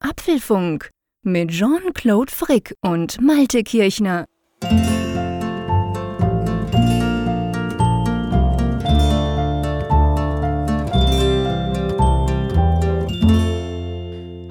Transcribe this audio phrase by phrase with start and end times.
[0.00, 0.90] Apfelfunk
[1.24, 4.26] mit Jean-Claude Frick und Malte Kirchner.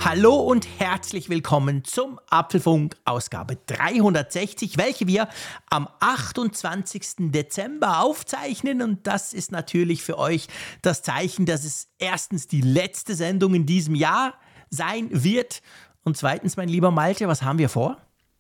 [0.02, 5.30] Hallo und herzlich willkommen zum Apfelfunk Ausgabe 360, welche wir
[5.70, 7.32] am 28.
[7.32, 8.82] Dezember aufzeichnen.
[8.82, 10.48] Und das ist natürlich für euch
[10.82, 14.34] das Zeichen, dass es erstens die letzte Sendung in diesem Jahr
[14.70, 15.62] sein wird.
[16.04, 17.98] Und zweitens, mein lieber Malte, was haben wir vor?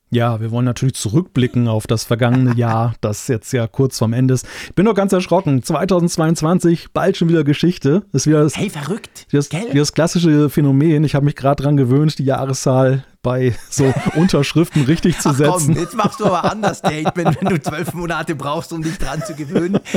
[0.09, 4.35] Ja, wir wollen natürlich zurückblicken auf das vergangene Jahr, das jetzt ja kurz vorm Ende
[4.35, 4.47] ist.
[4.65, 5.61] Ich bin doch ganz erschrocken.
[5.61, 8.05] 2022, bald schon wieder Geschichte.
[8.13, 9.27] Ist wieder das, hey, verrückt.
[9.31, 11.03] Das, das klassische Phänomen.
[11.03, 15.51] Ich habe mich gerade dran gewöhnt, die Jahreszahl bei so Unterschriften richtig zu setzen.
[15.51, 18.97] Ach komm, jetzt machst du aber anders Statement, wenn du zwölf Monate brauchst, um dich
[18.97, 19.79] dran zu gewöhnen.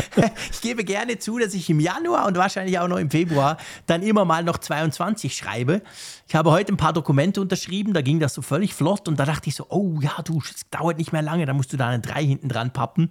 [0.53, 3.57] Ich gebe gerne zu, dass ich im Januar und wahrscheinlich auch noch im Februar
[3.87, 5.83] dann immer mal noch 22 schreibe.
[6.29, 9.25] Ich habe heute ein paar Dokumente unterschrieben, da ging das so völlig flott und da
[9.25, 11.89] dachte ich so, oh ja, du, es dauert nicht mehr lange, da musst du da
[11.89, 13.11] eine 3 hinten dran pappen.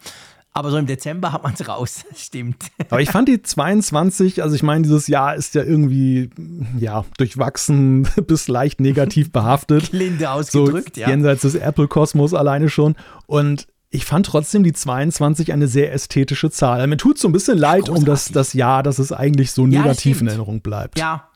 [0.59, 2.65] Aber so im Dezember hat man es raus, stimmt.
[2.89, 6.31] Aber ich fand die 22, also ich meine, dieses Jahr ist ja irgendwie,
[6.77, 9.93] ja, durchwachsen bis leicht negativ behaftet.
[9.93, 11.07] Linde ausgedrückt, so, ja.
[11.07, 12.97] Jenseits des Apple-Kosmos alleine schon.
[13.25, 16.85] Und ich fand trotzdem die 22 eine sehr ästhetische Zahl.
[16.87, 18.01] Mir tut so ein bisschen leid Großartig.
[18.01, 20.99] um das, das Jahr, dass es eigentlich so negativ ja, in Erinnerung bleibt.
[20.99, 21.29] Ja,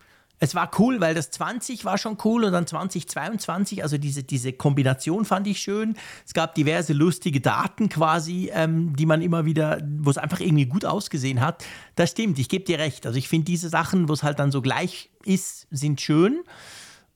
[0.44, 4.52] es war cool, weil das 20 war schon cool und dann 2022, also diese, diese
[4.52, 5.96] Kombination fand ich schön.
[6.26, 10.66] Es gab diverse lustige Daten quasi, ähm, die man immer wieder, wo es einfach irgendwie
[10.66, 11.64] gut ausgesehen hat.
[11.96, 13.06] Das stimmt, ich gebe dir recht.
[13.06, 16.44] Also ich finde diese Sachen, wo es halt dann so gleich ist, sind schön.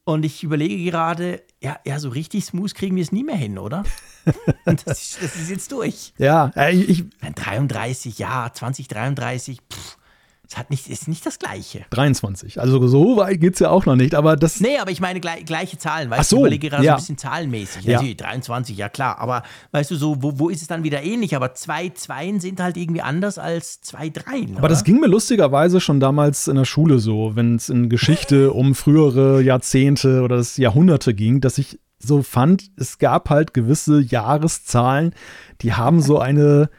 [0.06, 3.58] Und ich überlege gerade, ja, ja, so richtig smooth kriegen wir es nie mehr hin,
[3.58, 3.84] oder?
[4.64, 6.14] das, ist, das ist jetzt durch.
[6.18, 7.04] Ja, äh, ich.
[7.36, 9.98] 33, ja, 2033, pff
[10.50, 11.86] es hat nicht, ist nicht das Gleiche.
[11.90, 12.62] 23.
[12.62, 14.62] Also so weit geht es ja auch noch nicht, aber das.
[14.62, 16.92] Nee, aber ich meine gleich, gleiche Zahlen, weißt Ach so, du, ich überlege gerade ja.
[16.92, 17.84] so ein bisschen zahlenmäßig.
[17.84, 17.96] Ja.
[17.96, 19.20] Natürlich, 23, ja klar.
[19.20, 21.36] Aber weißt du, so, wo, wo ist es dann wieder ähnlich?
[21.36, 24.52] Aber zwei Zweien sind halt irgendwie anders als zwei Dreien.
[24.52, 24.70] Aber oder?
[24.70, 28.74] das ging mir lustigerweise schon damals in der Schule so, wenn es in Geschichte um
[28.74, 35.14] frühere Jahrzehnte oder das Jahrhunderte ging, dass ich so fand, es gab halt gewisse Jahreszahlen,
[35.62, 36.70] die haben so eine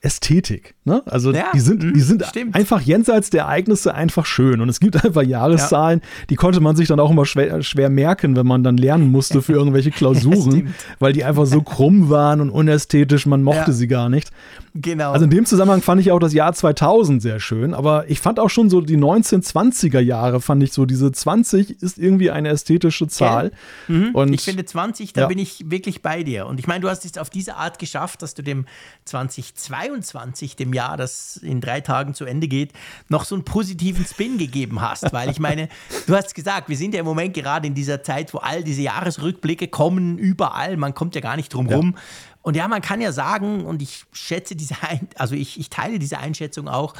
[0.00, 0.74] Ästhetik.
[0.90, 1.02] Ne?
[1.06, 2.56] Also ja, die sind, die mhm, sind stimmt.
[2.56, 4.60] einfach jenseits der Ereignisse einfach schön.
[4.60, 6.06] Und es gibt einfach Jahreszahlen, ja.
[6.30, 9.40] die konnte man sich dann auch immer schwer, schwer, merken, wenn man dann lernen musste
[9.40, 13.72] für irgendwelche Klausuren, weil die einfach so krumm waren und unästhetisch, man mochte ja.
[13.72, 14.30] sie gar nicht.
[14.74, 15.12] Genau.
[15.12, 18.38] Also in dem Zusammenhang fand ich auch das Jahr 2000 sehr schön, aber ich fand
[18.38, 23.08] auch schon so die 1920er Jahre, fand ich so, diese 20 ist irgendwie eine ästhetische
[23.08, 23.52] Zahl.
[23.88, 24.10] Mhm.
[24.12, 26.46] Und ich finde 20, da bin ich wirklich bei dir.
[26.46, 28.66] Und ich meine, du hast es auf diese Art geschafft, dass du dem
[29.04, 32.72] 2022, dem Jahr, das in drei Tagen zu Ende geht,
[33.08, 35.12] noch so einen positiven Spin gegeben hast.
[35.12, 35.68] Weil ich meine,
[36.06, 38.82] du hast gesagt, wir sind ja im Moment gerade in dieser Zeit, wo all diese
[38.82, 41.94] Jahresrückblicke kommen, überall, man kommt ja gar nicht drum rum.
[41.94, 42.02] Ja.
[42.42, 45.98] Und ja, man kann ja sagen, und ich schätze diese, Ein also ich, ich teile
[45.98, 46.94] diese Einschätzung auch,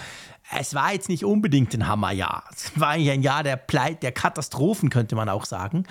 [0.58, 2.42] es war jetzt nicht unbedingt ein Hammerjahr.
[2.52, 5.84] Es war eigentlich ein Jahr der Pleit, der Katastrophen, könnte man auch sagen.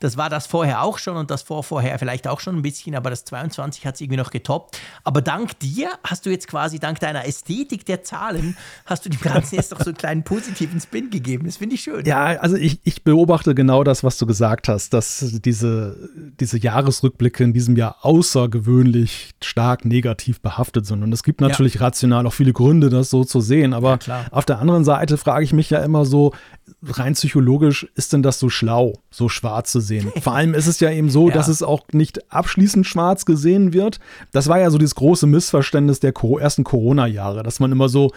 [0.00, 2.94] Das war das vorher auch schon und das vor vorher vielleicht auch schon ein bisschen,
[2.94, 4.80] aber das 22 hat es irgendwie noch getoppt.
[5.04, 8.56] Aber dank dir hast du jetzt quasi, dank deiner Ästhetik der Zahlen,
[8.86, 11.44] hast du dem Ganzen jetzt doch so einen kleinen positiven Spin gegeben.
[11.44, 12.06] Das finde ich schön.
[12.06, 16.08] Ja, also ich, ich beobachte genau das, was du gesagt hast, dass diese,
[16.40, 21.02] diese Jahresrückblicke in diesem Jahr außergewöhnlich stark negativ behaftet sind.
[21.02, 21.82] Und es gibt natürlich ja.
[21.82, 24.26] rational auch viele Gründe, das so zu sehen, aber ja, Klar.
[24.30, 26.32] Auf der anderen Seite frage ich mich ja immer so,
[26.84, 30.12] rein psychologisch ist denn das so schlau, so schwarz zu sehen?
[30.22, 31.34] Vor allem ist es ja eben so, ja.
[31.34, 33.98] dass es auch nicht abschließend schwarz gesehen wird.
[34.32, 38.12] Das war ja so dieses große Missverständnis der ersten Corona-Jahre, dass man immer so,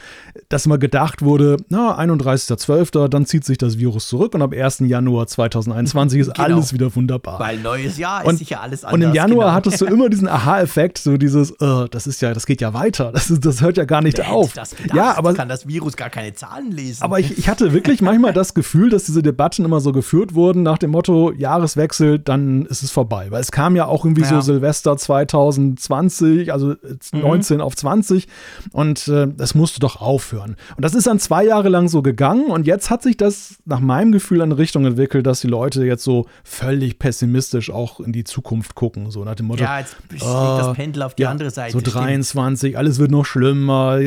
[0.47, 4.79] dass immer gedacht wurde, na, 31.12., dann zieht sich das Virus zurück und ab 1.
[4.81, 6.43] Januar 2021 ist genau.
[6.43, 7.39] alles wieder wunderbar.
[7.39, 8.93] Weil neues Jahr und, ist sicher alles anders.
[8.93, 9.55] Und im Januar genau.
[9.55, 13.11] hattest du immer diesen Aha-Effekt, so dieses, uh, das ist ja, das geht ja weiter,
[13.11, 14.53] das, ist, das hört ja gar nicht Wer auf.
[14.93, 17.03] ja, aber kann das Virus gar keine Zahlen lesen.
[17.03, 20.63] Aber ich, ich hatte wirklich manchmal das Gefühl, dass diese Debatten immer so geführt wurden
[20.63, 23.27] nach dem Motto Jahreswechsel, dann ist es vorbei.
[23.29, 24.29] Weil es kam ja auch irgendwie ja.
[24.29, 26.75] so Silvester 2020, also
[27.11, 27.63] 19 mhm.
[27.63, 28.27] auf 20
[28.71, 30.55] und äh, das musste doch aufhören.
[30.75, 33.79] Und das ist dann zwei Jahre lang so gegangen und jetzt hat sich das nach
[33.79, 38.11] meinem Gefühl in eine Richtung entwickelt, dass die Leute jetzt so völlig pessimistisch auch in
[38.11, 39.11] die Zukunft gucken.
[39.11, 41.73] So nach dem Motto, ja, jetzt schlägt oh, das Pendel auf die ja, andere Seite.
[41.73, 42.77] So 23, stimmt.
[42.77, 43.99] alles wird noch schlimmer.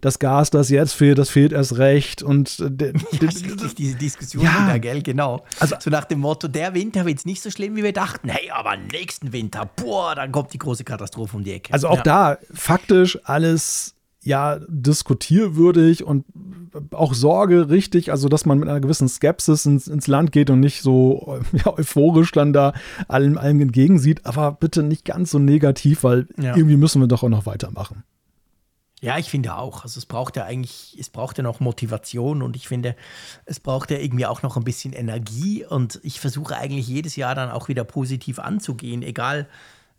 [0.00, 2.22] Das Gas, das jetzt fehlt, das fehlt erst recht.
[2.22, 3.28] Und äh, ja,
[3.76, 4.64] diese Diskussion ja.
[4.64, 5.02] wieder, gell?
[5.02, 5.44] Genau.
[5.60, 8.28] Also, so nach dem Motto, der Winter wird nicht so schlimm, wie wir dachten.
[8.28, 11.72] Hey, aber nächsten Winter, boah, dann kommt die große Katastrophe um die Ecke.
[11.72, 12.02] Also auch ja.
[12.02, 13.94] da faktisch alles
[14.24, 16.24] ja diskutierwürdig und
[16.92, 20.60] auch Sorge richtig, also dass man mit einer gewissen Skepsis ins, ins Land geht und
[20.60, 22.72] nicht so ja, euphorisch dann da
[23.06, 26.56] allem, allem entgegensieht, aber bitte nicht ganz so negativ, weil ja.
[26.56, 28.02] irgendwie müssen wir doch auch noch weitermachen.
[29.04, 29.82] Ja, ich finde auch.
[29.82, 32.96] Also es braucht ja eigentlich, es braucht ja noch Motivation und ich finde,
[33.44, 35.62] es braucht ja irgendwie auch noch ein bisschen Energie.
[35.62, 39.46] Und ich versuche eigentlich jedes Jahr dann auch wieder positiv anzugehen, egal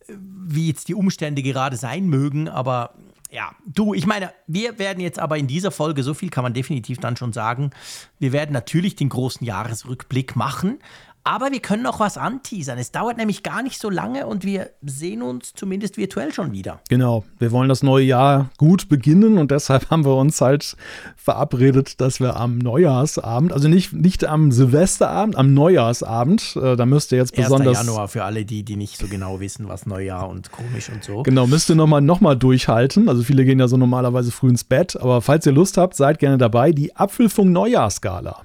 [0.07, 2.95] äh, wie jetzt die Umstände gerade sein mögen, aber
[3.29, 6.55] ja, du, ich meine, wir werden jetzt aber in dieser Folge, so viel kann man
[6.55, 7.69] definitiv dann schon sagen,
[8.17, 10.79] wir werden natürlich den großen Jahresrückblick machen,
[11.25, 12.77] aber wir können noch was anteasern.
[12.77, 16.79] Es dauert nämlich gar nicht so lange und wir sehen uns zumindest virtuell schon wieder.
[16.87, 17.25] Genau.
[17.39, 20.77] Wir wollen das neue Jahr gut beginnen und deshalb haben wir uns halt
[21.15, 27.11] verabredet, dass wir am Neujahrsabend, also nicht, nicht am Silvesterabend, am Neujahrsabend, äh, da müsst
[27.11, 27.79] ihr jetzt besonders.
[27.79, 27.87] 1.
[27.87, 31.23] Januar für alle die, die nicht so genau wissen, was Neujahr und komisch und so.
[31.23, 33.09] Genau, müsst ihr nochmal noch mal durchhalten.
[33.09, 36.19] Also viele gehen ja so normalerweise früh ins Bett, aber falls ihr Lust habt, seid
[36.19, 36.71] gerne dabei.
[36.71, 38.43] Die Apfelfunk Neujahrsskala.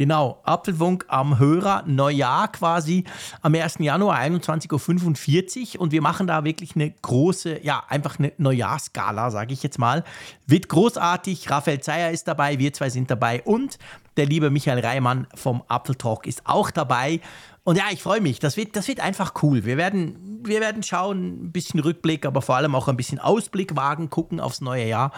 [0.00, 3.04] Genau, Apfelfunk am Hörer, Neujahr quasi
[3.42, 3.80] am 1.
[3.80, 9.52] Januar 21.45 Uhr und wir machen da wirklich eine große, ja, einfach eine Neujahrskala, sage
[9.52, 10.02] ich jetzt mal.
[10.46, 13.78] Wird großartig, Raphael Zeyer ist dabei, wir zwei sind dabei und
[14.16, 17.20] der liebe Michael Reimann vom Apfeltalk ist auch dabei.
[17.62, 18.38] Und ja, ich freue mich.
[18.38, 19.64] Das wird, das wird einfach cool.
[19.64, 23.76] Wir werden, wir werden schauen, ein bisschen Rückblick, aber vor allem auch ein bisschen Ausblick
[23.76, 25.12] wagen, gucken aufs neue Jahr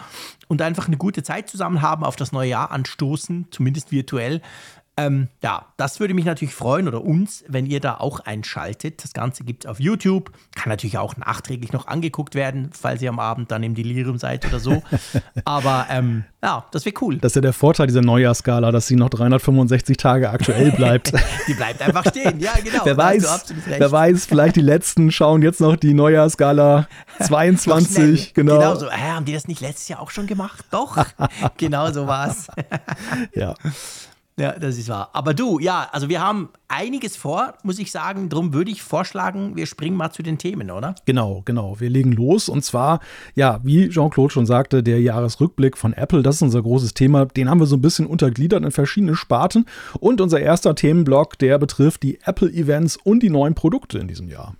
[0.47, 4.41] und einfach eine gute Zeit zusammen haben, auf das neue Jahr anstoßen, zumindest virtuell.
[4.95, 9.03] Ähm, ja, das würde mich natürlich freuen oder uns, wenn ihr da auch einschaltet.
[9.03, 10.31] Das Ganze gibt es auf YouTube.
[10.55, 14.45] Kann natürlich auch nachträglich noch angeguckt werden, falls ihr am Abend dann im Delirium seid
[14.45, 14.83] oder so.
[15.45, 17.17] Aber ähm, ja, das wäre cool.
[17.17, 21.11] Das ist ja der Vorteil dieser Neujahrskala, dass sie noch 365 Tage aktuell bleibt.
[21.47, 22.85] die bleibt einfach stehen, ja, genau.
[22.85, 26.87] Wer weiß, wer weiß, vielleicht die letzten schauen jetzt noch die Neujahrskala
[27.19, 28.35] 22.
[28.35, 28.59] genau.
[28.59, 28.87] Genau so.
[28.87, 30.65] Äh, haben die das nicht letztes Jahr auch schon gemacht?
[30.69, 31.03] Doch,
[31.57, 32.47] genau so war es.
[33.33, 33.55] ja.
[34.39, 35.09] Ja, das ist wahr.
[35.13, 38.29] Aber du, ja, also wir haben einiges vor, muss ich sagen.
[38.29, 40.95] Darum würde ich vorschlagen, wir springen mal zu den Themen, oder?
[41.05, 41.79] Genau, genau.
[41.79, 42.49] Wir legen los.
[42.49, 42.99] Und zwar,
[43.35, 47.25] ja, wie Jean-Claude schon sagte, der Jahresrückblick von Apple, das ist unser großes Thema.
[47.25, 49.65] Den haben wir so ein bisschen untergliedert in verschiedene Sparten.
[49.99, 54.55] Und unser erster Themenblock, der betrifft die Apple-Events und die neuen Produkte in diesem Jahr.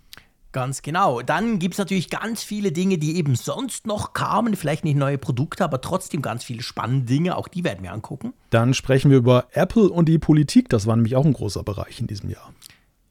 [0.53, 1.23] Ganz genau.
[1.23, 4.55] Dann gibt es natürlich ganz viele Dinge, die eben sonst noch kamen.
[4.55, 7.35] Vielleicht nicht neue Produkte, aber trotzdem ganz viele spannende Dinge.
[7.35, 8.33] Auch die werden wir angucken.
[8.51, 10.69] Dann sprechen wir über Apple und die Politik.
[10.69, 12.53] Das war nämlich auch ein großer Bereich in diesem Jahr.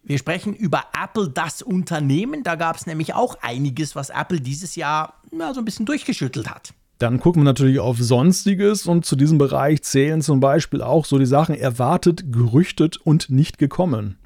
[0.04, 2.44] Wir sprechen über Apple, das Unternehmen.
[2.44, 6.48] Da gab es nämlich auch einiges, was Apple dieses Jahr ja, so ein bisschen durchgeschüttelt
[6.48, 6.74] hat.
[6.98, 11.18] Dann gucken wir natürlich auf Sonstiges und zu diesem Bereich zählen zum Beispiel auch so
[11.18, 14.18] die Sachen erwartet, gerüchtet und nicht gekommen.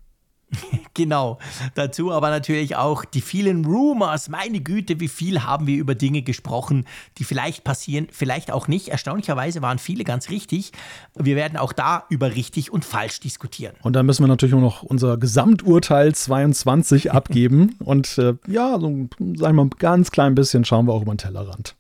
[0.94, 1.38] genau,
[1.75, 4.29] dazu aber natürlich auch die vielen Rumors.
[4.29, 6.85] Meine Güte, wie viel haben wir über Dinge gesprochen,
[7.19, 8.88] die vielleicht passieren, vielleicht auch nicht.
[8.88, 10.73] Erstaunlicherweise waren viele ganz richtig.
[11.14, 13.75] Wir werden auch da über richtig und falsch diskutieren.
[13.82, 17.76] Und dann müssen wir natürlich auch noch unser Gesamturteil 22 abgeben.
[17.81, 21.14] und äh, ja, so, sagen wir mal, ein ganz klein bisschen schauen wir auch über
[21.14, 21.75] den Tellerrand.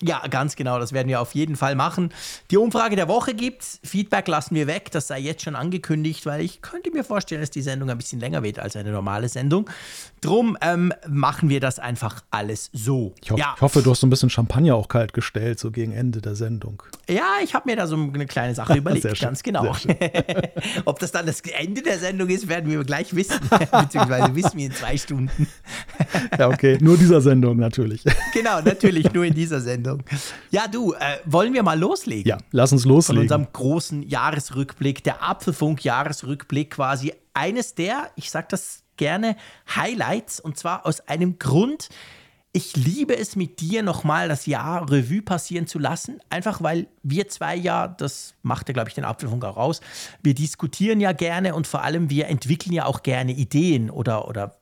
[0.00, 2.10] Ja, ganz genau, das werden wir auf jeden Fall machen.
[2.52, 3.80] Die Umfrage der Woche gibt's.
[3.82, 7.50] Feedback lassen wir weg, das sei jetzt schon angekündigt, weil ich könnte mir vorstellen, dass
[7.50, 9.68] die Sendung ein bisschen länger wird als eine normale Sendung.
[10.20, 13.14] Drum ähm, machen wir das einfach alles so.
[13.22, 13.54] Ich, ho ja.
[13.56, 16.36] ich, hoffe, du hast so ein bisschen Champagner auch kalt gestellt, so gegen Ende der
[16.36, 16.82] Sendung.
[17.08, 19.74] Ja, ich habe mir da so eine kleine Sache überlegt, ganz genau.
[20.84, 23.40] Ob das dann das Ende der Sendung ist, werden wir gleich wissen,
[23.72, 25.48] beziehungsweise wissen wir in zwei Stunden.
[26.38, 28.04] ja, okay, nur dieser Sendung natürlich.
[28.32, 29.87] genau, natürlich nur in dieser Sendung.
[29.88, 30.04] Sendung.
[30.50, 32.28] Ja, du, äh, wollen wir mal loslegen?
[32.28, 33.16] Ja, lass uns loslegen.
[33.16, 37.12] Von unserem großen Jahresrückblick, der Apfelfunk-Jahresrückblick quasi.
[37.34, 39.36] Eines der, ich sag das gerne,
[39.74, 41.88] Highlights und zwar aus einem Grund,
[42.52, 47.28] ich liebe es mit dir nochmal das Jahr Revue passieren zu lassen, einfach weil wir
[47.28, 49.80] zwei ja, das macht ja, glaube ich, den Apfelfunk auch raus,
[50.22, 54.58] wir diskutieren ja gerne und vor allem wir entwickeln ja auch gerne Ideen oder, oder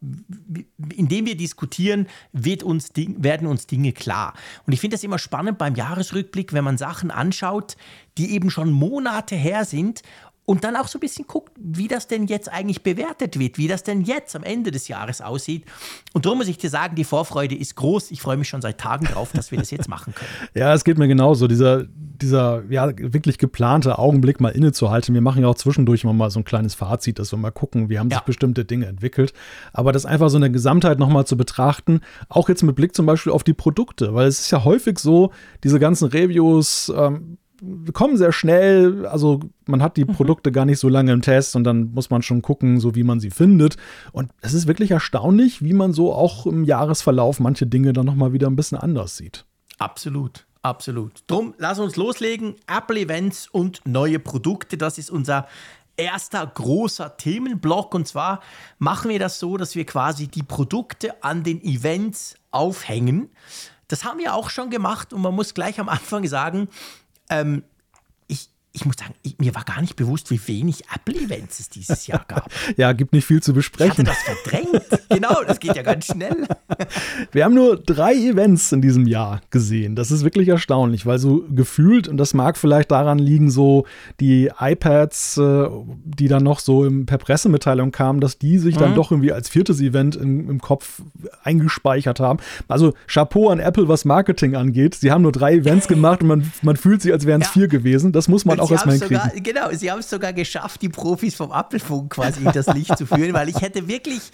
[0.94, 4.34] indem wir diskutieren, wird uns, werden uns Dinge klar.
[4.66, 7.76] Und ich finde das immer spannend beim Jahresrückblick, wenn man Sachen anschaut,
[8.18, 10.02] die eben schon Monate her sind
[10.46, 13.66] und dann auch so ein bisschen guckt, wie das denn jetzt eigentlich bewertet wird, wie
[13.66, 15.64] das denn jetzt am Ende des Jahres aussieht.
[16.12, 18.12] Und darum muss ich dir sagen, die Vorfreude ist groß.
[18.12, 20.30] Ich freue mich schon seit Tagen drauf, dass wir das jetzt machen können.
[20.54, 21.48] ja, es geht mir genauso.
[21.48, 25.14] Dieser, dieser ja, wirklich geplante Augenblick mal innezuhalten.
[25.14, 27.88] Wir machen ja auch zwischendurch immer mal so ein kleines Fazit, dass wir mal gucken,
[27.88, 28.18] wie haben ja.
[28.18, 29.32] sich bestimmte Dinge entwickelt.
[29.72, 33.04] Aber das einfach so in der Gesamtheit nochmal zu betrachten, auch jetzt mit Blick zum
[33.04, 35.32] Beispiel auf die Produkte, weil es ist ja häufig so,
[35.64, 37.38] diese ganzen Reviews, ähm,
[37.92, 40.12] kommen sehr schnell, also man hat die mhm.
[40.12, 43.02] Produkte gar nicht so lange im Test und dann muss man schon gucken, so wie
[43.02, 43.76] man sie findet.
[44.12, 48.32] Und es ist wirklich erstaunlich, wie man so auch im Jahresverlauf manche Dinge dann nochmal
[48.32, 49.44] wieder ein bisschen anders sieht.
[49.78, 51.24] Absolut, absolut.
[51.26, 52.56] Drum, lass uns loslegen.
[52.66, 55.46] Apple Events und neue Produkte, das ist unser
[55.96, 57.94] erster großer Themenblock.
[57.94, 58.40] Und zwar
[58.78, 63.30] machen wir das so, dass wir quasi die Produkte an den Events aufhängen.
[63.88, 66.68] Das haben wir auch schon gemacht und man muss gleich am Anfang sagen,
[67.30, 67.62] ähm,
[68.76, 72.24] ich muss sagen, ich, mir war gar nicht bewusst, wie wenig Apple-Events es dieses Jahr
[72.28, 72.50] gab.
[72.76, 74.04] ja, gibt nicht viel zu besprechen.
[74.04, 75.08] Ich hatte das verdrängt.
[75.08, 76.46] genau, das geht ja ganz schnell.
[77.32, 79.96] Wir haben nur drei Events in diesem Jahr gesehen.
[79.96, 83.86] Das ist wirklich erstaunlich, weil so gefühlt, und das mag vielleicht daran liegen, so
[84.20, 85.68] die iPads, äh,
[86.04, 88.80] die dann noch so im, per Pressemitteilung kamen, dass die sich mhm.
[88.80, 91.00] dann doch irgendwie als viertes Event im, im Kopf
[91.42, 92.40] eingespeichert haben.
[92.68, 94.96] Also Chapeau an Apple, was Marketing angeht.
[94.96, 97.52] Sie haben nur drei Events gemacht und man, man fühlt sich, als wären es ja.
[97.52, 98.12] vier gewesen.
[98.12, 99.42] Das muss man auch auch erstmal hinkriegen.
[99.42, 103.06] genau, sie haben es sogar geschafft, die Profis vom Apfelfunk quasi in das Licht zu
[103.06, 104.30] führen, weil ich hätte wirklich,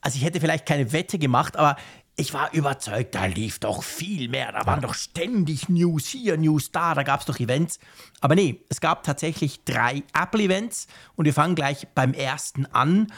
[0.00, 1.76] also ich hätte vielleicht keine Wette gemacht, aber
[2.18, 4.50] ich war überzeugt, da lief doch viel mehr.
[4.52, 7.78] Da waren doch ständig News hier, News da, da gab es doch Events.
[8.20, 13.08] Aber nee, es gab tatsächlich drei Apple-Events und wir fangen gleich beim ersten an.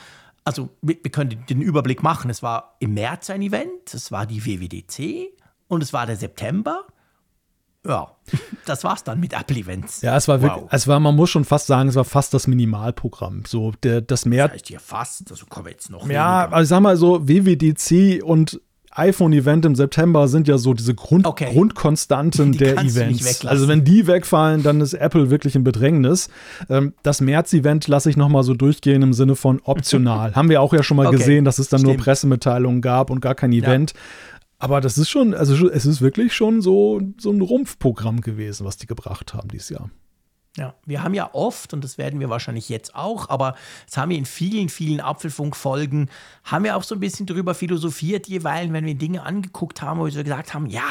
[0.44, 2.28] Also wir, wir können den Überblick machen.
[2.28, 5.30] Es war im März ein Event, es war die WWDC
[5.68, 6.84] und es war der September
[7.88, 8.08] ja,
[8.66, 10.02] das war's dann mit Apple-Events.
[10.02, 10.68] Ja, es war wirklich, wow.
[10.70, 13.42] es war, man muss schon fast sagen, es war fast das Minimalprogramm.
[13.46, 14.48] So, der, das mehr.
[14.48, 16.08] Das heißt hier fast, also kommen jetzt noch.
[16.08, 16.56] Ja, weniger.
[16.56, 18.60] also ich sag mal so, WWDC und
[18.98, 21.52] iPhone-Event im September sind ja so diese Grund okay.
[21.52, 23.46] Grundkonstanten die der Events.
[23.46, 26.28] Also wenn die wegfallen, dann ist Apple wirklich in Bedrängnis.
[26.68, 30.32] Ähm, das März-Event lasse ich nochmal so durchgehen im Sinne von optional.
[30.34, 31.16] Haben wir auch ja schon mal okay.
[31.16, 31.96] gesehen, dass es dann Stimmt.
[31.96, 33.92] nur Pressemitteilungen gab und gar kein Event.
[33.92, 33.98] Ja.
[34.58, 38.76] Aber das ist schon, also es ist wirklich schon so, so ein Rumpfprogramm gewesen, was
[38.76, 39.90] die gebracht haben dieses Jahr.
[40.56, 43.54] Ja, wir haben ja oft, und das werden wir wahrscheinlich jetzt auch, aber
[43.86, 46.10] das haben wir in vielen, vielen Apfelfunk-Folgen,
[46.42, 50.06] haben wir auch so ein bisschen drüber philosophiert, jeweils, wenn wir Dinge angeguckt haben, wo
[50.06, 50.88] wir so gesagt haben, ja,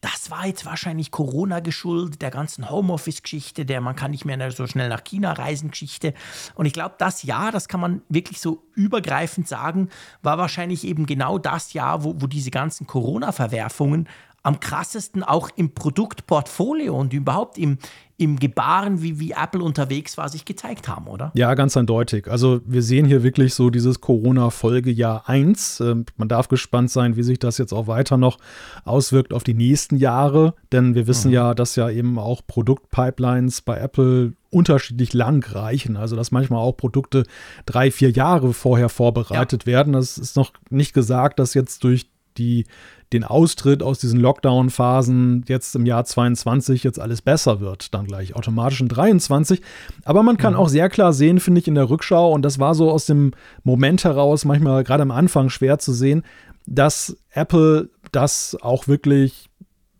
[0.00, 4.66] das war jetzt wahrscheinlich Corona geschuldet, der ganzen Homeoffice-Geschichte, der man kann nicht mehr so
[4.66, 6.14] schnell nach China reisen Geschichte.
[6.54, 9.90] Und ich glaube, das Jahr, das kann man wirklich so übergreifend sagen,
[10.22, 14.08] war wahrscheinlich eben genau das Jahr, wo, wo diese ganzen Corona-Verwerfungen
[14.42, 17.78] am krassesten auch im Produktportfolio und überhaupt im,
[18.20, 21.32] im Gebaren, wie, wie Apple unterwegs war, sich gezeigt haben, oder?
[21.34, 22.30] Ja, ganz eindeutig.
[22.30, 25.80] Also wir sehen hier wirklich so dieses Corona-Folgejahr 1.
[25.80, 28.36] Ähm, man darf gespannt sein, wie sich das jetzt auch weiter noch
[28.84, 31.34] auswirkt auf die nächsten Jahre, denn wir wissen mhm.
[31.34, 35.96] ja, dass ja eben auch Produktpipelines bei Apple unterschiedlich lang reichen.
[35.96, 37.24] Also dass manchmal auch Produkte
[37.64, 39.72] drei, vier Jahre vorher vorbereitet ja.
[39.72, 39.94] werden.
[39.94, 42.64] Das ist noch nicht gesagt, dass jetzt durch die
[43.12, 48.36] den Austritt aus diesen Lockdown-Phasen jetzt im Jahr 22 jetzt alles besser wird, dann gleich
[48.36, 49.60] automatisch in 23.
[50.04, 50.60] Aber man kann mhm.
[50.60, 53.32] auch sehr klar sehen, finde ich, in der Rückschau, und das war so aus dem
[53.64, 56.22] Moment heraus manchmal gerade am Anfang schwer zu sehen,
[56.66, 59.49] dass Apple das auch wirklich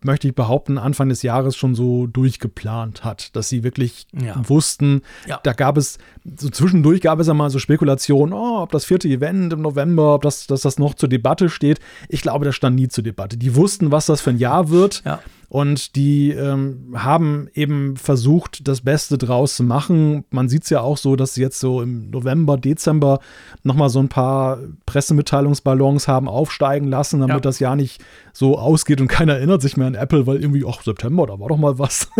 [0.02, 4.37] möchte ich behaupten, Anfang des Jahres schon so durchgeplant hat, dass sie wirklich ja.
[4.49, 5.40] wussten, ja.
[5.42, 5.99] da gab es,
[6.38, 10.14] so zwischendurch gab es ja mal so Spekulationen, oh, ob das vierte Event im November,
[10.14, 11.80] ob das, dass das noch zur Debatte steht.
[12.09, 13.37] Ich glaube, das stand nie zur Debatte.
[13.37, 15.02] Die wussten, was das für ein Jahr wird.
[15.04, 15.21] Ja.
[15.50, 20.25] Und die ähm, haben eben versucht, das Beste draus zu machen.
[20.30, 23.19] Man sieht es ja auch so, dass sie jetzt so im November, Dezember
[23.64, 27.40] nochmal so ein paar Pressemitteilungsballons haben aufsteigen lassen, damit ja.
[27.40, 28.00] das Jahr nicht
[28.33, 31.49] so ausgeht und keiner erinnert sich mehr an Apple, weil irgendwie, ach, September, da war
[31.49, 32.09] doch mal was.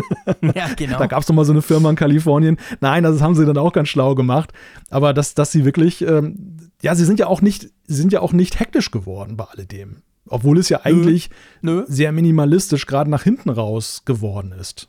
[0.55, 0.99] Ja, genau.
[0.99, 2.57] da gab es doch mal so eine Firma in Kalifornien.
[2.81, 4.53] Nein, das haben sie dann auch ganz schlau gemacht.
[4.89, 8.21] Aber dass, dass sie wirklich, ähm, ja, sie sind ja auch nicht, sie sind ja
[8.21, 10.03] auch nicht hektisch geworden bei alledem.
[10.31, 11.29] Obwohl es ja eigentlich
[11.61, 11.81] Nö.
[11.81, 11.85] Nö.
[11.87, 14.89] sehr minimalistisch gerade nach hinten raus geworden ist.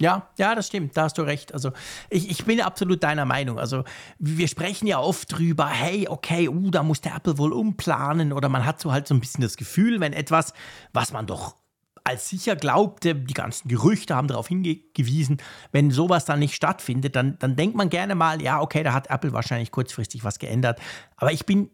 [0.00, 1.54] Ja, ja, das stimmt, da hast du recht.
[1.54, 1.70] Also
[2.10, 3.60] ich, ich bin absolut deiner Meinung.
[3.60, 3.84] Also
[4.18, 8.48] wir sprechen ja oft drüber, hey, okay, uh, da muss der Apple wohl umplanen oder
[8.48, 10.52] man hat so halt so ein bisschen das Gefühl, wenn etwas,
[10.92, 11.54] was man doch
[12.02, 15.38] als sicher glaubte, die ganzen Gerüchte haben darauf hingewiesen,
[15.72, 19.08] wenn sowas dann nicht stattfindet, dann, dann denkt man gerne mal, ja, okay, da hat
[19.08, 20.80] Apple wahrscheinlich kurzfristig was geändert.
[21.16, 21.70] Aber ich bin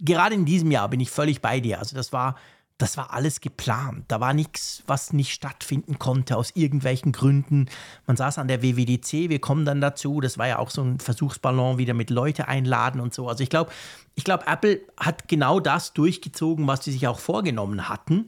[0.00, 1.78] gerade in diesem Jahr bin ich völlig bei dir.
[1.78, 2.36] Also das war,
[2.78, 4.04] das war alles geplant.
[4.08, 7.66] Da war nichts, was nicht stattfinden konnte aus irgendwelchen Gründen.
[8.06, 10.20] Man saß an der WWDC, wir kommen dann dazu.
[10.20, 13.28] Das war ja auch so ein Versuchsballon, wieder mit Leute einladen und so.
[13.28, 13.70] Also ich glaube,
[14.14, 18.26] ich glaube, Apple hat genau das durchgezogen, was sie sich auch vorgenommen hatten.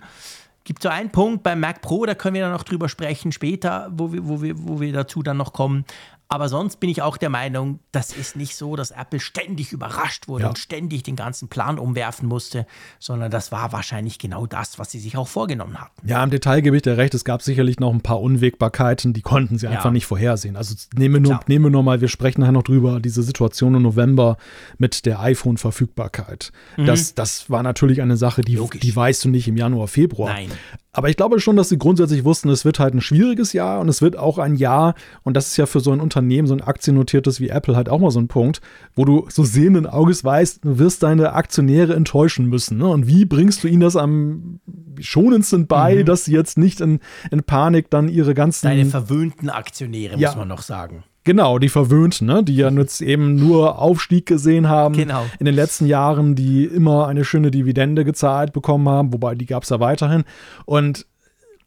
[0.64, 3.90] Gibt so einen Punkt beim Mac Pro, da können wir dann noch drüber sprechen später,
[3.90, 5.86] wo wir, wo wir, wo wir dazu dann noch kommen.
[6.30, 10.28] Aber sonst bin ich auch der Meinung, das ist nicht so, dass Apple ständig überrascht
[10.28, 10.48] wurde ja.
[10.50, 12.66] und ständig den ganzen Plan umwerfen musste,
[12.98, 16.06] sondern das war wahrscheinlich genau das, was sie sich auch vorgenommen hatten.
[16.06, 17.14] Ja, im Detail gebe ich dir recht.
[17.14, 19.72] Es gab sicherlich noch ein paar Unwägbarkeiten, die konnten sie ja.
[19.72, 20.56] einfach nicht vorhersehen.
[20.56, 23.74] Also nehmen wir nur, nehmen wir nur mal, wir sprechen nachher noch drüber, diese Situation
[23.74, 24.36] im November
[24.76, 26.52] mit der iPhone-Verfügbarkeit.
[26.76, 26.84] Mhm.
[26.84, 30.34] Das, das war natürlich eine Sache, die, die weißt du nicht im Januar, Februar.
[30.34, 30.50] Nein.
[30.92, 33.88] Aber ich glaube schon, dass sie grundsätzlich wussten, es wird halt ein schwieriges Jahr und
[33.88, 36.62] es wird auch ein Jahr, und das ist ja für so ein Unternehmen, so ein
[36.62, 38.60] aktiennotiertes wie Apple halt auch mal so ein Punkt,
[38.96, 42.78] wo du so sehenden Auges weißt, du wirst deine Aktionäre enttäuschen müssen.
[42.78, 42.88] Ne?
[42.88, 44.60] Und wie bringst du ihnen das am
[44.98, 46.04] schonendsten bei, mhm.
[46.06, 48.66] dass sie jetzt nicht in, in Panik dann ihre ganzen.
[48.66, 51.04] Deine verwöhnten Aktionäre, ja, muss man noch sagen.
[51.28, 52.42] Genau, die Verwöhnten, ne?
[52.42, 55.26] die ja jetzt eben nur Aufstieg gesehen haben genau.
[55.38, 59.64] in den letzten Jahren, die immer eine schöne Dividende gezahlt bekommen haben, wobei die gab
[59.64, 60.24] es ja weiterhin.
[60.64, 61.04] Und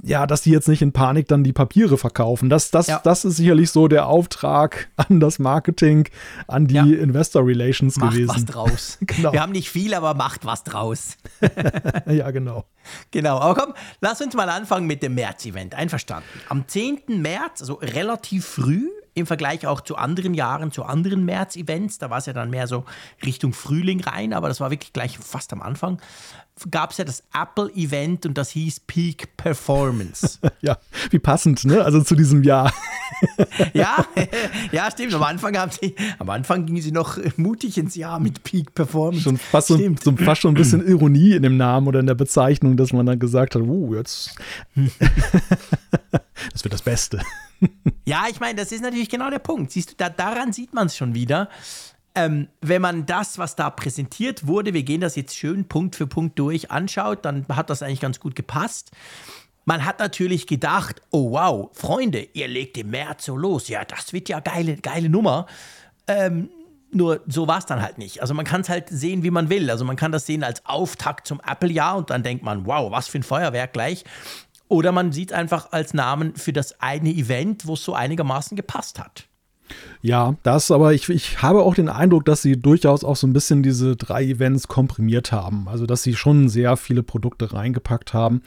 [0.03, 2.49] ja, dass die jetzt nicht in Panik dann die Papiere verkaufen.
[2.49, 3.01] Das, das, ja.
[3.03, 6.07] das ist sicherlich so der Auftrag an das Marketing,
[6.47, 6.83] an die ja.
[6.83, 8.27] Investor Relations macht gewesen.
[8.27, 8.97] Macht was draus.
[9.01, 9.31] genau.
[9.33, 11.17] Wir haben nicht viel, aber macht was draus.
[12.07, 12.65] ja, genau.
[13.11, 15.75] Genau, aber komm, lass uns mal anfangen mit dem März-Event.
[15.75, 16.27] Einverstanden.
[16.49, 17.01] Am 10.
[17.07, 21.97] März, also relativ früh, im Vergleich auch zu anderen Jahren, zu anderen März-Events.
[21.97, 22.85] Da war es ja dann mehr so
[23.25, 26.01] Richtung Frühling rein, aber das war wirklich gleich fast am Anfang.
[26.69, 30.39] Gab es ja das Apple-Event und das hieß Peak Performance.
[30.61, 30.77] ja,
[31.09, 31.83] wie passend, ne?
[31.83, 32.73] Also zu diesem Jahr.
[33.73, 34.05] ja,
[34.71, 35.13] ja, stimmt.
[35.13, 39.23] Am Anfang, haben sie, am Anfang gingen sie noch mutig ins Jahr mit Peak Performance.
[39.23, 42.15] Schon fast, so, so, fast schon ein bisschen Ironie in dem Namen oder in der
[42.15, 44.35] Bezeichnung, dass man dann gesagt hat, uh, jetzt.
[46.51, 47.21] das wird das Beste.
[48.05, 49.71] ja, ich meine, das ist natürlich genau der Punkt.
[49.71, 51.49] Siehst du, da, daran sieht man es schon wieder.
[52.13, 56.07] Ähm, wenn man das, was da präsentiert wurde, wir gehen das jetzt schön Punkt für
[56.07, 58.91] Punkt durch, anschaut, dann hat das eigentlich ganz gut gepasst.
[59.63, 63.67] Man hat natürlich gedacht, oh wow, Freunde, ihr legt im März so los.
[63.67, 65.45] Ja, das wird ja geile, geile Nummer.
[66.07, 66.49] Ähm,
[66.91, 68.21] nur so war es dann halt nicht.
[68.21, 69.69] Also man kann es halt sehen, wie man will.
[69.69, 73.07] Also man kann das sehen als Auftakt zum Apple-Jahr und dann denkt man, wow, was
[73.07, 74.03] für ein Feuerwerk gleich.
[74.67, 78.99] Oder man sieht einfach als Namen für das eine Event, wo es so einigermaßen gepasst
[78.99, 79.27] hat.
[80.01, 83.33] Ja, das, aber ich, ich habe auch den Eindruck, dass sie durchaus auch so ein
[83.33, 85.67] bisschen diese drei Events komprimiert haben.
[85.67, 88.41] Also, dass sie schon sehr viele Produkte reingepackt haben.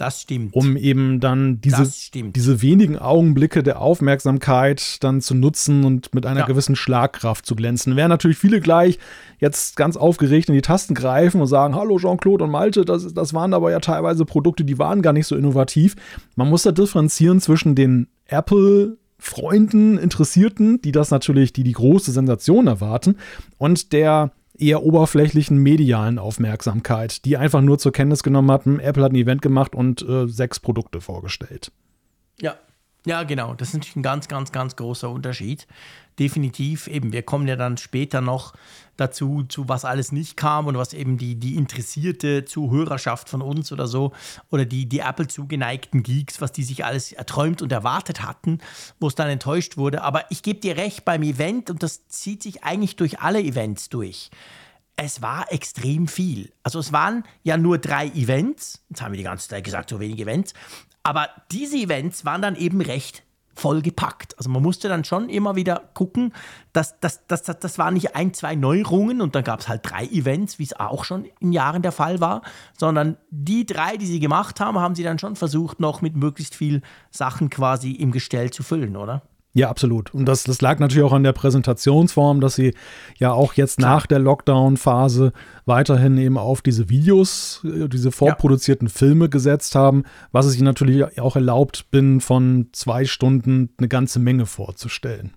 [0.00, 0.54] Das stimmt.
[0.54, 6.40] Um eben dann diese, diese wenigen Augenblicke der Aufmerksamkeit dann zu nutzen und mit einer
[6.40, 6.46] ja.
[6.46, 7.96] gewissen Schlagkraft zu glänzen.
[7.96, 8.98] Wären natürlich viele gleich
[9.40, 13.34] jetzt ganz aufgeregt in die Tasten greifen und sagen, hallo Jean-Claude und Malte, das, das
[13.34, 15.96] waren aber ja teilweise Produkte, die waren gar nicht so innovativ.
[16.34, 22.12] Man muss da differenzieren zwischen den Apple Freunden, Interessierten, die das natürlich, die die große
[22.12, 23.16] Sensation erwarten,
[23.58, 29.12] und der eher oberflächlichen medialen Aufmerksamkeit, die einfach nur zur Kenntnis genommen hatten, Apple hat
[29.12, 31.72] ein Event gemacht und äh, sechs Produkte vorgestellt.
[32.40, 32.56] Ja,
[33.06, 33.54] ja, genau.
[33.54, 35.66] Das ist natürlich ein ganz, ganz, ganz großer Unterschied.
[36.18, 37.12] Definitiv eben.
[37.12, 38.52] Wir kommen ja dann später noch
[39.00, 43.72] dazu, zu was alles nicht kam und was eben die, die interessierte Zuhörerschaft von uns
[43.72, 44.12] oder so
[44.50, 48.58] oder die, die Apple zugeneigten Geeks, was die sich alles erträumt und erwartet hatten,
[48.98, 50.02] wo es dann enttäuscht wurde.
[50.02, 53.88] Aber ich gebe dir recht beim Event und das zieht sich eigentlich durch alle Events
[53.88, 54.30] durch.
[54.96, 56.52] Es war extrem viel.
[56.62, 58.84] Also es waren ja nur drei Events.
[58.90, 60.52] Jetzt haben wir die ganze Zeit gesagt, so wenige Events.
[61.02, 63.22] Aber diese Events waren dann eben recht
[63.54, 64.36] vollgepackt.
[64.38, 66.32] Also man musste dann schon immer wieder gucken,
[66.72, 69.82] dass das, das, das, das waren nicht ein, zwei Neuerungen und dann gab es halt
[69.84, 72.42] drei Events, wie es auch schon in Jahren der Fall war,
[72.78, 76.54] sondern die drei, die sie gemacht haben, haben sie dann schon versucht, noch mit möglichst
[76.54, 79.22] viel Sachen quasi im Gestell zu füllen, oder?
[79.52, 80.14] Ja, absolut.
[80.14, 82.72] Und das, das lag natürlich auch an der Präsentationsform, dass sie
[83.18, 83.96] ja auch jetzt Klar.
[83.96, 85.32] nach der Lockdown-Phase
[85.66, 88.94] weiterhin eben auf diese Videos, äh, diese vorproduzierten ja.
[88.94, 94.20] Filme gesetzt haben, was es ihnen natürlich auch erlaubt, binnen von zwei Stunden eine ganze
[94.20, 95.34] Menge vorzustellen.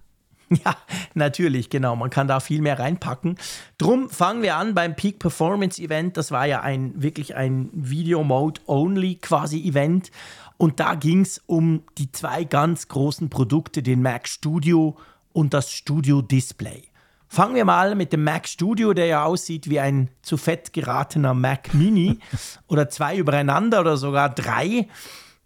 [0.66, 0.76] Ja,
[1.14, 1.96] natürlich, genau.
[1.96, 3.38] Man kann da viel mehr reinpacken.
[3.78, 6.18] Drum fangen wir an beim Peak Performance Event.
[6.18, 10.12] Das war ja ein wirklich ein Video Mode Only quasi Event.
[10.58, 14.96] Und da ging es um die zwei ganz großen Produkte, den Mac Studio
[15.34, 16.84] und das Studio Display.
[17.28, 21.34] Fangen wir mal mit dem Mac Studio, der ja aussieht wie ein zu fett geratener
[21.34, 22.20] Mac Mini
[22.68, 24.88] oder zwei übereinander oder sogar drei.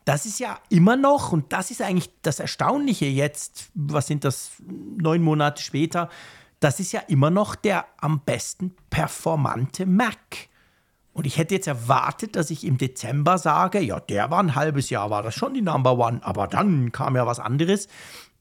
[0.04, 4.52] Das ist ja immer noch, und das ist eigentlich das Erstaunliche jetzt, was sind das,
[4.98, 6.10] neun Monate später,
[6.60, 10.18] das ist ja immer noch der am besten performante Mac.
[11.18, 14.92] Und ich hätte jetzt erwartet, dass ich im Dezember sage, ja, der war ein halbes
[14.92, 17.88] Jahr, war das schon die Number One, aber dann kam ja was anderes.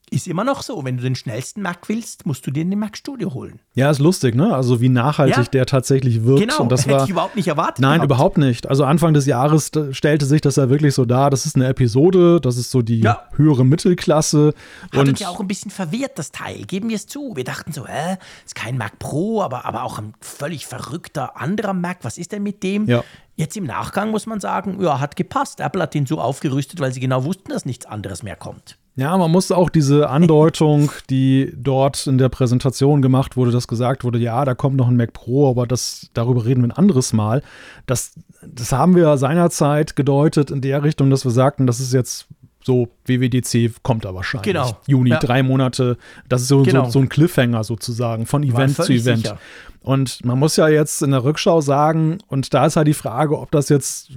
[0.09, 2.95] Ist immer noch so, wenn du den schnellsten Mac willst, musst du dir den Mac
[2.95, 3.59] Studio holen.
[3.73, 4.55] Ja, ist lustig, ne?
[4.55, 5.43] Also wie nachhaltig ja.
[5.43, 6.43] der tatsächlich wirkt.
[6.43, 7.79] Genau, und das hätte war, ich überhaupt nicht erwartet.
[7.79, 8.05] Nein, gehabt.
[8.05, 8.69] überhaupt nicht.
[8.69, 11.29] Also Anfang des Jahres stellte sich das ja wirklich so dar.
[11.29, 13.27] Das ist eine Episode, das ist so die ja.
[13.35, 14.53] höhere Mittelklasse.
[14.93, 16.63] Hat und uns ja auch ein bisschen verwirrt, das Teil.
[16.63, 17.33] Geben wir es zu.
[17.35, 18.15] Wir dachten so, hä,
[18.45, 21.97] ist kein Mac Pro, aber, aber auch ein völlig verrückter anderer Mac.
[22.03, 22.85] Was ist denn mit dem?
[22.85, 23.03] Ja.
[23.35, 25.59] Jetzt im Nachgang muss man sagen, ja, hat gepasst.
[25.59, 28.77] Apple hat den so aufgerüstet, weil sie genau wussten, dass nichts anderes mehr kommt.
[28.97, 34.03] Ja, man musste auch diese Andeutung, die dort in der Präsentation gemacht wurde, dass gesagt
[34.03, 37.13] wurde, ja, da kommt noch ein Mac Pro, aber das, darüber reden wir ein anderes
[37.13, 37.43] Mal.
[37.85, 42.25] Das, das haben wir seinerzeit gedeutet in der Richtung, dass wir sagten, das ist jetzt
[42.63, 44.51] so, WWDC kommt da wahrscheinlich.
[44.51, 44.75] Genau.
[44.87, 45.19] Juni, Ja.
[45.19, 45.97] drei Monate.
[46.27, 46.85] Das ist so, Genau.
[46.85, 49.19] so, so ein Cliffhanger sozusagen, von Event zu Event.
[49.25, 49.37] sicher.
[49.81, 53.37] Und man muss ja jetzt in der Rückschau sagen, und da ist halt die Frage,
[53.39, 54.09] ob das jetzt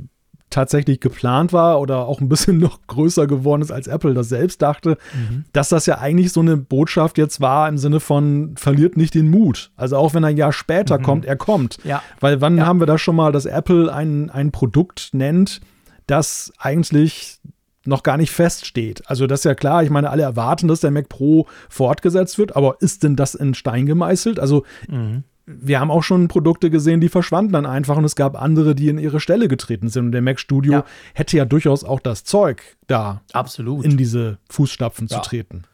[0.51, 4.61] tatsächlich geplant war oder auch ein bisschen noch größer geworden ist, als Apple das selbst
[4.63, 5.45] dachte, Mhm.
[5.53, 9.31] dass das ja eigentlich so eine Botschaft jetzt war im Sinne von verliert nicht den
[9.31, 9.71] Mut.
[9.77, 11.83] Also auch wenn ein Jahr später kommt, er kommt.
[11.85, 11.91] Mhm.
[11.91, 12.03] Ja.
[12.21, 12.67] Weil wann Ja.
[12.67, 15.61] haben wir das schon mal, dass Apple ein, ein Produkt nennt,
[16.07, 17.39] das eigentlich
[17.87, 19.03] noch gar nicht feststeht.
[19.09, 22.55] Also das ist ja klar, ich meine, alle erwarten, dass der Mac Pro fortgesetzt wird,
[22.55, 24.39] aber ist denn das in Stein gemeißelt?
[24.39, 25.25] Also Mhm.
[25.61, 28.89] Wir haben auch schon Produkte gesehen, die verschwanden dann einfach und es gab andere, die
[28.89, 30.07] in ihre Stelle getreten sind.
[30.07, 30.85] Und der Mac Studio Ja.
[31.15, 33.85] hätte ja durchaus auch das Zeug, da Absolut.
[33.85, 35.17] in diese Fußstapfen Ja.
[35.23, 35.65] zu treten.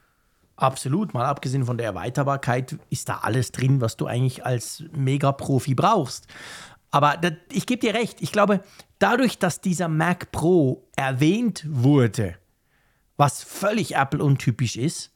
[0.57, 1.13] Absolut.
[1.13, 6.27] Mal abgesehen von der Erweiterbarkeit ist da alles drin, was du eigentlich als Mega-Profi brauchst.
[6.91, 8.23] Aber da, ich gebe dir recht.
[8.23, 8.61] Ich glaube,
[8.99, 12.37] dadurch, dass dieser Mac Pro erwähnt wurde,
[13.19, 15.13] was völlig Apple-untypisch ist,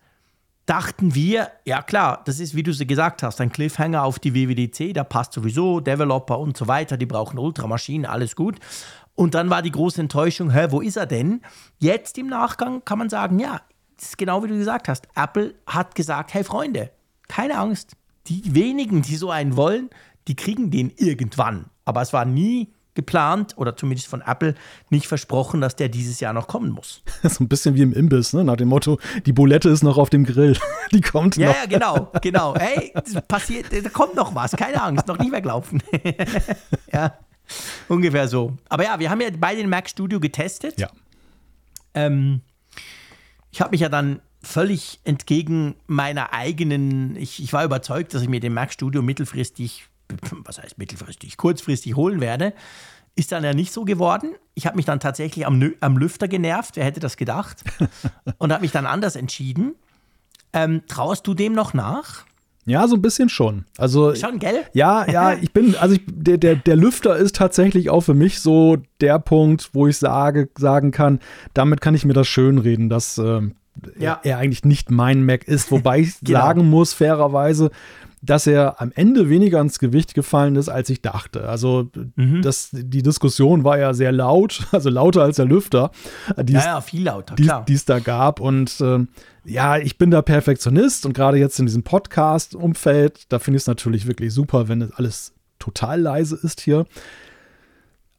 [0.66, 4.35] dachten wir, ja klar, das ist, wie du sie gesagt hast, ein Cliffhanger auf die
[4.35, 8.59] WWDC, da passt sowieso, Developer und so weiter, die brauchen Ultramaschinen, alles gut.
[9.14, 11.42] Und dann war die große Enttäuschung, hä, wo ist er denn?
[11.79, 13.61] Jetzt im Nachgang kann man sagen, ja,
[13.96, 15.09] das ist genau wie du gesagt hast.
[15.14, 16.90] Apple hat gesagt, hey Freunde,
[17.29, 17.96] keine Angst,
[18.29, 19.90] die wenigen, die so einen wollen,
[20.29, 21.66] die kriegen den irgendwann.
[21.85, 24.55] Aber es war nie geplant oder zumindest von Apple
[24.90, 27.03] nicht versprochen, dass der dieses Jahr noch kommen muss.
[27.22, 28.44] so ein bisschen wie im Imbiss, ne?
[28.44, 30.57] nach dem Motto, die Bulette ist noch auf dem Grill.
[30.92, 31.55] Die kommt Ja, noch.
[31.57, 32.55] ja, genau, genau.
[32.57, 32.92] Hey,
[33.29, 35.81] passiert, da kommt noch was, keine Angst, noch nie weglaufen.
[36.92, 37.16] ja,
[37.88, 38.57] ungefähr so.
[38.68, 40.81] Aber ja, wir haben ja beide den Mac Studio getestet.
[40.81, 40.88] Ja.
[41.94, 42.40] Ähm,
[43.53, 48.29] ich habe mich ja dann völlig entgegen meiner eigenen, ich, ich war überzeugt, dass ich
[48.29, 49.89] mir den Mac Studio mittelfristig,
[50.44, 52.53] was heißt mittelfristig, kurzfristig holen werde.
[53.16, 54.35] Ist dann ja nicht so geworden.
[54.55, 57.59] Ich habe mich dann tatsächlich am, am Lüfter genervt, wer hätte das gedacht?
[58.38, 59.75] Und habe mich dann anders entschieden.
[60.53, 62.25] Ähm, trauerst du dem noch nach?
[62.66, 63.64] Ja, so ein bisschen schon.
[63.79, 64.64] Also Schon, gell?
[64.75, 68.40] Ja, ja, ich bin, also ich, der, der, der Lüfter ist tatsächlich auch für mich
[68.40, 71.18] so der Punkt, wo ich sage, sagen kann,
[71.55, 73.55] damit kann ich mir das schönreden, dass ähm,
[73.99, 74.20] Ja.
[74.23, 75.70] er, er eigentlich nicht mein Mac ist.
[75.73, 76.38] Wobei ich Genau.
[76.40, 77.70] sagen muss, fairerweise,
[78.22, 81.48] dass er am Ende weniger ins Gewicht gefallen ist, als ich dachte.
[81.48, 82.42] Also Mhm.
[82.42, 85.90] das, die Diskussion war ja sehr laut, also lauter als der Lüfter,
[86.42, 87.64] die Ja, es ja, viel lauter, die klar.
[87.66, 88.40] die es da gab.
[88.40, 89.09] Und ähm,
[89.44, 93.66] ja, ich bin da Perfektionist und gerade jetzt in diesem Podcast-Umfeld, da finde ich es
[93.66, 96.87] natürlich wirklich super, wenn es alles total leise ist hier.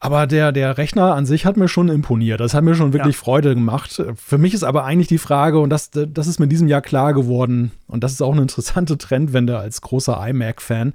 [0.04, 2.40] Aber der, der Rechner an sich hat mir schon imponiert.
[2.40, 3.22] Das hat mir schon wirklich Ja.
[3.22, 4.02] Freude gemacht.
[4.16, 6.82] Für mich ist aber eigentlich die Frage, und das, das ist mir in diesem Jahr
[6.82, 10.94] klar geworden, und das ist auch eine interessante Trendwende als großer iMac-Fan,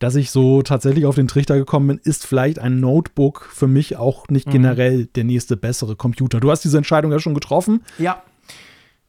[0.00, 3.96] dass ich so tatsächlich auf den Trichter gekommen bin, ist vielleicht ein Notebook für mich
[3.96, 6.40] auch nicht generell der nächste bessere Computer.
[6.40, 7.84] Du hast diese Entscheidung ja schon getroffen.
[7.96, 8.24] Ja.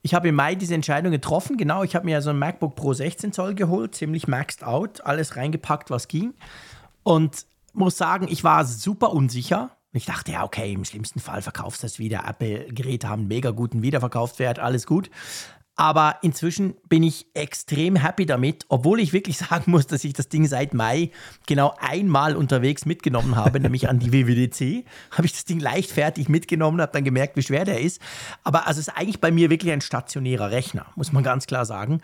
[0.03, 1.57] Ich habe im Mai diese Entscheidung getroffen.
[1.57, 5.35] Genau, ich habe mir so ein MacBook Pro 16 Zoll geholt, ziemlich maxed out, alles
[5.38, 6.35] reingepackt, was ging.
[7.01, 9.71] Und muss sagen, ich war super unsicher.
[9.91, 12.23] Ich dachte, ja, okay, im schlimmsten Fall verkaufst du das wieder.
[12.27, 15.10] Apple-Geräte haben einen mega guten Wiederverkaufswert, alles gut.
[15.79, 20.27] Aber inzwischen bin ich extrem happy damit, obwohl ich wirklich sagen muss, dass ich das
[20.27, 21.10] Ding seit Mai
[21.47, 24.86] genau einmal unterwegs mitgenommen habe, nämlich an die WWDC.
[25.12, 28.01] Habe ich das Ding leichtfertig mitgenommen, habe dann gemerkt, wie schwer der ist.
[28.43, 31.65] Aber also es ist eigentlich bei mir wirklich ein stationärer Rechner, muss man ganz klar
[31.65, 32.01] sagen.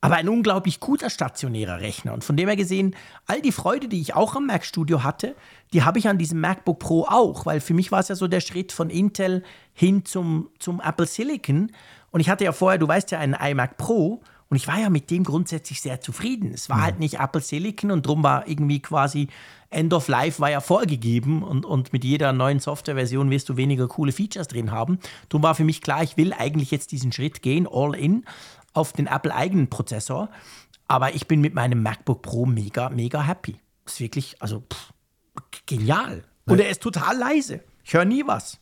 [0.00, 2.12] Aber ein unglaublich guter stationärer Rechner.
[2.12, 2.94] Und von dem her gesehen,
[3.26, 5.34] all die Freude, die ich auch am Mac Studio hatte,
[5.72, 8.28] die habe ich an diesem MacBook Pro auch, weil für mich war es ja so
[8.28, 11.72] der Schritt von Intel hin zum, zum Apple Silicon.
[12.10, 14.90] Und ich hatte ja vorher, du weißt ja, einen iMac Pro und ich war ja
[14.90, 16.52] mit dem grundsätzlich sehr zufrieden.
[16.54, 19.28] Es war halt nicht Apple Silicon und drum war irgendwie quasi
[19.70, 23.88] End of Life war ja vorgegeben und, und mit jeder neuen Softwareversion wirst du weniger
[23.88, 25.00] coole Features drin haben.
[25.28, 28.24] Drum war für mich klar, ich will eigentlich jetzt diesen Schritt gehen, all in,
[28.76, 30.28] auf den Apple-eigenen Prozessor.
[30.88, 33.56] Aber ich bin mit meinem MacBook Pro mega, mega happy.
[33.86, 34.92] Ist wirklich, also pff,
[35.66, 36.22] genial.
[36.46, 37.60] Und er ist total leise.
[37.84, 38.58] Ich höre nie was.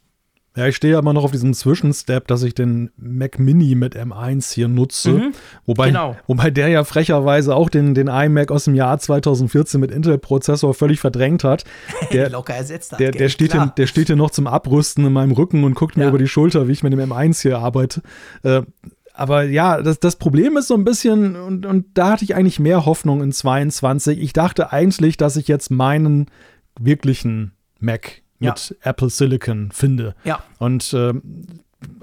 [0.57, 3.97] Ja, ich stehe ja immer noch auf diesem Zwischenstep, dass ich den Mac Mini mit
[3.97, 5.33] M1 hier nutze.
[5.67, 6.17] wobei, genau.
[6.29, 11.01] wobei der ja frecherweise auch den, den iMac aus dem Jahr 2014 mit Intel-Prozessor völlig
[11.01, 11.65] verdrängt hat.
[12.13, 13.01] Der, Locker ersetzt hat.
[13.01, 15.97] der, der, steht hier, der steht hier noch zum Abrüsten in meinem Rücken und guckt
[15.97, 16.09] mir Ja.
[16.11, 18.03] über die Schulter, wie ich mit dem M1 hier arbeite.
[18.45, 18.63] Äh,
[19.15, 22.59] aber ja, das, das Problem ist so ein bisschen, und, und da hatte ich eigentlich
[22.59, 24.21] mehr Hoffnung in 22.
[24.21, 26.27] Ich dachte eigentlich, dass ich jetzt meinen
[26.79, 28.51] wirklichen Mac Ja.
[28.51, 30.17] mit Apple Silicon finde.
[30.25, 30.43] Ja.
[30.59, 31.23] Und ähm,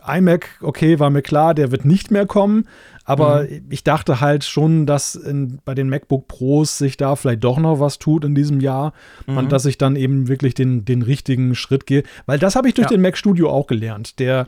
[0.08, 2.66] iMac, okay, war mir klar, der wird nicht mehr kommen.
[3.04, 3.66] Aber mhm.
[3.70, 7.82] ich dachte halt schon, dass in, bei den MacBook Pros sich da vielleicht doch noch
[7.82, 8.94] was tut in diesem Jahr
[9.28, 9.38] mhm.
[9.38, 12.04] und dass ich dann eben wirklich den, den richtigen Schritt gehe.
[12.26, 12.96] Weil das habe ich durch ja.
[12.96, 14.20] den Mac Studio auch gelernt.
[14.20, 14.48] Der,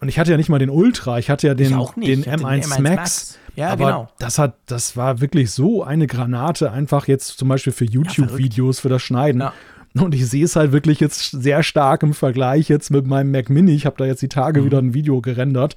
[0.00, 2.68] und ich hatte ja nicht mal den Ultra, ich hatte ja den, den M1, M1
[2.68, 2.80] Max.
[2.80, 3.38] Max.
[3.56, 4.08] Ja, aber genau.
[4.20, 8.88] Das hat, das war wirklich so eine Granate, einfach jetzt zum Beispiel für YouTube-Videos, für
[8.88, 9.40] das Schneiden.
[9.40, 9.52] Ja.
[9.94, 13.50] Und ich sehe es halt wirklich jetzt sehr stark im Vergleich jetzt mit meinem Mac
[13.50, 13.72] Mini.
[13.74, 14.64] Ich habe da jetzt die Tage mhm.
[14.66, 15.74] wieder ein Video gerendert.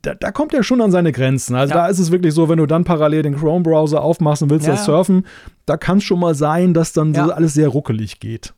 [0.00, 1.56] Da, da, kommt er schon an seine Grenzen.
[1.56, 1.82] Also ja.
[1.82, 4.74] da ist es wirklich so, wenn du dann parallel den Chrome-Browser aufmachst und willst ja.
[4.74, 5.26] das surfen,
[5.66, 7.26] da kann es schon mal sein, dass dann ja.
[7.26, 8.54] so alles sehr ruckelig geht.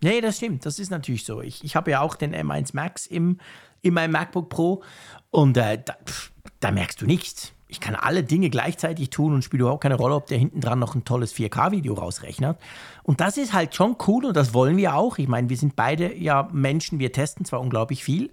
[0.00, 0.64] Nee, das stimmt.
[0.64, 1.42] Das ist natürlich so.
[1.42, 3.38] Ich, ich habe ja auch den M1 Max im,
[3.82, 4.82] in meinem MacBook Pro
[5.30, 9.44] und äh, da, pff, da merkst du nichts ich kann alle Dinge gleichzeitig tun und
[9.44, 12.58] spiele überhaupt keine Rolle, ob der hinten dran noch ein tolles 4K-Video rausrechnet.
[13.02, 15.18] Und das ist halt schon cool und das wollen wir auch.
[15.18, 18.30] Ich meine, wir sind beide ja Menschen, wir testen zwar unglaublich viel,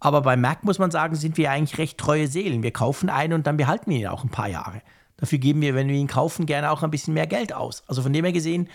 [0.00, 2.62] aber bei Mac muss man sagen, sind wir eigentlich recht treue Seelen.
[2.62, 4.80] Wir kaufen einen und dann behalten wir ihn auch ein paar Jahre.
[5.18, 7.82] Dafür geben wir, wenn wir ihn kaufen, gerne auch ein bisschen mehr Geld aus.
[7.86, 8.70] Also von dem her gesehen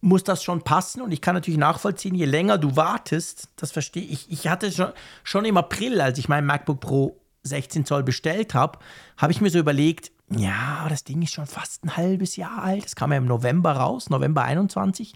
[0.00, 4.04] muss das schon passen und ich kann natürlich nachvollziehen, je länger du wartest, das verstehe
[4.04, 4.30] ich.
[4.30, 4.92] Ich hatte schon,
[5.24, 8.78] schon im April, als ich mein MacBook Pro 16 Zoll bestellt habe,
[9.16, 12.84] habe ich mir so überlegt, ja, das Ding ist schon fast ein halbes Jahr alt.
[12.84, 15.14] Das kam ja im November raus, November 21.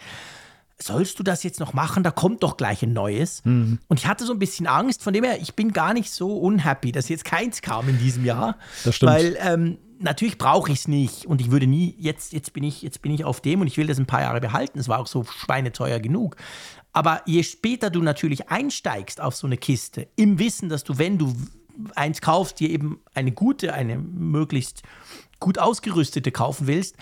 [0.81, 2.03] Sollst du das jetzt noch machen?
[2.03, 3.45] Da kommt doch gleich ein neues.
[3.45, 3.79] Mhm.
[3.88, 6.38] Und ich hatte so ein bisschen Angst, von dem her, ich bin gar nicht so
[6.38, 8.57] unhappy, dass jetzt keins kam in diesem Jahr.
[8.85, 9.12] Das stimmt.
[9.12, 12.82] Weil ähm, natürlich brauche ich es nicht und ich würde nie, jetzt, jetzt, bin ich,
[12.82, 14.78] jetzt bin ich auf dem und ich will das ein paar Jahre behalten.
[14.78, 16.36] Es war auch so schweineteuer genug.
[16.92, 21.18] Aber je später du natürlich einsteigst auf so eine Kiste, im Wissen, dass du, wenn
[21.18, 21.34] du
[21.94, 24.82] eins kaufst, dir eben eine gute, eine möglichst
[25.40, 26.96] gut ausgerüstete kaufen willst,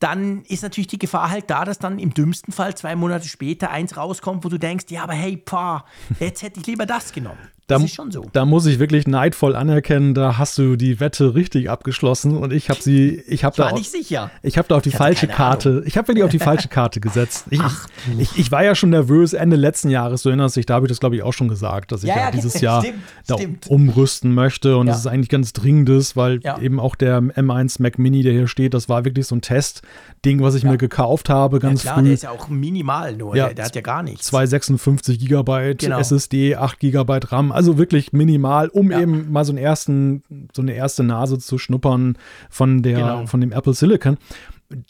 [0.00, 3.70] dann ist natürlich die Gefahr halt da, dass dann im dümmsten Fall zwei Monate später
[3.70, 5.84] eins rauskommt, wo du denkst, ja, aber hey, pah,
[6.20, 7.48] jetzt hätte ich lieber das genommen.
[7.68, 8.24] Da, so.
[8.32, 12.70] Da muss ich wirklich neidvoll anerkennen, da hast du die Wette richtig abgeschlossen und ich
[12.70, 14.30] habe sie, ich habe da, war nicht sicher.
[14.42, 15.82] Ich habe da auf die falsche Karte, Ahnung.
[15.84, 17.44] ich habe wirklich auf die falsche Karte gesetzt.
[17.50, 17.86] Ich, Ach,
[18.18, 20.88] ich, ich, war ja schon nervös Ende letzten Jahres, du erinnerst dich, da habe ich
[20.88, 23.66] das glaube ich auch schon gesagt, dass ich ja, ja dieses Jahr stimmt, da stimmt.
[23.66, 24.94] umrüsten möchte und ja.
[24.94, 26.58] das ist eigentlich ganz dringendes, weil ja.
[26.58, 30.40] eben auch der M1 Mac Mini, der hier steht, das war wirklich so ein Testding,
[30.40, 32.04] was ich mir gekauft habe, ganz ja, klar, früh.
[32.06, 34.28] Der ist ja auch minimal nur, der, der, hat ja gar nichts.
[34.28, 35.98] 256 Gigabyte genau.
[35.98, 39.00] SSD, 8 Gigabyte RAM, also wirklich minimal, um ja.
[39.00, 40.22] eben mal so, einen ersten,
[40.54, 42.16] so eine erste Nase zu schnuppern
[42.48, 43.26] von, der, genau.
[43.26, 44.16] von dem Apple Silicon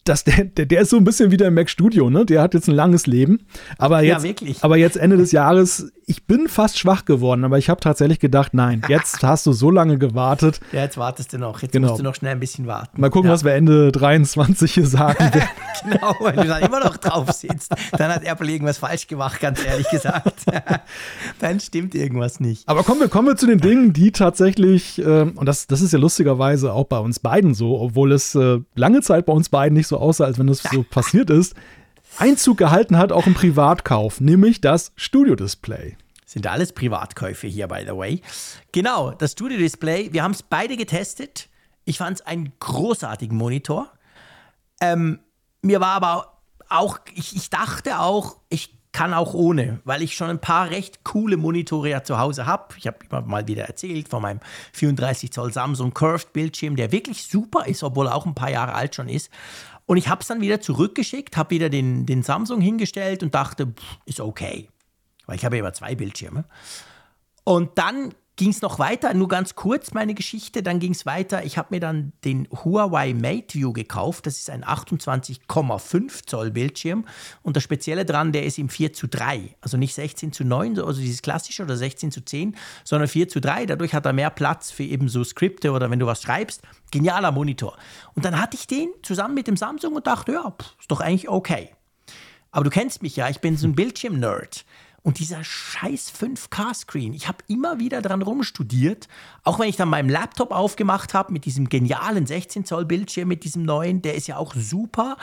[0.04, 2.26] das, der, der, der ist so ein bisschen wie der Mac Studio, ne?
[2.26, 3.46] Der hat jetzt ein langes Leben.
[3.78, 7.68] Aber jetzt, ja, aber jetzt Ende des Jahres, ich bin fast schwach geworden, aber ich
[7.68, 10.58] habe tatsächlich gedacht, nein, jetzt hast du so lange gewartet.
[10.72, 11.60] Ja, jetzt wartest du noch.
[11.62, 11.88] Jetzt genau.
[11.88, 13.00] musst du noch schnell ein bisschen warten.
[13.00, 13.34] Mal gucken, ja.
[13.34, 15.30] was wir Ende 23 hier sagen.
[15.84, 19.64] genau, wenn du da immer noch drauf sitzt, dann hat Apple irgendwas falsch gemacht, ganz
[19.64, 20.44] ehrlich gesagt.
[21.40, 22.66] dann stimmt irgendwas nicht.
[22.66, 25.92] Aber kommen wir, kommen wir zu den Dingen, die tatsächlich, äh, und das, das ist
[25.92, 29.67] ja lustigerweise auch bei uns beiden so, obwohl es äh, lange Zeit bei uns beiden
[29.68, 31.54] beiden nicht so aussah, als wenn das so passiert ist,
[32.16, 35.96] Einzug gehalten hat, auch im Privatkauf, nämlich das Studio-Display.
[36.24, 38.22] Sind alles Privatkäufe hier, by the way.
[38.72, 41.48] Genau, das Studio-Display, wir haben es beide getestet.
[41.84, 43.92] Ich fand es einen großartigen Monitor.
[44.80, 45.20] Ähm,
[45.62, 50.30] mir war aber auch, ich, ich dachte auch, ich kann auch ohne, weil ich schon
[50.30, 52.74] ein paar recht coole Monitore ja zu Hause habe.
[52.78, 54.40] Ich habe immer mal wieder erzählt von meinem
[54.72, 58.74] 34 Zoll Samsung Curved Bildschirm, der wirklich super ist, obwohl er auch ein paar Jahre
[58.74, 59.30] alt schon ist.
[59.86, 63.66] Und ich habe es dann wieder zurückgeschickt, habe wieder den, den Samsung hingestellt und dachte,
[63.66, 64.68] pff, ist okay.
[65.26, 66.44] Weil ich habe ja immer zwei Bildschirme.
[67.44, 71.44] Und dann ging es noch weiter, nur ganz kurz meine Geschichte, dann ging es weiter.
[71.44, 74.26] Ich habe mir dann den Huawei MateView gekauft.
[74.26, 77.04] Das ist ein 28,5 Zoll Bildschirm.
[77.42, 79.56] Und das Spezielle dran, der ist im 4 zu 3.
[79.60, 83.40] Also nicht 16 zu 9, also dieses klassische oder 16 zu 10, sondern 4 zu
[83.40, 83.66] 3.
[83.66, 86.62] Dadurch hat er mehr Platz für eben so Skripte oder wenn du was schreibst.
[86.92, 87.76] Genialer Monitor.
[88.14, 91.28] Und dann hatte ich den zusammen mit dem Samsung und dachte, ja, ist doch eigentlich
[91.28, 91.70] okay.
[92.52, 94.64] Aber du kennst mich ja, ich bin so ein Bildschirm-Nerd.
[95.08, 99.08] Und dieser scheiß 5K-Screen, ich habe immer wieder dran rumstudiert,
[99.42, 103.42] auch wenn ich dann meinen Laptop aufgemacht habe mit diesem genialen 16 Zoll Bildschirm, mit
[103.42, 105.16] diesem neuen, der ist ja auch super.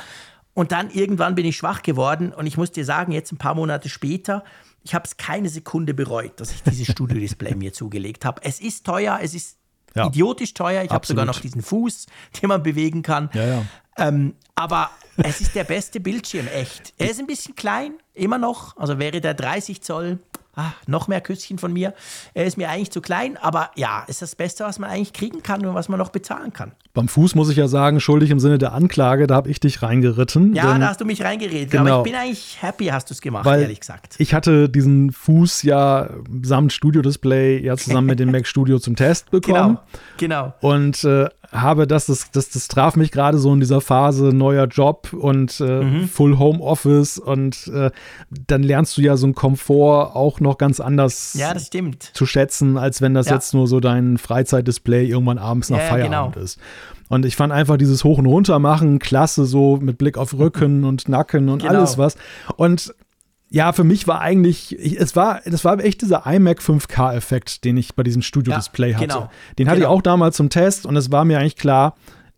[0.55, 3.53] Und dann irgendwann bin ich schwach geworden und ich muss dir sagen, jetzt ein paar
[3.53, 4.43] Monate später,
[4.81, 8.41] ich habe es keine Sekunde bereut, dass ich dieses Studio-Display mir zugelegt habe.
[8.43, 9.59] Es ist teuer, es ist
[9.93, 10.07] ja.
[10.07, 10.83] idiotisch teuer.
[10.83, 12.07] Ich habe sogar noch diesen Fuß,
[12.41, 13.29] den man bewegen kann.
[13.35, 13.65] Ja, ja.
[13.99, 16.95] Ähm, aber es ist der beste Bildschirm, echt.
[16.97, 18.75] Er ist ein bisschen klein, immer noch.
[18.77, 20.19] Also wäre der 30 Zoll,
[20.55, 21.93] ah, noch mehr Küsschen von mir.
[22.33, 25.43] Er ist mir eigentlich zu klein, aber ja, ist das Beste, was man eigentlich kriegen
[25.43, 26.71] kann und was man noch bezahlen kann.
[26.93, 29.81] Beim Fuß muss ich ja sagen, schuldig im Sinne der Anklage, da habe ich dich
[29.81, 30.55] reingeritten.
[30.55, 31.71] Ja, da hast du mich reingeredet.
[31.71, 34.15] Genau, aber ich bin eigentlich happy, hast du es gemacht, weil ehrlich gesagt.
[34.17, 36.09] Ich hatte diesen Fuß ja
[36.43, 39.77] samt Studio-Display ja zusammen mit dem Mac Studio zum Test bekommen.
[40.17, 40.53] Genau, genau.
[40.61, 44.65] Und äh, habe das, das, das, das traf mich gerade so in dieser Phase neuer
[44.65, 46.07] Job und äh, mhm.
[46.07, 47.91] Full Home Office und äh,
[48.29, 51.53] dann lernst du ja so einen Komfort auch noch ganz anders ja,
[52.13, 53.33] zu schätzen, als wenn das ja.
[53.33, 56.43] jetzt nur so dein Freizeitdisplay irgendwann abends nach ja, Feierabend genau.
[56.45, 56.59] ist.
[57.09, 60.83] Und ich fand einfach dieses Hoch- und Runter machen klasse, so mit Blick auf Rücken
[60.83, 61.73] und Nacken und genau.
[61.73, 62.15] alles was.
[62.55, 62.95] Und
[63.49, 67.77] ja, für mich war eigentlich, ich, es war, das war echt dieser iMac 5K-Effekt, den
[67.77, 69.07] ich bei diesem Studio-Display ja, hatte.
[69.07, 69.29] Genau.
[69.59, 69.91] Den hatte genau.
[69.91, 71.95] ich auch damals zum Test und es war mir eigentlich klar,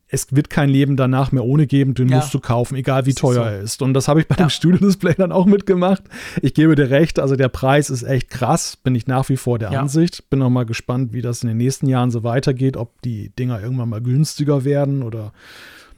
[0.10, 2.17] es wird kein Leben danach mehr ohne geben, den ja.
[2.17, 3.41] musst du kaufen, egal wie teuer so.
[3.41, 3.82] er ist.
[3.82, 4.46] Und das habe ich bei ja.
[4.46, 6.04] dem Studio-Display dann auch mitgemacht.
[6.41, 9.60] Ich gebe dir recht, also der Preis ist echt krass, bin ich nach wie vor
[9.60, 9.82] der ja.
[9.82, 10.30] Ansicht.
[10.30, 13.62] Bin auch mal gespannt, wie das in den nächsten Jahren so weitergeht, ob die Dinger
[13.62, 15.34] irgendwann mal günstiger werden oder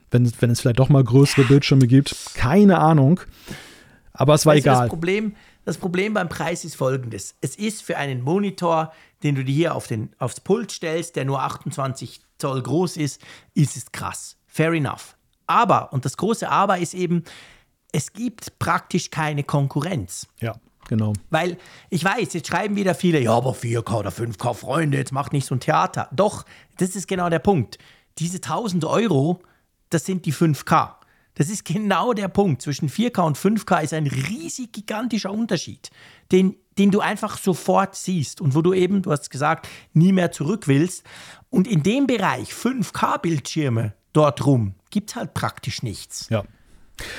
[0.10, 2.15] wenn, wenn es vielleicht doch mal größere Bildschirme gibt.
[2.34, 3.19] Keine Ahnung.
[4.12, 4.82] Aber es war weißt egal.
[4.82, 7.36] Das Problem, das Problem beim Preis ist folgendes.
[7.41, 8.91] Es ist für einen Monitor,
[9.22, 13.21] den du dir hier auf den, aufs Pult stellst, der nur 28 Zoll groß ist,
[13.54, 14.38] ist es krass.
[14.47, 15.15] Fair enough.
[15.45, 17.23] Aber, und das große Aber ist eben,
[17.91, 20.28] es gibt praktisch keine Konkurrenz.
[20.39, 20.56] Ja,
[20.88, 21.13] genau.
[21.30, 21.58] Weil
[21.89, 25.45] ich weiß, jetzt schreiben wieder viele, ja, aber 4K oder 5K, Freunde, jetzt macht nicht
[25.45, 26.08] so ein Theater.
[26.12, 26.45] Doch,
[26.78, 27.78] das ist genau der Punkt.
[28.19, 29.41] Diese 1000 Euro,
[29.89, 30.99] das sind die 5K.
[31.36, 32.62] Das ist genau der Punkt.
[32.62, 35.89] Zwischen 4K und 5K ist ein riesig gigantischer Unterschied,
[36.32, 40.32] den, den du einfach sofort siehst und wo du eben, du hast gesagt, nie mehr
[40.32, 41.04] zurück willst.
[41.49, 46.27] Und in dem Bereich 5K-Bildschirme dort rum gibt es halt praktisch nichts.
[46.29, 46.43] Ja.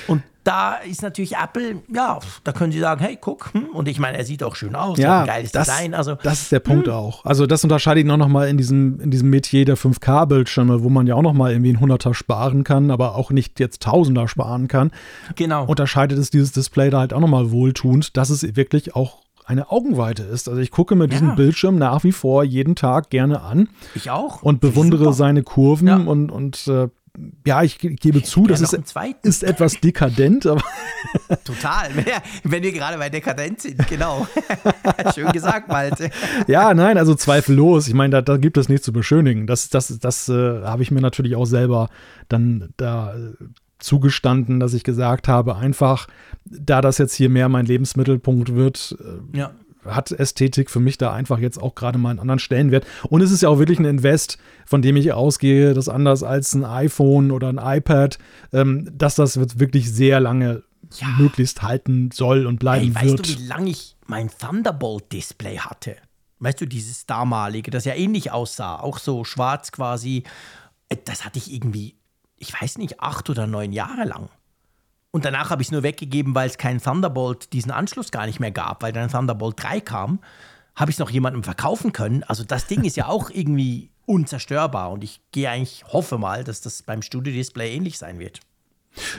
[0.07, 3.99] Und da ist natürlich Apple, ja, da können sie sagen, hey, guck, hm, und ich
[3.99, 5.93] meine, er sieht auch schön aus, ja, ein geiles das, Design.
[5.93, 6.93] Also, das ist der Punkt hm.
[6.93, 7.25] auch.
[7.25, 11.05] Also das unterscheidet ihn auch nochmal in diesem, in diesem Metier der 5K-Bildschirme, wo man
[11.05, 14.91] ja auch nochmal irgendwie ein Hunderter sparen kann, aber auch nicht jetzt Tausender sparen kann.
[15.35, 15.65] Genau.
[15.65, 20.23] Unterscheidet es dieses Display da halt auch nochmal wohltuend, dass es wirklich auch eine Augenweite
[20.23, 20.47] ist.
[20.47, 21.35] Also ich gucke mir diesen ja.
[21.35, 23.69] Bildschirm nach wie vor jeden Tag gerne an.
[23.95, 24.41] Ich auch.
[24.41, 25.97] Und bewundere seine Kurven ja.
[25.97, 26.89] und, und äh,
[27.45, 28.73] ja, ich gebe zu, das ist,
[29.23, 30.63] ist, etwas dekadent, aber.
[31.43, 31.89] Total,
[32.43, 34.27] wenn wir gerade bei dekadent sind, genau.
[35.15, 36.09] Schön gesagt, Malte.
[36.47, 37.87] ja, nein, also zweifellos.
[37.87, 39.45] Ich meine, da, da gibt es nichts zu beschönigen.
[39.45, 41.89] Das, das, das äh, habe ich mir natürlich auch selber
[42.29, 43.33] dann da äh,
[43.83, 46.07] zugestanden, dass ich gesagt habe, einfach,
[46.45, 49.51] da das jetzt hier mehr mein Lebensmittelpunkt wird, äh, ja
[49.85, 52.85] hat Ästhetik für mich da einfach jetzt auch gerade mal einen anderen Stellenwert.
[53.09, 56.53] Und es ist ja auch wirklich ein Invest, von dem ich ausgehe, dass anders als
[56.53, 58.17] ein iPhone oder ein iPad,
[58.53, 60.63] ähm, dass das wirklich sehr lange
[60.99, 61.07] ja.
[61.17, 63.19] möglichst halten soll und bleiben hey, wird.
[63.19, 65.95] Weißt du, wie lange ich mein Thunderbolt-Display hatte?
[66.39, 70.23] Weißt du, dieses damalige, das ja ähnlich aussah, auch so schwarz quasi.
[70.89, 71.95] Äh, das hatte ich irgendwie,
[72.41, 74.29] ich weiß nicht, acht oder neun Jahre lang.
[75.11, 78.39] Und danach habe ich es nur weggegeben, weil es keinen Thunderbolt, diesen Anschluss gar nicht
[78.39, 80.19] mehr gab, weil dann Thunderbolt 3 kam.
[80.75, 82.23] Habe ich es noch jemandem verkaufen können.
[82.23, 86.61] Also das Ding ist ja auch irgendwie unzerstörbar und ich gehe eigentlich, hoffe mal, dass
[86.61, 88.39] das beim Studio-Display ähnlich sein wird.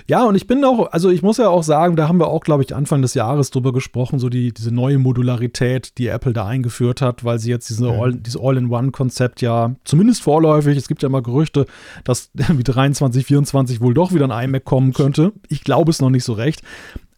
[0.07, 2.41] Ja, und ich bin auch, also ich muss ja auch sagen, da haben wir auch,
[2.41, 6.47] glaube ich, Anfang des Jahres drüber gesprochen, so die, diese neue Modularität, die Apple da
[6.47, 8.01] eingeführt hat, weil sie jetzt diese mhm.
[8.01, 11.67] All, dieses All-in-One-Konzept ja, zumindest vorläufig, es gibt ja immer Gerüchte,
[12.05, 15.33] dass wie 23, 24 wohl doch wieder ein iMac kommen könnte.
[15.49, 16.63] Ich glaube es noch nicht so recht.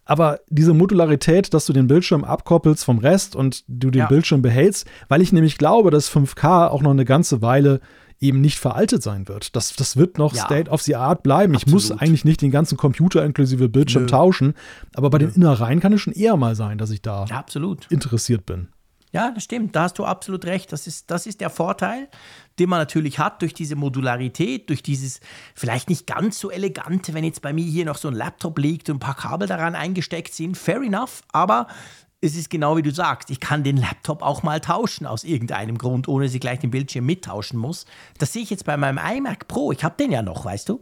[0.07, 4.07] Aber diese Modularität, dass du den Bildschirm abkoppelst vom Rest und du den ja.
[4.07, 7.81] Bildschirm behältst, weil ich nämlich glaube, dass 5K auch noch eine ganze Weile
[8.21, 9.57] eben nicht veraltet sein wird.
[9.57, 10.45] Das, das wird noch ja.
[10.45, 11.55] State of the Art bleiben.
[11.55, 11.83] Absolut.
[11.83, 14.09] Ich muss eigentlich nicht den ganzen Computer inklusive Bildschirm Nö.
[14.09, 14.55] tauschen,
[14.95, 15.27] aber bei Nö.
[15.27, 17.91] den Innereien kann es schon eher mal sein, dass ich da ja, absolut.
[17.91, 18.69] interessiert bin.
[19.15, 19.77] Ja, das stimmt.
[19.77, 20.73] Da hast du absolut recht.
[20.73, 22.09] Das ist, das ist der Vorteil,
[22.59, 25.21] den man natürlich hat durch diese Modularität, durch dieses
[25.55, 28.91] vielleicht nicht ganz so elegante, wenn jetzt bei mir hier noch so ein Laptop liegt
[28.91, 30.59] und ein paar Kabel daran eingesteckt sind.
[30.59, 31.23] Fair enough.
[31.31, 31.69] Aber
[32.25, 35.77] es ist genau wie du sagst, ich kann den Laptop auch mal tauschen aus irgendeinem
[35.77, 37.85] Grund, ohne sie gleich den Bildschirm mittauschen muss.
[38.19, 39.73] Das sehe ich jetzt bei meinem iMac Pro.
[39.73, 40.81] Ich habe den ja noch, weißt du.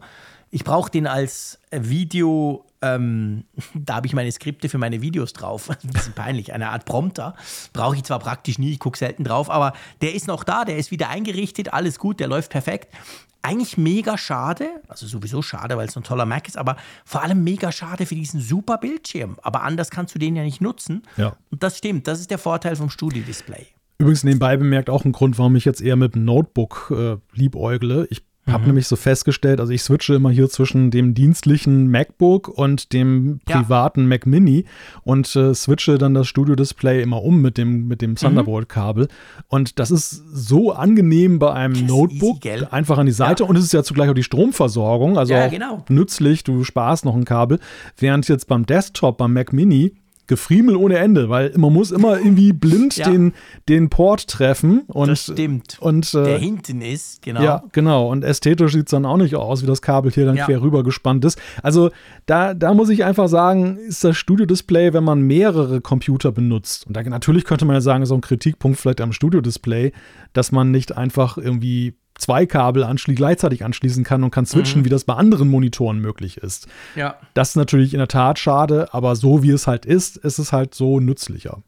[0.54, 5.70] Ich brauche den als Video, ähm, da habe ich meine Skripte für meine Videos drauf.
[5.82, 7.34] Ein bisschen peinlich, eine Art Prompter.
[7.72, 10.76] Brauche ich zwar praktisch nie, ich gucke selten drauf, aber der ist noch da, der
[10.76, 12.94] ist wieder eingerichtet, alles gut, der läuft perfekt
[13.42, 17.22] eigentlich mega schade, also sowieso schade, weil es so ein toller Mac ist, aber vor
[17.22, 19.36] allem mega schade für diesen super Bildschirm.
[19.42, 21.02] Aber anders kannst du den ja nicht nutzen.
[21.16, 21.36] Ja.
[21.50, 23.66] Und das stimmt, das ist der Vorteil vom Studio-Display.
[23.98, 28.06] Übrigens nebenbei bemerkt auch ein Grund, warum ich jetzt eher mit dem Notebook äh, liebäugle.
[28.10, 28.68] Ich habe mhm.
[28.68, 34.00] nämlich so festgestellt, also ich switche immer hier zwischen dem dienstlichen MacBook und dem privaten
[34.00, 34.06] ja.
[34.06, 34.64] Mac Mini
[35.04, 38.16] und äh, switche dann das Studio-Display immer um mit dem, mit dem mhm.
[38.16, 39.06] Thunderbolt-Kabel.
[39.46, 43.44] Und das ist so angenehm bei einem Notebook, easy, einfach an die Seite.
[43.44, 43.48] Ja.
[43.48, 45.84] Und es ist ja zugleich auch die Stromversorgung, also ja, auch genau.
[45.88, 47.60] nützlich, du sparst noch ein Kabel.
[47.96, 49.94] Während jetzt beim Desktop, beim Mac Mini,
[50.32, 53.10] Gefriemel ohne Ende, weil man muss immer irgendwie blind ja.
[53.10, 53.34] den,
[53.68, 54.84] den Port treffen.
[54.86, 55.76] Und, das stimmt.
[55.78, 57.42] Und, äh, Der hinten ist, genau.
[57.42, 58.10] Ja, genau.
[58.10, 60.46] Und ästhetisch sieht es dann auch nicht aus, wie das Kabel hier dann ja.
[60.46, 61.38] quer rüber gespannt ist.
[61.62, 61.90] Also
[62.24, 66.86] da, da muss ich einfach sagen, ist das Studio-Display, wenn man mehrere Computer benutzt.
[66.86, 69.92] Und da natürlich könnte man ja sagen, so ein Kritikpunkt vielleicht am Studio-Display,
[70.32, 74.84] dass man nicht einfach irgendwie zwei Kabel anschli gleichzeitig anschließen kann und kann switchen, mhm.
[74.84, 76.68] wie das bei anderen Monitoren möglich ist.
[76.94, 77.18] Ja.
[77.34, 80.52] Das ist natürlich in der Tat schade, aber so wie es halt ist, ist es
[80.52, 81.62] halt so nützlicher.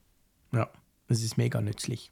[0.53, 0.69] Ja,
[1.09, 2.11] es ist mega nützlich.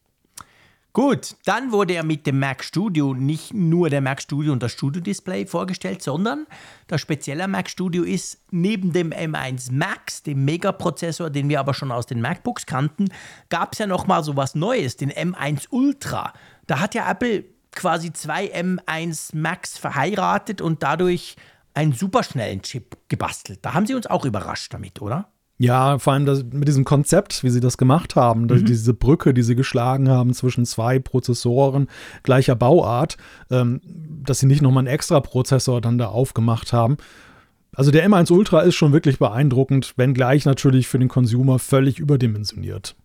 [0.95, 4.73] Gut, dann wurde er mit dem Mac Studio nicht nur der Mac Studio und das
[4.73, 6.47] Studio Display vorgestellt, sondern
[6.87, 11.91] das spezielle Mac Studio ist neben dem M1 Max, dem Megaprozessor, den wir aber schon
[11.91, 13.09] aus den MacBooks kannten,
[13.49, 16.35] gab es ja noch mal so was Neues, den M1 Ultra.
[16.67, 21.37] Da hat ja Apple quasi zwei M1 Max verheiratet und dadurch
[21.75, 23.61] einen superschnellen Chip gebastelt.
[23.63, 25.29] Da haben sie uns auch überrascht damit, oder?
[25.59, 28.65] Ja, vor allem das, mit diesem Konzept, wie sie das gemacht haben, mhm.
[28.65, 31.89] diese Brücke, die sie geschlagen haben zwischen zwei Prozessoren
[32.25, 33.17] gleicher Bauart,
[33.51, 36.97] ähm, dass sie nicht nochmal einen extra Prozessor dann da aufgemacht haben.
[37.75, 42.97] Also der M1 Ultra ist schon wirklich beeindruckend, wenngleich natürlich für den Consumer völlig überdimensioniert.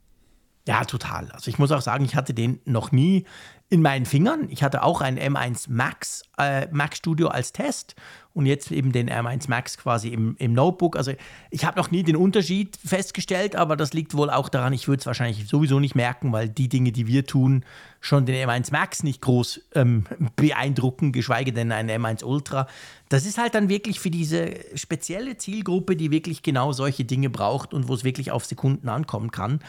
[0.67, 1.29] Ja, total.
[1.31, 3.25] Also ich muss auch sagen, ich hatte den noch nie
[3.69, 4.47] in meinen Fingern.
[4.49, 7.95] Ich hatte auch ein M1 Max, äh, Mac Studio als Test
[8.33, 10.95] und jetzt eben den M1 Max quasi im, im Notebook.
[10.95, 11.11] Also
[11.51, 15.01] ich habe noch nie den Unterschied festgestellt, aber das liegt wohl auch daran, ich würde
[15.01, 17.65] es wahrscheinlich sowieso nicht merken, weil die Dinge, die wir tun,
[17.99, 20.05] schon den M1 Max nicht groß ähm,
[20.37, 22.67] beeindrucken, geschweige denn einen M1 Ultra.
[23.09, 27.73] Das ist halt dann wirklich für diese spezielle Zielgruppe, die wirklich genau solche Dinge braucht
[27.73, 29.59] und wo es wirklich auf Sekunden ankommen kann.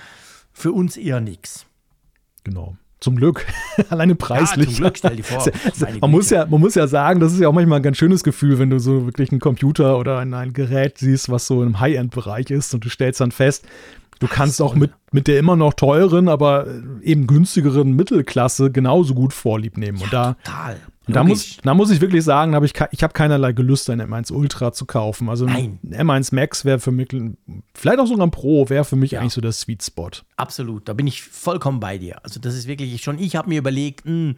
[0.53, 1.67] Für uns eher nichts.
[2.45, 2.77] Genau.
[3.01, 3.47] Zum Glück.
[3.91, 4.67] Alleine preislich.
[4.67, 5.45] Ja, zum Glück, stell dir vor.
[6.01, 8.25] man, muss ja, man muss ja sagen, das ist ja auch manchmal ein ganz schönes
[8.25, 11.79] Gefühl, wenn du so wirklich einen Computer oder ein, ein Gerät siehst, was so im
[11.79, 13.65] High-End-Bereich ist und du stellst dann fest,
[14.19, 16.67] du kannst auch mit, mit der immer noch teuren, aber
[17.03, 19.99] eben günstigeren Mittelklasse genauso gut Vorlieb nehmen.
[19.99, 20.77] Ja, und da, total.
[21.09, 24.03] Und da muss, da muss ich wirklich sagen, hab ich, ich habe keinerlei Gelüste, ein
[24.03, 25.31] M1 Ultra zu kaufen.
[25.31, 27.09] Also ein M1 Max wäre für mich,
[27.75, 29.21] vielleicht auch sogar ein Pro, wäre für mich ja.
[29.21, 30.11] eigentlich so der Sweet Spot.
[30.37, 32.23] Absolut, da bin ich vollkommen bei dir.
[32.25, 34.37] Also das ist wirklich schon, ich habe mir überlegt, mh, hm,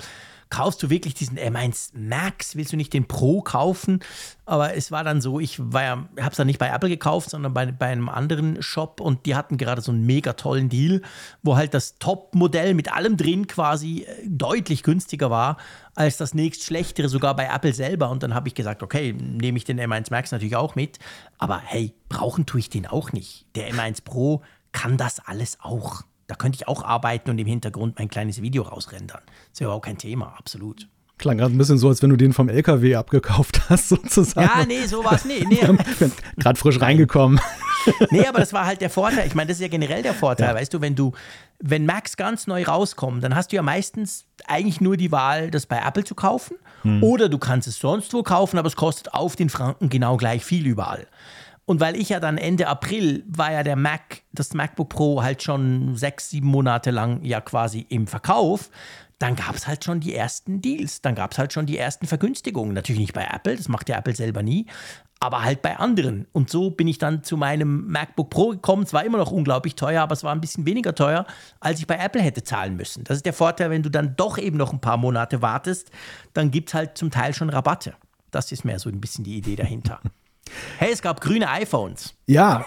[0.50, 2.56] kaufst du wirklich diesen M1 Max?
[2.56, 4.00] Willst du nicht den Pro kaufen?
[4.44, 7.30] Aber es war dann so, ich war ja, habe es dann nicht bei Apple gekauft,
[7.30, 11.02] sondern bei, bei einem anderen Shop und die hatten gerade so einen mega tollen Deal,
[11.42, 15.56] wo halt das Top-Modell mit allem drin quasi äh, deutlich günstiger war
[15.94, 18.10] als das nächst schlechtere, sogar bei Apple selber.
[18.10, 20.98] Und dann habe ich gesagt, okay, nehme ich den M1 Max natürlich auch mit.
[21.38, 23.46] Aber hey, brauchen tue ich den auch nicht.
[23.54, 24.42] Der M1 Pro
[24.72, 26.02] kann das alles auch.
[26.30, 29.20] Da könnte ich auch arbeiten und im Hintergrund mein kleines Video rausrendern.
[29.50, 30.86] Das wäre auch kein Thema, absolut.
[31.18, 34.48] Klang gerade ein bisschen so, als wenn du den vom LKW abgekauft hast, sozusagen.
[34.48, 35.58] Ja, nee, sowas, nee, nee.
[36.38, 37.40] gerade frisch reingekommen.
[38.10, 39.26] Nee, aber das war halt der Vorteil.
[39.26, 40.54] Ich meine, das ist ja generell der Vorteil, ja.
[40.54, 41.12] weißt du, wenn du,
[41.60, 45.64] wenn Macs ganz neu rauskommen, dann hast du ja meistens eigentlich nur die Wahl, das
[45.64, 46.58] bei Apple zu kaufen.
[46.82, 47.02] Hm.
[47.02, 50.44] Oder du kannst es sonst wo kaufen, aber es kostet auf den Franken genau gleich
[50.44, 51.06] viel überall.
[51.66, 55.42] Und weil ich ja dann Ende April war ja der Mac, das MacBook Pro halt
[55.42, 58.70] schon sechs, sieben Monate lang ja quasi im Verkauf,
[59.20, 62.06] dann gab es halt schon die ersten Deals, dann gab es halt schon die ersten
[62.06, 62.72] Vergünstigungen.
[62.72, 64.66] Natürlich nicht bei Apple, das macht ja Apple selber nie,
[65.20, 66.26] aber halt bei anderen.
[66.32, 68.84] Und so bin ich dann zu meinem MacBook Pro gekommen.
[68.84, 71.26] Es war immer noch unglaublich teuer, aber es war ein bisschen weniger teuer,
[71.60, 73.04] als ich bei Apple hätte zahlen müssen.
[73.04, 75.90] Das ist der Vorteil, wenn du dann doch eben noch ein paar Monate wartest,
[76.32, 77.94] dann gibt es halt zum Teil schon Rabatte.
[78.30, 80.00] Das ist mehr so ein bisschen die Idee dahinter.
[80.78, 82.14] Hey, es gab grüne iPhones.
[82.26, 82.64] Ja,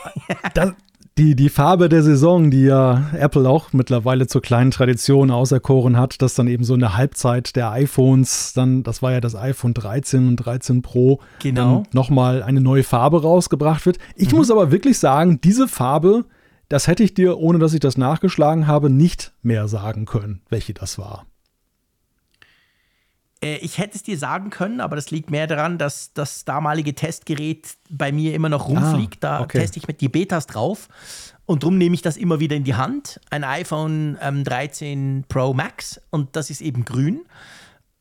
[0.54, 0.74] das,
[1.18, 6.22] die, die Farbe der Saison, die ja Apple auch mittlerweile zur kleinen Tradition auserkoren hat,
[6.22, 9.76] dass dann eben so in der Halbzeit der iPhones, dann, das war ja das iPhone
[9.76, 11.84] 13 und 13 Pro, genau.
[11.94, 14.00] nochmal eine neue Farbe rausgebracht wird.
[14.16, 14.38] Ich mhm.
[14.38, 16.26] muss aber wirklich sagen, diese Farbe,
[16.68, 20.74] das hätte ich dir, ohne dass ich das nachgeschlagen habe, nicht mehr sagen können, welche
[20.74, 21.28] das war.
[23.44, 26.96] Äh, ich hätte es dir sagen können, aber das liegt mehr daran, dass das damalige
[26.96, 29.24] Testgerät bei mir immer noch rumfliegt.
[29.26, 29.58] Ah, okay.
[29.58, 30.88] Da teste ich mit die Betas drauf.
[31.46, 33.20] Und darum nehme ich das immer wieder in die Hand.
[33.30, 37.26] Ein iPhone ähm, 13 Pro Max und das ist eben grün.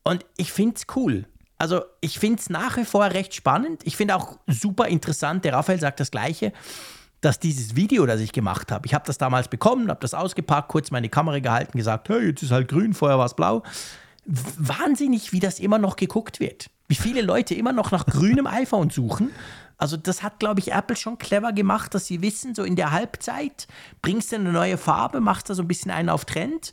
[0.03, 1.25] Und ich finde es cool.
[1.57, 3.81] Also ich finde es nach wie vor recht spannend.
[3.83, 6.51] Ich finde auch super interessant, der Raphael sagt das gleiche,
[7.21, 10.67] dass dieses Video, das ich gemacht habe, ich habe das damals bekommen, habe das ausgepackt,
[10.67, 13.63] kurz meine Kamera gehalten, gesagt, hey, jetzt ist halt grün, vorher war es blau
[14.25, 16.69] wahnsinnig, wie das immer noch geguckt wird.
[16.87, 19.31] wie viele Leute immer noch nach grünem iPhone suchen.
[19.77, 22.91] Also das hat, glaube ich, Apple schon clever gemacht, dass sie wissen, so in der
[22.91, 23.67] Halbzeit
[24.01, 26.71] bringst du eine neue Farbe, machst da so ein bisschen einen auf Trend.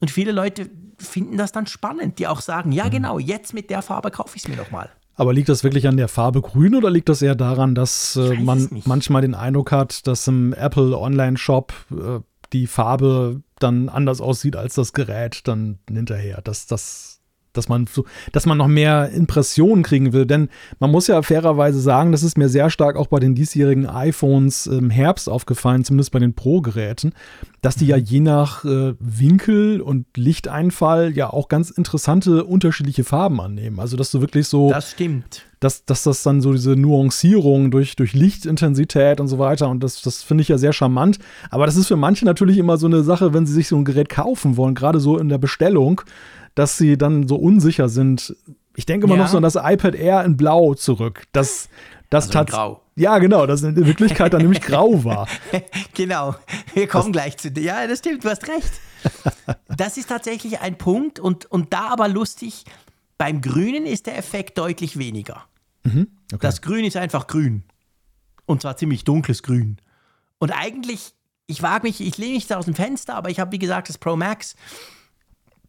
[0.00, 0.68] Und viele Leute
[0.98, 2.90] finden das dann spannend, die auch sagen, ja mhm.
[2.90, 4.90] genau, jetzt mit der Farbe kaufe ich es mir doch mal.
[5.16, 8.34] Aber liegt das wirklich an der Farbe grün oder liegt das eher daran, dass äh,
[8.34, 12.20] man manchmal den Eindruck hat, dass im Apple Online-Shop äh,
[12.54, 16.40] die Farbe dann anders aussieht als das Gerät dann hinterher?
[16.40, 17.13] Dass das
[17.56, 20.26] dass man so, dass man noch mehr Impressionen kriegen will.
[20.26, 20.48] Denn
[20.80, 24.66] man muss ja fairerweise sagen, das ist mir sehr stark auch bei den diesjährigen iPhones
[24.66, 27.12] im Herbst aufgefallen, zumindest bei den Pro-Geräten,
[27.62, 33.40] dass die ja je nach äh, Winkel und Lichteinfall ja auch ganz interessante unterschiedliche Farben
[33.40, 33.80] annehmen.
[33.80, 34.70] Also dass du wirklich so.
[34.70, 35.42] Das stimmt.
[35.60, 40.02] Dass, dass das dann so diese Nuancierung durch, durch Lichtintensität und so weiter und das,
[40.02, 41.18] das finde ich ja sehr charmant.
[41.48, 43.86] Aber das ist für manche natürlich immer so eine Sache, wenn sie sich so ein
[43.86, 46.02] Gerät kaufen wollen, gerade so in der Bestellung
[46.54, 48.34] dass sie dann so unsicher sind.
[48.76, 49.22] Ich denke immer ja.
[49.22, 51.24] noch so an das iPad Air in Blau zurück.
[51.32, 51.68] Das,
[52.10, 52.80] das also grau.
[52.96, 55.26] Ja, genau, das in Wirklichkeit dann nämlich grau war.
[55.94, 56.36] genau,
[56.74, 57.62] wir kommen das gleich zu dir.
[57.62, 58.70] Ja, das stimmt, du hast recht.
[59.76, 62.64] Das ist tatsächlich ein Punkt und, und da aber lustig,
[63.18, 65.44] beim Grünen ist der Effekt deutlich weniger.
[65.82, 66.38] Mhm, okay.
[66.40, 67.64] Das Grün ist einfach grün.
[68.46, 69.78] Und zwar ziemlich dunkles Grün.
[70.38, 71.12] Und eigentlich,
[71.46, 73.88] ich wage mich, ich lehne mich da aus dem Fenster, aber ich habe, wie gesagt,
[73.88, 74.56] das Pro Max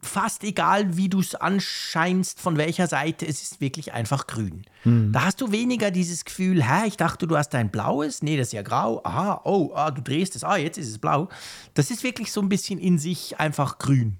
[0.02, 4.64] fast egal, wie du es anscheinst, von welcher Seite, es ist wirklich einfach grün.
[4.84, 5.12] Mhm.
[5.12, 8.48] Da hast du weniger dieses Gefühl, hä, ich dachte, du hast ein blaues, nee, das
[8.48, 11.28] ist ja grau, aha, oh, ah, du drehst es, ah, jetzt ist es blau.
[11.74, 14.18] Das ist wirklich so ein bisschen in sich einfach grün.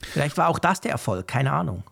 [0.00, 1.82] Vielleicht war auch das der Erfolg, keine Ahnung.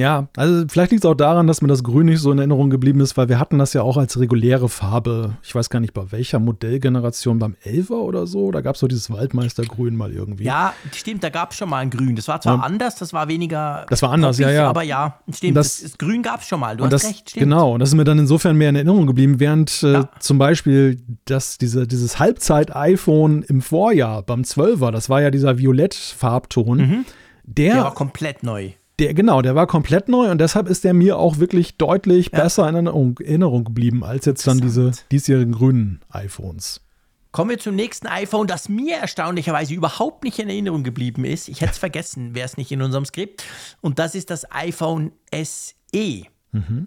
[0.00, 2.70] Ja, also vielleicht liegt es auch daran, dass mir das Grün nicht so in Erinnerung
[2.70, 5.36] geblieben ist, weil wir hatten das ja auch als reguläre Farbe.
[5.42, 8.50] Ich weiß gar nicht, bei welcher Modellgeneration, beim 11er oder so.
[8.50, 10.44] Da gab es so dieses Waldmeistergrün mal irgendwie.
[10.44, 12.16] Ja, stimmt, da gab es schon mal ein Grün.
[12.16, 12.62] Das war zwar ja.
[12.62, 13.84] anders, das war weniger.
[13.90, 14.68] Das war anders, ja, ja.
[14.70, 16.78] Aber ja, stimmt, das, das, das Grün gab es schon mal.
[16.78, 17.44] Du hast das, recht, stimmt.
[17.44, 20.08] Genau, und das ist mir dann insofern mehr in Erinnerung geblieben, während äh, ja.
[20.18, 26.78] zum Beispiel das, diese, dieses Halbzeit-iPhone im Vorjahr beim 12er, das war ja dieser Violett-Farbton.
[26.78, 27.04] Mhm.
[27.44, 28.72] Der, der war komplett neu.
[29.00, 32.42] Der, genau, der war komplett neu und deshalb ist der mir auch wirklich deutlich ja.
[32.42, 36.82] besser in Erinnerung, geblieben als jetzt dann diese diesjährigen grünen iPhones.
[37.32, 41.48] Kommen wir zum nächsten iPhone, das mir erstaunlicherweise überhaupt nicht in Erinnerung geblieben ist.
[41.48, 43.42] Ich hätte es vergessen, wäre es nicht in unserem Skript.
[43.80, 46.24] Und das ist das iPhone SE.
[46.52, 46.86] Mhm.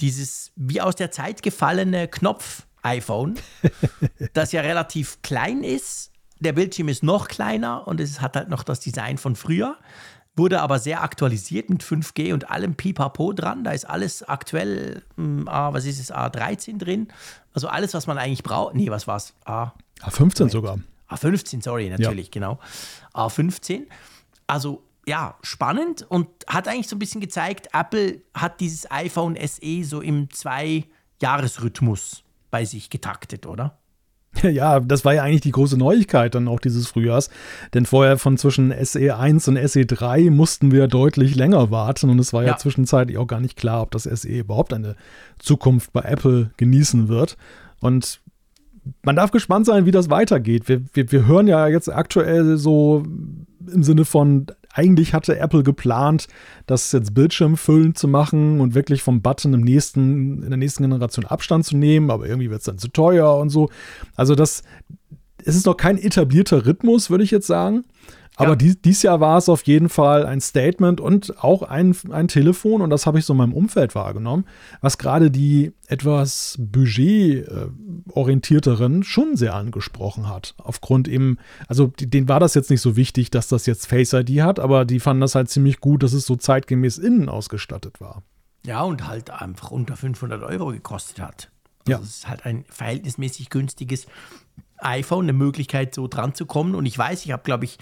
[0.00, 3.34] Dieses wie aus der Zeit gefallene Knopf-iPhone,
[4.34, 6.12] das ja relativ klein ist.
[6.38, 9.76] Der Bildschirm ist noch kleiner und es hat halt noch das Design von früher
[10.40, 13.62] wurde aber sehr aktualisiert mit 5G und allem Pipapo dran.
[13.62, 17.08] Da ist alles aktuell, hm, A, was ist es, A13 drin.
[17.52, 18.74] Also alles, was man eigentlich braucht.
[18.74, 19.34] Nee, was war es?
[19.44, 20.78] A, A15 sogar.
[21.10, 22.32] A15, sorry, natürlich, ja.
[22.32, 22.58] genau.
[23.14, 23.82] A15.
[24.46, 29.84] Also ja, spannend und hat eigentlich so ein bisschen gezeigt, Apple hat dieses iPhone SE
[29.84, 33.79] so im Zwei-Jahres-Rhythmus bei sich getaktet, oder?
[34.42, 37.30] Ja, das war ja eigentlich die große Neuigkeit dann auch dieses Frühjahrs.
[37.74, 42.42] Denn vorher von zwischen SE1 und SE3 mussten wir deutlich länger warten und es war
[42.42, 44.96] ja, ja zwischenzeitlich auch gar nicht klar, ob das SE überhaupt eine
[45.38, 47.36] Zukunft bei Apple genießen wird.
[47.80, 48.20] Und
[49.02, 50.68] man darf gespannt sein, wie das weitergeht.
[50.68, 56.26] Wir, wir, wir hören ja jetzt aktuell so im Sinne von, eigentlich hatte Apple geplant,
[56.66, 61.26] das jetzt bildschirmfüllend zu machen und wirklich vom Button im nächsten, in der nächsten Generation
[61.26, 63.68] Abstand zu nehmen, aber irgendwie wird es dann zu teuer und so.
[64.14, 64.62] Also das,
[65.44, 67.84] es ist noch kein etablierter Rhythmus, würde ich jetzt sagen.
[68.40, 68.56] Aber ja.
[68.56, 72.80] dies, dieses Jahr war es auf jeden Fall ein Statement und auch ein, ein Telefon,
[72.80, 74.46] und das habe ich so in meinem Umfeld wahrgenommen,
[74.80, 80.54] was gerade die etwas budgetorientierteren schon sehr angesprochen hat.
[80.56, 81.36] Aufgrund eben,
[81.68, 84.86] also denen war das jetzt nicht so wichtig, dass das jetzt Face ID hat, aber
[84.86, 88.22] die fanden das halt ziemlich gut, dass es so zeitgemäß innen ausgestattet war.
[88.64, 91.50] Ja, und halt einfach unter 500 Euro gekostet hat.
[91.86, 91.98] Also ja.
[91.98, 94.06] Es ist halt ein verhältnismäßig günstiges
[94.78, 96.74] iPhone, eine Möglichkeit, so dran zu kommen.
[96.74, 97.76] Und ich weiß, ich habe, glaube ich,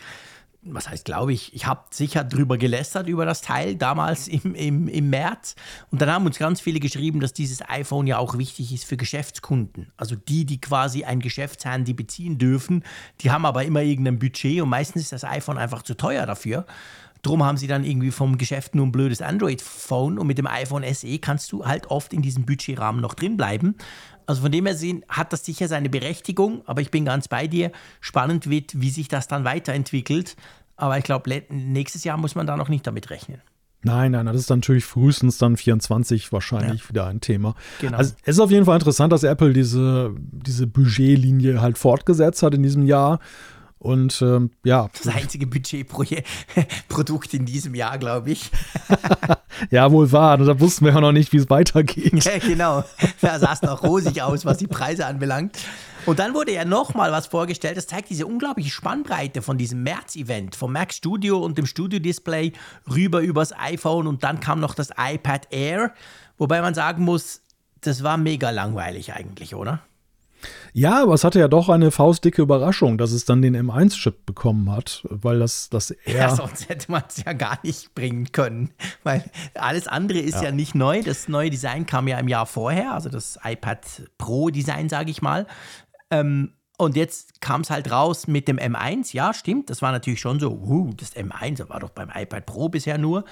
[0.63, 4.89] was heißt, glaube ich, ich habe sicher drüber gelästert über das Teil damals im, im,
[4.89, 5.55] im März.
[5.91, 8.97] Und dann haben uns ganz viele geschrieben, dass dieses iPhone ja auch wichtig ist für
[8.97, 9.93] Geschäftskunden.
[9.97, 12.85] Also die, die quasi ein Geschäftshandy beziehen dürfen,
[13.21, 16.67] die haben aber immer irgendein Budget und meistens ist das iPhone einfach zu teuer dafür.
[17.29, 20.83] Drum haben sie dann irgendwie vom Geschäft nur ein blödes Android-Phone und mit dem iPhone
[20.95, 23.75] SE kannst du halt oft in diesem Budgetrahmen noch drin bleiben.
[24.25, 27.47] Also von dem her sehen, hat das sicher seine Berechtigung, aber ich bin ganz bei
[27.47, 27.71] dir.
[28.01, 30.37] Spannend wird, wie sich das dann weiterentwickelt.
[30.77, 33.43] Aber ich glaube, nächstes Jahr muss man da noch nicht damit rechnen.
[33.83, 36.89] Nein, nein, das ist natürlich frühestens dann 24 wahrscheinlich ja.
[36.89, 37.55] wieder ein Thema.
[37.81, 37.99] Genau.
[37.99, 42.55] Also es ist auf jeden Fall interessant, dass Apple diese, diese Budgetlinie halt fortgesetzt hat
[42.55, 43.21] in diesem Jahr.
[43.79, 44.89] Und ähm, ja.
[44.97, 48.51] Das einzige Budgetprodukt in diesem Jahr, glaube ich.
[49.71, 50.39] ja, wohl wahr.
[50.39, 52.25] Da wussten wir ja noch nicht, wie es weitergeht.
[52.25, 52.85] Ja, genau.
[53.21, 55.59] Da sah es noch rosig aus, was die Preise anbelangt.
[56.07, 57.77] Und dann wurde ja nochmal was vorgestellt.
[57.77, 62.53] Das zeigt diese unglaubliche Spannbreite von diesem März-Event, vom Mac Studio und dem Studio-Display
[62.91, 65.93] rüber übers iPhone und dann kam noch das iPad Air.
[66.37, 67.43] Wobei man sagen muss,
[67.81, 69.83] das war mega langweilig eigentlich, oder?
[70.73, 74.71] Ja, aber es hatte ja doch eine faustdicke Überraschung, dass es dann den M1-Chip bekommen
[74.71, 76.17] hat, weil das, das eher.
[76.17, 78.71] Ja, sonst hätte man es ja gar nicht bringen können,
[79.03, 79.25] weil
[79.55, 80.45] alles andere ist ja.
[80.45, 80.51] ja.
[80.53, 81.03] nicht neu.
[81.03, 83.81] Das neue Design kam ja im Jahr vorher, also das iPad
[84.19, 85.47] Pro-Design, sage ich mal.
[86.11, 89.69] Ähm, und jetzt kam es halt raus mit dem M1, ja, stimmt.
[89.69, 92.99] Das war natürlich schon so, uh, das M1, das war doch beim iPad Pro bisher
[92.99, 93.25] nur.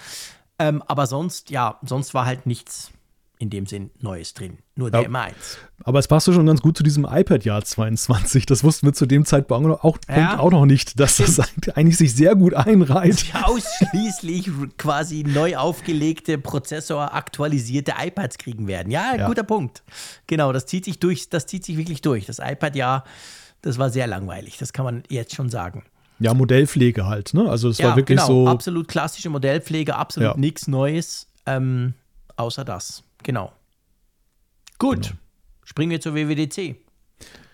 [0.59, 2.91] Ähm, aber sonst, ja, sonst war halt nichts
[3.39, 4.59] in dem Sinn Neues drin.
[4.77, 5.33] Nur der ja, M1.
[5.85, 8.47] Aber es passte schon ganz gut zu diesem iPad-Jahr 22.
[8.47, 11.41] Das wussten wir zu dem Zeitpunkt auch, ja, auch noch nicht, dass das
[11.75, 13.25] eigentlich sich sehr gut einreiht.
[13.43, 18.91] Ausschließlich quasi neu aufgelegte, Prozessor aktualisierte iPads kriegen werden.
[18.91, 19.83] Ja, ja, guter Punkt.
[20.27, 22.27] Genau, das zieht sich durch, das zieht sich wirklich durch.
[22.27, 23.05] Das iPad-Jahr,
[23.63, 24.57] das war sehr langweilig.
[24.59, 25.85] Das kann man jetzt schon sagen.
[26.19, 27.49] Ja, Modellpflege halt, ne?
[27.49, 28.49] Also es ja, war wirklich genau, so.
[28.49, 31.93] Absolut klassische Modellpflege, absolut nichts Neues, ähm,
[32.37, 33.03] außer das.
[33.27, 33.51] Genau.
[34.79, 35.09] Gut.
[35.09, 35.19] Genau.
[35.65, 36.77] Springen wir zur WWDC.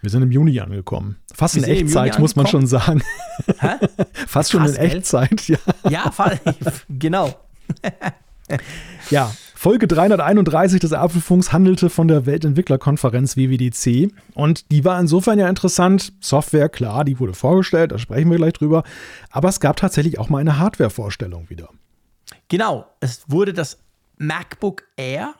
[0.02, 1.16] Wir sind im Juni angekommen.
[1.32, 3.02] Fast wir in Echtzeit, muss man schon sagen.
[4.26, 5.56] Fast schon in Echtzeit, ja.
[5.88, 6.12] Ja,
[6.90, 7.34] genau.
[9.08, 14.12] ja, Folge 331 des Apfelfunks handelte von der Weltentwicklerkonferenz WWDC.
[14.34, 16.12] Und die war insofern ja interessant.
[16.20, 18.82] Software, klar, die wurde vorgestellt, da sprechen wir gleich drüber.
[19.30, 21.70] Aber es gab tatsächlich auch mal eine Hardware-Vorstellung wieder.
[22.48, 23.78] Genau, es wurde das
[24.18, 25.34] MacBook Air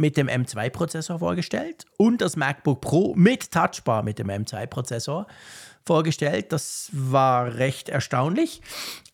[0.00, 5.26] mit dem M2-Prozessor vorgestellt und das MacBook Pro mit Touchbar mit dem M2-Prozessor
[5.84, 6.52] vorgestellt.
[6.52, 8.62] Das war recht erstaunlich.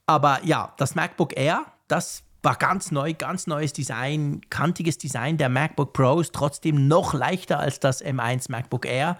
[0.06, 5.48] Aber ja, das MacBook Air, das war ganz neu, ganz neues Design, kantiges Design der
[5.48, 9.18] MacBook Pros, trotzdem noch leichter als das M1 MacBook Air.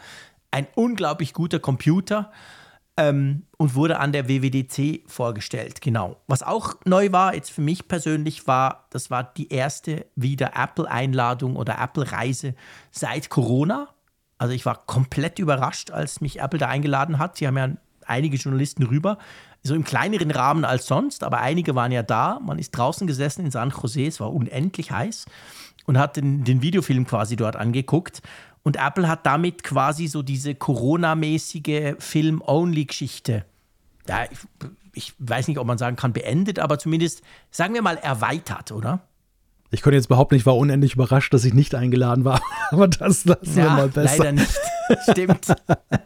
[0.53, 2.31] Ein unglaublich guter Computer
[2.97, 5.81] ähm, und wurde an der WWDC vorgestellt.
[5.81, 6.17] Genau.
[6.27, 11.57] Was auch neu war, jetzt für mich persönlich, war, das war die erste wieder Apple-Einladung
[11.57, 12.55] oder Apple-Reise
[12.91, 13.89] seit Corona.
[14.39, 17.37] Also ich war komplett überrascht, als mich Apple da eingeladen hat.
[17.37, 17.71] Sie haben ja
[18.07, 19.19] einige Journalisten rüber,
[19.63, 22.39] so im kleineren Rahmen als sonst, aber einige waren ja da.
[22.41, 25.27] Man ist draußen gesessen in San Jose, es war unendlich heiß
[25.87, 28.23] und hat den, den Videofilm quasi dort angeguckt.
[28.67, 33.45] Und Apple hat damit quasi so diese Corona-mäßige Film-Only-Geschichte,
[34.09, 34.39] ja, ich,
[34.93, 39.03] ich weiß nicht, ob man sagen kann, beendet, aber zumindest, sagen wir mal, erweitert, oder?
[39.71, 42.41] Ich konnte jetzt behaupten, ich war unendlich überrascht, dass ich nicht eingeladen war.
[42.73, 44.19] Aber das lassen ja, wir mal besser.
[44.19, 44.59] Leider nicht.
[45.13, 45.47] Stimmt.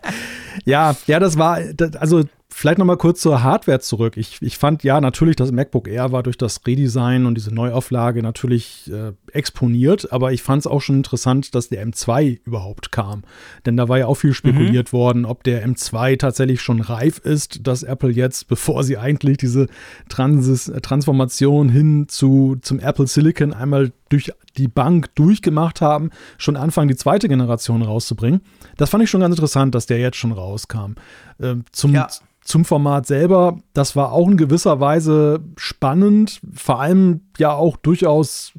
[0.67, 1.61] ja, ja, das war,
[1.99, 2.25] also
[2.61, 4.19] Vielleicht noch mal kurz zur Hardware zurück.
[4.19, 8.23] Ich, ich fand ja natürlich, das MacBook Air war durch das Redesign und diese Neuauflage
[8.23, 13.23] natürlich äh, exponiert, aber ich fand es auch schon interessant, dass der M2 überhaupt kam.
[13.65, 14.99] Denn da war ja auch viel spekuliert mhm.
[14.99, 19.67] worden, ob der M2 tatsächlich schon reif ist, dass Apple jetzt, bevor sie eigentlich diese
[20.11, 26.57] Transis, äh, Transformation hin zu, zum Apple Silicon einmal durch die Bank durchgemacht haben, schon
[26.57, 28.43] anfangen, die zweite Generation rauszubringen.
[28.77, 30.97] Das fand ich schon ganz interessant, dass der jetzt schon rauskam.
[31.41, 32.07] Ähm, zum, ja
[32.43, 38.53] zum Format selber, das war auch in gewisser Weise spannend, vor allem ja auch durchaus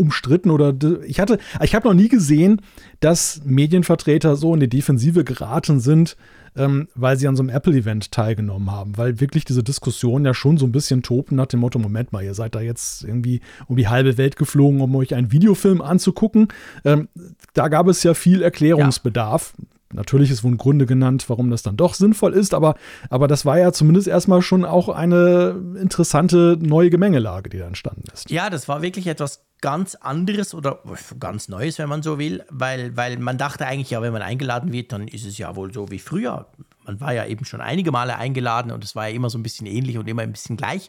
[0.00, 2.62] umstritten oder ich hatte, ich habe noch nie gesehen,
[3.00, 6.16] dass Medienvertreter so in die Defensive geraten sind,
[6.56, 10.56] ähm, weil sie an so einem Apple-Event teilgenommen haben, weil wirklich diese Diskussion ja schon
[10.56, 13.76] so ein bisschen topen nach dem Motto, Moment mal, ihr seid da jetzt irgendwie um
[13.76, 16.48] die halbe Welt geflogen, um euch einen Videofilm anzugucken.
[16.84, 17.08] Ähm,
[17.52, 19.54] da gab es ja viel Erklärungsbedarf.
[19.58, 19.64] Ja.
[19.92, 22.76] Natürlich ist wohl Gründe genannt, warum das dann doch sinnvoll ist, aber,
[23.08, 28.04] aber das war ja zumindest erstmal schon auch eine interessante neue Gemengelage, die da entstanden
[28.12, 28.30] ist.
[28.30, 30.78] Ja, das war wirklich etwas ganz anderes oder
[31.18, 34.72] ganz Neues, wenn man so will, weil, weil man dachte eigentlich, ja, wenn man eingeladen
[34.72, 36.46] wird, dann ist es ja wohl so wie früher.
[36.84, 39.42] Man war ja eben schon einige Male eingeladen und es war ja immer so ein
[39.42, 40.88] bisschen ähnlich und immer ein bisschen gleich.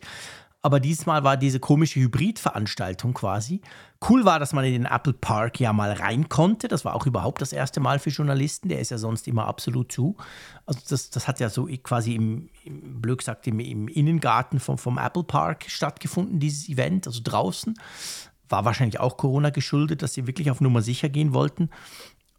[0.63, 3.61] Aber diesmal war diese komische Hybridveranstaltung quasi.
[4.07, 6.67] Cool war, dass man in den Apple Park ja mal rein konnte.
[6.67, 8.69] Das war auch überhaupt das erste Mal für Journalisten.
[8.69, 10.17] Der ist ja sonst immer absolut zu.
[10.67, 14.77] Also das, das hat ja so quasi im, im Blöd gesagt, im, im Innengarten vom,
[14.77, 17.73] vom Apple Park stattgefunden, dieses Event, also draußen.
[18.47, 21.69] War wahrscheinlich auch Corona geschuldet, dass sie wirklich auf Nummer sicher gehen wollten.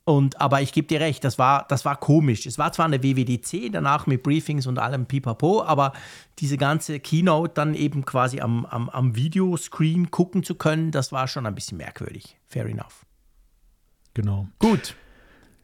[0.05, 2.46] Und, aber ich gebe dir recht, das war, das war komisch.
[2.46, 5.92] Es war zwar eine WWDC, danach mit Briefings und allem pipapo, aber
[6.40, 11.28] diese ganze Keynote dann eben quasi am, am, am Videoscreen gucken zu können, das war
[11.28, 12.36] schon ein bisschen merkwürdig.
[12.48, 13.07] Fair enough.
[14.14, 14.48] Genau.
[14.59, 14.96] Gut.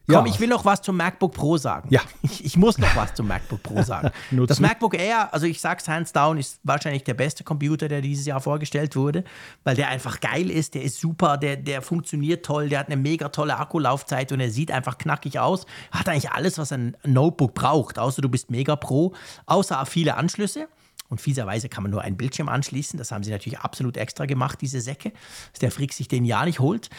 [0.09, 0.33] Komm, ja.
[0.33, 1.87] ich will noch was zum MacBook Pro sagen.
[1.91, 2.01] Ja.
[2.21, 4.11] Ich, ich muss noch was zum MacBook Pro sagen.
[4.47, 4.59] das.
[4.59, 8.39] MacBook Air, also ich sag's hands down, ist wahrscheinlich der beste Computer, der dieses Jahr
[8.39, 9.23] vorgestellt wurde,
[9.63, 12.97] weil der einfach geil ist, der ist super, der, der funktioniert toll, der hat eine
[12.97, 15.65] mega tolle Akkulaufzeit und er sieht einfach knackig aus.
[15.91, 19.13] Hat eigentlich alles, was ein Notebook braucht, außer du bist mega Pro,
[19.45, 20.67] außer viele Anschlüsse.
[21.09, 22.97] Und fieserweise kann man nur einen Bildschirm anschließen.
[22.97, 25.11] Das haben sie natürlich absolut extra gemacht, diese Säcke,
[25.51, 26.89] dass der Frick sich den ja nicht holt.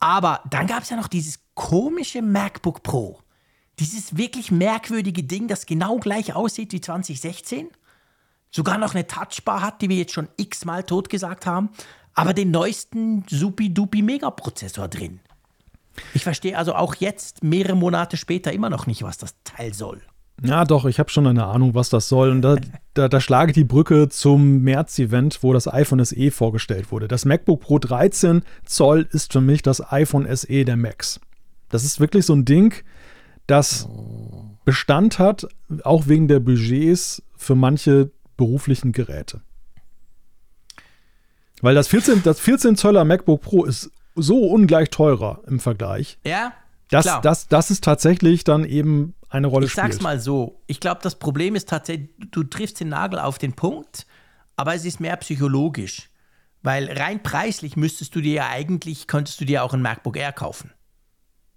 [0.00, 3.18] Aber dann gab es ja noch dieses komische MacBook Pro.
[3.78, 7.68] Dieses wirklich merkwürdige Ding, das genau gleich aussieht wie 2016.
[8.50, 11.68] Sogar noch eine Touchbar hat, die wir jetzt schon x-mal totgesagt haben.
[12.14, 15.20] Aber den neuesten Supi-Dupi-Megaprozessor drin.
[16.14, 20.00] Ich verstehe also auch jetzt, mehrere Monate später, immer noch nicht, was das Teil soll.
[20.42, 22.30] Ja, doch, ich habe schon eine Ahnung, was das soll.
[22.30, 22.56] Und da,
[22.94, 27.06] da, da schlage ich die Brücke zum März-Event, wo das iPhone SE vorgestellt wurde.
[27.06, 31.20] Das MacBook Pro 13 Zoll ist für mich das iPhone SE der Macs.
[31.70, 32.74] Das ist wirklich so ein Ding,
[33.46, 33.88] das
[34.64, 35.46] Bestand hat,
[35.84, 39.40] auch wegen der Budgets für manche beruflichen Geräte.
[41.62, 46.18] Weil das 14, das 14 Zöller MacBook Pro ist so ungleich teurer im Vergleich.
[46.24, 46.52] Ja.
[46.90, 49.86] Das, das, das ist tatsächlich dann eben eine Rolle ich spielt.
[49.86, 53.38] Ich sag's mal so, ich glaube, das Problem ist tatsächlich, du triffst den Nagel auf
[53.38, 54.06] den Punkt,
[54.56, 56.10] aber es ist mehr psychologisch.
[56.62, 60.32] Weil rein preislich müsstest du dir ja eigentlich, könntest du dir auch ein MacBook Air
[60.32, 60.72] kaufen.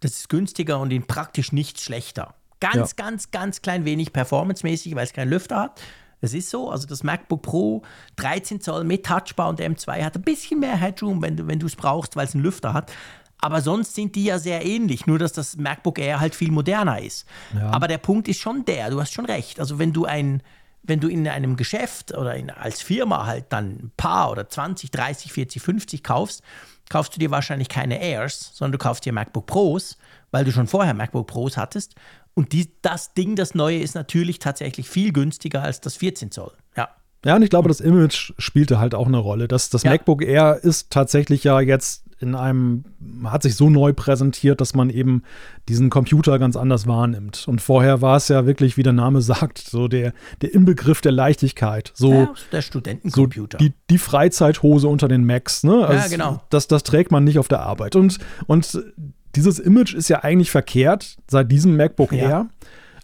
[0.03, 2.35] Das ist günstiger und in praktisch nichts schlechter.
[2.59, 3.05] Ganz, ja.
[3.05, 5.81] ganz, ganz klein wenig performancemäßig, weil es keinen Lüfter hat.
[6.19, 6.69] Das ist so.
[6.69, 7.83] Also das MacBook Pro
[8.17, 11.75] 13 Zoll mit Touchbar und M2 hat ein bisschen mehr Headroom, wenn du, wenn es
[11.77, 12.91] brauchst, weil es einen Lüfter hat.
[13.37, 17.01] Aber sonst sind die ja sehr ähnlich, nur dass das MacBook Air halt viel moderner
[17.01, 17.25] ist.
[17.53, 17.69] Ja.
[17.69, 19.59] Aber der Punkt ist schon der, du hast schon recht.
[19.61, 20.43] Also wenn du ein,
[20.81, 24.91] wenn du in einem Geschäft oder in, als Firma halt dann ein paar oder 20,
[24.91, 26.41] 30, 40, 50 kaufst,
[26.89, 29.97] kaufst du dir wahrscheinlich keine Airs, sondern du kaufst dir MacBook Pros,
[30.31, 31.95] weil du schon vorher MacBook Pros hattest.
[32.33, 36.51] Und die, das Ding, das neue, ist natürlich tatsächlich viel günstiger als das 14 Zoll.
[36.75, 36.89] Ja.
[37.25, 39.47] Ja, und ich glaube, das Image spielte halt auch eine Rolle.
[39.47, 39.91] Das, das ja.
[39.91, 42.85] MacBook Air ist tatsächlich ja jetzt in einem,
[43.25, 45.21] hat sich so neu präsentiert, dass man eben
[45.69, 47.47] diesen Computer ganz anders wahrnimmt.
[47.47, 51.11] Und vorher war es ja wirklich, wie der Name sagt, so der, der Inbegriff der
[51.11, 51.91] Leichtigkeit.
[51.93, 53.59] So ja, der Studentencomputer.
[53.59, 55.85] So die, die Freizeithose unter den Macs, ne?
[55.85, 56.41] Also ja, genau.
[56.49, 57.95] Das, das trägt man nicht auf der Arbeit.
[57.95, 58.17] Und,
[58.47, 58.83] und
[59.35, 62.29] dieses Image ist ja eigentlich verkehrt seit diesem MacBook ja.
[62.29, 62.47] Air.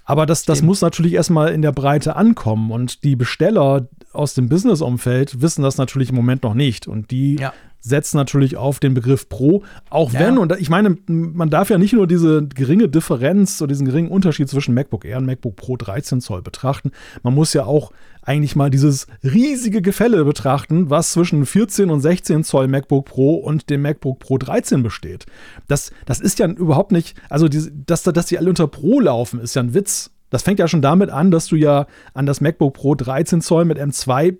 [0.05, 2.71] Aber das, das muss natürlich erstmal in der Breite ankommen.
[2.71, 6.87] Und die Besteller aus dem Business-Umfeld wissen das natürlich im Moment noch nicht.
[6.87, 10.19] Und die ja setzt natürlich auf den Begriff Pro, auch ja.
[10.19, 14.09] wenn, und ich meine, man darf ja nicht nur diese geringe Differenz oder diesen geringen
[14.09, 16.91] Unterschied zwischen MacBook Air und MacBook Pro 13 Zoll betrachten,
[17.23, 22.43] man muss ja auch eigentlich mal dieses riesige Gefälle betrachten, was zwischen 14 und 16
[22.43, 25.25] Zoll MacBook Pro und dem MacBook Pro 13 besteht.
[25.67, 29.39] Das, das ist ja überhaupt nicht, also die, dass, dass die alle unter Pro laufen,
[29.39, 30.11] ist ja ein Witz.
[30.29, 33.65] Das fängt ja schon damit an, dass du ja an das MacBook Pro 13 Zoll
[33.65, 34.37] mit M2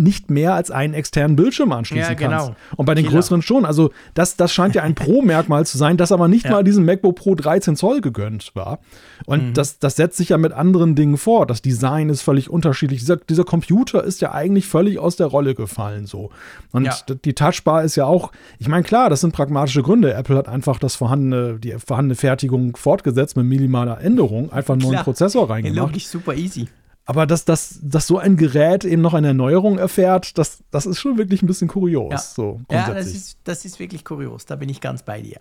[0.00, 2.46] nicht mehr als einen externen Bildschirm anschließen ja, genau.
[2.46, 2.52] kannst.
[2.76, 3.18] Und bei den Killer.
[3.18, 3.64] größeren schon.
[3.64, 6.52] Also das, das scheint ja ein Pro-Merkmal zu sein, das aber nicht ja.
[6.52, 8.80] mal diesem MacBook Pro 13 Zoll gegönnt war.
[9.26, 9.54] Und mhm.
[9.54, 11.46] das, das setzt sich ja mit anderen Dingen vor.
[11.46, 13.00] Das Design ist völlig unterschiedlich.
[13.00, 16.30] Dieser, dieser Computer ist ja eigentlich völlig aus der Rolle gefallen so.
[16.72, 16.94] Und ja.
[17.24, 20.14] die Touchbar ist ja auch, ich meine, klar, das sind pragmatische Gründe.
[20.14, 24.98] Apple hat einfach das vorhandene, die vorhandene Fertigung fortgesetzt mit minimaler Änderung, einfach einen neuen
[24.98, 25.90] Prozessor reingemacht.
[25.90, 26.68] Logisch super easy.
[27.10, 31.00] Aber dass, dass, dass so ein Gerät eben noch eine Erneuerung erfährt, das, das ist
[31.00, 32.12] schon wirklich ein bisschen kurios.
[32.12, 35.40] Ja, so ja das, ist, das ist wirklich kurios, da bin ich ganz bei dir.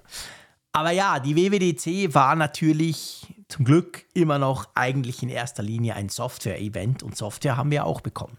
[0.71, 6.09] Aber ja, die WWDC war natürlich zum Glück immer noch eigentlich in erster Linie ein
[6.09, 8.37] Software-Event und Software haben wir auch bekommen.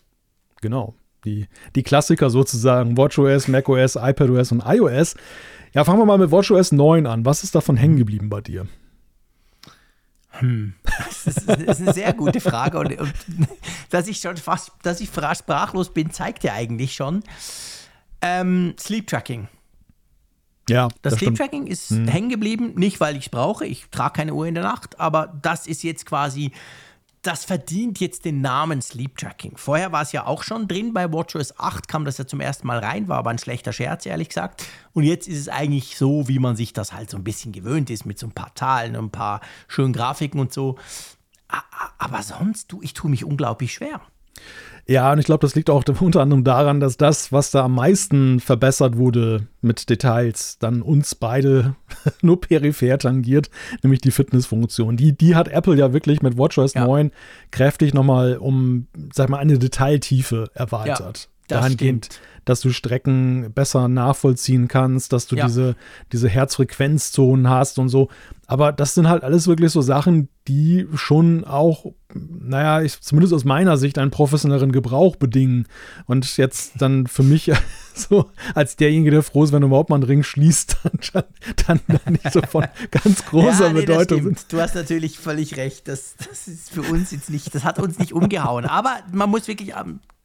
[0.61, 0.95] Genau.
[1.25, 5.15] Die, die Klassiker sozusagen, WatchOS, macOS, iPadOS und iOS.
[5.73, 7.25] Ja, fangen wir mal mit WatchOS 9 an.
[7.25, 8.67] Was ist davon hängen geblieben bei dir?
[10.41, 10.75] Hm.
[10.85, 12.79] Das ist, das ist eine sehr gute Frage.
[12.79, 13.13] Und, und,
[13.91, 17.23] dass ich schon fast, dass ich sprachlos bin, zeigt ja eigentlich schon.
[18.23, 19.49] Ähm, Sleep Tracking.
[20.69, 20.89] Ja.
[21.03, 22.09] Das, das Sleep Tracking ist hm.
[22.09, 25.39] hängen geblieben, nicht weil ich es brauche, ich trage keine Uhr in der Nacht, aber
[25.43, 26.53] das ist jetzt quasi
[27.23, 29.57] das verdient jetzt den Namen Sleep Tracking.
[29.57, 32.67] Vorher war es ja auch schon drin, bei WatchOS 8 kam das ja zum ersten
[32.67, 34.65] Mal rein, war aber ein schlechter Scherz, ehrlich gesagt.
[34.93, 37.91] Und jetzt ist es eigentlich so, wie man sich das halt so ein bisschen gewöhnt
[37.91, 40.79] ist, mit so ein paar Zahlen und ein paar schönen Grafiken und so.
[41.99, 44.01] Aber sonst, du, ich tue mich unglaublich schwer.
[44.91, 47.77] Ja, und ich glaube, das liegt auch unter anderem daran, dass das, was da am
[47.77, 51.77] meisten verbessert wurde mit Details, dann uns beide
[52.23, 53.51] nur peripher tangiert,
[53.85, 54.97] nämlich die Fitnessfunktion.
[54.97, 56.85] Die, die hat Apple ja wirklich mit WatchOS ja.
[56.85, 57.13] 9
[57.53, 61.19] kräftig nochmal um, sag mal, eine Detailtiefe erweitert.
[61.19, 61.40] Ja.
[61.51, 62.21] Dahingehend, stimmt.
[62.45, 65.47] dass du Strecken besser nachvollziehen kannst, dass du ja.
[65.47, 65.77] diese,
[66.13, 68.09] diese Herzfrequenzzonen hast und so.
[68.51, 73.45] Aber das sind halt alles wirklich so Sachen, die schon auch, naja, ich, zumindest aus
[73.45, 75.69] meiner Sicht einen professionelleren Gebrauch bedingen.
[76.07, 77.53] Und jetzt dann für mich
[77.95, 80.79] so als derjenige, der froh ist, wenn überhaupt mal einen Ring schließt,
[81.13, 81.25] dann,
[81.67, 84.53] dann, dann nicht so von ganz großer ja, nee, Bedeutung sind.
[84.53, 85.87] Du hast natürlich völlig recht.
[85.87, 88.65] Das, das ist für uns jetzt nicht, das hat uns nicht umgehauen.
[88.65, 89.77] Aber man muss wirklich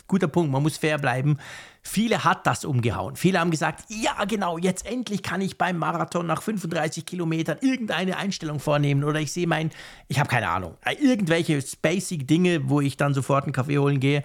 [0.08, 1.38] guter Punkt, man muss fair bleiben.
[1.82, 3.16] Viele hat das umgehauen.
[3.16, 8.18] Viele haben gesagt, ja genau, jetzt endlich kann ich beim Marathon nach 35 Kilometern irgendeine
[8.18, 9.70] Einstellung vornehmen oder ich sehe mein,
[10.08, 14.24] ich habe keine Ahnung, irgendwelche basic Dinge, wo ich dann sofort einen Kaffee holen gehe.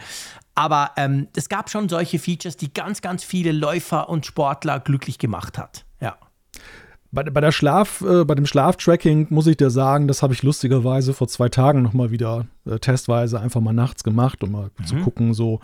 [0.55, 5.19] Aber ähm, es gab schon solche Features, die ganz, ganz viele Läufer und Sportler glücklich
[5.19, 5.85] gemacht hat.
[7.13, 10.45] Bei, bei, der Schlaf, äh, bei dem Schlaftracking muss ich dir sagen, das habe ich
[10.45, 14.85] lustigerweise vor zwei Tagen nochmal wieder äh, testweise einfach mal nachts gemacht, um mal mhm.
[14.85, 15.59] zu gucken, so,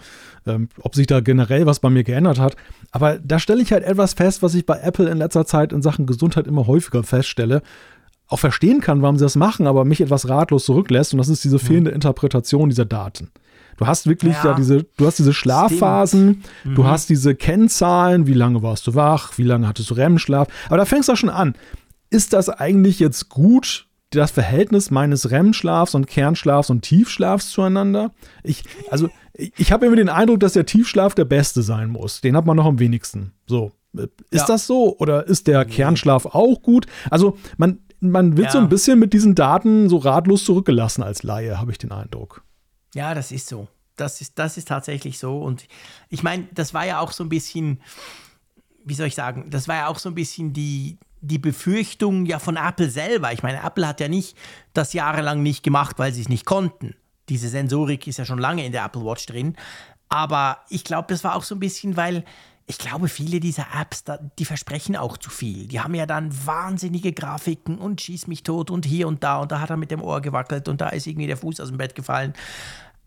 [0.45, 2.57] ähm, ob sich da generell was bei mir geändert hat.
[2.91, 5.83] Aber da stelle ich halt etwas fest, was ich bei Apple in letzter Zeit in
[5.83, 7.63] Sachen Gesundheit immer häufiger feststelle.
[8.29, 11.15] Auch verstehen kann, warum sie das machen, aber mich etwas ratlos zurücklässt.
[11.15, 13.31] Und das ist diese fehlende Interpretation dieser Daten.
[13.77, 16.75] Du hast wirklich ja, ja diese, du hast diese Schlafphasen, mhm.
[16.75, 20.49] du hast diese Kennzahlen, wie lange warst du wach, wie lange hattest du REM-Schlaf.
[20.67, 21.55] Aber da fängst du schon an.
[22.11, 28.13] Ist das eigentlich jetzt gut, das Verhältnis meines REM-Schlafs und Kernschlafs und Tiefschlafs zueinander?
[28.43, 32.21] Ich, also, ich habe immer den Eindruck, dass der Tiefschlaf der beste sein muss.
[32.21, 33.33] Den hat man noch am wenigsten.
[33.47, 33.73] So.
[34.31, 34.47] Ist ja.
[34.47, 34.97] das so?
[34.99, 36.87] Oder ist der Kernschlaf auch gut?
[37.11, 38.53] Also, man, man wird ja.
[38.53, 42.46] so ein bisschen mit diesen Daten so ratlos zurückgelassen als Laie, habe ich den Eindruck.
[42.97, 43.69] Ja, das ist so.
[43.97, 45.39] Das ist, das ist tatsächlich so.
[45.39, 45.69] Und
[46.09, 47.83] ich meine, das war ja auch so ein bisschen,
[48.87, 52.39] wie soll ich sagen, das war ja auch so ein bisschen die, die Befürchtung ja
[52.39, 53.35] von Apple selber.
[53.35, 54.35] Ich meine, Apple hat ja nicht
[54.73, 56.95] das jahrelang nicht gemacht, weil sie es nicht konnten.
[57.29, 59.57] Diese Sensorik ist ja schon lange in der Apple Watch drin.
[60.09, 62.25] Aber ich glaube, das war auch so ein bisschen, weil
[62.69, 64.03] ich glaube, viele dieser Apps,
[64.39, 65.69] die versprechen auch zu viel.
[65.69, 69.53] Die haben ja dann wahnsinnige Grafiken und schieß mich tot und hier und da und
[69.53, 71.79] da hat er mit dem Ohr gewackelt und da ist irgendwie der Fuß aus dem
[71.79, 72.35] Bett gefallen.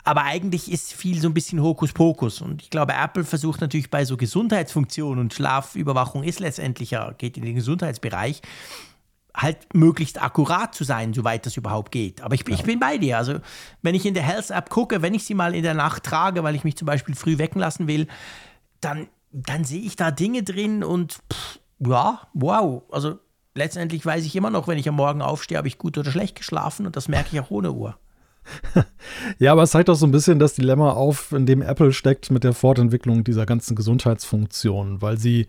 [0.04, 2.40] Aber eigentlich ist viel so ein bisschen Hokuspokus.
[2.40, 7.36] Und ich glaube, Apple versucht natürlich bei so Gesundheitsfunktionen und Schlafüberwachung ist letztendlich ja, geht
[7.36, 8.42] in den Gesundheitsbereich,
[9.34, 12.20] halt möglichst akkurat zu sein, soweit das überhaupt geht.
[12.22, 12.54] Aber ich, ja.
[12.54, 13.18] ich bin bei dir.
[13.18, 13.38] Also,
[13.82, 16.42] wenn ich in der Health App gucke, wenn ich sie mal in der Nacht trage,
[16.42, 18.06] weil ich mich zum Beispiel früh wecken lassen will,
[18.80, 22.82] dann, dann sehe ich da Dinge drin und pff, ja, wow.
[22.90, 23.18] Also,
[23.54, 26.36] letztendlich weiß ich immer noch, wenn ich am Morgen aufstehe, habe ich gut oder schlecht
[26.36, 27.96] geschlafen und das merke ich auch ohne Uhr.
[29.38, 32.30] Ja, aber es zeigt doch so ein bisschen das Dilemma auf, in dem Apple steckt
[32.30, 35.46] mit der Fortentwicklung dieser ganzen Gesundheitsfunktionen, weil sie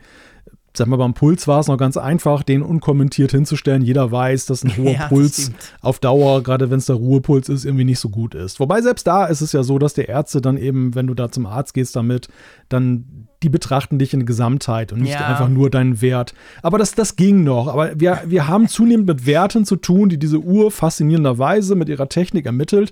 [0.74, 3.82] Sag mal, beim Puls war es noch ganz einfach, den unkommentiert hinzustellen.
[3.82, 7.66] Jeder weiß, dass ein hoher ja, Puls auf Dauer, gerade wenn es der Ruhepuls ist,
[7.66, 8.62] irgendwie nicht so gut ist.
[8.62, 11.30] Wobei selbst da ist es ja so, dass die Ärzte dann eben, wenn du da
[11.30, 12.30] zum Arzt gehst damit,
[12.70, 15.26] dann die betrachten dich in Gesamtheit und nicht ja.
[15.26, 16.34] einfach nur deinen Wert.
[16.62, 17.68] Aber das, das ging noch.
[17.68, 22.10] Aber wir, wir haben zunehmend mit Werten zu tun, die diese Uhr faszinierenderweise mit ihrer
[22.10, 22.92] Technik ermittelt,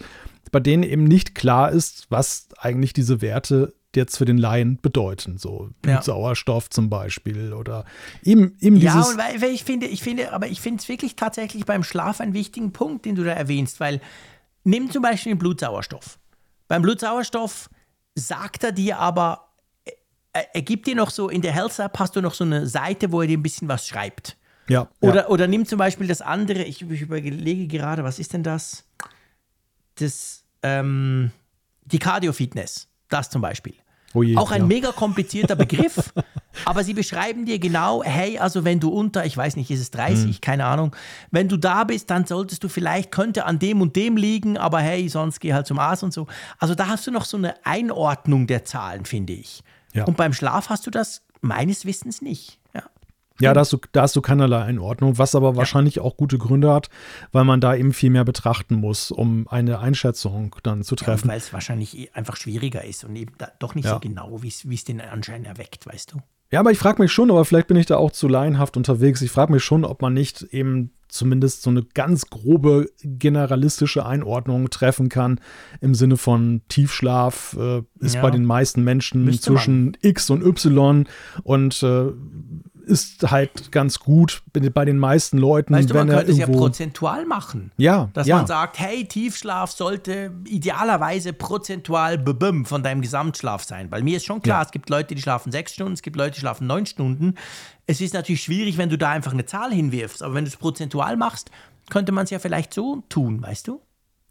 [0.52, 5.38] bei denen eben nicht klar ist, was eigentlich diese Werte jetzt für den Laien bedeuten.
[5.38, 6.02] So ja.
[6.02, 7.86] Sauerstoff zum Beispiel oder
[8.24, 9.16] eben, eben ja, dieses.
[9.18, 12.22] Ja, und weil, ich finde, ich finde, aber ich finde es wirklich tatsächlich beim Schlaf
[12.22, 14.02] einen wichtigen Punkt, den du da erwähnst, weil
[14.64, 16.20] nimm zum Beispiel den Blutsauerstoff.
[16.68, 17.70] Beim Blutsauerstoff
[18.16, 19.49] sagt er dir aber,
[20.54, 23.12] er gibt dir noch so, in der Health App hast du noch so eine Seite,
[23.12, 24.38] wo er dir ein bisschen was schreibt.
[24.68, 24.88] Ja.
[25.00, 25.28] Oder, ja.
[25.28, 28.86] oder nimm zum Beispiel das andere, ich, ich überlege gerade, was ist denn das?
[29.96, 31.32] Das, ähm,
[31.86, 32.88] die Cardio Fitness.
[33.10, 33.74] Das zum Beispiel.
[34.14, 34.68] Oh je, auch ein ja.
[34.68, 36.14] mega komplizierter Begriff,
[36.66, 39.92] aber sie beschreiben dir genau, hey, also wenn du unter, ich weiß nicht, ist es
[39.92, 40.42] 30, mhm.
[40.42, 40.96] keine Ahnung,
[41.30, 44.80] wenn du da bist, dann solltest du vielleicht, könnte an dem und dem liegen, aber
[44.80, 46.26] hey, sonst geh halt zum Arzt und so.
[46.58, 49.64] Also da hast du noch so eine Einordnung der Zahlen, finde ich.
[49.94, 50.06] Ja.
[50.06, 52.60] Und beim Schlaf hast du das meines Wissens nicht.
[53.40, 55.56] Ja, da hast, du, da hast du keinerlei Einordnung, was aber ja.
[55.56, 56.90] wahrscheinlich auch gute Gründe hat,
[57.32, 61.28] weil man da eben viel mehr betrachten muss, um eine Einschätzung dann zu treffen.
[61.28, 63.94] Ja, weil es wahrscheinlich eh einfach schwieriger ist und eben doch nicht ja.
[63.94, 66.18] so genau, wie es den Anschein erweckt, weißt du?
[66.52, 69.22] Ja, aber ich frage mich schon, aber vielleicht bin ich da auch zu laienhaft unterwegs.
[69.22, 74.70] Ich frage mich schon, ob man nicht eben zumindest so eine ganz grobe generalistische Einordnung
[74.70, 75.40] treffen kann
[75.82, 78.22] im Sinne von Tiefschlaf äh, ist ja.
[78.22, 79.98] bei den meisten Menschen Müsste zwischen man.
[80.02, 81.08] X und Y
[81.44, 82.12] und äh,
[82.90, 85.74] ist halt ganz gut bei den meisten Leuten.
[85.74, 87.72] Weißt du, man könnte es ja prozentual machen.
[87.78, 88.10] Ja.
[88.14, 88.38] Dass ja.
[88.38, 92.24] man sagt, hey, Tiefschlaf sollte idealerweise prozentual
[92.66, 93.92] von deinem Gesamtschlaf sein.
[93.92, 94.66] Weil mir ist schon klar, ja.
[94.66, 97.36] es gibt Leute, die schlafen sechs Stunden, es gibt Leute, die schlafen neun Stunden.
[97.86, 100.24] Es ist natürlich schwierig, wenn du da einfach eine Zahl hinwirfst.
[100.24, 101.52] Aber wenn du es prozentual machst,
[101.90, 103.82] könnte man es ja vielleicht so tun, weißt du?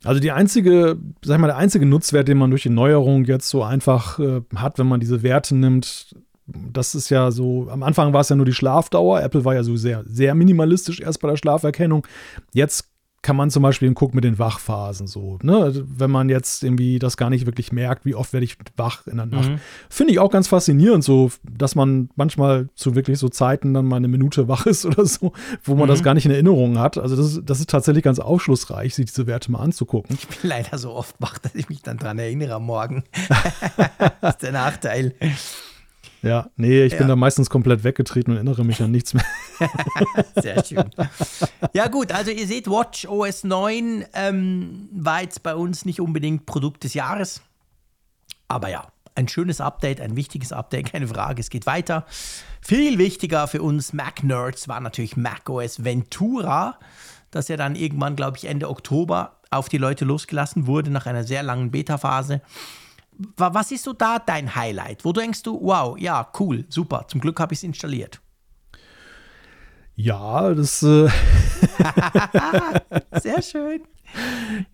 [0.04, 3.48] Also die einzige, sag ich mal, der einzige Nutzwert, den man durch die Neuerung jetzt
[3.48, 6.14] so einfach äh, hat, wenn man diese Werte nimmt,
[6.48, 9.22] das ist ja so, am Anfang war es ja nur die Schlafdauer.
[9.22, 12.06] Apple war ja so sehr, sehr minimalistisch erst bei der Schlaferkennung.
[12.52, 12.88] Jetzt
[13.20, 15.38] kann man zum Beispiel gucken mit den Wachphasen so.
[15.42, 15.56] Ne?
[15.56, 19.06] Also, wenn man jetzt irgendwie das gar nicht wirklich merkt, wie oft werde ich wach
[19.06, 19.50] in der Nacht.
[19.50, 19.60] Mhm.
[19.90, 23.96] Finde ich auch ganz faszinierend, so, dass man manchmal zu wirklich so Zeiten dann mal
[23.96, 25.32] eine Minute wach ist oder so,
[25.64, 25.88] wo man mhm.
[25.88, 26.96] das gar nicht in Erinnerung hat.
[26.96, 30.16] Also das, das ist tatsächlich ganz aufschlussreich, sich diese Werte mal anzugucken.
[30.16, 33.02] Ich bin leider so oft wach, dass ich mich dann daran erinnere am Morgen.
[34.20, 35.14] das ist der Nachteil.
[36.28, 36.98] Ja, nee, ich ja.
[36.98, 39.24] bin da meistens komplett weggetreten und erinnere mich an nichts mehr.
[40.36, 40.90] Sehr schön.
[41.72, 46.44] Ja, gut, also ihr seht, Watch OS 9 ähm, war jetzt bei uns nicht unbedingt
[46.44, 47.40] Produkt des Jahres.
[48.46, 51.40] Aber ja, ein schönes Update, ein wichtiges Update, keine Frage.
[51.40, 52.06] Es geht weiter.
[52.60, 56.78] Viel wichtiger für uns Mac-Nerds war natürlich macOS Ventura,
[57.30, 61.24] das ja dann irgendwann, glaube ich, Ende Oktober auf die Leute losgelassen wurde nach einer
[61.24, 62.42] sehr langen Beta-Phase.
[63.36, 65.04] Was ist so da dein Highlight?
[65.04, 68.20] Wo denkst du, wow, ja, cool, super, zum Glück habe ich es installiert?
[70.00, 70.80] Ja, das.
[70.84, 71.08] Äh
[73.20, 73.80] Sehr schön.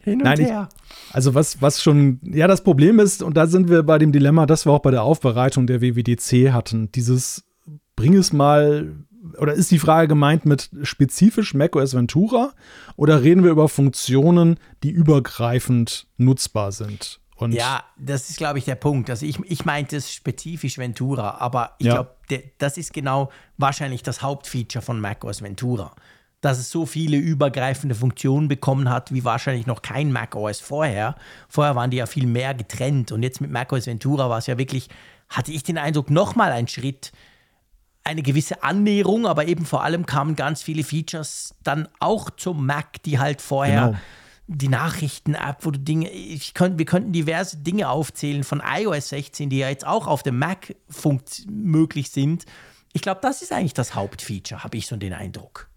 [0.00, 0.68] Hin und Nein, her.
[0.68, 2.20] Ich, also, was, was schon.
[2.22, 4.90] Ja, das Problem ist, und da sind wir bei dem Dilemma, das wir auch bei
[4.90, 6.92] der Aufbereitung der WWDC hatten.
[6.92, 7.44] Dieses,
[7.96, 8.94] bring es mal.
[9.38, 12.52] Oder ist die Frage gemeint mit spezifisch macOS Ventura?
[12.96, 17.18] Oder reden wir über Funktionen, die übergreifend nutzbar sind?
[17.44, 19.10] Und ja, das ist, glaube ich, der Punkt.
[19.10, 21.94] Also ich, ich meinte es spezifisch Ventura, aber ich ja.
[21.94, 22.10] glaube,
[22.58, 25.94] das ist genau wahrscheinlich das Hauptfeature von macOS Ventura.
[26.40, 31.14] Dass es so viele übergreifende Funktionen bekommen hat, wie wahrscheinlich noch kein macOS vorher.
[31.48, 34.58] Vorher waren die ja viel mehr getrennt und jetzt mit macOS Ventura war es ja
[34.58, 34.88] wirklich,
[35.28, 37.12] hatte ich den Eindruck, nochmal ein Schritt,
[38.04, 43.02] eine gewisse Annäherung, aber eben vor allem kamen ganz viele Features dann auch zum Mac,
[43.02, 43.98] die halt vorher genau
[44.46, 49.48] die Nachrichten-App, wo du Dinge, ich könnt, wir könnten diverse Dinge aufzählen von iOS 16,
[49.50, 50.74] die ja jetzt auch auf dem Mac
[51.48, 52.44] möglich sind.
[52.92, 55.68] Ich glaube, das ist eigentlich das Hauptfeature, habe ich so den Eindruck.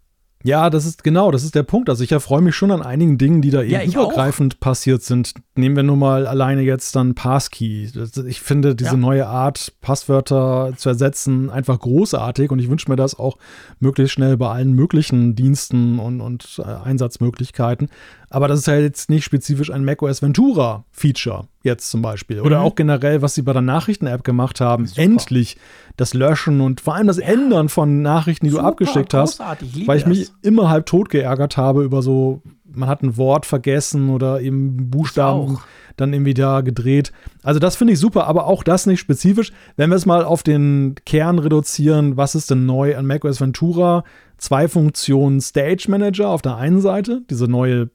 [0.44, 1.90] Ja, das ist genau, das ist der Punkt.
[1.90, 4.60] Also ich erfreue mich schon an einigen Dingen, die da eben ja, übergreifend auch.
[4.60, 5.34] passiert sind.
[5.56, 7.90] Nehmen wir nur mal alleine jetzt dann Passkey.
[8.26, 8.96] Ich finde diese ja.
[8.96, 13.36] neue Art, Passwörter zu ersetzen, einfach großartig und ich wünsche mir das auch
[13.80, 17.88] möglichst schnell bei allen möglichen Diensten und, und äh, Einsatzmöglichkeiten.
[18.30, 22.40] Aber das ist ja jetzt nicht spezifisch ein macOS Ventura Feature jetzt zum Beispiel.
[22.40, 22.66] Oder mhm.
[22.66, 24.86] auch generell, was sie bei der Nachrichten-App gemacht haben.
[24.86, 25.02] Super.
[25.02, 25.56] Endlich
[25.96, 29.40] das Löschen und vor allem das Ändern von Nachrichten, die Super, du abgeschickt hast.
[29.62, 30.10] Ich weil ich das.
[30.10, 34.90] mich immer halb tot geärgert habe über so, man hat ein Wort vergessen oder eben
[34.90, 35.58] Buchstaben
[35.96, 37.12] dann irgendwie da gedreht.
[37.42, 39.52] Also das finde ich super, aber auch das nicht spezifisch.
[39.76, 44.04] Wenn wir es mal auf den Kern reduzieren, was ist denn neu an macOS Ventura?
[44.36, 47.90] Zwei Funktionen Stage Manager auf der einen Seite, diese neue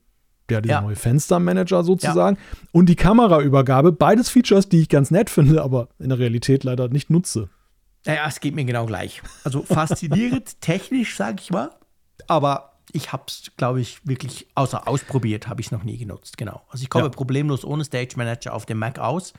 [0.50, 0.80] ja, dieser ja.
[0.82, 2.36] neue Fenstermanager sozusagen.
[2.36, 2.58] Ja.
[2.72, 6.88] Und die Kameraübergabe, beides Features, die ich ganz nett finde, aber in der Realität leider
[6.88, 7.48] nicht nutze.
[8.06, 9.22] Naja, es geht mir genau gleich.
[9.44, 11.70] Also faszinierend, technisch, sage ich mal.
[12.26, 16.36] Aber ich habe es, glaube ich, wirklich außer ausprobiert, habe ich es noch nie genutzt.
[16.36, 16.62] Genau.
[16.68, 17.10] Also ich komme ja.
[17.10, 19.32] problemlos ohne Stage Manager auf dem Mac aus.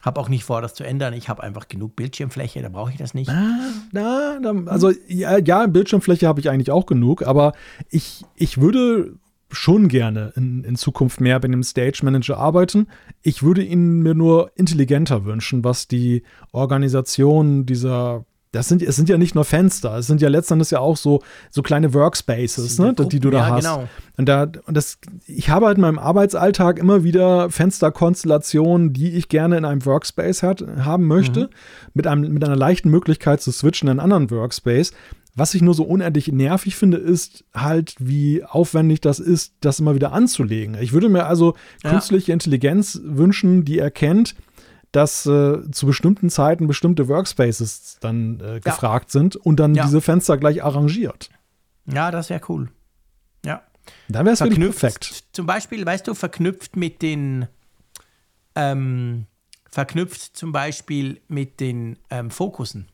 [0.00, 1.12] Habe auch nicht vor, das zu ändern.
[1.12, 3.28] Ich habe einfach genug Bildschirmfläche, da brauche ich das nicht.
[3.30, 7.52] Ah, na, also ja, ja Bildschirmfläche habe ich eigentlich auch genug, aber
[7.90, 9.16] ich, ich würde
[9.50, 12.88] schon gerne in, in Zukunft mehr bei dem Stage Manager arbeiten.
[13.22, 16.22] Ich würde ihn mir nur intelligenter wünschen, was die
[16.52, 20.80] Organisation dieser das sind, es sind ja nicht nur Fenster, es sind ja letztendlich ja
[20.80, 21.20] auch so,
[21.50, 23.64] so kleine Workspaces, ne, die du da ja, hast.
[23.64, 23.88] Genau.
[24.16, 29.28] Und, da, und das, ich habe halt in meinem Arbeitsalltag immer wieder Fensterkonstellationen, die ich
[29.28, 31.48] gerne in einem Workspace hat, haben möchte, mhm.
[31.92, 34.92] mit, einem, mit einer leichten Möglichkeit zu switchen in einen anderen Workspace.
[35.38, 39.94] Was ich nur so unendlich nervig finde, ist halt, wie aufwendig das ist, das immer
[39.94, 40.76] wieder anzulegen.
[40.80, 41.90] Ich würde mir also ja.
[41.90, 44.34] künstliche Intelligenz wünschen, die erkennt,
[44.90, 49.20] dass äh, zu bestimmten Zeiten bestimmte Workspaces dann äh, gefragt ja.
[49.20, 49.84] sind und dann ja.
[49.84, 51.30] diese Fenster gleich arrangiert.
[51.86, 52.70] Ja, das wäre cool.
[53.44, 53.62] Ja.
[54.08, 55.24] Dann wäre es wirklich perfekt.
[55.32, 57.46] Zum Beispiel, weißt du, verknüpft mit den
[58.56, 59.26] ähm,
[59.70, 62.88] verknüpft zum Beispiel mit den ähm, Fokussen.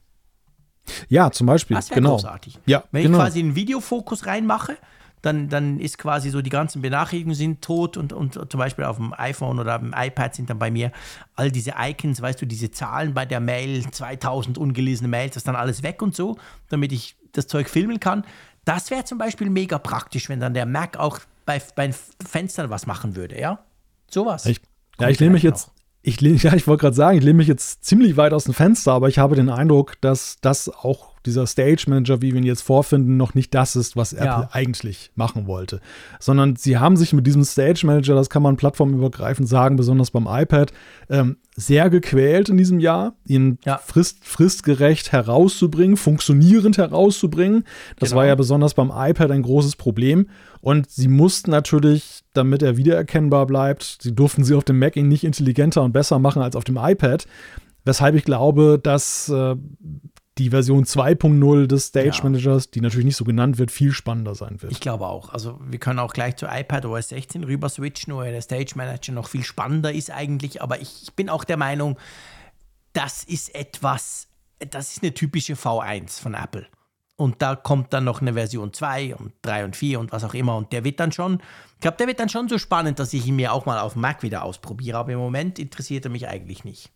[1.09, 1.77] Ja, zum Beispiel.
[1.77, 2.13] Das wäre genau.
[2.13, 2.59] großartig.
[2.67, 3.19] Ja, Wenn genau.
[3.19, 4.77] ich quasi einen Videofokus reinmache,
[5.25, 8.97] dann, dann ist quasi so, die ganzen Benachrichtigungen sind tot und, und zum Beispiel auf
[8.97, 10.93] dem iPhone oder auf dem iPad sind dann bei mir
[11.35, 15.49] all diese Icons, weißt du, diese Zahlen bei der Mail, 2000 ungelesene Mails, das ist
[15.49, 16.37] dann alles weg und so,
[16.69, 18.25] damit ich das Zeug filmen kann.
[18.67, 21.91] Das wäre zum Beispiel mega praktisch, wenn dann der Mac auch bei, bei
[22.27, 23.61] Fenstern was machen würde, ja?
[24.11, 24.47] Sowas.
[24.47, 24.61] Ich,
[24.99, 25.71] ja, ich lehne mich jetzt,
[26.05, 28.55] ich, lehne, ja, ich wollte gerade sagen, ich lehne mich jetzt ziemlich weit aus dem
[28.55, 32.47] Fenster, aber ich habe den Eindruck, dass das auch dieser Stage Manager, wie wir ihn
[32.47, 34.49] jetzt vorfinden, noch nicht das ist, was Apple ja.
[34.53, 35.81] eigentlich machen wollte.
[36.21, 40.27] Sondern sie haben sich mit diesem Stage Manager, das kann man plattformübergreifend sagen, besonders beim
[40.29, 40.73] iPad,
[41.09, 43.79] ähm, sehr gequält in diesem Jahr, ihn ja.
[43.79, 47.65] frist, fristgerecht herauszubringen, funktionierend herauszubringen.
[47.99, 48.21] Das genau.
[48.21, 50.29] war ja besonders beim iPad ein großes Problem.
[50.61, 55.09] Und sie mussten natürlich, damit er wiedererkennbar bleibt, sie durften sie auf dem Mac ihn
[55.09, 57.27] nicht intelligenter und besser machen als auf dem iPad.
[57.85, 59.57] Weshalb ich glaube, dass äh,
[60.39, 62.71] die Version 2.0 des Stage Managers, ja.
[62.75, 64.73] die natürlich nicht so genannt wird, viel spannender sein wird.
[64.73, 65.29] Ich glaube auch.
[65.29, 69.13] Also wir können auch gleich zu iPad OS 16 rüber switchen, wo der Stage Manager
[69.13, 70.61] noch viel spannender ist eigentlich.
[70.61, 71.99] Aber ich, bin auch der Meinung,
[72.93, 74.29] das ist etwas,
[74.59, 76.67] das ist eine typische V1 von Apple.
[77.17, 80.35] Und da kommt dann noch eine Version 2 und 3 und 4 und was auch
[80.35, 80.57] immer.
[80.57, 81.41] Und der wird dann schon,
[81.75, 83.93] ich glaube, der wird dann schon so spannend, dass ich ihn mir auch mal auf
[83.93, 84.99] dem Mac wieder ausprobiere.
[84.99, 86.91] Aber im Moment interessiert er mich eigentlich nicht.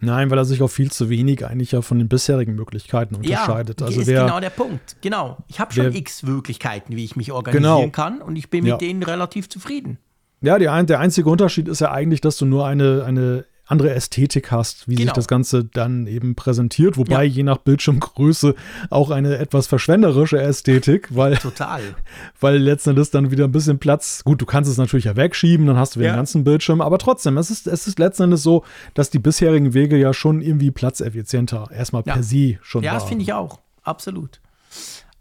[0.00, 3.80] Nein, weil er sich auch viel zu wenig eigentlich ja von den bisherigen Möglichkeiten unterscheidet.
[3.80, 4.96] Ja, also ist wer, genau der Punkt.
[5.00, 5.38] Genau.
[5.48, 7.90] Ich habe schon wer, x Möglichkeiten, wie ich mich organisieren genau.
[7.90, 8.76] kann und ich bin mit ja.
[8.76, 9.98] denen relativ zufrieden.
[10.40, 14.50] Ja, die, der einzige Unterschied ist ja eigentlich, dass du nur eine, eine andere Ästhetik
[14.50, 15.08] hast, wie genau.
[15.08, 16.98] sich das Ganze dann eben präsentiert.
[16.98, 17.30] Wobei ja.
[17.30, 18.54] je nach Bildschirmgröße
[18.90, 21.80] auch eine etwas verschwenderische Ästhetik, weil, Total.
[22.40, 24.22] weil letzten Endes dann wieder ein bisschen Platz.
[24.24, 26.14] Gut, du kannst es natürlich ja wegschieben, dann hast du wieder ja.
[26.14, 29.72] den ganzen Bildschirm, aber trotzdem, es ist, es ist letzten Endes so, dass die bisherigen
[29.72, 32.14] Wege ja schon irgendwie platzeffizienter erstmal ja.
[32.14, 32.96] per se schon ja, waren.
[32.96, 33.60] Ja, das finde ich auch.
[33.82, 34.40] Absolut.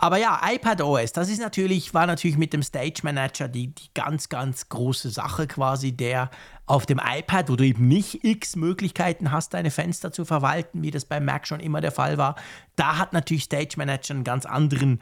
[0.03, 3.87] Aber ja, iPad OS, das ist natürlich, war natürlich mit dem Stage Manager die, die
[3.93, 6.29] ganz, ganz große Sache quasi, der
[6.65, 10.91] auf dem iPad, wo du eben nicht x Möglichkeiten hast, deine Fenster zu verwalten, wie
[10.91, 12.35] das beim Mac schon immer der Fall war,
[12.75, 14.99] da hat natürlich Stage Manager einen ganz anderen,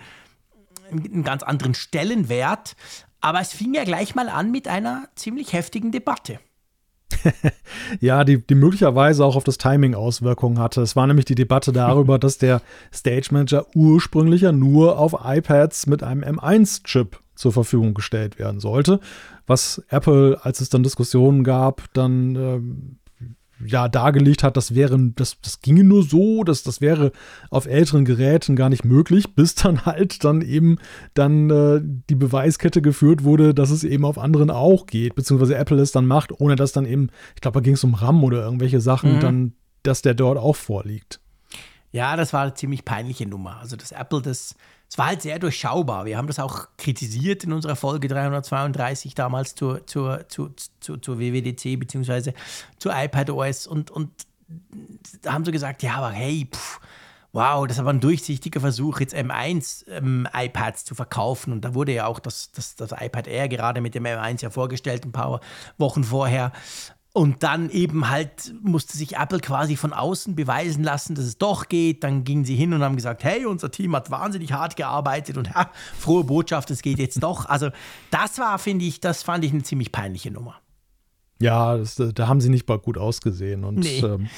[0.91, 2.75] einen ganz anderen Stellenwert.
[3.21, 6.39] Aber es fing ja gleich mal an mit einer ziemlich heftigen Debatte.
[7.99, 10.81] ja, die, die möglicherweise auch auf das Timing Auswirkungen hatte.
[10.81, 12.61] Es war nämlich die Debatte darüber, dass der
[12.93, 18.99] Stage Manager ursprünglich ja nur auf iPads mit einem M1-Chip zur Verfügung gestellt werden sollte.
[19.47, 22.97] Was Apple, als es dann Diskussionen gab, dann ähm,
[23.65, 27.11] ja dargelegt hat, das wäre, das, das ginge nur so, dass das wäre
[27.49, 30.77] auf älteren Geräten gar nicht möglich, bis dann halt dann eben
[31.13, 35.79] dann äh, die Beweiskette geführt wurde, dass es eben auf anderen auch geht, beziehungsweise Apple
[35.79, 38.43] es dann macht, ohne dass dann eben, ich glaube, da ging es um RAM oder
[38.43, 39.19] irgendwelche Sachen, mhm.
[39.19, 39.53] dann,
[39.83, 41.19] dass der dort auch vorliegt.
[41.91, 43.57] Ja, das war eine ziemlich peinliche Nummer.
[43.59, 44.55] Also, dass Apple das
[44.91, 46.03] es war halt sehr durchschaubar.
[46.03, 51.17] Wir haben das auch kritisiert in unserer Folge 332 damals zur, zur, zur, zur, zur
[51.17, 52.33] WWDC bzw.
[52.77, 54.11] zur iPadOS und, und
[55.21, 56.81] da haben sie gesagt, ja, aber hey, pff,
[57.31, 61.53] wow, das aber ein durchsichtiger Versuch, jetzt M1 ähm, iPads zu verkaufen.
[61.53, 64.49] Und da wurde ja auch das, das, das iPad Air gerade mit dem M1 ja
[64.49, 65.39] vorgestellt, ein paar
[65.77, 66.51] Wochen vorher.
[67.13, 71.67] Und dann eben halt musste sich Apple quasi von außen beweisen lassen, dass es doch
[71.67, 72.05] geht.
[72.05, 75.53] Dann gingen sie hin und haben gesagt, hey, unser Team hat wahnsinnig hart gearbeitet und
[75.55, 77.45] ha, frohe Botschaft, es geht jetzt doch.
[77.47, 77.69] Also
[78.11, 80.55] das war, finde ich, das fand ich eine ziemlich peinliche Nummer.
[81.41, 83.65] Ja, das, da haben sie nicht mal gut ausgesehen.
[83.65, 83.99] Und nee.
[83.99, 84.29] ähm,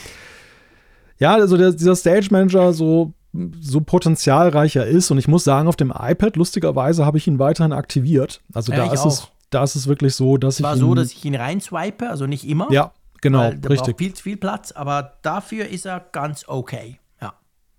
[1.20, 3.14] ja, also der, dieser Stage Manager so
[3.60, 7.74] so potenzialreicher ist und ich muss sagen, auf dem iPad lustigerweise habe ich ihn weiterhin
[7.74, 8.42] aktiviert.
[8.54, 9.08] Also ja, da ist auch.
[9.08, 10.64] es da ist es wirklich so, dass ich.
[10.64, 12.72] War so, dass ich ihn reinswipe, also nicht immer.
[12.72, 12.92] Ja,
[13.22, 13.98] genau, der richtig.
[13.98, 17.00] Viel zu viel Platz, aber dafür ist er ganz okay.
[17.22, 17.34] Ja.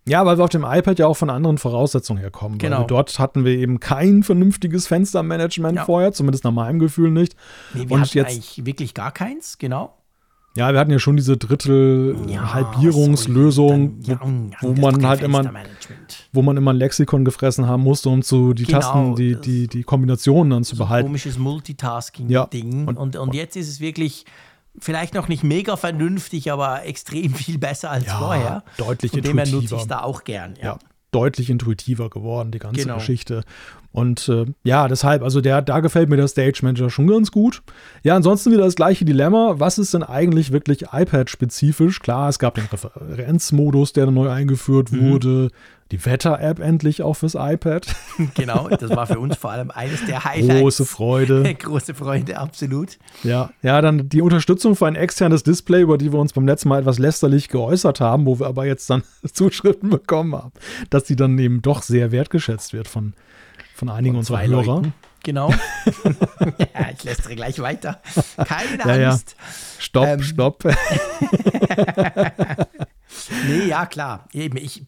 [0.06, 2.58] Ja, weil wir auf dem iPad ja auch von anderen Voraussetzungen herkommen.
[2.58, 2.84] Genau.
[2.84, 5.84] dort hatten wir eben kein vernünftiges Fenstermanagement ja.
[5.84, 7.36] vorher, zumindest nach meinem Gefühl nicht.
[7.72, 9.94] Nee, wir Und hatten jetzt eigentlich wirklich gar keins, genau.
[10.56, 14.20] Ja, wir hatten ja schon diese Drittel-Halbierungslösung, ja, ja,
[14.60, 15.42] wo, wo man halt immer,
[16.32, 19.66] wo man immer ein Lexikon gefressen haben musste, um zu die genau, Tasten, die, die,
[19.66, 21.08] die Kombinationen dann zu so behalten.
[21.08, 22.86] Komisches Multitasking-Ding.
[22.86, 22.94] Ja.
[22.94, 24.26] Und, und jetzt ist es wirklich
[24.78, 28.62] vielleicht noch nicht mega vernünftig, aber extrem viel besser als vorher.
[28.76, 30.54] Deutlich Von dem her nutze ich es da auch gern.
[30.62, 30.78] ja
[31.14, 32.96] deutlich intuitiver geworden, die ganze genau.
[32.96, 33.44] Geschichte.
[33.92, 37.62] Und äh, ja, deshalb, also der, da gefällt mir der Stage Manager schon ganz gut.
[38.02, 39.54] Ja, ansonsten wieder das gleiche Dilemma.
[39.58, 42.00] Was ist denn eigentlich wirklich iPad-spezifisch?
[42.00, 45.60] Klar, es gab den Referenzmodus, der neu eingeführt mhm.
[45.90, 47.86] Die Wetter-App endlich auch fürs iPad.
[48.34, 50.60] Genau, das war für uns vor allem eines der Highlights.
[50.60, 51.54] Große Freude.
[51.58, 52.96] Große Freude, absolut.
[53.24, 56.68] Ja, ja, dann die Unterstützung für ein externes Display, über die wir uns beim letzten
[56.68, 60.52] Mal etwas lästerlich geäußert haben, wo wir aber jetzt dann Zuschriften bekommen haben,
[60.90, 63.14] dass die dann eben doch sehr wertgeschätzt wird von,
[63.74, 64.62] von einigen unserer Hörer.
[64.62, 64.94] Leuten.
[65.24, 65.50] Genau.
[66.58, 68.00] ja, ich lästere gleich weiter.
[68.46, 69.34] Keine ja, Angst.
[69.36, 69.44] Ja.
[69.80, 70.22] Stopp, ähm.
[70.22, 70.64] stopp.
[73.48, 74.28] nee, ja, klar.
[74.32, 74.84] Eben, ich,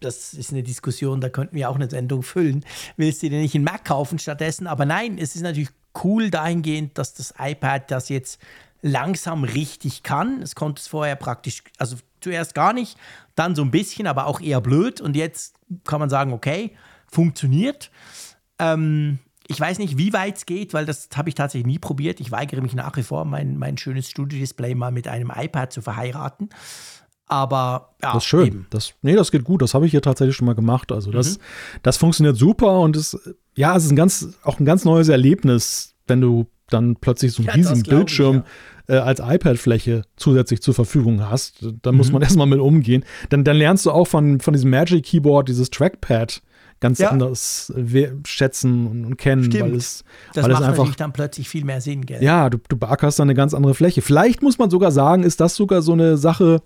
[0.00, 2.64] das ist eine Diskussion, da könnten wir auch eine Sendung füllen.
[2.96, 4.66] Willst du dir nicht einen Mac kaufen stattdessen?
[4.66, 5.70] Aber nein, es ist natürlich
[6.02, 8.40] cool dahingehend, dass das iPad das jetzt
[8.82, 10.40] langsam richtig kann.
[10.42, 12.96] Es konnte es vorher praktisch, also zuerst gar nicht,
[13.34, 15.00] dann so ein bisschen, aber auch eher blöd.
[15.00, 15.54] Und jetzt
[15.84, 16.74] kann man sagen, okay,
[17.06, 17.90] funktioniert.
[18.58, 22.20] Ähm, ich weiß nicht, wie weit es geht, weil das habe ich tatsächlich nie probiert.
[22.20, 25.82] Ich weigere mich nach wie vor, mein, mein schönes Studio-Display mal mit einem iPad zu
[25.82, 26.50] verheiraten.
[27.30, 28.66] Aber ja, das ist schön.
[28.70, 29.62] Das, nee, das geht gut.
[29.62, 30.90] Das habe ich hier tatsächlich schon mal gemacht.
[30.90, 31.42] Also das, mhm.
[31.84, 33.16] das funktioniert super und es,
[33.54, 37.42] ja, es ist ein ganz, auch ein ganz neues Erlebnis, wenn du dann plötzlich so
[37.42, 38.42] einen ja, riesigen Bildschirm
[38.82, 38.96] ich, ja.
[38.96, 41.64] äh, als iPad-Fläche zusätzlich zur Verfügung hast.
[41.82, 41.98] Da mhm.
[41.98, 43.04] muss man erstmal mit umgehen.
[43.28, 46.42] Dann, dann lernst du auch von, von diesem Magic Keyboard, dieses Trackpad
[46.80, 47.10] ganz ja.
[47.10, 47.72] anders
[48.26, 49.62] schätzen und, kennen, Stimmt.
[49.62, 50.02] weil es,
[50.34, 52.24] das weil macht es einfach dann plötzlich viel mehr Sinn, gell?
[52.24, 54.02] Ja, du, du beackerst dann eine ganz andere Fläche.
[54.02, 56.62] Vielleicht muss man sogar sagen, ist das sogar so eine Sache,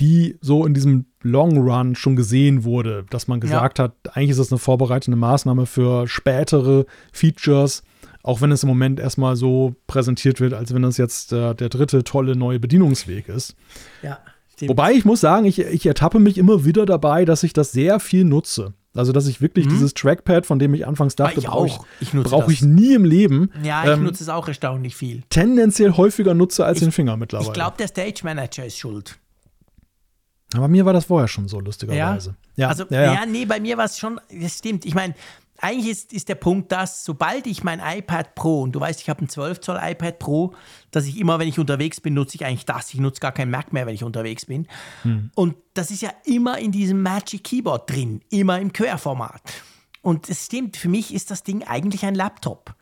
[0.00, 3.84] die so in diesem Long Run schon gesehen wurde, dass man gesagt ja.
[3.84, 7.82] hat, eigentlich ist das eine vorbereitende Maßnahme für spätere Features,
[8.22, 11.68] auch wenn es im Moment erstmal so präsentiert wird, als wenn das jetzt äh, der
[11.68, 13.56] dritte tolle neue Bedienungsweg ist.
[14.02, 14.18] Ja.
[14.52, 14.70] Stimmt.
[14.70, 18.00] Wobei ich muss sagen, ich, ich ertappe mich immer wieder dabei, dass ich das sehr
[18.00, 18.74] viel nutze.
[18.94, 19.70] Also, dass ich wirklich mhm.
[19.70, 23.52] dieses Trackpad, von dem ich anfangs dachte, brauche ich, ich, brauch ich, nie im Leben.
[23.62, 25.22] Ja, ich ähm, nutze es auch erstaunlich viel.
[25.30, 27.48] Tendenziell häufiger nutze als ich, den Finger mittlerweile.
[27.48, 29.16] Ich glaube, der Stage Manager ist schuld.
[30.54, 32.36] Aber mir war das vorher schon so, lustigerweise.
[32.56, 32.68] Ja, ja.
[32.68, 33.26] also, ja, ja.
[33.26, 34.86] nee, bei mir war es schon, das stimmt.
[34.86, 35.14] Ich meine,
[35.60, 39.10] eigentlich ist, ist der Punkt, dass sobald ich mein iPad Pro, und du weißt, ich
[39.10, 40.54] habe ein 12 Zoll iPad Pro,
[40.90, 42.94] dass ich immer, wenn ich unterwegs bin, nutze ich eigentlich das.
[42.94, 44.68] Ich nutze gar kein Mac mehr, wenn ich unterwegs bin.
[45.02, 45.30] Hm.
[45.34, 49.42] Und das ist ja immer in diesem Magic Keyboard drin, immer im Querformat.
[50.00, 52.74] Und es stimmt, für mich ist das Ding eigentlich ein Laptop.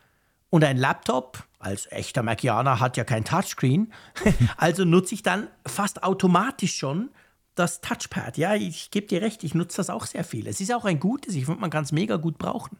[0.50, 3.92] Und ein Laptop, als echter Macianer, hat ja kein Touchscreen.
[4.56, 7.10] also nutze ich dann fast automatisch schon
[7.56, 8.38] das Touchpad.
[8.38, 10.46] Ja, ich gebe dir recht, ich nutze das auch sehr viel.
[10.46, 12.78] Es ist auch ein gutes, ich finde, man kann es mega gut brauchen.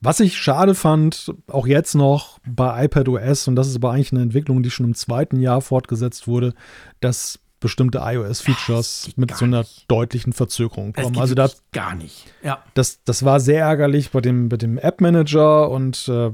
[0.00, 4.22] Was ich schade fand, auch jetzt noch bei iPadOS, und das ist aber eigentlich eine
[4.22, 6.54] Entwicklung, die schon im zweiten Jahr fortgesetzt wurde,
[7.00, 9.88] dass bestimmte iOS-Features mit so einer nicht.
[9.88, 11.16] deutlichen Verzögerung kommen.
[11.16, 12.26] also das gar nicht.
[12.42, 12.62] Ja.
[12.74, 16.32] Das, das war sehr ärgerlich bei dem, bei dem App-Manager und äh,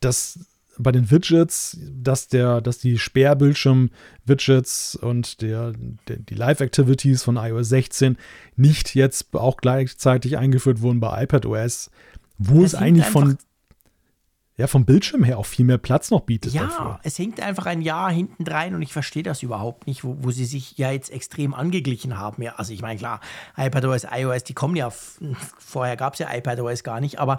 [0.00, 0.38] das
[0.82, 5.72] bei den Widgets, dass der, dass die Sperrbildschirm-Widgets und der,
[6.08, 8.16] der, die Live-Activities von iOS 16
[8.56, 11.90] nicht jetzt auch gleichzeitig eingeführt wurden bei iPadOS,
[12.38, 13.38] wo das es eigentlich von
[14.60, 16.52] ja, vom Bildschirm her auch viel mehr Platz noch bietet.
[16.52, 17.00] Ja, dafür.
[17.02, 20.30] es hängt einfach ein Jahr hinten rein und ich verstehe das überhaupt nicht, wo, wo
[20.30, 22.42] sie sich ja jetzt extrem angeglichen haben.
[22.42, 23.20] Ja, also ich meine, klar,
[23.56, 24.90] iPadOS, iOS, die kommen ja,
[25.58, 27.38] vorher gab es ja iPadOS gar nicht, aber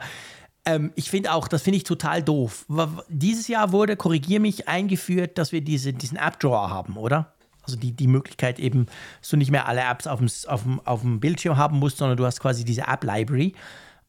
[0.66, 2.66] ähm, ich finde auch, das finde ich total doof.
[3.10, 7.34] Dieses Jahr wurde, korrigier mich, eingeführt, dass wir diese, diesen App-Drawer haben, oder?
[7.64, 8.88] Also die, die Möglichkeit eben,
[9.20, 12.64] dass du nicht mehr alle Apps auf dem, Bildschirm haben musst, sondern du hast quasi
[12.64, 13.54] diese App-Library.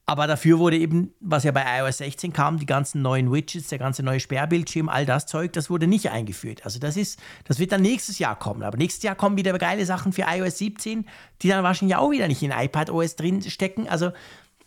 [0.05, 3.79] Aber dafür wurde eben, was ja bei iOS 16 kam, die ganzen neuen Widgets, der
[3.79, 6.65] ganze neue Sperrbildschirm, all das Zeug, das wurde nicht eingeführt.
[6.65, 8.65] Also das ist, das wird dann nächstes Jahr kommen.
[8.65, 11.07] Aber nächstes Jahr kommen wieder geile Sachen für iOS 17,
[11.41, 13.89] die dann wahrscheinlich auch wieder nicht in iPad OS drin stecken.
[13.89, 14.11] Also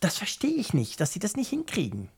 [0.00, 2.08] das verstehe ich nicht, dass sie das nicht hinkriegen.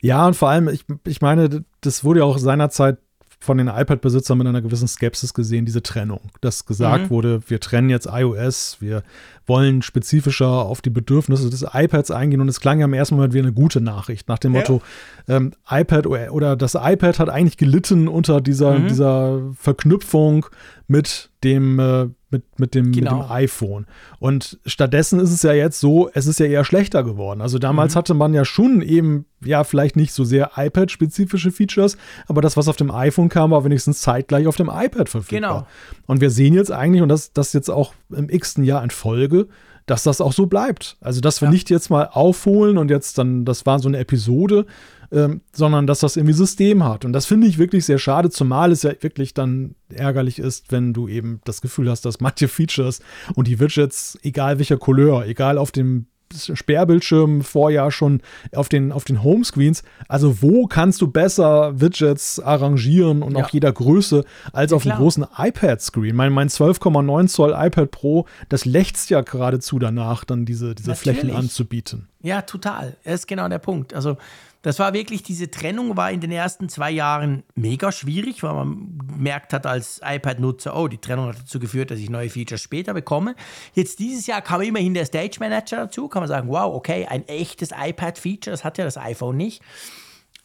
[0.00, 2.98] Ja, und vor allem, ich, ich meine, das wurde ja auch seinerzeit
[3.40, 6.20] von den iPad-Besitzern mit einer gewissen Skepsis gesehen, diese Trennung.
[6.40, 7.10] Dass gesagt mhm.
[7.10, 9.02] wurde, wir trennen jetzt iOS, wir
[9.48, 13.34] wollen spezifischer auf die Bedürfnisse des iPads eingehen und es klang ja im ersten Moment
[13.34, 14.60] wie eine gute Nachricht, nach dem ja.
[14.60, 14.82] Motto,
[15.28, 18.88] ähm, iPad oder das iPad hat eigentlich gelitten unter dieser, mhm.
[18.88, 20.46] dieser Verknüpfung
[20.86, 23.18] mit dem, äh, mit, mit, dem, genau.
[23.18, 23.86] mit dem iPhone.
[24.18, 27.40] Und stattdessen ist es ja jetzt so, es ist ja eher schlechter geworden.
[27.40, 27.98] Also damals mhm.
[27.98, 31.96] hatte man ja schon eben, ja, vielleicht nicht so sehr iPad-spezifische Features,
[32.26, 35.50] aber das, was auf dem iPhone kam, war wenigstens zeitgleich auf dem iPad verfügbar.
[35.50, 35.66] Genau.
[36.06, 39.37] Und wir sehen jetzt eigentlich, und das, das jetzt auch im x-ten Jahr in Folge,
[39.86, 40.96] dass das auch so bleibt.
[41.00, 41.52] Also, dass wir ja.
[41.52, 44.66] nicht jetzt mal aufholen und jetzt dann, das war so eine Episode,
[45.10, 47.04] ähm, sondern dass das irgendwie System hat.
[47.04, 50.92] Und das finde ich wirklich sehr schade, zumal es ja wirklich dann ärgerlich ist, wenn
[50.92, 53.00] du eben das Gefühl hast, dass manche Features
[53.34, 58.20] und die Widgets, egal welcher Couleur, egal auf dem Sperrbildschirm vorher schon
[58.54, 59.82] auf den, auf den Homescreens.
[60.08, 63.44] Also wo kannst du besser Widgets arrangieren und ja.
[63.44, 66.14] auch jeder Größe als ja, auf dem großen iPad-Screen?
[66.14, 71.30] Mein, mein 12,9 Zoll iPad Pro, das lächzt ja geradezu danach, dann diese, diese Flächen
[71.30, 72.08] anzubieten.
[72.20, 72.96] Ja, total.
[73.04, 73.94] Das ist genau der Punkt.
[73.94, 74.16] Also
[74.62, 78.98] das war wirklich, diese Trennung war in den ersten zwei Jahren mega schwierig, weil man
[78.98, 82.92] gemerkt hat als iPad-Nutzer, oh, die Trennung hat dazu geführt, dass ich neue Features später
[82.92, 83.36] bekomme.
[83.74, 87.26] Jetzt dieses Jahr kam immerhin der Stage Manager dazu, kann man sagen, wow, okay, ein
[87.28, 89.62] echtes iPad-Feature, das hat ja das iPhone nicht.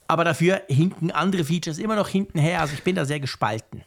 [0.08, 3.84] Aber dafür hinken andere Features immer noch hinten her, also ich bin da sehr gespalten.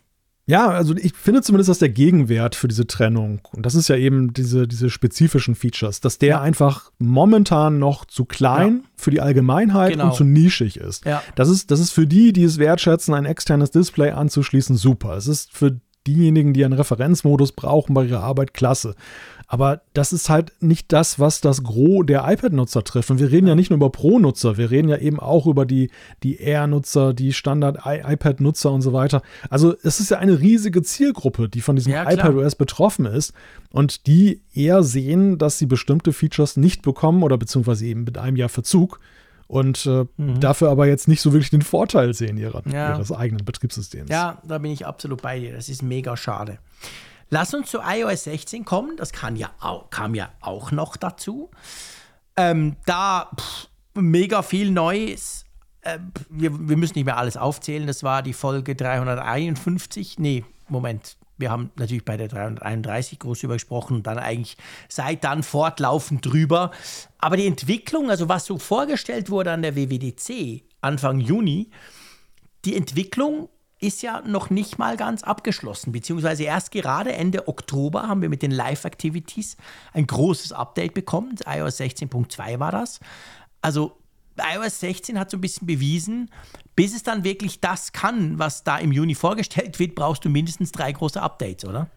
[0.48, 3.96] Ja, also ich finde zumindest, dass der Gegenwert für diese Trennung, und das ist ja
[3.96, 6.40] eben diese, diese spezifischen Features, dass der ja.
[6.40, 8.88] einfach momentan noch zu klein ja.
[8.96, 10.06] für die Allgemeinheit genau.
[10.06, 11.04] und zu nischig ist.
[11.04, 11.20] Ja.
[11.34, 11.72] Das ist.
[11.72, 15.16] Das ist für die, die es wertschätzen, ein externes Display anzuschließen, super.
[15.16, 18.94] Es ist für diejenigen, die einen Referenzmodus brauchen bei ihrer Arbeit, klasse.
[19.48, 23.10] Aber das ist halt nicht das, was das Gros der iPad-Nutzer trifft.
[23.10, 25.90] Und wir reden ja nicht nur über Pro-Nutzer, wir reden ja eben auch über die,
[26.22, 29.22] die Air-Nutzer, die Standard-iPad-Nutzer und so weiter.
[29.48, 33.32] Also es ist ja eine riesige Zielgruppe, die von diesem ja, iPadOS betroffen ist
[33.70, 38.36] und die eher sehen, dass sie bestimmte Features nicht bekommen oder beziehungsweise eben mit einem
[38.36, 38.98] Jahr Verzug
[39.46, 40.40] und äh, mhm.
[40.40, 42.96] dafür aber jetzt nicht so wirklich den Vorteil sehen ihrer, ja.
[42.96, 44.10] ihres eigenen Betriebssystems.
[44.10, 45.52] Ja, da bin ich absolut bei dir.
[45.52, 46.58] Das ist mega schade.
[47.28, 48.96] Lass uns zu iOS 16 kommen.
[48.96, 51.50] Das kann ja auch, kam ja auch noch dazu.
[52.36, 55.44] Ähm, da pff, mega viel Neues.
[55.80, 55.98] Äh,
[56.28, 57.86] wir, wir müssen nicht mehr alles aufzählen.
[57.86, 60.18] Das war die Folge 351.
[60.18, 61.16] Nee, Moment.
[61.38, 64.56] Wir haben natürlich bei der 331 groß drüber gesprochen und dann eigentlich
[64.88, 66.70] seit dann fortlaufend drüber.
[67.18, 71.70] Aber die Entwicklung, also was so vorgestellt wurde an der WWDC Anfang Juni,
[72.64, 78.22] die Entwicklung ist ja noch nicht mal ganz abgeschlossen, beziehungsweise erst gerade Ende Oktober haben
[78.22, 79.56] wir mit den Live-Activities
[79.92, 81.34] ein großes Update bekommen.
[81.46, 83.00] iOS 16.2 war das.
[83.60, 83.98] Also
[84.38, 86.30] iOS 16 hat so ein bisschen bewiesen,
[86.74, 90.72] bis es dann wirklich das kann, was da im Juni vorgestellt wird, brauchst du mindestens
[90.72, 91.90] drei große Updates, oder?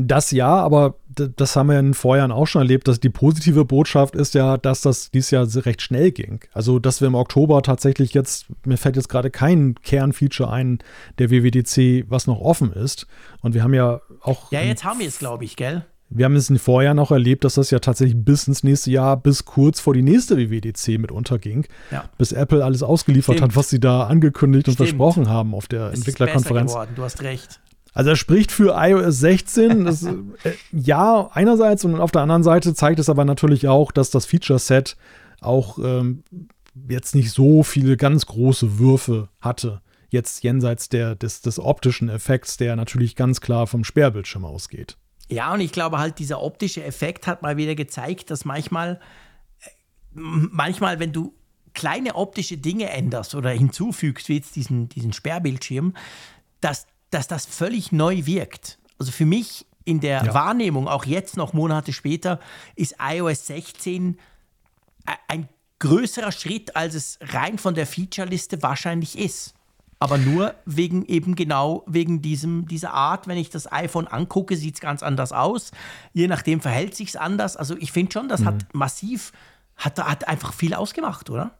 [0.00, 3.64] Das ja, aber das haben wir in den Vorjahren auch schon erlebt, dass die positive
[3.64, 6.38] Botschaft ist ja, dass das dieses Jahr recht schnell ging.
[6.52, 10.78] Also, dass wir im Oktober tatsächlich jetzt, mir fällt jetzt gerade kein Kernfeature ein
[11.18, 13.08] der WWDC, was noch offen ist.
[13.40, 14.52] Und wir haben ja auch.
[14.52, 15.84] Ja, jetzt haben wir es, glaube ich, gell?
[16.10, 18.92] Wir haben es in den Vorjahren auch erlebt, dass das ja tatsächlich bis ins nächste
[18.92, 22.04] Jahr, bis kurz vor die nächste WWDC mit unterging, ja.
[22.16, 23.50] bis Apple alles ausgeliefert Stimmt.
[23.50, 24.80] hat, was sie da angekündigt Stimmt.
[24.80, 26.74] und versprochen haben auf der es Entwicklerkonferenz.
[26.94, 27.60] Du hast recht.
[27.98, 29.84] Also er spricht für iOS 16.
[29.84, 30.12] Das, äh,
[30.70, 34.96] ja, einerseits und auf der anderen Seite zeigt es aber natürlich auch, dass das Feature-Set
[35.40, 36.22] auch ähm,
[36.88, 39.82] jetzt nicht so viele ganz große Würfe hatte.
[40.10, 44.96] Jetzt jenseits der, des, des optischen Effekts, der natürlich ganz klar vom Sperrbildschirm ausgeht.
[45.28, 49.00] Ja, und ich glaube halt, dieser optische Effekt hat mal wieder gezeigt, dass manchmal,
[49.60, 49.70] äh,
[50.14, 51.34] manchmal, wenn du
[51.74, 55.94] kleine optische Dinge änderst oder hinzufügst, wie jetzt diesen, diesen Sperrbildschirm,
[56.60, 58.78] dass dass das völlig neu wirkt.
[58.98, 60.34] Also für mich in der ja.
[60.34, 62.40] Wahrnehmung, auch jetzt noch Monate später,
[62.76, 64.18] ist iOS 16
[65.28, 65.48] ein
[65.78, 69.54] größerer Schritt, als es rein von der Featureliste wahrscheinlich ist.
[70.00, 74.76] Aber nur wegen eben genau wegen diesem, dieser Art, wenn ich das iPhone angucke, sieht
[74.76, 75.72] es ganz anders aus.
[76.12, 77.56] Je nachdem verhält sich es anders.
[77.56, 78.46] Also ich finde schon, das mhm.
[78.46, 79.32] hat massiv,
[79.76, 81.52] hat, hat einfach viel ausgemacht, oder?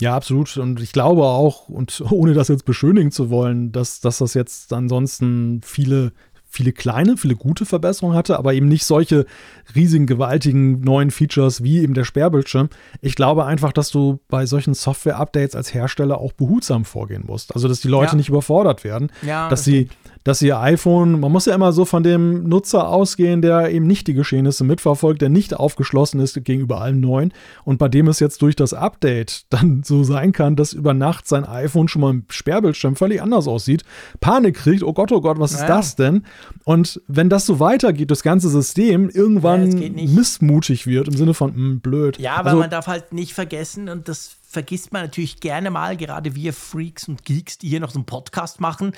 [0.00, 0.56] Ja, absolut.
[0.56, 4.72] Und ich glaube auch, und ohne das jetzt beschönigen zu wollen, dass, dass das jetzt
[4.72, 6.12] ansonsten viele,
[6.48, 9.26] viele kleine, viele gute Verbesserungen hatte, aber eben nicht solche
[9.74, 12.70] riesigen, gewaltigen neuen Features wie eben der Sperrbildschirm.
[13.00, 17.54] Ich glaube einfach, dass du bei solchen Software-Updates als Hersteller auch behutsam vorgehen musst.
[17.54, 18.16] Also, dass die Leute ja.
[18.16, 19.88] nicht überfordert werden, ja, dass das sie
[20.24, 24.06] dass ihr iPhone, man muss ja immer so von dem Nutzer ausgehen, der eben nicht
[24.06, 27.32] die Geschehnisse mitverfolgt, der nicht aufgeschlossen ist gegenüber allem Neuen
[27.64, 31.26] und bei dem es jetzt durch das Update dann so sein kann, dass über Nacht
[31.26, 33.84] sein iPhone schon mal im Sperrbildschirm völlig anders aussieht,
[34.20, 36.24] Panik kriegt, oh Gott, oh Gott, was ist das denn?
[36.64, 41.50] Und wenn das so weitergeht, das ganze System irgendwann ja, missmutig wird im Sinne von
[41.50, 42.18] mh, hm, blöd.
[42.18, 45.96] Ja, aber also, man darf halt nicht vergessen und das vergisst man natürlich gerne mal,
[45.96, 48.92] gerade wir Freaks und Geeks, die hier noch so einen Podcast machen,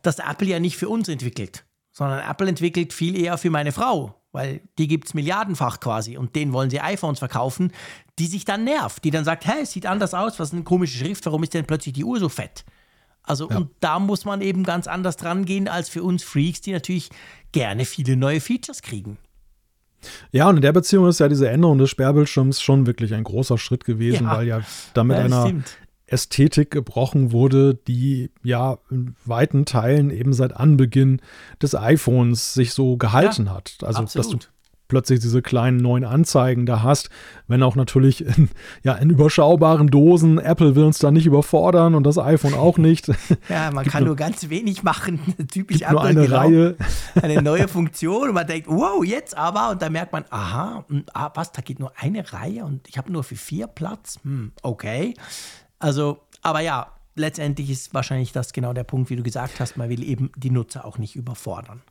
[0.00, 4.22] dass Apple ja nicht für uns entwickelt, sondern Apple entwickelt viel eher für meine Frau,
[4.32, 7.70] weil die gibt es milliardenfach quasi und denen wollen sie iPhones verkaufen,
[8.18, 10.64] die sich dann nervt, die dann sagt, hey, es sieht anders aus, was ist eine
[10.64, 12.64] komische Schrift, warum ist denn plötzlich die Uhr so fett?
[13.22, 13.58] Also, ja.
[13.58, 17.10] und da muss man eben ganz anders dran gehen als für uns Freaks, die natürlich
[17.52, 19.18] gerne viele neue Features kriegen.
[20.32, 23.58] Ja, und in der Beziehung ist ja diese Änderung des Sperrbildschirms schon wirklich ein großer
[23.58, 24.36] Schritt gewesen, ja.
[24.36, 24.60] weil ja
[24.94, 25.78] damit ja, einer stimmt.
[26.06, 31.20] Ästhetik gebrochen wurde, die ja in weiten Teilen eben seit Anbeginn
[31.62, 33.78] des iPhones sich so gehalten ja, hat.
[33.82, 34.26] Also, absolut.
[34.26, 34.53] dass du
[34.94, 37.10] plötzlich diese kleinen neuen Anzeigen da hast,
[37.48, 38.48] wenn auch natürlich in,
[38.84, 40.38] ja, in überschaubaren Dosen.
[40.38, 43.10] Apple will uns da nicht überfordern und das iPhone auch nicht.
[43.48, 45.20] Ja, man kann nur, nur, ganz wenig machen.
[45.50, 45.94] Typisch Apple.
[45.94, 46.36] Nur eine genau.
[46.36, 46.76] Reihe.
[47.20, 49.70] Eine neue Funktion und man denkt, wow, jetzt aber.
[49.70, 53.12] Und dann merkt man, aha, ah, was, da geht nur eine Reihe und ich habe
[53.12, 54.18] nur für vier Platz.
[54.22, 55.14] Hm, okay.
[55.78, 59.88] Also, aber ja, letztendlich ist wahrscheinlich das genau der Punkt, wie du gesagt hast, man
[59.88, 61.82] will eben die Nutzer auch nicht überfordern.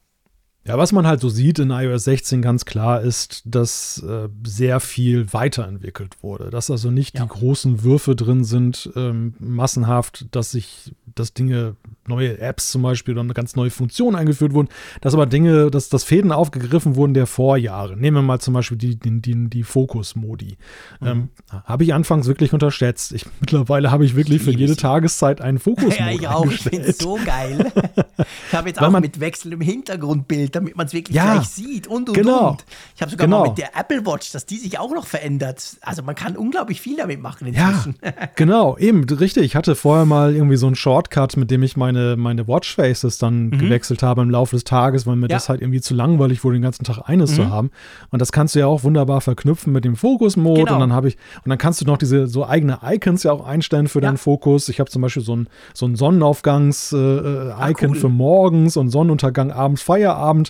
[0.65, 4.79] Ja, was man halt so sieht in iOS 16 ganz klar ist, dass äh, sehr
[4.79, 6.49] viel weiterentwickelt wurde.
[6.51, 7.23] Dass also nicht ja.
[7.23, 11.75] die großen Würfe drin sind, ähm, massenhaft, dass sich, dass Dinge
[12.07, 14.69] neue Apps zum Beispiel oder eine ganz neue Funktion eingeführt wurden,
[15.01, 17.97] dass aber Dinge, dass, dass Fäden aufgegriffen wurden der Vorjahre.
[17.97, 20.57] Nehmen wir mal zum Beispiel die, die, die, die Fokus-Modi.
[20.99, 21.07] Mhm.
[21.07, 21.29] Ähm,
[21.65, 23.11] habe ich anfangs wirklich unterschätzt.
[23.13, 25.97] Ich, mittlerweile habe ich wirklich ich für jede Tageszeit einen Fokus-Modi.
[25.97, 26.45] Ja, ich auch.
[26.45, 27.71] Ich finde es so geil.
[28.47, 32.09] ich habe jetzt auch mit wechselndem Hintergrundbild, damit man es wirklich ja, gleich sieht und
[32.09, 32.51] und genau.
[32.51, 32.65] und.
[32.95, 33.41] Ich habe sogar genau.
[33.41, 35.77] mal mit der Apple Watch, dass die sich auch noch verändert.
[35.81, 37.95] Also man kann unglaublich viel damit machen inzwischen.
[38.03, 39.43] Ja, genau, eben, richtig.
[39.43, 43.47] Ich hatte vorher mal irgendwie so einen Shortcut, mit dem ich meine, meine Watchfaces dann
[43.47, 43.57] mhm.
[43.59, 45.35] gewechselt habe im Laufe des Tages, weil mir ja.
[45.35, 47.35] das halt irgendwie zu langweilig wurde, den ganzen Tag eines mhm.
[47.35, 47.71] zu haben.
[48.11, 50.63] Und das kannst du ja auch wunderbar verknüpfen mit dem Fokus-Mode.
[50.63, 50.75] Genau.
[50.75, 53.45] Und dann habe ich, und dann kannst du noch diese so eigene Icons ja auch
[53.45, 54.07] einstellen für ja.
[54.07, 54.69] deinen Fokus.
[54.69, 57.95] Ich habe zum Beispiel so ein, so ein Sonnenaufgangs-Icon äh, ah, cool.
[57.95, 60.42] für morgens und Sonnenuntergang abends, Feierabend.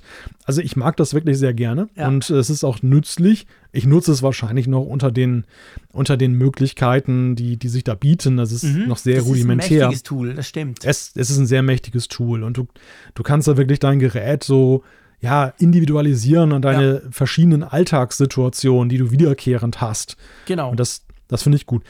[0.45, 2.07] Also ich mag das wirklich sehr gerne ja.
[2.07, 3.45] und es ist auch nützlich.
[3.71, 5.45] Ich nutze es wahrscheinlich noch unter den,
[5.91, 8.37] unter den Möglichkeiten, die, die sich da bieten.
[8.37, 8.87] Das ist mhm.
[8.87, 9.67] noch sehr das rudimentär.
[9.67, 10.85] Das ist ein mächtiges Tool, das stimmt.
[10.85, 12.67] Es, es ist ein sehr mächtiges Tool und du,
[13.15, 14.83] du kannst da wirklich dein Gerät so
[15.23, 17.09] ja, individualisieren an deine ja.
[17.09, 20.17] verschiedenen Alltagssituationen, die du wiederkehrend hast.
[20.47, 20.69] Genau.
[20.69, 21.83] Und das, das finde ich gut.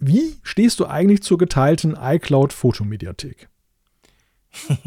[0.00, 3.48] Wie stehst du eigentlich zur geteilten iCloud-Fotomediathek?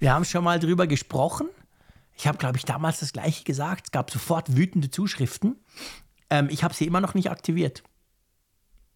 [0.00, 1.48] Wir haben schon mal drüber gesprochen.
[2.22, 3.86] Ich habe, glaube ich, damals das gleiche gesagt.
[3.86, 5.56] Es gab sofort wütende Zuschriften.
[6.30, 7.82] Ähm, ich habe sie immer noch nicht aktiviert.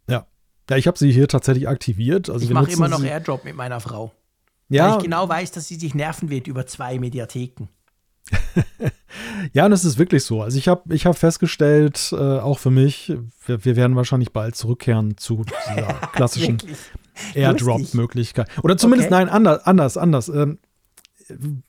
[0.09, 0.29] Ja.
[0.71, 2.31] Ja, ich habe sie hier tatsächlich aktiviert.
[2.31, 4.13] Also ich mache immer noch Airdrop mit meiner Frau.
[4.69, 4.91] Ja.
[4.91, 7.69] Weil ich genau weiß, dass sie sich nerven wird über zwei Mediatheken.
[9.53, 10.43] ja, und es ist wirklich so.
[10.43, 13.13] Also ich habe ich hab festgestellt, äh, auch für mich,
[13.45, 16.59] wir, wir, werden wahrscheinlich bald zurückkehren zu dieser klassischen
[17.35, 18.49] Airdrop-Möglichkeit.
[18.63, 19.25] Oder zumindest, okay.
[19.25, 20.29] nein, anders, anders, anders.
[20.29, 20.61] Ähm,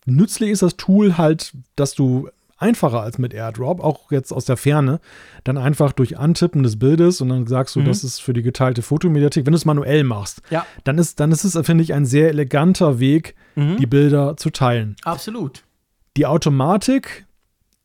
[0.05, 4.57] nützlich ist das Tool halt, dass du einfacher als mit AirDrop, auch jetzt aus der
[4.57, 4.99] Ferne,
[5.43, 7.85] dann einfach durch Antippen des Bildes und dann sagst du, mhm.
[7.85, 10.65] das ist für die geteilte Fotomediathek, wenn du es manuell machst, ja.
[10.83, 13.77] dann, ist, dann ist es, finde ich, ein sehr eleganter Weg, mhm.
[13.77, 14.95] die Bilder zu teilen.
[15.03, 15.63] Absolut.
[16.17, 17.27] Die Automatik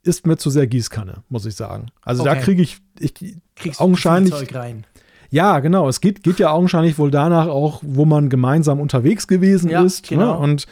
[0.02, 1.86] ist mir zu sehr Gießkanne, muss ich sagen.
[2.00, 2.34] Also okay.
[2.34, 3.14] da kriege ich, ich
[3.54, 4.34] Kriegst augenscheinlich.
[4.34, 4.86] Zeug rein.
[5.32, 5.88] Ja, genau.
[5.88, 10.10] Es geht, geht ja augenscheinlich wohl danach auch, wo man gemeinsam unterwegs gewesen ja, ist.
[10.10, 10.18] Ne?
[10.18, 10.34] Genau.
[10.34, 10.38] Ne?
[10.38, 10.66] Und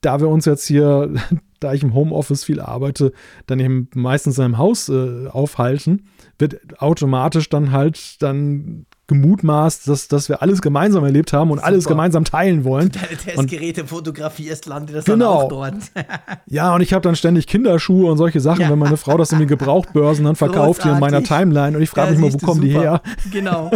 [0.00, 1.12] da wir uns jetzt hier,
[1.60, 3.12] da ich im Homeoffice viel arbeite,
[3.46, 6.06] dann eben meistens in einem Haus äh, aufhalten,
[6.38, 11.66] wird automatisch dann halt dann gemutmaßt, dass, dass wir alles gemeinsam erlebt haben und Super.
[11.66, 12.90] alles gemeinsam teilen wollen.
[12.92, 15.34] Deine Testgeräte fotografierst, landet das genau.
[15.34, 15.74] dann auch dort.
[16.46, 18.70] ja, und ich habe dann ständig Kinderschuhe und solche Sachen, ja.
[18.70, 21.90] wenn meine Frau das in den Gebrauchbörsen dann verkauft hier in meiner Timeline und ich
[21.90, 23.02] frage mich mal, wo kommen die her?
[23.30, 23.70] Genau.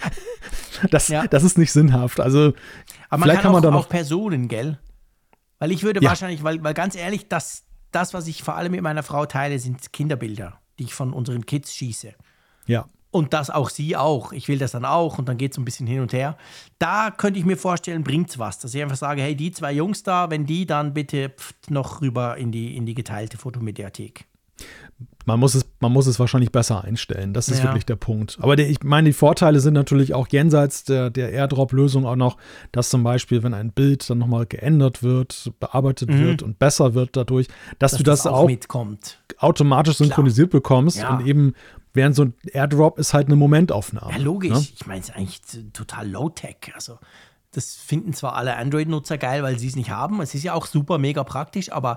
[0.90, 1.26] das, ja.
[1.26, 2.20] das ist nicht sinnhaft.
[2.20, 2.54] Also,
[3.08, 4.78] Aber man vielleicht kann, kann man da noch auch Personen, gell?
[5.58, 6.10] Weil ich würde ja.
[6.10, 9.58] wahrscheinlich, weil, weil ganz ehrlich, das, das, was ich vor allem mit meiner Frau teile,
[9.58, 12.14] sind Kinderbilder, die ich von unseren Kids schieße.
[12.66, 12.86] Ja
[13.16, 14.32] und das auch sie auch.
[14.32, 16.36] Ich will das dann auch und dann geht es ein bisschen hin und her.
[16.78, 19.72] Da könnte ich mir vorstellen, bringt es was, dass ich einfach sage, hey, die zwei
[19.72, 21.32] Jungs da, wenn die, dann bitte
[21.68, 24.26] noch rüber in die, in die geteilte Fotomediathek.
[25.24, 27.34] Man muss, es, man muss es wahrscheinlich besser einstellen.
[27.34, 27.64] Das ist ja.
[27.64, 28.38] wirklich der Punkt.
[28.40, 32.36] Aber der, ich meine, die Vorteile sind natürlich auch jenseits der, der Airdrop-Lösung auch noch,
[32.70, 36.20] dass zum Beispiel, wenn ein Bild dann nochmal geändert wird, bearbeitet mhm.
[36.20, 37.48] wird und besser wird dadurch,
[37.78, 38.90] dass, dass du das, das auch, auch
[39.38, 40.60] automatisch synchronisiert Klar.
[40.60, 41.16] bekommst ja.
[41.16, 41.54] und eben
[41.96, 44.12] Während so ein Airdrop ist halt eine Momentaufnahme.
[44.12, 44.50] Ja, logisch.
[44.50, 44.66] Ne?
[44.74, 45.40] Ich meine, es ist eigentlich
[45.72, 46.56] total low-tech.
[46.74, 46.98] Also,
[47.52, 50.20] das finden zwar alle Android-Nutzer geil, weil sie es nicht haben.
[50.20, 51.96] Es ist ja auch super mega praktisch, aber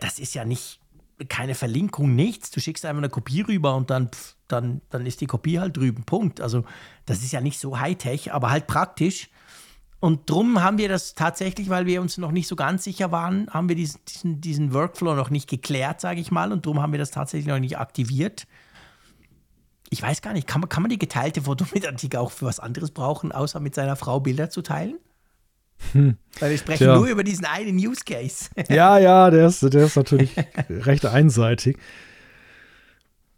[0.00, 0.80] das ist ja nicht
[1.28, 2.50] keine Verlinkung, nichts.
[2.50, 5.76] Du schickst einfach eine Kopie rüber und dann, pff, dann, dann ist die Kopie halt
[5.76, 6.02] drüben.
[6.02, 6.40] Punkt.
[6.40, 6.64] Also,
[7.06, 9.30] das ist ja nicht so Hightech, aber halt praktisch.
[10.00, 13.48] Und drum haben wir das tatsächlich, weil wir uns noch nicht so ganz sicher waren,
[13.50, 16.50] haben wir diesen, diesen, diesen Workflow noch nicht geklärt, sage ich mal.
[16.50, 18.48] Und drum haben wir das tatsächlich noch nicht aktiviert
[19.90, 22.92] ich weiß gar nicht, kann man, kann man die geteilte Fotometrik auch für was anderes
[22.92, 24.98] brauchen, außer mit seiner Frau Bilder zu teilen?
[25.92, 26.16] Hm.
[26.38, 26.96] Weil wir sprechen Tja.
[26.96, 28.50] nur über diesen einen Use Case.
[28.68, 30.36] ja, ja, der ist, der ist natürlich
[30.68, 31.76] recht einseitig.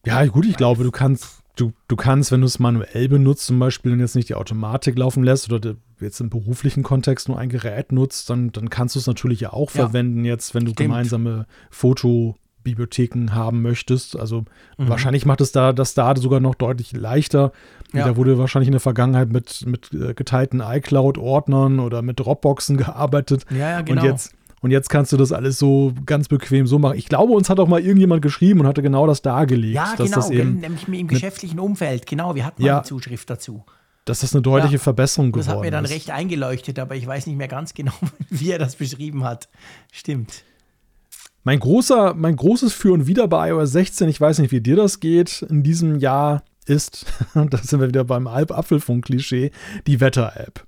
[0.04, 3.58] Ja, gut, ich glaube, du kannst, du, du kannst, wenn du es manuell benutzt, zum
[3.58, 7.48] Beispiel und jetzt nicht die Automatik laufen lässt oder jetzt im beruflichen Kontext nur ein
[7.48, 9.86] Gerät nutzt, dann, dann kannst du es natürlich ja auch ja.
[9.86, 10.88] verwenden, jetzt, wenn du Stimmt.
[10.88, 14.18] gemeinsame Foto- Bibliotheken haben möchtest.
[14.18, 14.40] Also
[14.78, 14.88] mhm.
[14.88, 17.52] wahrscheinlich macht es da das da sogar noch deutlich leichter.
[17.92, 18.06] Ja.
[18.06, 23.44] Da wurde wahrscheinlich in der Vergangenheit mit, mit äh, geteilten iCloud-Ordnern oder mit Dropboxen gearbeitet.
[23.50, 24.00] Ja, ja, genau.
[24.00, 26.96] Und jetzt, und jetzt kannst du das alles so ganz bequem so machen.
[26.96, 29.74] Ich glaube, uns hat auch mal irgendjemand geschrieben und hatte genau das dargelegt.
[29.74, 32.06] Ja, genau, das eben nämlich im geschäftlichen Umfeld.
[32.06, 33.64] Genau, wir hatten ja, eine Zuschrift dazu.
[34.04, 35.46] Dass das eine deutliche ja, Verbesserung geworden ist.
[35.48, 35.90] Das hat mir dann ist.
[35.90, 37.92] recht eingeleuchtet, aber ich weiß nicht mehr ganz genau,
[38.30, 39.48] wie er das beschrieben hat.
[39.90, 40.44] Stimmt.
[41.44, 44.76] Mein, großer, mein großes Für und Wider bei iOS 16, ich weiß nicht, wie dir
[44.76, 49.50] das geht, in diesem Jahr ist, da sind wir wieder beim Alp-Apfelfunk-Klischee,
[49.86, 50.64] die Wetter-App.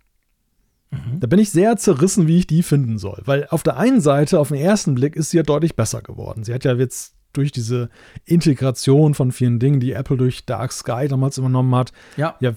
[0.90, 1.20] Mhm.
[1.20, 3.22] Da bin ich sehr zerrissen, wie ich die finden soll.
[3.24, 6.44] Weil auf der einen Seite, auf den ersten Blick, ist sie ja deutlich besser geworden.
[6.44, 7.88] Sie hat ja jetzt durch diese
[8.24, 12.55] Integration von vielen Dingen, die Apple durch Dark Sky damals übernommen hat, ja, ja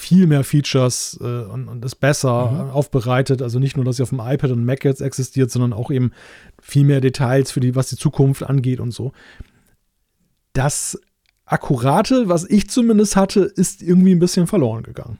[0.00, 2.70] viel mehr Features äh, und, und, ist besser mhm.
[2.70, 3.42] aufbereitet.
[3.42, 6.12] Also nicht nur, dass sie auf dem iPad und Mac jetzt existiert, sondern auch eben
[6.60, 9.12] viel mehr Details für die, was die Zukunft angeht und so.
[10.52, 10.98] Das
[11.44, 15.18] Akkurate, was ich zumindest hatte, ist irgendwie ein bisschen verloren gegangen.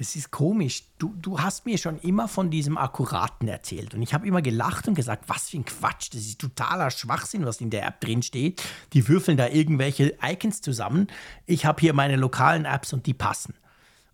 [0.00, 0.84] Das ist komisch.
[0.98, 3.92] Du, du hast mir schon immer von diesem Akkuraten erzählt.
[3.92, 6.08] Und ich habe immer gelacht und gesagt, was für ein Quatsch.
[6.14, 8.62] Das ist totaler Schwachsinn, was in der App drin steht.
[8.94, 11.08] Die würfeln da irgendwelche Icons zusammen.
[11.44, 13.52] Ich habe hier meine lokalen Apps und die passen.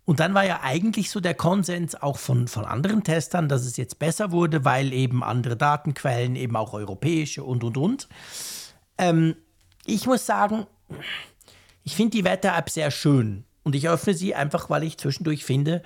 [0.07, 3.75] Und dann war ja eigentlich so der Konsens auch von, von anderen Testern, dass es
[3.75, 8.07] jetzt besser wurde, weil eben andere Datenquellen, eben auch europäische und, und, und.
[8.97, 9.35] Ähm,
[9.85, 10.65] ich muss sagen,
[11.83, 13.43] ich finde die Wetter-App sehr schön.
[13.63, 15.83] Und ich öffne sie einfach, weil ich zwischendurch finde,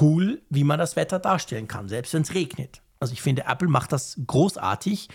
[0.00, 2.80] cool, wie man das Wetter darstellen kann, selbst wenn es regnet.
[2.98, 5.10] Also ich finde, Apple macht das großartig.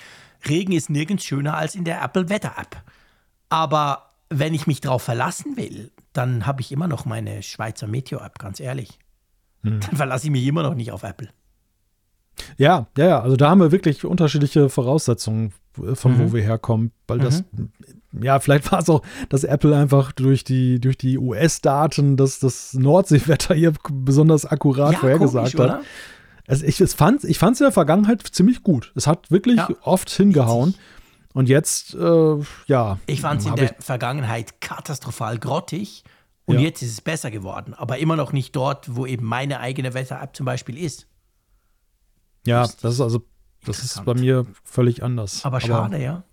[0.48, 2.84] Regen ist nirgends schöner als in der Apple Wetter-App.
[3.50, 8.40] Aber wenn ich mich darauf verlassen will, dann habe ich immer noch meine Schweizer Meteo-App,
[8.40, 9.00] ganz ehrlich.
[9.64, 9.80] Hm.
[9.82, 11.30] Dann verlasse ich mich immer noch nicht auf Apple.
[12.58, 13.22] Ja, ja, ja.
[13.22, 16.20] Also da haben wir wirklich unterschiedliche Voraussetzungen, äh, von mhm.
[16.20, 17.72] wo wir herkommen, weil das, mhm.
[18.22, 22.74] ja, vielleicht war es auch, dass Apple einfach durch die, durch die US-Daten das, das
[22.74, 25.82] Nordseewetter hier besonders akkurat ja, vorhergesagt komisch, hat.
[26.48, 28.92] Also ich, fand es ich in der Vergangenheit ziemlich gut.
[28.96, 29.70] Es hat wirklich ja.
[29.82, 30.76] oft hingehauen.
[31.36, 32.38] Und jetzt, äh,
[32.68, 32.98] ja.
[33.08, 36.06] Ich fand es in der Vergangenheit katastrophal grottig.
[36.46, 36.62] Und ja.
[36.62, 37.74] jetzt ist es besser geworden.
[37.74, 41.08] Aber immer noch nicht dort, wo eben meine eigene Wetter-App zum Beispiel ist.
[42.48, 43.22] Ja, das ist also,
[43.66, 45.44] das ist bei mir völlig anders.
[45.44, 46.24] Aber schade, Aber, ja.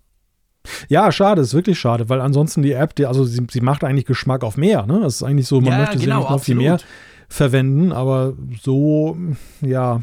[0.87, 4.05] Ja, schade, ist wirklich schade, weil ansonsten die App, die, also sie, sie macht eigentlich
[4.05, 5.01] Geschmack auf mehr, ne?
[5.01, 6.79] Das ist eigentlich so, man ja, möchte genau, sie nicht noch viel mehr
[7.27, 9.17] verwenden, aber so,
[9.59, 10.01] ja,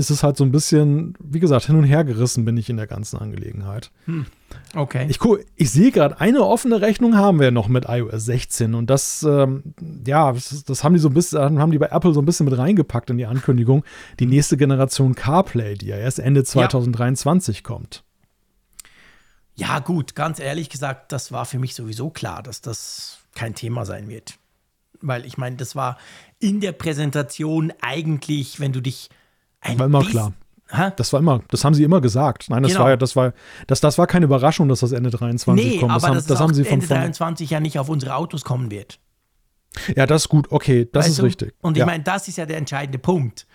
[0.00, 2.78] ist es halt so ein bisschen, wie gesagt, hin und her gerissen bin ich in
[2.78, 3.90] der ganzen Angelegenheit.
[4.06, 4.26] Hm.
[4.74, 5.06] Okay.
[5.08, 5.18] Ich,
[5.54, 9.74] ich sehe gerade, eine offene Rechnung haben wir noch mit iOS 16 und das, ähm,
[10.06, 12.46] ja, das, das, haben die so ein bisschen, haben die bei Apple so ein bisschen
[12.46, 13.84] mit reingepackt in die Ankündigung.
[14.18, 17.62] Die nächste Generation CarPlay, die ja erst Ende 2023 ja.
[17.62, 18.02] kommt.
[19.54, 23.84] Ja, gut, ganz ehrlich gesagt, das war für mich sowieso klar, dass das kein Thema
[23.84, 24.38] sein wird.
[25.02, 25.98] Weil ich meine, das war
[26.38, 29.10] in der Präsentation eigentlich, wenn du dich
[29.60, 30.32] ein war immer klar.
[30.72, 30.92] Hä?
[30.96, 32.48] Das war immer, das haben sie immer gesagt.
[32.48, 32.84] Nein, das genau.
[32.84, 33.32] war ja, das war,
[33.66, 35.92] das, das war keine Überraschung, dass das Ende 23 nee, kommt.
[35.92, 38.70] Das, aber haben, das haben sie von Ende 23 ja nicht auf unsere Autos kommen
[38.70, 39.00] wird.
[39.96, 41.22] Ja, das ist gut, okay, das weißt ist du?
[41.24, 41.54] richtig.
[41.60, 41.86] Und ich ja.
[41.86, 43.46] meine, das ist ja der entscheidende Punkt.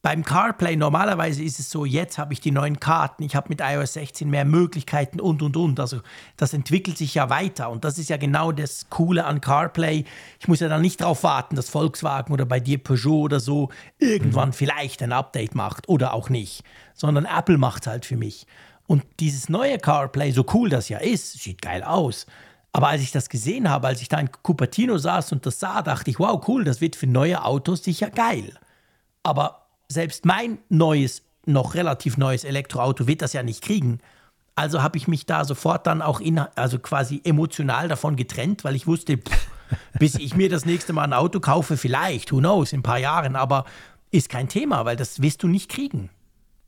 [0.00, 3.60] Beim CarPlay normalerweise ist es so, jetzt habe ich die neuen Karten, ich habe mit
[3.60, 5.80] iOS 16 mehr Möglichkeiten und und und.
[5.80, 6.02] Also
[6.36, 10.04] das entwickelt sich ja weiter und das ist ja genau das Coole an CarPlay.
[10.38, 13.70] Ich muss ja dann nicht darauf warten, dass Volkswagen oder bei dir Peugeot oder so
[13.98, 14.54] irgendwann mhm.
[14.54, 16.62] vielleicht ein Update macht oder auch nicht,
[16.94, 18.46] sondern Apple macht es halt für mich.
[18.86, 22.26] Und dieses neue CarPlay, so cool das ja ist, sieht geil aus.
[22.72, 25.82] Aber als ich das gesehen habe, als ich da in Cupertino saß und das sah,
[25.82, 28.54] dachte ich, wow, cool, das wird für neue Autos sicher geil.
[29.24, 29.57] Aber
[29.88, 34.00] selbst mein neues, noch relativ neues Elektroauto wird das ja nicht kriegen.
[34.54, 38.74] Also habe ich mich da sofort dann auch in, also quasi emotional davon getrennt, weil
[38.74, 39.18] ich wusste,
[39.98, 42.98] bis ich mir das nächste Mal ein Auto kaufe, vielleicht, who knows, in ein paar
[42.98, 43.64] Jahren, aber
[44.10, 46.10] ist kein Thema, weil das wirst du nicht kriegen.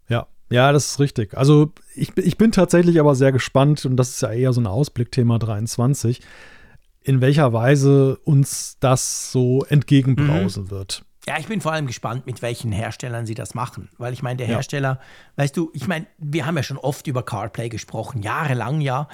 [0.09, 1.37] Ja, ja, das ist richtig.
[1.37, 4.67] Also ich, ich bin tatsächlich aber sehr gespannt, und das ist ja eher so ein
[4.67, 6.21] Ausblickthema 23,
[7.03, 10.71] in welcher Weise uns das so entgegenbrausen mhm.
[10.71, 11.05] wird.
[11.27, 13.91] Ja, ich bin vor allem gespannt, mit welchen Herstellern sie das machen.
[13.99, 15.43] Weil ich meine, der Hersteller, ja.
[15.43, 19.07] weißt du, ich meine, wir haben ja schon oft über CarPlay gesprochen, jahrelang ja.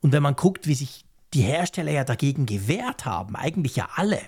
[0.00, 4.20] Und wenn man guckt, wie sich die Hersteller ja dagegen gewehrt haben, eigentlich ja alle.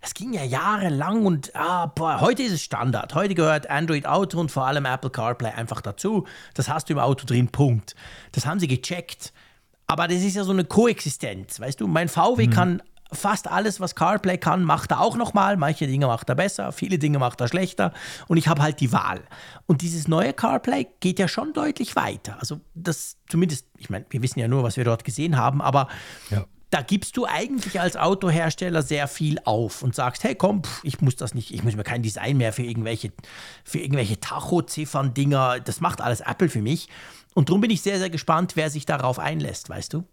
[0.00, 3.14] Das ging ja jahrelang und ah, boah, heute ist es Standard.
[3.14, 6.24] Heute gehört Android Auto und vor allem Apple CarPlay einfach dazu.
[6.54, 7.96] Das hast du im Auto drin, Punkt.
[8.32, 9.32] Das haben sie gecheckt.
[9.88, 11.88] Aber das ist ja so eine Koexistenz, weißt du?
[11.88, 12.50] Mein VW mhm.
[12.50, 12.82] kann
[13.12, 15.56] fast alles, was CarPlay kann, macht er auch nochmal.
[15.56, 17.92] Manche Dinge macht er besser, viele Dinge macht er schlechter.
[18.26, 19.22] Und ich habe halt die Wahl.
[19.66, 22.36] Und dieses neue CarPlay geht ja schon deutlich weiter.
[22.40, 25.88] Also das zumindest, ich meine, wir wissen ja nur, was wir dort gesehen haben, aber
[26.30, 26.44] ja.
[26.70, 31.00] da gibst du eigentlich als Autohersteller sehr viel auf und sagst, hey komm, pff, ich
[31.00, 33.12] muss das nicht, ich muss mir kein Design mehr für irgendwelche,
[33.64, 36.88] für irgendwelche Tachoziffern-Dinger, das macht alles Apple für mich.
[37.34, 40.04] Und darum bin ich sehr, sehr gespannt, wer sich darauf einlässt, weißt du?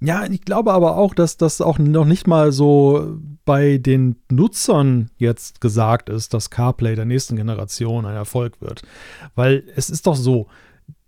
[0.00, 5.10] Ja, ich glaube aber auch, dass das auch noch nicht mal so bei den Nutzern
[5.16, 8.82] jetzt gesagt ist, dass CarPlay der nächsten Generation ein Erfolg wird.
[9.34, 10.48] Weil es ist doch so,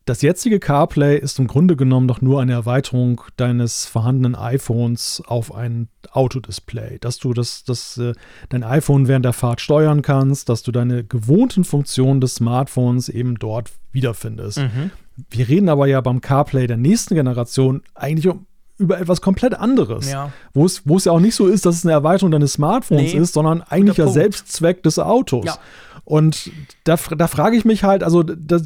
[0.09, 5.55] das jetzige CarPlay ist im Grunde genommen doch nur eine Erweiterung deines vorhandenen iPhones auf
[5.55, 8.15] ein Autodisplay, dass du das, das, äh,
[8.49, 13.35] dein iPhone während der Fahrt steuern kannst, dass du deine gewohnten Funktionen des Smartphones eben
[13.35, 14.59] dort wiederfindest.
[14.59, 14.91] Mhm.
[15.29, 18.47] Wir reden aber ja beim CarPlay der nächsten Generation eigentlich um,
[18.79, 20.11] über etwas komplett anderes.
[20.11, 20.33] Ja.
[20.55, 23.35] Wo es ja auch nicht so ist, dass es eine Erweiterung deines Smartphones nee, ist,
[23.35, 25.45] sondern eigentlich der Selbstzweck des Autos.
[25.45, 25.59] Ja.
[26.05, 26.51] Und
[26.85, 28.65] da, da frage ich mich halt, also das,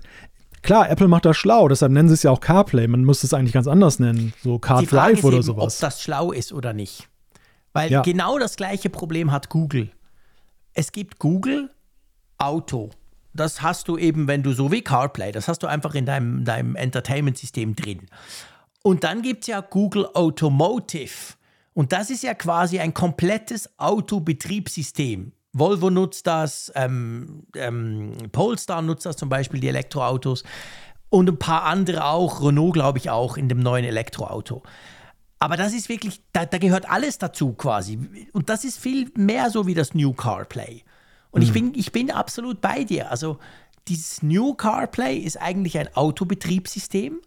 [0.63, 2.87] Klar, Apple macht das schlau, deshalb nennen sie es ja auch CarPlay.
[2.87, 5.75] Man müsste es eigentlich ganz anders nennen, so CarDrive oder eben, sowas.
[5.75, 7.09] Ob das schlau ist oder nicht.
[7.73, 8.03] Weil ja.
[8.03, 9.91] genau das gleiche Problem hat Google.
[10.73, 11.71] Es gibt Google
[12.39, 12.91] Auto.
[13.35, 16.45] Das hast du eben, wenn du so wie CarPlay, das hast du einfach in deinem,
[16.45, 18.07] deinem Entertainment-System drin.
[18.83, 21.35] Und dann gibt es ja Google Automotive.
[21.75, 25.33] Und das ist ja quasi ein komplettes Autobetriebssystem.
[25.53, 30.45] Volvo nutzt das, ähm, ähm, Polestar nutzt das zum Beispiel, die Elektroautos.
[31.11, 34.63] Und ein paar andere auch, Renault glaube ich auch in dem neuen Elektroauto.
[35.39, 37.99] Aber das ist wirklich, da, da, gehört alles dazu quasi.
[38.33, 40.85] Und das ist viel mehr so wie das New CarPlay.
[41.31, 41.47] Und mhm.
[41.47, 43.11] ich, bin, ich bin absolut bei dir.
[43.11, 43.39] Also
[43.89, 47.21] dieses New CarPlay ist eigentlich ein Autobetriebssystem.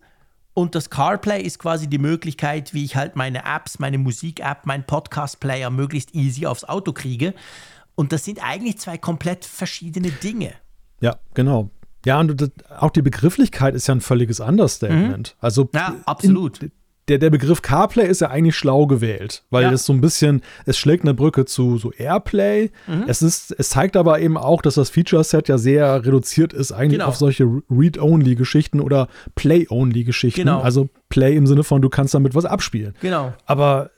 [0.56, 4.86] Und das CarPlay ist quasi die Möglichkeit, wie ich halt meine Apps, meine Musik-App, meinen
[4.86, 7.34] Podcast-Player möglichst easy aufs Auto kriege.
[7.96, 10.54] Und das sind eigentlich zwei komplett verschiedene Dinge.
[11.02, 11.70] Ja, genau.
[12.06, 15.36] Ja, und auch die Begrifflichkeit ist ja ein völliges Understatement.
[15.36, 15.40] Mhm.
[15.42, 16.64] Also ja, absolut.
[16.64, 16.72] In,
[17.08, 19.72] der, der Begriff CarPlay ist ja eigentlich schlau gewählt, weil ja.
[19.72, 22.72] es so ein bisschen, es schlägt eine Brücke zu so Airplay.
[22.88, 23.04] Mhm.
[23.08, 27.00] Es, ist, es zeigt aber eben auch, dass das Feature-Set ja sehr reduziert ist, eigentlich
[27.00, 27.10] genau.
[27.10, 30.42] auf solche Read-Only-Geschichten oder Play-Only-Geschichten.
[30.42, 30.62] Genau.
[30.62, 32.96] Also Play im Sinne von, du kannst damit was abspielen.
[33.02, 33.34] Genau.
[33.46, 33.92] Aber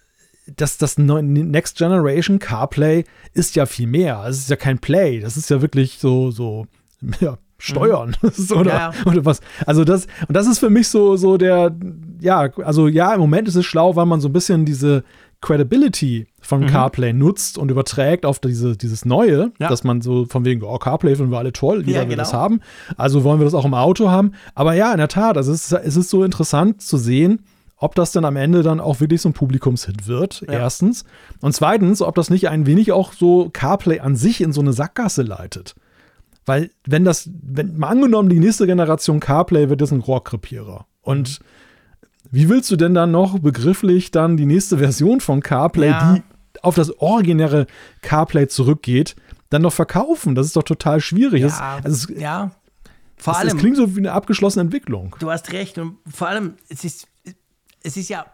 [0.55, 4.25] das, das Next Generation CarPlay ist ja viel mehr.
[4.27, 5.19] Es ist ja kein Play.
[5.21, 6.67] Das ist ja wirklich so, so,
[7.21, 8.57] ja, steuern mhm.
[8.57, 8.91] oder, ja.
[9.05, 9.41] oder was.
[9.65, 11.75] Also das, und das ist für mich so, so der,
[12.19, 15.03] ja, also ja, im Moment ist es schlau, weil man so ein bisschen diese
[15.41, 16.67] Credibility von mhm.
[16.67, 19.69] CarPlay nutzt und überträgt auf diese, dieses Neue, ja.
[19.69, 22.09] dass man so von wegen, oh, CarPlay finden wir alle toll, jeder ja, genau.
[22.09, 22.61] will das haben.
[22.95, 24.31] Also wollen wir das auch im Auto haben.
[24.55, 27.43] Aber ja, in der Tat, also es ist, es ist so interessant zu sehen,
[27.79, 30.53] ob das dann am Ende dann auch wirklich so ein Publikumshit wird, ja.
[30.53, 31.05] erstens.
[31.41, 34.73] Und zweitens, ob das nicht ein wenig auch so CarPlay an sich in so eine
[34.73, 35.75] Sackgasse leitet.
[36.47, 40.87] Weil, wenn das, wenn mal angenommen, die nächste Generation CarPlay wird jetzt ein Rohrkrepierer.
[41.01, 41.41] Und
[42.31, 46.13] wie willst du denn dann noch begrifflich dann die nächste Version von CarPlay, ja.
[46.15, 46.23] die
[46.63, 47.67] auf das originäre
[48.01, 49.15] CarPlay zurückgeht,
[49.49, 50.33] dann noch verkaufen?
[50.33, 51.41] Das ist doch total schwierig.
[51.41, 52.51] Ja, das, also es, ja.
[53.17, 53.49] Vor das, allem.
[53.49, 55.15] Das klingt so wie eine abgeschlossene Entwicklung.
[55.19, 55.77] Du hast recht.
[55.77, 57.07] Und vor allem, es ist
[57.83, 58.25] es ist ja,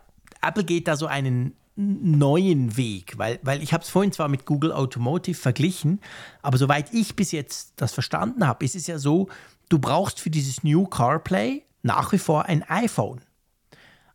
[0.41, 4.45] Apple geht da so einen neuen Weg, weil, weil ich habe es vorhin zwar mit
[4.45, 6.01] Google Automotive verglichen,
[6.41, 9.27] aber soweit ich bis jetzt das verstanden habe, ist es ja so,
[9.69, 13.21] du brauchst für dieses New CarPlay nach wie vor ein iPhone.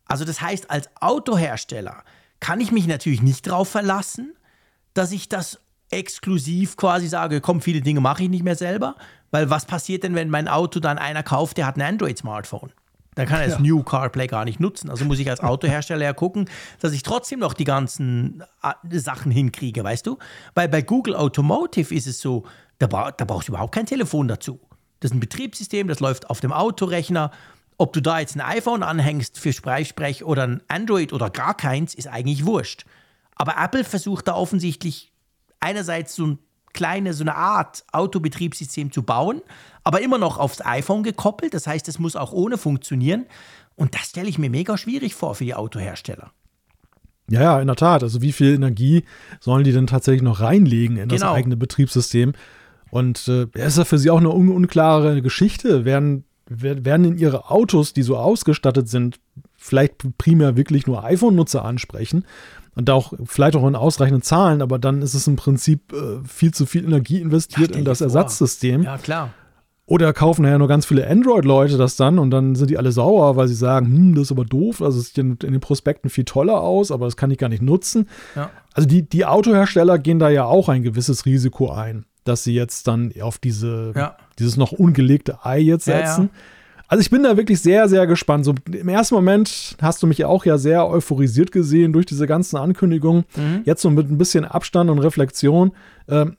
[0.04, 2.04] Also das heißt, als Autohersteller
[2.40, 4.34] kann ich mich natürlich nicht darauf verlassen,
[4.94, 5.60] dass ich das
[5.90, 8.96] exklusiv quasi sage, komm, viele Dinge mache ich nicht mehr selber,
[9.30, 12.72] weil was passiert denn, wenn mein Auto dann einer kauft, der hat ein Android-Smartphone?
[13.18, 13.60] Dann kann er das ja.
[13.60, 14.90] New CarPlay gar nicht nutzen.
[14.90, 19.32] Also muss ich als Autohersteller ja gucken, dass ich trotzdem noch die ganzen äh, Sachen
[19.32, 20.18] hinkriege, weißt du?
[20.54, 22.44] Weil bei Google Automotive ist es so,
[22.78, 24.60] da, da brauchst du überhaupt kein Telefon dazu.
[25.00, 27.32] Das ist ein Betriebssystem, das läuft auf dem Autorechner.
[27.76, 31.94] Ob du da jetzt ein iPhone anhängst für Freisprech oder ein Android oder gar keins,
[31.94, 32.84] ist eigentlich wurscht.
[33.34, 35.12] Aber Apple versucht da offensichtlich
[35.58, 36.38] einerseits so ein
[36.78, 39.42] kleine, so eine Art Autobetriebssystem zu bauen,
[39.82, 41.54] aber immer noch aufs iPhone gekoppelt.
[41.54, 43.26] Das heißt, es muss auch ohne funktionieren.
[43.74, 46.30] Und das stelle ich mir mega schwierig vor für die Autohersteller.
[47.28, 48.04] Ja, ja, in der Tat.
[48.04, 49.02] Also wie viel Energie
[49.40, 51.26] sollen die denn tatsächlich noch reinlegen in genau.
[51.26, 52.32] das eigene Betriebssystem?
[52.90, 55.84] Und äh, ist ja für sie auch eine un unklare Geschichte.
[55.84, 59.18] Werden, werden in ihre Autos, die so ausgestattet sind,
[59.56, 62.24] vielleicht primär wirklich nur iPhone-Nutzer ansprechen?
[62.78, 66.54] Und auch vielleicht auch in ausreichenden Zahlen, aber dann ist es im Prinzip äh, viel
[66.54, 68.06] zu viel Energie investiert in das vor.
[68.06, 68.84] Ersatzsystem.
[68.84, 69.30] Ja, klar.
[69.86, 73.34] Oder kaufen ja nur ganz viele Android-Leute das dann und dann sind die alle sauer,
[73.34, 76.08] weil sie sagen, hm, das ist aber doof, also es sieht in, in den Prospekten
[76.08, 78.08] viel toller aus, aber das kann ich gar nicht nutzen.
[78.36, 78.50] Ja.
[78.74, 82.86] Also die, die Autohersteller gehen da ja auch ein gewisses Risiko ein, dass sie jetzt
[82.86, 84.16] dann auf diese, ja.
[84.38, 86.30] dieses noch ungelegte Ei jetzt setzen.
[86.32, 86.40] Ja,
[86.88, 88.46] also ich bin da wirklich sehr, sehr gespannt.
[88.46, 92.56] So im ersten Moment hast du mich auch ja sehr euphorisiert gesehen durch diese ganzen
[92.56, 93.24] Ankündigungen.
[93.36, 93.62] Mhm.
[93.66, 95.72] Jetzt so mit ein bisschen Abstand und Reflexion
[96.08, 96.38] ähm,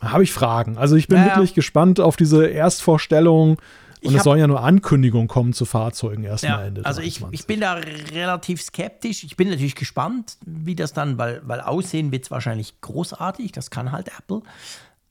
[0.00, 0.78] habe ich Fragen.
[0.78, 1.36] Also ich bin naja.
[1.36, 3.58] wirklich gespannt auf diese Erstvorstellung.
[4.02, 6.86] Und es sollen ja nur Ankündigungen kommen zu Fahrzeugen erstmal ja, Ende.
[6.86, 9.24] Also ich, ich bin da relativ skeptisch.
[9.24, 13.50] Ich bin natürlich gespannt, wie das dann, weil, weil aussehen wird es wahrscheinlich großartig.
[13.52, 14.42] Das kann halt Apple.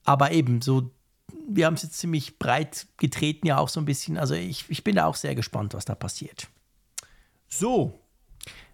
[0.06, 0.92] Aber eben so
[1.48, 4.18] wir haben es jetzt ziemlich breit getreten, ja auch so ein bisschen.
[4.18, 6.48] Also ich, ich bin da auch sehr gespannt, was da passiert.
[7.48, 8.00] So,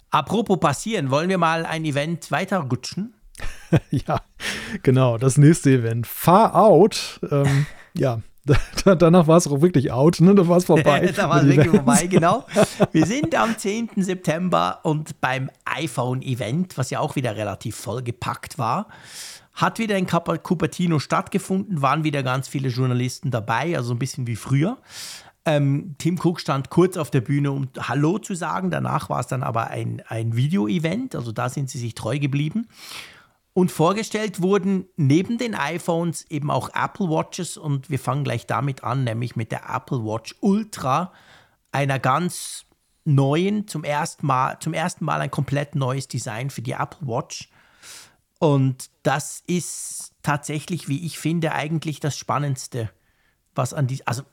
[0.10, 3.14] apropos passieren, wollen wir mal ein Event weiterrutschen?
[3.92, 4.22] ja,
[4.84, 6.08] genau, das nächste Event.
[6.08, 7.20] Far Out.
[7.32, 8.22] Ähm, ja,
[8.84, 10.34] danach war es auch wirklich out, ne?
[10.34, 11.12] Da war es vorbei.
[11.16, 12.46] da war es wirklich vorbei, genau.
[12.92, 13.90] Wir sind am 10.
[13.98, 18.88] September und beim iPhone-Event, was ja auch wieder relativ vollgepackt war,
[19.54, 24.36] hat wieder in Cupertino stattgefunden, waren wieder ganz viele Journalisten dabei, also ein bisschen wie
[24.36, 24.78] früher.
[25.44, 28.70] Ähm, Tim Cook stand kurz auf der Bühne, um Hallo zu sagen.
[28.70, 32.68] Danach war es dann aber ein, ein Video-Event, also da sind sie sich treu geblieben.
[33.54, 38.84] Und vorgestellt wurden neben den iPhones eben auch Apple Watches und wir fangen gleich damit
[38.84, 41.12] an, nämlich mit der Apple Watch Ultra,
[41.74, 42.66] einer ganz
[43.04, 47.50] neuen, zum ersten Mal, zum ersten Mal ein komplett neues Design für die Apple Watch.
[48.42, 52.90] Und das ist tatsächlich, wie ich finde, eigentlich das Spannendste,
[53.54, 54.24] was an die, also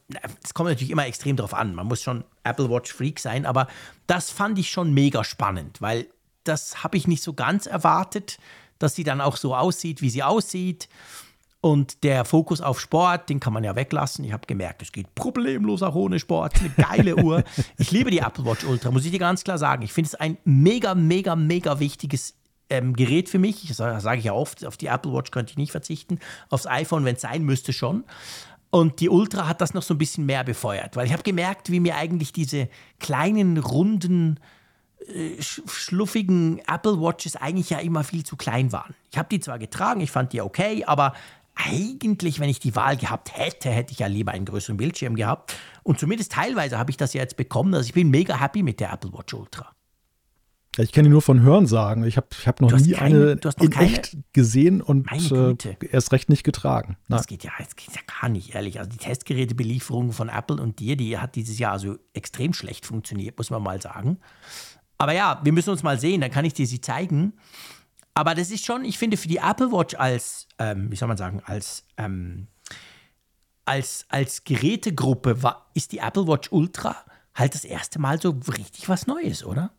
[0.43, 3.69] es kommt natürlich immer extrem drauf an, man muss schon Apple Watch Freak sein, aber
[4.07, 6.07] das fand ich schon mega spannend, weil
[6.45, 8.39] das habe ich nicht so ganz erwartet
[8.79, 10.89] dass sie dann auch so aussieht, wie sie aussieht.
[11.61, 14.25] Und der Fokus auf Sport, den kann man ja weglassen.
[14.25, 16.61] Ich habe gemerkt, es geht problemlos auch ohne Sport.
[16.61, 17.43] Eine geile Uhr.
[17.79, 19.83] Ich liebe die Apple Watch Ultra, muss ich dir ganz klar sagen.
[19.83, 22.35] Ich finde es ein mega, mega, mega wichtiges
[22.71, 23.67] ähm, Gerät für mich.
[23.69, 26.19] Das sage ich ja oft, auf die Apple Watch könnte ich nicht verzichten.
[26.51, 28.05] Aufs iPhone, wenn es sein müsste, schon.
[28.71, 31.71] Und die Ultra hat das noch so ein bisschen mehr befeuert, weil ich habe gemerkt,
[31.71, 32.69] wie mir eigentlich diese
[32.99, 34.39] kleinen, runden
[35.07, 38.95] äh, schluffigen Apple Watches eigentlich ja immer viel zu klein waren.
[39.11, 41.15] Ich habe die zwar getragen, ich fand die okay, aber
[41.55, 45.57] eigentlich, wenn ich die Wahl gehabt hätte, hätte ich ja lieber einen größeren Bildschirm gehabt.
[45.83, 47.75] Und zumindest teilweise habe ich das ja jetzt bekommen.
[47.75, 49.73] Also ich bin mega happy mit der Apple Watch Ultra.
[50.79, 52.05] Ja, ich kenne die nur von Hören sagen.
[52.05, 55.57] Ich habe ich hab noch nie keine, eine in keine, echt gesehen und äh,
[55.91, 56.97] erst recht nicht getragen.
[57.09, 57.19] Nein.
[57.19, 58.79] Das geht ja, das geht ja gar nicht, ehrlich.
[58.79, 63.37] Also die Testgerätebelieferung von Apple und dir, die hat dieses Jahr also extrem schlecht funktioniert,
[63.37, 64.19] muss man mal sagen.
[64.99, 67.33] Aber ja, wir müssen uns mal sehen, dann kann ich dir sie zeigen.
[68.15, 71.17] Aber das ist schon, ich finde, für die Apple Watch als, ähm, wie soll man
[71.17, 72.47] sagen, als, ähm,
[73.65, 76.95] als, als Gerätegruppe war, ist die Apple Watch Ultra
[77.35, 79.73] halt das erste Mal so richtig was Neues, oder?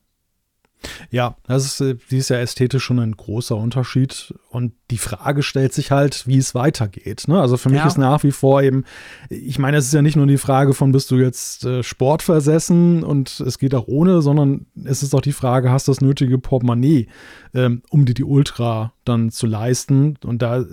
[1.11, 4.34] Ja, das ist, äh, die ist ja ästhetisch schon ein großer Unterschied.
[4.49, 7.27] Und die Frage stellt sich halt, wie es weitergeht.
[7.27, 7.39] Ne?
[7.39, 7.88] Also für mich ja.
[7.88, 8.85] ist nach wie vor eben,
[9.30, 13.03] ich meine, es ist ja nicht nur die Frage von, bist du jetzt äh, sportversessen
[13.03, 16.38] und es geht auch ohne, sondern es ist auch die Frage, hast du das nötige
[16.38, 17.07] Portemonnaie,
[17.53, 20.18] ähm, um dir die Ultra dann zu leisten?
[20.23, 20.65] Und da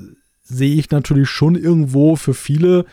[0.43, 2.85] sehe ich natürlich schon irgendwo für viele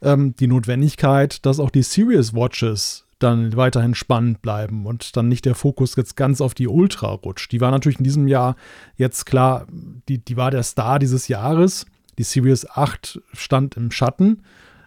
[0.00, 5.44] ähm, die Notwendigkeit, dass auch die Serious Watches dann weiterhin spannend bleiben und dann nicht
[5.44, 7.52] der Fokus jetzt ganz auf die Ultra rutscht.
[7.52, 8.56] Die war natürlich in diesem Jahr
[8.96, 9.66] jetzt klar,
[10.08, 11.86] die, die war der Star dieses Jahres.
[12.18, 14.42] Die Series 8 stand im Schatten.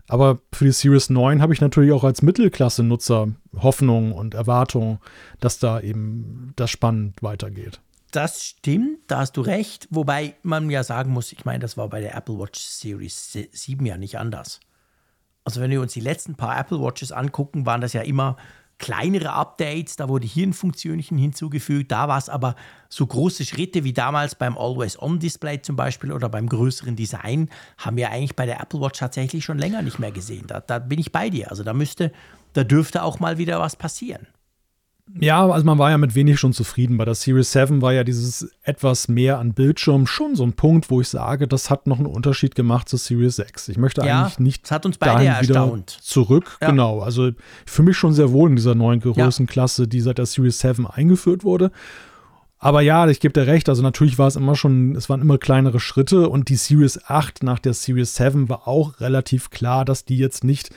[0.08, 5.00] Aber für die Series 9 habe ich natürlich auch als Mittelklasse-Nutzer Hoffnung und Erwartung,
[5.40, 7.82] dass da eben das spannend weitergeht.
[8.12, 9.88] Das stimmt, da hast du recht.
[9.90, 13.86] Wobei man ja sagen muss, ich meine, das war bei der Apple Watch Series 7
[13.86, 14.60] ja nicht anders.
[15.46, 18.36] Also wenn wir uns die letzten paar Apple Watches angucken, waren das ja immer
[18.78, 22.56] kleinere Updates, da wurde hier ein Funktionchen hinzugefügt, da war es aber
[22.90, 28.12] so große Schritte wie damals beim Always-On-Display zum Beispiel oder beim größeren Design, haben wir
[28.12, 30.48] eigentlich bei der Apple Watch tatsächlich schon länger nicht mehr gesehen.
[30.48, 31.52] Da, da bin ich bei dir.
[31.52, 32.12] Also da müsste,
[32.54, 34.28] da dürfte auch mal wieder was passieren.
[35.20, 36.98] Ja, also man war ja mit wenig schon zufrieden.
[36.98, 40.90] Bei der Series 7 war ja dieses etwas mehr an Bildschirm schon so ein Punkt,
[40.90, 43.70] wo ich sage, das hat noch einen Unterschied gemacht zur Series 6.
[43.70, 45.90] Ich möchte ja, eigentlich nicht das hat uns beide erstaunt.
[45.90, 46.58] zurück.
[46.60, 46.72] Ja.
[46.72, 47.32] Genau, also
[47.66, 49.88] für mich schon sehr wohl in dieser neuen Größenklasse, ja.
[49.88, 51.72] die seit der Series 7 eingeführt wurde.
[52.58, 55.38] Aber ja, ich gebe dir recht, also natürlich war es immer schon, es waren immer
[55.38, 60.04] kleinere Schritte und die Series 8 nach der Series 7 war auch relativ klar, dass
[60.04, 60.72] die jetzt nicht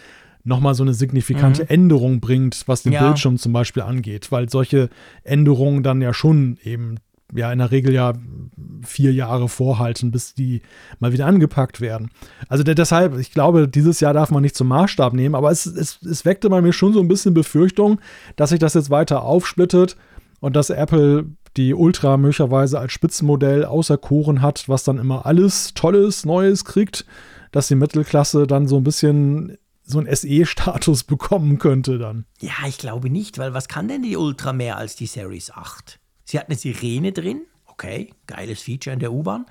[0.49, 1.69] nochmal so eine signifikante mhm.
[1.69, 3.05] Änderung bringt, was den ja.
[3.05, 4.89] Bildschirm zum Beispiel angeht, weil solche
[5.23, 6.97] Änderungen dann ja schon eben
[7.35, 8.15] ja in der Regel ja
[8.83, 10.63] vier Jahre vorhalten, bis die
[10.99, 12.11] mal wieder angepackt werden.
[12.49, 15.67] Also der, deshalb, ich glaube, dieses Jahr darf man nicht zum Maßstab nehmen, aber es,
[15.67, 18.01] es, es weckte bei mir schon so ein bisschen Befürchtung,
[18.37, 19.97] dass sich das jetzt weiter aufsplittet
[20.41, 21.27] und dass Apple
[21.57, 27.05] die Ultra möglicherweise als Spitzenmodell auserkoren hat, was dann immer alles Tolles, Neues kriegt,
[27.53, 29.59] dass die Mittelklasse dann so ein bisschen
[29.89, 32.27] so einen SE-Status bekommen könnte dann.
[32.41, 35.99] Ja, ich glaube nicht, weil was kann denn die Ultra mehr als die Series 8?
[36.25, 39.47] Sie hat eine Sirene drin, okay, geiles Feature in der U-Bahn.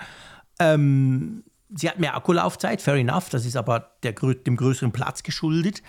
[0.60, 1.44] Ähm,
[1.76, 5.82] sie hat mehr Akkulaufzeit, fair enough, das ist aber der, dem größeren Platz geschuldet.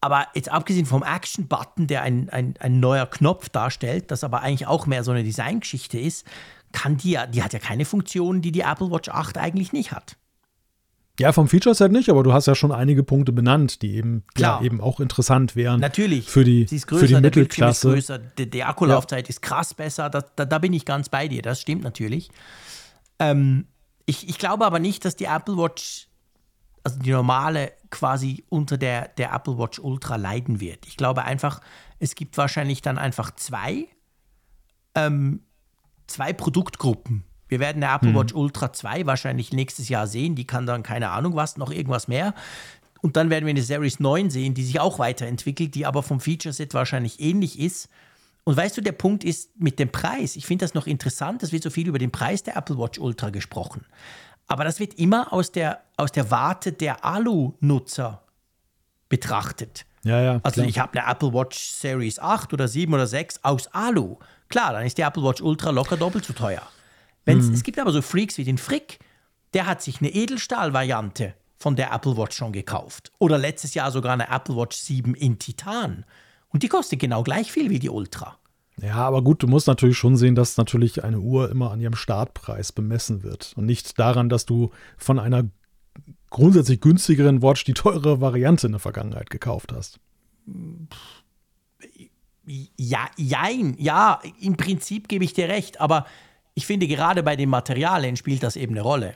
[0.00, 4.68] Aber jetzt abgesehen vom Action-Button, der ein, ein, ein neuer Knopf darstellt, das aber eigentlich
[4.68, 6.24] auch mehr so eine Designgeschichte ist,
[6.72, 9.92] kann die ja, die hat ja keine Funktion, die die Apple Watch 8 eigentlich nicht
[9.92, 10.16] hat.
[11.18, 14.60] Ja, vom Feature-Set nicht, aber du hast ja schon einige Punkte benannt, die eben, Klar.
[14.60, 15.80] ja, eben auch interessant wären.
[15.80, 16.28] Natürlich.
[16.28, 17.88] Für die, Sie ist größer, für die der Mittelklasse.
[17.88, 20.10] ist größer, die, die Akkulaufzeit ist krass besser.
[20.10, 21.42] Da, da, da bin ich ganz bei dir.
[21.42, 22.30] Das stimmt natürlich.
[23.18, 23.66] Ähm,
[24.06, 26.08] ich, ich glaube aber nicht, dass die Apple Watch,
[26.84, 30.86] also die normale, quasi unter der, der Apple Watch Ultra leiden wird.
[30.86, 31.60] Ich glaube einfach,
[31.98, 33.88] es gibt wahrscheinlich dann einfach zwei,
[34.94, 35.42] ähm,
[36.06, 37.24] zwei Produktgruppen.
[37.48, 40.34] Wir werden eine Apple Watch Ultra 2 wahrscheinlich nächstes Jahr sehen.
[40.34, 42.34] Die kann dann keine Ahnung was, noch irgendwas mehr.
[43.00, 46.20] Und dann werden wir eine Series 9 sehen, die sich auch weiterentwickelt, die aber vom
[46.20, 47.88] Feature-Set wahrscheinlich ähnlich ist.
[48.44, 50.36] Und weißt du, der Punkt ist mit dem Preis.
[50.36, 52.98] Ich finde das noch interessant, es wird so viel über den Preis der Apple Watch
[52.98, 53.84] Ultra gesprochen.
[54.46, 58.22] Aber das wird immer aus der, aus der Warte der Alu-Nutzer
[59.08, 59.84] betrachtet.
[60.02, 60.40] Ja, ja.
[60.42, 60.68] Also klar.
[60.68, 64.16] ich habe eine Apple Watch Series 8 oder 7 oder 6 aus Alu.
[64.48, 66.62] Klar, dann ist die Apple Watch Ultra locker doppelt so teuer.
[67.36, 67.54] Mhm.
[67.54, 68.98] Es gibt aber so Freaks wie den Frick,
[69.54, 73.12] der hat sich eine Edelstahl-Variante von der Apple Watch schon gekauft.
[73.18, 76.04] Oder letztes Jahr sogar eine Apple Watch 7 in Titan.
[76.48, 78.38] Und die kostet genau gleich viel wie die Ultra.
[78.80, 81.96] Ja, aber gut, du musst natürlich schon sehen, dass natürlich eine Uhr immer an ihrem
[81.96, 85.44] Startpreis bemessen wird und nicht daran, dass du von einer
[86.30, 89.98] grundsätzlich günstigeren Watch die teure Variante in der Vergangenheit gekauft hast.
[92.46, 96.06] Ja, jein, ja, im Prinzip gebe ich dir recht, aber
[96.58, 99.14] ich finde gerade bei den Materialien spielt das eben eine Rolle.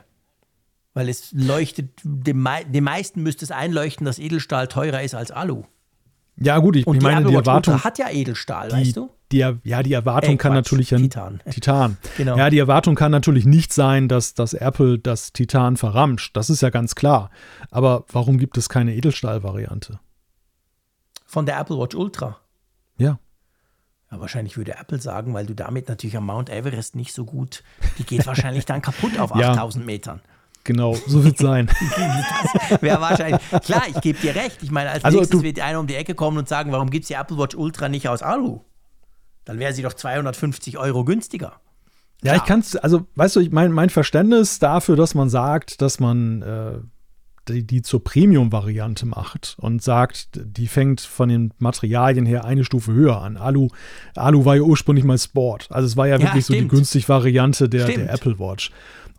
[0.95, 5.31] Weil es leuchtet, dem, mei- den meisten müsste es einleuchten, dass Edelstahl teurer ist als
[5.33, 5.65] Alu.
[6.37, 8.75] Ja, gut, ich, Und ich meine, Apple die Watch Erwartung, Ultra hat ja Edelstahl, die,
[8.77, 9.11] weißt du?
[9.33, 11.41] die, ja, die Erwartung Äh, kann Quatsch, natürlich ja Titan.
[11.51, 11.97] Titan.
[12.17, 12.37] Genau.
[12.37, 16.37] Ja, die Erwartung kann natürlich nicht sein, dass, dass Apple das Titan verramscht.
[16.37, 17.31] Das ist ja ganz klar.
[17.71, 19.99] Aber warum gibt es keine Edelstahl-Variante?
[21.27, 22.39] Von der Apple Watch Ultra.
[22.99, 23.19] Ja.
[24.13, 27.65] Ja, wahrscheinlich würde Apple sagen, weil du damit natürlich am Mount Everest nicht so gut,
[27.99, 29.53] die geht wahrscheinlich dann kaputt auf Ja.
[29.53, 30.21] 8000 Metern.
[30.65, 31.69] Genau, so wird es sein.
[32.81, 34.63] Wäre wahrscheinlich, klar, ich gebe dir recht.
[34.63, 37.05] Ich meine, als Also nächstes wird einer um die Ecke kommen und sagen, warum gibt
[37.05, 38.61] es die Apple Watch Ultra nicht aus Alu?
[39.45, 41.55] Dann wäre sie doch 250 Euro günstiger.
[42.23, 42.47] Ja, ich Klar.
[42.47, 46.43] kann es, also, weißt du, ich mein, mein Verständnis dafür, dass man sagt, dass man
[46.43, 46.75] äh,
[47.49, 52.93] die, die zur Premium-Variante macht und sagt, die fängt von den Materialien her eine Stufe
[52.93, 53.37] höher an.
[53.37, 53.69] Alu,
[54.15, 55.67] Alu war ja ursprünglich mal Sport.
[55.71, 56.71] Also es war ja Ja, wirklich so die stimmt.
[56.73, 58.07] günstig Variante der, Stimmt.
[58.09, 58.71] der Apple Watch.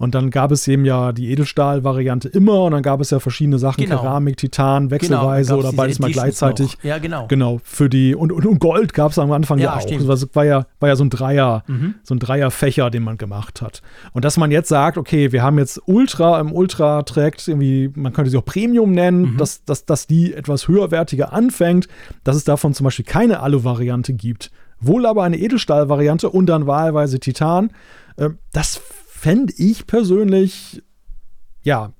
[0.03, 3.57] Und dann gab es eben ja die Edelstahl-Variante immer und dann gab es ja verschiedene
[3.57, 4.01] Sachen, Genau.
[4.01, 6.77] Keramik, Titan, wechselweise gab's oder beides mal gleichzeitig.
[6.77, 6.84] noch.
[6.84, 7.27] Ja, genau.
[7.27, 9.81] Genau, für die, und, und, und Gold gab es am Anfang ja, Ja, auch.
[9.81, 10.07] stimmt.
[10.09, 11.63] Das war, ja, war ja so ein Dreier,
[12.03, 13.81] so ein Dreierfächer, den man gemacht hat.
[14.11, 18.30] Und dass man jetzt sagt, okay, wir haben jetzt Ultra im Ultra-Tract, irgendwie, man könnte
[18.30, 21.88] sie auch Premium nennen, dass, dass, dass die etwas höherwertiger anfängt,
[22.25, 24.51] dass es davon zum Beispiel keine Alu-Variante gibt,
[24.81, 27.71] wohl aber eine Edelstahl-Variante und dann wahlweise Titan.
[28.17, 28.81] Äh, das
[29.23, 30.83] fände ich persönlich,
[31.61, 31.93] ja,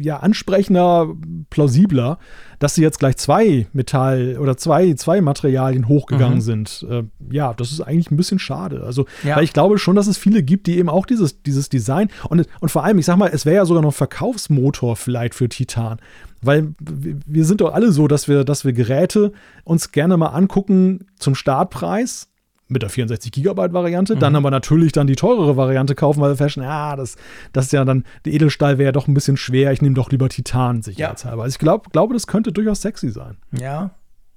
[0.00, 1.14] ja, ansprechender,
[1.50, 2.18] plausibler,
[2.58, 6.84] dass sie jetzt gleich zwei Metall oder zwei, zwei Materialien hochgegangen sind.
[6.90, 8.82] Äh, ja, das ist eigentlich ein bisschen schade.
[8.82, 9.36] Also, Ja.
[9.36, 12.46] weil ich glaube schon, dass es viele gibt, die eben auch dieses, dieses Design und,
[12.60, 15.48] und vor allem, ich sag mal, es wäre ja sogar noch ein Verkaufsmotor vielleicht für
[15.48, 16.00] Titan.
[16.42, 19.32] Weil wir wir sind doch alle so, dass wir, dass wir Geräte
[19.64, 22.28] uns gerne mal angucken zum Startpreis
[22.68, 26.36] mit der 64 Gigabyte Variante, dann aber natürlich dann die teurere Variante kaufen, weil wir
[26.36, 27.16] feststellen, ja, das,
[27.52, 30.10] das ist ja dann, der Edelstahl wäre ja doch ein bisschen schwer, ich nehme doch
[30.10, 31.44] lieber Titan sicherheitshalber.
[31.44, 33.36] Also ich glaub, glaube, das könnte durchaus sexy sein.
[33.52, 33.90] Ja,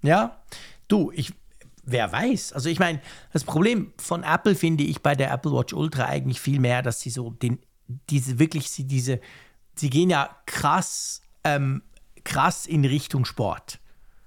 [0.03, 0.37] ja.
[0.87, 1.33] Du, ich,
[1.83, 2.53] wer weiß.
[2.53, 3.01] Also ich meine,
[3.33, 7.01] das Problem von Apple finde ich bei der Apple Watch Ultra eigentlich viel mehr, dass
[7.01, 7.57] sie so den,
[8.09, 9.19] diese wirklich, sie diese,
[9.75, 11.81] sie gehen ja krass, ähm,
[12.23, 13.79] krass in Richtung Sport.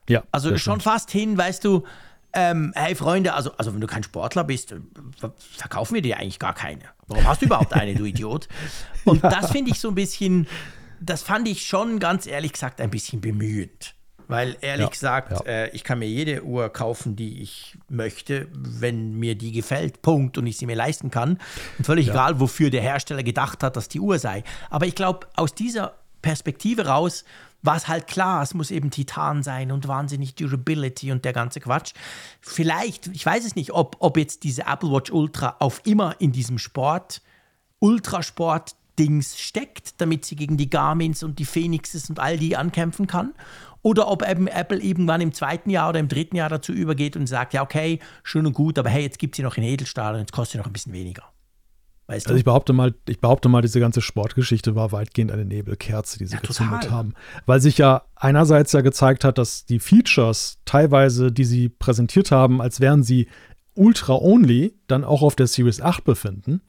[0.08, 0.82] Ja, Also schon stimmt.
[0.82, 1.84] fast hin, weißt du,
[2.34, 4.76] ähm, hey Freunde, also, also wenn du kein Sportler bist, äh,
[5.18, 6.82] ver- verkaufen wir dir eigentlich gar keine.
[7.06, 8.48] Warum hast du überhaupt eine, du Idiot?
[9.04, 10.46] Und das finde ich so ein bisschen,
[11.00, 13.94] das fand ich schon ganz ehrlich gesagt ein bisschen bemühend.
[14.28, 15.40] Weil ehrlich Ja, gesagt, ja.
[15.44, 20.38] äh, ich kann mir jede Uhr kaufen, die ich möchte, wenn mir die gefällt, Punkt,
[20.38, 21.38] und ich sie mir leisten kann.
[21.76, 24.42] Und völlig egal, wofür der Hersteller gedacht hat, dass die Uhr sei.
[24.70, 27.24] Aber ich glaube, aus dieser Perspektive raus
[27.62, 31.60] war es halt klar, es muss eben Titan sein und wahnsinnig Durability und der ganze
[31.60, 31.94] Quatsch.
[32.40, 36.32] Vielleicht, ich weiß es nicht, ob, ob jetzt diese Apple Watch Ultra auf immer in
[36.32, 37.22] diesem Sport,
[37.78, 43.32] Ultrasport-Dings steckt, damit sie gegen die Garmins und die Phoenixes und all die ankämpfen kann.
[43.82, 47.26] Oder ob eben Apple irgendwann im zweiten Jahr oder im dritten Jahr dazu übergeht und
[47.26, 50.20] sagt, ja, okay, schön und gut, aber hey, jetzt gibt sie noch in Edelstahl und
[50.20, 51.31] jetzt kostet sie noch ein bisschen weniger.
[52.12, 52.38] Weißt Also du?
[52.38, 56.34] ich behaupte mal, ich behaupte mal, diese ganze Sportgeschichte war weitgehend eine Nebelkerze, die sie
[56.34, 56.90] Ja, gezündet total.
[56.96, 57.14] haben.
[57.46, 62.60] Weil sich ja einerseits ja gezeigt hat, dass die Features teilweise, die sie präsentiert haben,
[62.60, 63.28] als wären sie
[63.74, 66.60] Ultra-Only, dann auch auf der Series 8 befinden.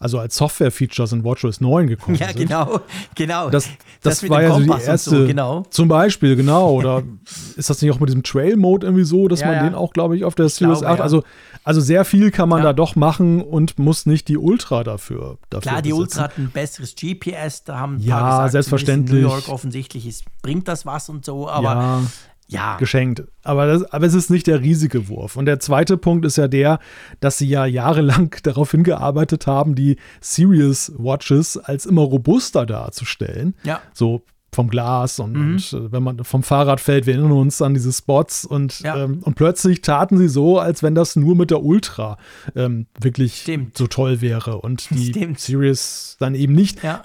[0.00, 2.50] Also als Software-Feature in WatchOS 9 gekommen ja, sind.
[2.50, 2.80] Ja, genau,
[3.14, 3.50] genau.
[3.50, 3.68] Das,
[4.02, 5.64] das, das war ja so die erste, so, genau.
[5.70, 6.72] zum Beispiel, genau.
[6.72, 7.02] Oder
[7.56, 9.62] ist das nicht auch mit diesem Trail-Mode irgendwie so, dass ja, man ja.
[9.64, 11.24] den auch, glaube ich, auf der Series glaube, 8, also,
[11.64, 15.70] also sehr viel kann man da doch machen und muss nicht die Ultra dafür, dafür
[15.70, 19.22] Klar, die Ultra hat ein besseres GPS, da haben ein ja, gesagt, selbstverständlich.
[19.22, 22.02] New York offensichtlich ist, bringt das was und so, aber
[22.48, 22.76] ja.
[22.76, 23.22] geschenkt.
[23.44, 25.36] Aber, das, aber es ist nicht der riesige Wurf.
[25.36, 26.80] Und der zweite Punkt ist ja der,
[27.20, 33.54] dass sie ja jahrelang darauf hingearbeitet haben, die Serious Watches als immer robuster darzustellen.
[33.62, 33.80] Ja.
[33.92, 35.52] So vom Glas und, mhm.
[35.52, 39.04] und, äh, wenn man vom Fahrrad fällt, wir erinnern uns an diese Spots und, ja.
[39.04, 42.16] ähm, und plötzlich taten sie so, als wenn das nur mit der Ultra
[42.56, 43.76] ähm, wirklich Stimmt.
[43.76, 45.38] so toll wäre und die Stimmt.
[45.38, 46.82] Series dann eben nicht.
[46.82, 47.04] Ja.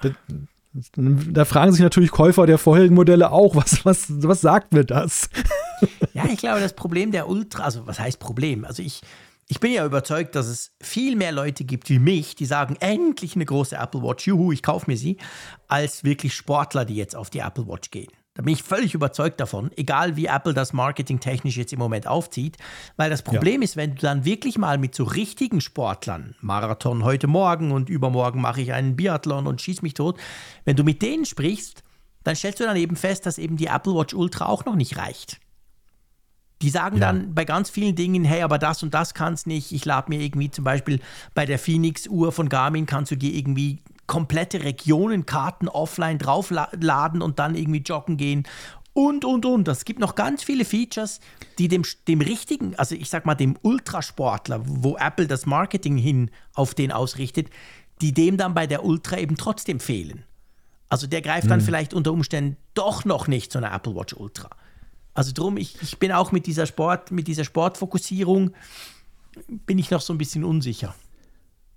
[0.95, 5.29] Da fragen sich natürlich Käufer der vorherigen Modelle auch, was, was, was sagt mir das?
[6.13, 8.65] Ja, ich glaube, das Problem der Ultra, also was heißt Problem?
[8.65, 9.01] Also ich,
[9.47, 13.35] ich bin ja überzeugt, dass es viel mehr Leute gibt wie mich, die sagen, endlich
[13.35, 15.17] eine große Apple Watch, juhu, ich kaufe mir sie,
[15.67, 18.11] als wirklich Sportler, die jetzt auf die Apple Watch gehen.
[18.35, 22.57] Da bin ich völlig überzeugt davon, egal wie Apple das marketingtechnisch jetzt im Moment aufzieht.
[22.97, 23.65] Weil das Problem ja.
[23.65, 28.41] ist, wenn du dann wirklich mal mit so richtigen Sportlern, Marathon heute Morgen und übermorgen
[28.41, 30.19] mache ich einen Biathlon und schieß mich tot,
[30.65, 31.83] wenn du mit denen sprichst,
[32.23, 34.97] dann stellst du dann eben fest, dass eben die Apple Watch Ultra auch noch nicht
[34.97, 35.39] reicht.
[36.63, 37.01] Die sagen ja.
[37.01, 39.73] dann bei ganz vielen Dingen, hey, aber das und das kannst nicht.
[39.73, 41.01] Ich lade mir irgendwie zum Beispiel
[41.35, 47.55] bei der Phoenix-Uhr von Garmin, kannst du dir irgendwie komplette Regionenkarten offline draufladen und dann
[47.55, 48.45] irgendwie joggen gehen
[48.93, 49.67] und, und, und.
[49.67, 51.19] Es gibt noch ganz viele Features,
[51.57, 56.29] die dem, dem richtigen, also ich sag mal dem Ultrasportler, wo Apple das Marketing hin
[56.53, 57.49] auf den ausrichtet,
[58.01, 60.23] die dem dann bei der Ultra eben trotzdem fehlen.
[60.89, 61.63] Also der greift dann mhm.
[61.63, 64.49] vielleicht unter Umständen doch noch nicht zu einer Apple Watch Ultra.
[65.15, 68.53] Also drum, ich, ich bin auch mit dieser Sport, mit dieser Sportfokussierung,
[69.47, 70.93] bin ich noch so ein bisschen unsicher.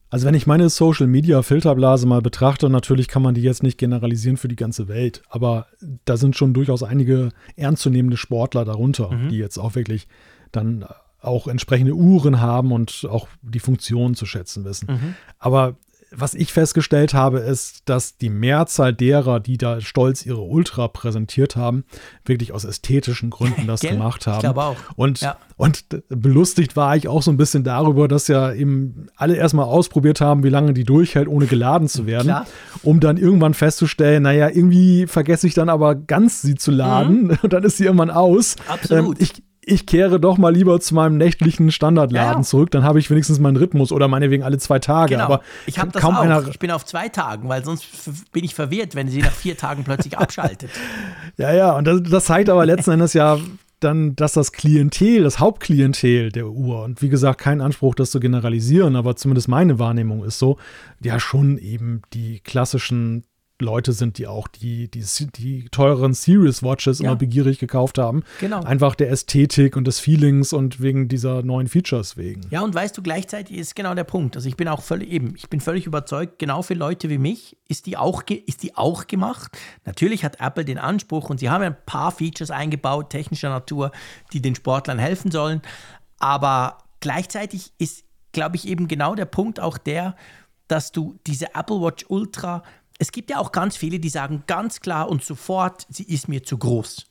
[0.08, 3.76] Also wenn ich meine Social Media Filterblase mal betrachte, natürlich kann man die jetzt nicht
[3.76, 5.66] generalisieren für die ganze Welt, aber
[6.04, 9.28] da sind schon durchaus einige ernstzunehmende Sportler darunter, mhm.
[9.30, 10.06] die jetzt auch wirklich
[10.52, 10.84] dann
[11.20, 14.86] auch entsprechende Uhren haben und auch die Funktionen zu schätzen wissen.
[14.88, 15.14] Mhm.
[15.38, 15.76] Aber
[16.10, 21.56] was ich festgestellt habe, ist, dass die Mehrzahl derer, die da stolz ihre Ultra präsentiert
[21.56, 21.84] haben,
[22.24, 24.36] wirklich aus ästhetischen Gründen das gemacht haben.
[24.36, 24.76] Ich glaube auch.
[24.94, 25.36] Und, ja.
[25.56, 30.20] und belustigt war ich auch so ein bisschen darüber, dass ja eben alle erstmal ausprobiert
[30.20, 32.46] haben, wie lange die durchhält, ohne geladen zu werden, Klar.
[32.82, 37.38] um dann irgendwann festzustellen, naja, irgendwie vergesse ich dann aber ganz sie zu laden mhm.
[37.42, 38.56] und dann ist sie irgendwann aus.
[38.68, 39.16] Absolut.
[39.18, 43.00] Ähm, ich, ich kehre doch mal lieber zu meinem nächtlichen Standardladen ja, zurück, dann habe
[43.00, 45.14] ich wenigstens meinen Rhythmus oder meinetwegen alle zwei Tage.
[45.14, 45.24] Genau.
[45.24, 46.20] Aber ich habe das kaum auch.
[46.20, 47.84] Einer ich bin auf zwei Tagen, weil sonst
[48.30, 50.70] bin ich verwirrt, wenn sie nach vier Tagen plötzlich abschaltet.
[51.36, 53.38] Ja, ja, und das, das zeigt aber letzten Endes ja
[53.80, 58.20] dann, dass das Klientel, das Hauptklientel der Uhr, und wie gesagt, kein Anspruch, das zu
[58.20, 60.58] generalisieren, aber zumindest meine Wahrnehmung ist so,
[61.02, 63.24] ja schon eben die klassischen
[63.60, 65.04] Leute sind, die auch die, die,
[65.36, 67.06] die teuren Serious Watches ja.
[67.06, 68.22] immer begierig gekauft haben.
[68.40, 68.60] Genau.
[68.62, 72.42] Einfach der Ästhetik und des Feelings und wegen dieser neuen Features wegen.
[72.50, 74.36] Ja, und weißt du, gleichzeitig ist genau der Punkt.
[74.36, 77.56] Also ich bin auch völlig eben, ich bin völlig überzeugt, genau für Leute wie mich
[77.68, 79.56] ist die auch, ist die auch gemacht.
[79.84, 83.90] Natürlich hat Apple den Anspruch und sie haben ein paar Features eingebaut, technischer Natur,
[84.32, 85.62] die den Sportlern helfen sollen.
[86.18, 90.16] Aber gleichzeitig ist, glaube ich, eben genau der Punkt auch der,
[90.68, 92.62] dass du diese Apple Watch Ultra
[92.98, 96.42] es gibt ja auch ganz viele, die sagen ganz klar und sofort, sie ist mir
[96.42, 97.06] zu groß.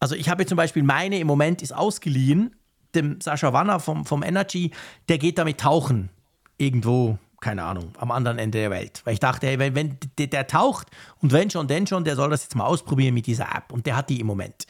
[0.00, 2.56] Also ich habe zum Beispiel meine im Moment ist ausgeliehen,
[2.94, 4.72] dem Sascha Wanner vom, vom Energy,
[5.08, 6.10] der geht damit tauchen.
[6.58, 9.00] Irgendwo, keine Ahnung, am anderen Ende der Welt.
[9.04, 10.88] Weil ich dachte, hey, wenn, wenn der, der taucht
[11.20, 13.72] und wenn schon, denn schon, der soll das jetzt mal ausprobieren mit dieser App.
[13.72, 14.66] Und der hat die im Moment.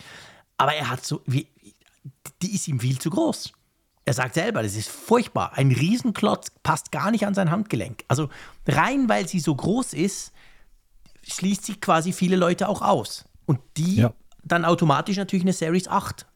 [0.59, 1.49] Aber er hat so, wie,
[2.43, 3.53] die ist ihm viel zu groß.
[4.05, 5.53] Er sagt selber, das ist furchtbar.
[5.55, 8.05] Ein Riesenklotz passt gar nicht an sein Handgelenk.
[8.09, 8.29] Also
[8.67, 10.33] rein, weil sie so groß ist,
[11.23, 13.25] schließt sie quasi viele Leute auch aus.
[13.47, 14.13] Und die ja.
[14.45, 16.27] dann automatisch natürlich eine Series 8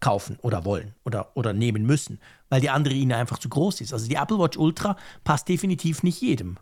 [0.00, 2.20] kaufen oder wollen oder, oder nehmen müssen,
[2.50, 3.94] weil die andere ihnen einfach zu groß ist.
[3.94, 6.58] Also die Apple Watch Ultra passt definitiv nicht jedem.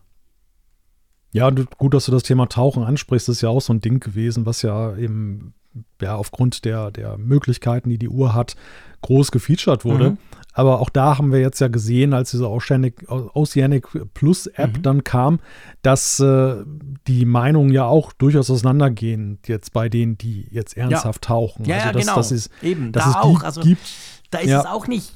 [1.32, 3.26] Ja, gut, dass du das Thema Tauchen ansprichst.
[3.26, 5.52] Das ist ja auch so ein Ding gewesen, was ja eben
[6.00, 8.54] ja, aufgrund der, der Möglichkeiten, die die Uhr hat,
[9.02, 10.10] groß gefeatured wurde.
[10.12, 10.18] Mhm.
[10.54, 14.82] Aber auch da haben wir jetzt ja gesehen, als diese Oceanic, Oceanic Plus App mhm.
[14.82, 15.40] dann kam,
[15.82, 16.64] dass äh,
[17.08, 21.28] die Meinungen ja auch durchaus auseinandergehen, jetzt bei denen, die jetzt ernsthaft ja.
[21.28, 21.64] tauchen.
[21.64, 22.16] Ja, also, dass, genau.
[22.16, 23.42] Das ist, Eben, dass da es auch.
[23.42, 23.82] Also, gibt.
[24.30, 24.60] Da ist ja.
[24.60, 25.12] es auch nicht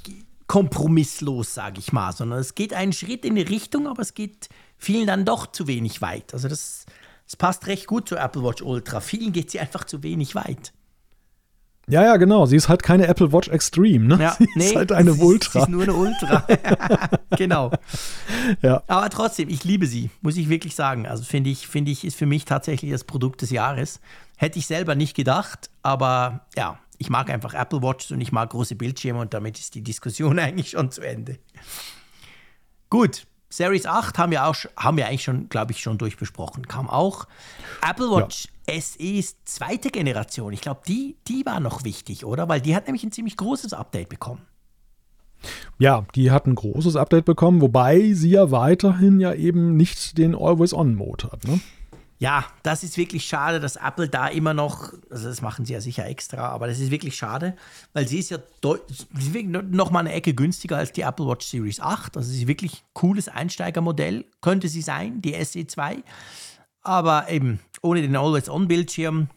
[0.49, 4.49] kompromisslos, sage ich mal, sondern es geht einen Schritt in die Richtung, aber es geht
[4.77, 6.33] vielen dann doch zu wenig weit.
[6.35, 6.87] Also das,
[7.27, 9.01] das passt recht gut zur Apple Watch Ultra.
[9.01, 10.73] Vielen geht sie einfach zu wenig weit.
[11.89, 12.47] Ja, ja, genau.
[12.47, 14.23] Sie ist halt keine Apple Watch Extreme, ne?
[14.23, 15.53] Ja, sie nee, ist halt eine sie Ultra.
[15.53, 16.47] Sie ist nur eine Ultra.
[17.37, 17.71] genau.
[18.63, 18.83] Ja.
[18.87, 21.07] Aber trotzdem, ich liebe sie, muss ich wirklich sagen.
[21.07, 24.01] Also finde ich, finde ich, ist für mich tatsächlich das Produkt des Jahres.
[24.37, 28.51] Hätte ich selber nicht gedacht, aber ja, ich mag einfach Apple Watch und ich mag
[28.51, 31.39] große Bildschirme und damit ist die Diskussion eigentlich schon zu Ende.
[32.91, 36.69] Gut, Series 8 haben wir auch haben wir eigentlich schon, glaube ich, schon durchbesprochen.
[36.69, 37.27] Kam auch.
[37.89, 38.81] Apple Watch ja.
[38.81, 40.53] SE ist zweite Generation.
[40.53, 42.49] Ich glaube, die, die war noch wichtig, oder?
[42.49, 44.43] Weil die hat nämlich ein ziemlich großes Update bekommen.
[45.79, 50.35] Ja, die hat ein großes Update bekommen, wobei sie ja weiterhin ja eben nicht den
[50.35, 51.45] Always-On-Mode hat.
[51.45, 51.61] Ne?
[52.21, 55.81] Ja, das ist wirklich schade, dass Apple da immer noch, also das machen sie ja
[55.81, 57.55] sicher extra, aber das ist wirklich schade,
[57.93, 58.39] weil sie ist ja
[59.41, 62.17] noch mal eine Ecke günstiger als die Apple Watch Series 8.
[62.17, 66.03] Also sie ist wirklich ein cooles Einsteigermodell, könnte sie sein, die SE2.
[66.83, 69.29] Aber eben ohne den Always-On-Bildschirm.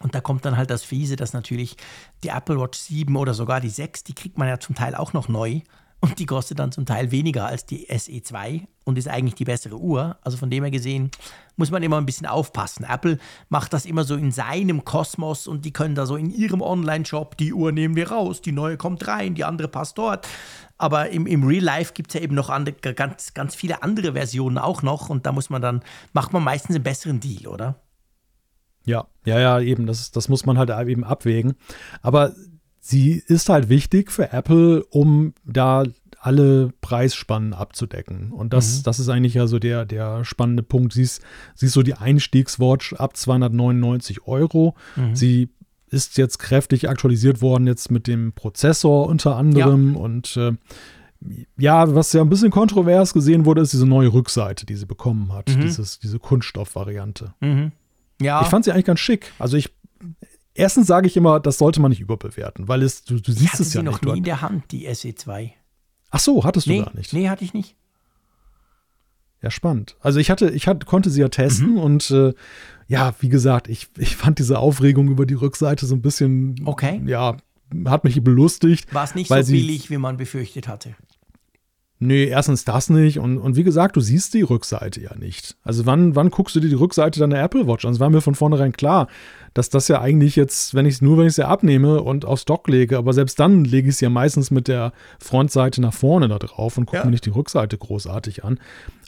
[0.00, 1.76] Und da kommt dann halt das Fiese, dass natürlich
[2.22, 5.14] die Apple Watch 7 oder sogar die 6, die kriegt man ja zum Teil auch
[5.14, 5.62] noch neu.
[6.00, 9.78] Und die kostet dann zum Teil weniger als die SE2 und ist eigentlich die bessere
[9.78, 10.18] Uhr.
[10.20, 11.10] Also von dem her gesehen
[11.56, 12.86] muss man immer ein bisschen aufpassen.
[12.88, 13.18] Apple
[13.48, 17.36] macht das immer so in seinem Kosmos und die können da so in ihrem Online-Shop,
[17.36, 20.26] die Uhr nehmen wir raus, die neue kommt rein, die andere passt dort.
[20.76, 24.12] Aber im, im Real Life gibt es ja eben noch andere, ganz, ganz viele andere
[24.12, 25.82] Versionen auch noch und da muss man dann,
[26.12, 27.80] macht man meistens einen besseren Deal, oder?
[28.84, 31.54] Ja, ja, ja, eben, das, das muss man halt eben abwägen.
[32.02, 32.34] Aber
[32.80, 35.84] sie ist halt wichtig für Apple, um da
[36.24, 38.32] alle Preisspannen abzudecken.
[38.32, 38.82] Und das, mhm.
[38.84, 40.94] das ist eigentlich ja so der, der spannende Punkt.
[40.94, 41.22] Sie ist,
[41.54, 44.74] sie ist so die Einstiegswatch ab 299 Euro.
[44.96, 45.14] Mhm.
[45.14, 45.50] Sie
[45.90, 49.92] ist jetzt kräftig aktualisiert worden, jetzt mit dem Prozessor unter anderem.
[49.92, 50.00] Ja.
[50.00, 50.52] Und äh,
[51.58, 55.30] ja, was ja ein bisschen kontrovers gesehen wurde, ist diese neue Rückseite, die sie bekommen
[55.30, 55.50] hat.
[55.50, 55.60] Mhm.
[55.60, 57.34] Dieses, diese Kunststoffvariante.
[57.40, 57.72] Mhm.
[58.22, 58.40] Ja.
[58.40, 59.30] Ich fand sie eigentlich ganz schick.
[59.38, 59.74] Also ich
[60.56, 63.74] Erstens sage ich immer, das sollte man nicht überbewerten, weil es, du, du siehst es
[63.74, 64.04] ja sie nicht.
[64.04, 65.50] noch nie in der Hand, die SE2.
[66.14, 67.12] Ach so, hattest nee, du gar nicht?
[67.12, 67.74] Nee, hatte ich nicht.
[69.42, 69.96] Ja, spannend.
[69.98, 71.78] Also ich hatte, ich hatte, konnte sie ja testen mhm.
[71.78, 72.34] und äh,
[72.86, 77.02] ja, wie gesagt, ich, ich fand diese Aufregung über die Rückseite so ein bisschen, okay.
[77.04, 77.36] ja,
[77.86, 78.94] hat mich belustigt.
[78.94, 80.94] War es nicht so billig, wie man befürchtet hatte?
[82.04, 83.18] Nee, erstens das nicht.
[83.18, 85.56] Und, und wie gesagt, du siehst die Rückseite ja nicht.
[85.62, 87.92] Also wann, wann guckst du dir die Rückseite deiner Apple Watch an?
[87.92, 89.08] Es war mir von vornherein klar,
[89.54, 92.40] dass das ja eigentlich jetzt, wenn ich es nur, wenn ich sie abnehme und auf
[92.40, 96.28] Stock lege, aber selbst dann lege ich es ja meistens mit der Frontseite nach vorne
[96.28, 97.04] da drauf und gucke ja.
[97.06, 98.58] mir nicht die Rückseite großartig an.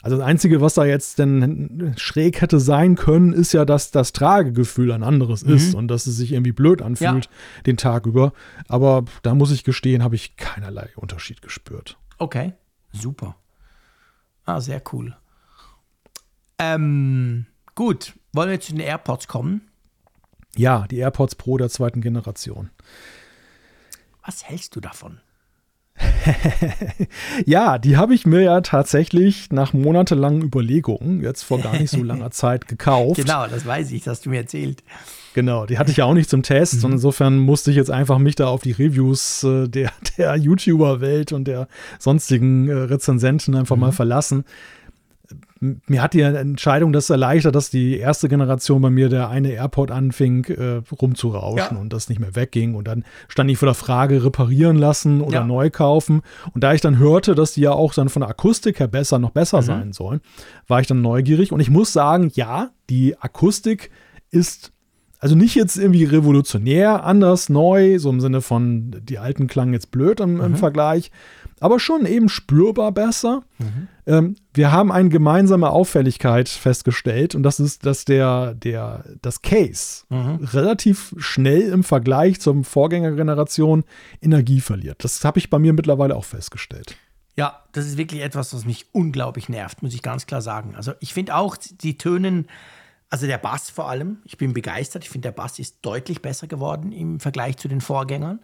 [0.03, 4.13] Also das Einzige, was da jetzt denn schräg hätte sein können, ist ja, dass das
[4.13, 5.55] Tragegefühl ein anderes mhm.
[5.55, 7.63] ist und dass es sich irgendwie blöd anfühlt ja.
[7.67, 8.33] den Tag über.
[8.69, 11.99] Aber da muss ich gestehen, habe ich keinerlei Unterschied gespürt.
[12.19, 12.55] Okay.
[13.01, 13.37] Super.
[14.45, 15.17] Ah, sehr cool.
[16.59, 19.69] Ähm, gut, wollen wir zu den AirPods kommen?
[20.57, 22.71] Ja, die AirPods Pro der zweiten Generation.
[24.25, 25.21] Was hältst du davon?
[27.47, 32.03] ja, die habe ich mir ja tatsächlich nach monatelangen Überlegungen jetzt vor gar nicht so
[32.03, 33.17] langer Zeit gekauft.
[33.17, 34.83] Genau, das weiß ich, das hast du mir erzählt.
[35.37, 36.85] Genau, die hatte ich ja auch nicht zum Test mhm.
[36.87, 41.33] und insofern musste ich jetzt einfach mich da auf die Reviews äh, der, der YouTuber-Welt
[41.33, 41.69] und der
[41.99, 43.83] sonstigen äh, Rezensenten einfach mhm.
[43.83, 44.45] mal verlassen.
[45.61, 49.91] Mir hat die Entscheidung das erleichtert, dass die erste Generation bei mir der eine AirPod
[49.91, 51.83] anfing äh, rumzurauschen ja.
[51.83, 52.75] und das nicht mehr wegging.
[52.75, 55.45] Und dann stand ich vor der Frage, reparieren lassen oder ja.
[55.45, 56.23] neu kaufen.
[56.55, 59.19] Und da ich dann hörte, dass die ja auch dann von der Akustik her besser,
[59.19, 59.67] noch besser mhm.
[59.67, 60.21] sein sollen,
[60.67, 61.53] war ich dann neugierig.
[61.53, 63.91] Und ich muss sagen, ja, die Akustik
[64.31, 64.73] ist
[65.27, 69.91] also nicht jetzt irgendwie revolutionär, anders, neu, so im Sinne von, die alten klangen jetzt
[69.91, 70.57] blöd im, im mhm.
[70.57, 71.11] Vergleich,
[71.59, 73.43] aber schon eben spürbar besser.
[73.59, 73.89] Mhm.
[74.07, 80.05] Ähm, wir haben eine gemeinsame Auffälligkeit festgestellt und das ist, dass der, der, das Case
[80.11, 80.45] mhm.
[80.45, 83.83] relativ schnell im Vergleich zur Vorgängergeneration
[84.23, 85.03] Energie verliert.
[85.03, 86.95] Das habe ich bei mir mittlerweile auch festgestellt.
[87.35, 90.77] Ja, das ist wirklich etwas, was mich unglaublich nervt, muss ich ganz klar sagen.
[90.77, 92.47] Also ich finde auch, die tönen
[93.11, 94.19] also der Bass vor allem.
[94.25, 95.05] Ich bin begeistert.
[95.05, 98.41] Ich finde, der Bass ist deutlich besser geworden im Vergleich zu den Vorgängern.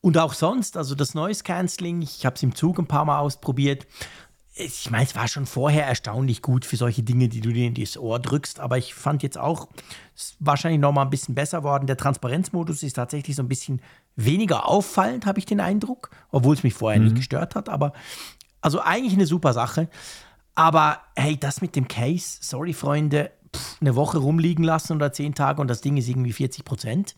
[0.00, 3.20] Und auch sonst, also das Noise Cancelling, ich habe es im Zug ein paar Mal
[3.20, 3.86] ausprobiert.
[4.54, 7.74] Ich meine, es war schon vorher erstaunlich gut für solche Dinge, die du dir in
[7.74, 9.68] das Ohr drückst, aber ich fand jetzt auch,
[10.14, 11.86] es ist wahrscheinlich noch mal ein bisschen besser worden.
[11.86, 13.80] Der Transparenzmodus ist tatsächlich so ein bisschen
[14.16, 17.06] weniger auffallend, habe ich den Eindruck, obwohl es mich vorher mhm.
[17.06, 17.70] nicht gestört hat.
[17.70, 17.94] Aber
[18.60, 19.88] also eigentlich eine super Sache.
[20.54, 23.30] Aber hey, das mit dem Case, sorry Freunde,
[23.80, 27.14] eine Woche rumliegen lassen oder zehn Tage und das Ding ist irgendwie 40 Prozent.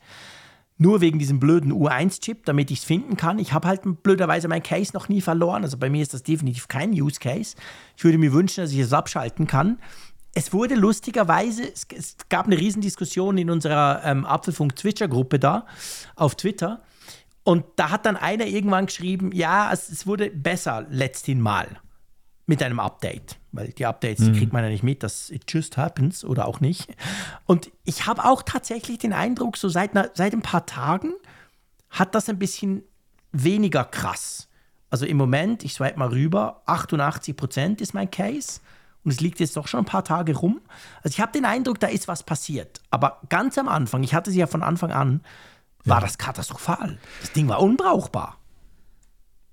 [0.77, 3.39] Nur wegen diesem blöden U1-Chip, damit ich es finden kann.
[3.39, 5.62] Ich habe halt blöderweise mein Case noch nie verloren.
[5.62, 7.55] Also bei mir ist das definitiv kein Use Case.
[7.97, 9.78] Ich würde mir wünschen, dass ich es abschalten kann.
[10.35, 15.66] es wurde lustigerweise, es, es, gab eine Riesendiskussion in unserer ähm, Apfelfunk-Twitcher-Gruppe da
[16.16, 16.82] auf Twitter.
[17.44, 21.69] Und da hat dann einer irgendwann geschrieben, ja, es, es wurde besser letzten Mal
[22.47, 23.37] mit einem Update.
[23.53, 24.33] Weil die Updates, mhm.
[24.33, 26.95] die kriegt man ja nicht mit, dass it just happens oder auch nicht.
[27.47, 31.12] Und ich habe auch tatsächlich den Eindruck, so seit, seit ein paar Tagen
[31.91, 32.83] hat das ein bisschen
[33.33, 34.49] weniger krass.
[34.91, 38.61] Also im Moment, ich swipe mal rüber, 88 Prozent ist mein Case.
[39.05, 40.61] Und es liegt jetzt doch schon ein paar Tage rum.
[41.03, 42.81] Also ich habe den Eindruck, da ist was passiert.
[42.91, 45.21] Aber ganz am Anfang, ich hatte sie ja von Anfang an,
[45.85, 46.01] war ja.
[46.01, 46.99] das katastrophal.
[47.21, 48.39] Das Ding war unbrauchbar.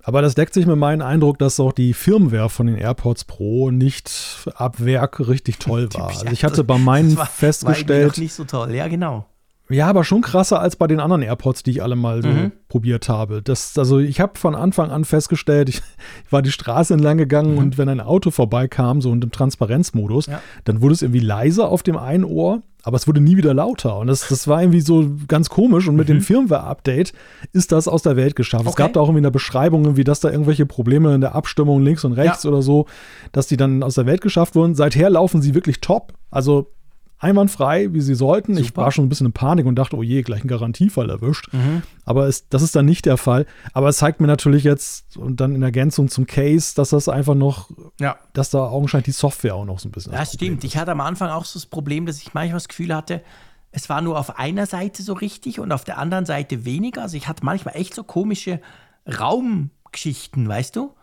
[0.03, 3.71] Aber das deckt sich mit meinem Eindruck, dass auch die Firmware von den AirPods Pro
[3.71, 4.11] nicht
[4.55, 6.09] ab Werk richtig toll war.
[6.09, 8.17] Also ich hatte bei meinen war, festgestellt.
[8.17, 9.25] War nicht so toll, ja, genau.
[9.71, 12.51] Ja, aber schon krasser als bei den anderen AirPods, die ich alle mal so mhm.
[12.67, 13.41] probiert habe.
[13.41, 15.77] Das, also ich habe von Anfang an festgestellt, ich,
[16.25, 17.57] ich war die Straße entlang gegangen mhm.
[17.57, 20.41] und wenn ein Auto vorbeikam, so in dem Transparenzmodus, ja.
[20.65, 23.97] dann wurde es irgendwie leiser auf dem einen Ohr, aber es wurde nie wieder lauter.
[23.97, 25.87] Und das, das war irgendwie so ganz komisch.
[25.87, 26.13] Und mit mhm.
[26.13, 27.13] dem Firmware-Update
[27.53, 28.63] ist das aus der Welt geschafft.
[28.63, 28.69] Okay.
[28.71, 31.81] Es gab da auch irgendwie eine Beschreibung, wie dass da irgendwelche Probleme in der Abstimmung
[31.81, 32.49] links und rechts ja.
[32.49, 32.87] oder so,
[33.31, 34.75] dass die dann aus der Welt geschafft wurden.
[34.75, 36.13] Seither laufen sie wirklich top.
[36.29, 36.71] Also
[37.22, 38.56] einwandfrei, wie sie sollten.
[38.56, 38.65] Super.
[38.65, 41.53] Ich war schon ein bisschen in Panik und dachte, oh je, gleich ein Garantiefall erwischt.
[41.53, 41.84] Mhm.
[42.03, 43.45] Aber es, das ist dann nicht der Fall.
[43.73, 47.35] Aber es zeigt mir natürlich jetzt und dann in Ergänzung zum Case, dass das einfach
[47.35, 47.69] noch,
[47.99, 48.18] ja.
[48.34, 50.14] dass da augenscheinlich die Software auch noch so ein bisschen.
[50.14, 50.64] Ja, stimmt.
[50.64, 50.73] Ist.
[50.73, 53.22] Ich hatte am Anfang auch so das Problem, dass ich manchmal das Gefühl hatte,
[53.72, 57.03] es war nur auf einer Seite so richtig und auf der anderen Seite weniger.
[57.03, 58.60] Also ich hatte manchmal echt so komische
[59.07, 60.93] Raumgeschichten, weißt du?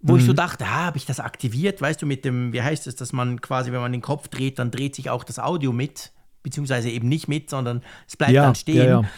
[0.00, 0.18] Wo mhm.
[0.18, 0.36] ich so mhm.
[0.36, 3.40] dachte, ah, habe ich das aktiviert, weißt du, mit dem, wie heißt es, dass man
[3.40, 6.12] quasi, wenn man den Kopf dreht, dann dreht sich auch das Audio mit,
[6.42, 8.76] beziehungsweise eben nicht mit, sondern es bleibt ja, dann stehen.
[8.76, 9.08] Ja, ja.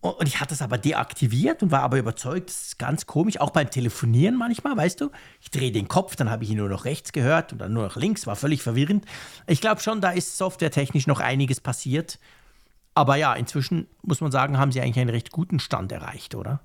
[0.00, 3.50] Und ich hatte das aber deaktiviert und war aber überzeugt, das ist ganz komisch, auch
[3.50, 5.10] beim Telefonieren manchmal, weißt du.
[5.40, 7.84] Ich drehe den Kopf, dann habe ich ihn nur noch rechts gehört und dann nur
[7.84, 9.04] noch links, war völlig verwirrend.
[9.46, 12.20] Ich glaube schon, da ist softwaretechnisch noch einiges passiert.
[12.94, 16.60] Aber ja, inzwischen muss man sagen, haben sie eigentlich einen recht guten Stand erreicht, oder?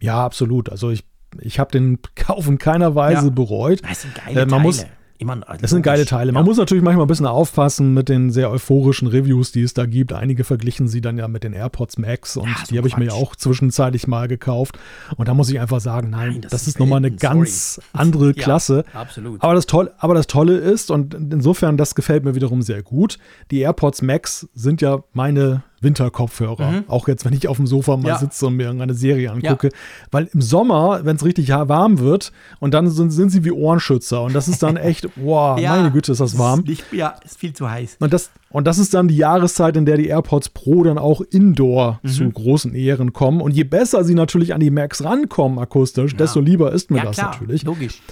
[0.00, 0.70] Ja, absolut.
[0.70, 1.04] Also ich
[1.40, 3.30] ich habe den Kauf in keiner Weise ja.
[3.30, 3.80] bereut.
[3.88, 4.62] Das sind geile äh, man Teile.
[4.62, 4.86] Muss,
[5.16, 6.32] Immer, das sind geile Teile.
[6.32, 6.46] Man ja.
[6.46, 10.12] muss natürlich manchmal ein bisschen aufpassen mit den sehr euphorischen Reviews, die es da gibt.
[10.12, 12.96] Einige verglichen sie dann ja mit den AirPods Max und ja, so die habe ich
[12.96, 14.76] mir auch zwischenzeitlich mal gekauft.
[15.16, 17.86] Und da muss ich einfach sagen, nein, nein das, das, ist nochmal eine ganz Sorry.
[17.92, 18.84] andere Klasse.
[18.92, 19.40] Ja, absolut.
[19.40, 23.18] Aber das, Tolle, aber das Tolle ist, und insofern, das gefällt mir wiederum sehr gut,
[23.52, 26.70] die AirPods Max sind ja meine Winterkopfhörer.
[26.70, 26.84] Mhm.
[26.88, 28.18] Auch jetzt, wenn ich auf dem Sofa mal ja.
[28.18, 29.68] sitze und mir irgendeine Serie angucke.
[29.68, 29.72] Ja.
[30.10, 34.22] Weil im Sommer, wenn es richtig warm wird, und dann sind, sind, sie wie Ohrenschützer.
[34.22, 36.60] Und das ist dann echt, wow, ja, meine Güte, ist das warm.
[36.60, 37.98] Ist nicht, ja, ist viel zu heiß.
[38.00, 41.20] Und das, und das ist dann die Jahreszeit, in der die AirPods Pro dann auch
[41.20, 42.08] indoor mhm.
[42.08, 43.40] zu großen Ehren kommen.
[43.40, 47.16] Und je besser sie natürlich an die Macs rankommen akustisch, desto lieber ist mir das
[47.16, 47.64] klar, natürlich.
[47.64, 48.02] Logisch.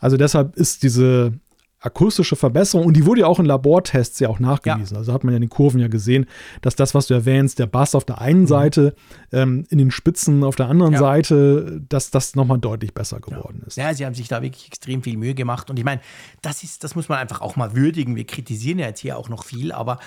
[0.00, 1.32] Also deshalb ist diese
[1.80, 4.94] akustische Verbesserung und die wurde ja auch in Labortests ja auch nachgewiesen.
[4.94, 4.98] Ja.
[4.98, 6.26] Also hat man ja in den Kurven ja gesehen,
[6.62, 8.46] dass das, was du erwähnst, der Bass auf der einen mhm.
[8.46, 8.94] Seite,
[9.30, 10.98] ähm, in den Spitzen auf der anderen ja.
[10.98, 13.66] Seite, dass das nochmal deutlich besser geworden ja.
[13.66, 13.76] ist.
[13.76, 16.00] Ja, sie haben sich da wirklich extrem viel Mühe gemacht und ich meine,
[16.40, 18.16] das ist, das muss man einfach auch mal würdigen.
[18.16, 19.98] Wir kritisieren ja jetzt hier auch noch viel, aber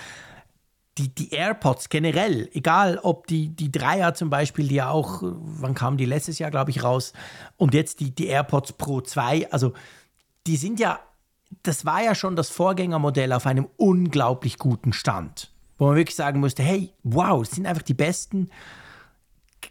[0.97, 5.73] die, die AirPods generell, egal ob die, die Dreier zum Beispiel, die ja auch, wann
[5.75, 7.13] kamen die letztes Jahr, glaube ich, raus,
[7.57, 9.73] und jetzt die, die AirPods Pro 2, also
[10.45, 10.99] die sind ja
[11.63, 15.51] das war ja schon das Vorgängermodell auf einem unglaublich guten Stand.
[15.77, 18.49] Wo man wirklich sagen musste, hey, wow, das sind einfach die besten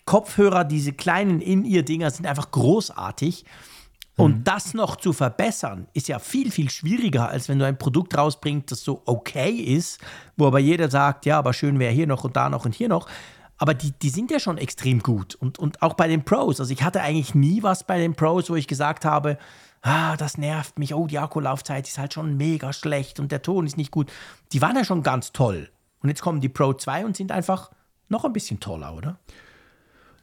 [0.04, 3.44] Kopfhörer, diese kleinen In-Ear-Dinger sind einfach großartig.
[4.16, 4.44] Und mhm.
[4.44, 8.72] das noch zu verbessern, ist ja viel, viel schwieriger, als wenn du ein Produkt rausbringst,
[8.72, 10.00] das so okay ist,
[10.36, 12.88] wo aber jeder sagt, ja, aber schön wäre hier noch und da noch und hier
[12.88, 13.08] noch.
[13.58, 15.34] Aber die, die sind ja schon extrem gut.
[15.36, 16.58] Und, und auch bei den Pros.
[16.58, 19.38] Also ich hatte eigentlich nie was bei den Pros, wo ich gesagt habe,
[19.82, 23.66] ah, das nervt mich, oh, die Akkulaufzeit ist halt schon mega schlecht und der Ton
[23.66, 24.10] ist nicht gut.
[24.52, 25.68] Die waren ja schon ganz toll.
[26.00, 27.70] Und jetzt kommen die Pro 2 und sind einfach
[28.08, 29.18] noch ein bisschen toller, oder?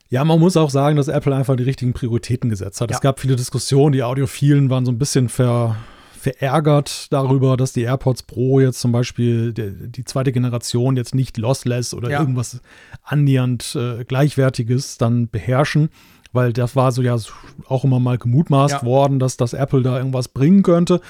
[0.10, 2.90] Ja, man muss auch sagen, dass Apple einfach die richtigen Prioritäten gesetzt hat.
[2.92, 2.96] Ja.
[2.96, 5.76] Es gab viele Diskussionen, die Audiophilen waren so ein bisschen ver,
[6.26, 11.38] verärgert darüber, dass die AirPods Pro jetzt zum Beispiel die, die zweite Generation jetzt nicht
[11.38, 12.20] lossless oder ja.
[12.20, 12.62] irgendwas
[13.04, 15.90] annähernd äh, Gleichwertiges dann beherrschen
[16.36, 17.18] weil das war so ja
[17.68, 18.84] auch immer mal gemutmaßt ja.
[18.84, 21.02] worden, dass das Apple da irgendwas bringen könnte.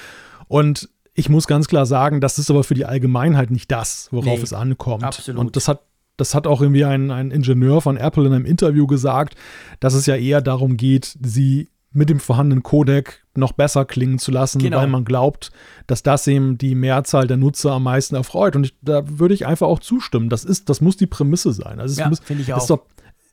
[0.48, 4.38] Und ich muss ganz klar sagen, das ist aber für die Allgemeinheit nicht das, worauf
[4.38, 5.04] nee, es ankommt.
[5.04, 5.40] Absolut.
[5.40, 5.82] Und das hat
[6.18, 9.34] das hat auch irgendwie ein, ein Ingenieur von Apple in einem Interview gesagt,
[9.80, 14.30] dass es ja eher darum geht, sie mit dem vorhandenen Codec noch besser klingen zu
[14.30, 14.78] lassen, genau.
[14.78, 15.50] weil man glaubt,
[15.86, 18.54] dass das eben die Mehrzahl der Nutzer am meisten erfreut.
[18.54, 20.28] Und ich, da würde ich einfach auch zustimmen.
[20.28, 21.80] Das ist, das muss die Prämisse sein.
[21.80, 22.58] Also ja, finde ich auch.
[22.58, 22.82] Ist doch,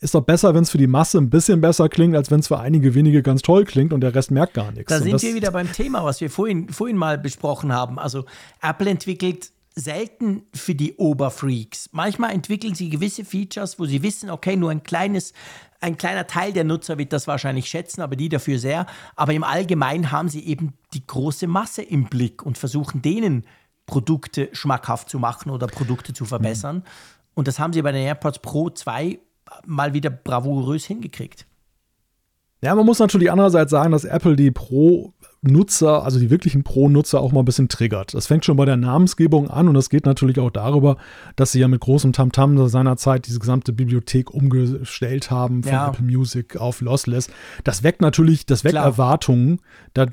[0.04, 2.48] ist doch besser, wenn es für die Masse ein bisschen besser klingt, als wenn es
[2.48, 4.90] für einige wenige ganz toll klingt und der Rest merkt gar nichts.
[4.90, 7.98] Da sind wir wieder beim Thema, was wir vorhin, vorhin mal besprochen haben.
[7.98, 8.26] Also
[8.62, 11.90] Apple entwickelt selten für die Oberfreaks.
[11.94, 15.34] Manchmal entwickeln sie gewisse Features, wo sie wissen, okay, nur ein kleines,
[15.80, 18.86] ein kleiner Teil der Nutzer wird das wahrscheinlich schätzen, aber die dafür sehr.
[19.16, 23.46] Aber im Allgemeinen haben sie eben die große Masse im Blick und versuchen denen
[23.86, 26.78] Produkte schmackhaft zu machen oder Produkte zu verbessern.
[26.78, 26.84] Mhm.
[27.36, 29.20] Und das haben sie bei den AirPods Pro 2
[29.66, 31.46] mal wieder bravourös hingekriegt.
[32.62, 35.14] Ja, man muss natürlich andererseits sagen, dass Apple die Pro
[35.44, 38.14] Nutzer, also die wirklichen Pro-Nutzer auch mal ein bisschen triggert.
[38.14, 40.98] Das fängt schon bei der Namensgebung an und das geht natürlich auch darüber,
[41.36, 45.90] dass sie ja mit großem Tamtam -Tam seinerzeit diese gesamte Bibliothek umgestellt haben von ja.
[45.90, 47.30] Apple Music auf Lossless.
[47.64, 48.86] Das weckt natürlich, das weckt Klar.
[48.86, 49.60] Erwartungen.
[49.94, 50.10] Das,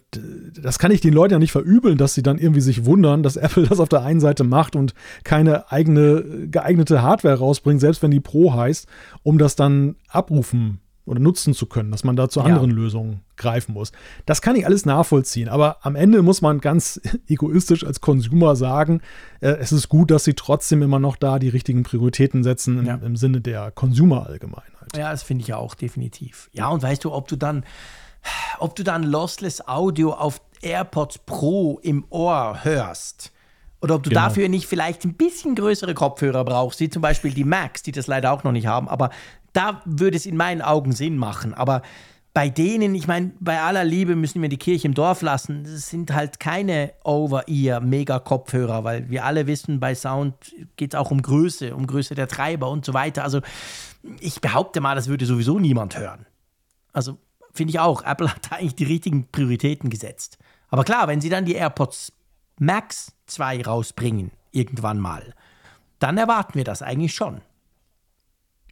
[0.60, 3.36] das kann ich den Leuten ja nicht verübeln, dass sie dann irgendwie sich wundern, dass
[3.36, 8.10] Apple das auf der einen Seite macht und keine eigene geeignete Hardware rausbringt, selbst wenn
[8.10, 8.86] die Pro heißt,
[9.22, 10.80] um das dann abrufen
[11.10, 12.76] oder nutzen zu können, dass man da zu anderen ja.
[12.76, 13.90] Lösungen greifen muss.
[14.26, 19.00] Das kann ich alles nachvollziehen, aber am Ende muss man ganz egoistisch als Consumer sagen,
[19.40, 22.86] äh, es ist gut, dass sie trotzdem immer noch da die richtigen Prioritäten setzen im,
[22.86, 22.94] ja.
[22.94, 24.96] im Sinne der Consumer-Allgemeinheit.
[24.96, 26.48] Ja, das finde ich ja auch definitiv.
[26.52, 27.64] Ja, und weißt du, ob du dann,
[28.60, 33.32] ob du dann Lossless Audio auf AirPods Pro im Ohr hörst,
[33.82, 34.22] oder ob du genau.
[34.22, 38.06] dafür nicht vielleicht ein bisschen größere Kopfhörer brauchst, wie zum Beispiel die Macs, die das
[38.06, 38.88] leider auch noch nicht haben.
[38.88, 39.10] Aber
[39.52, 41.54] da würde es in meinen Augen Sinn machen.
[41.54, 41.82] Aber
[42.32, 45.64] bei denen, ich meine, bei aller Liebe müssen wir die Kirche im Dorf lassen.
[45.64, 50.34] Das sind halt keine Over-Ear-Mega-Kopfhörer, weil wir alle wissen, bei Sound
[50.76, 53.24] geht es auch um Größe, um Größe der Treiber und so weiter.
[53.24, 53.40] Also
[54.20, 56.26] ich behaupte mal, das würde sowieso niemand hören.
[56.92, 57.18] Also
[57.52, 60.38] finde ich auch, Apple hat da eigentlich die richtigen Prioritäten gesetzt.
[60.68, 62.12] Aber klar, wenn sie dann die AirPods
[62.60, 65.34] Max 2 rausbringen, irgendwann mal,
[65.98, 67.40] dann erwarten wir das eigentlich schon.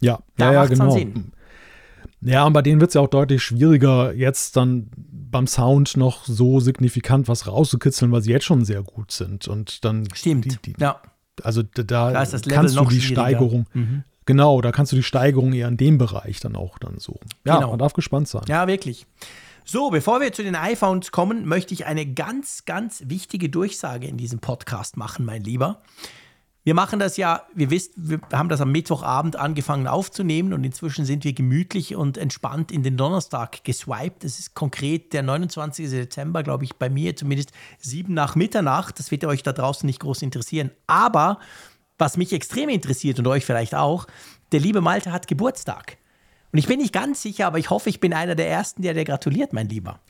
[0.01, 0.91] Ja, da ja, ja genau.
[0.91, 1.33] Sinn.
[2.21, 6.25] Ja, und bei denen wird es ja auch deutlich schwieriger, jetzt dann beim Sound noch
[6.25, 9.47] so signifikant was rauszukitzeln, weil sie jetzt schon sehr gut sind.
[9.47, 10.09] Und dann.
[10.15, 10.45] Stimmt.
[10.45, 11.01] Die, die, ja.
[11.43, 13.67] Also da, da kannst du die Steigerung.
[13.73, 14.05] Mhm.
[14.27, 17.29] Genau, da kannst du die Steigerung eher in dem Bereich dann auch dann suchen.
[17.45, 17.71] Ja, genau.
[17.71, 18.43] man darf gespannt sein.
[18.49, 19.07] Ja, wirklich.
[19.65, 24.17] So, bevor wir zu den iPhones kommen, möchte ich eine ganz, ganz wichtige Durchsage in
[24.17, 25.81] diesem Podcast machen, mein Lieber.
[26.69, 31.07] Wir machen das ja, wir wisst, wir haben das am Mittwochabend angefangen aufzunehmen und inzwischen
[31.07, 34.23] sind wir gemütlich und entspannt in den Donnerstag geswiped.
[34.23, 35.89] Das ist konkret der 29.
[35.89, 38.99] Dezember, glaube ich, bei mir zumindest sieben nach Mitternacht.
[38.99, 40.71] Das wird euch da draußen nicht groß interessieren.
[40.87, 41.39] Aber
[41.97, 44.07] was mich extrem interessiert und euch vielleicht auch,
[44.53, 45.97] der liebe Malte hat Geburtstag.
[46.53, 48.93] Und ich bin nicht ganz sicher, aber ich hoffe, ich bin einer der Ersten, der
[48.93, 50.01] dir gratuliert, mein Lieber.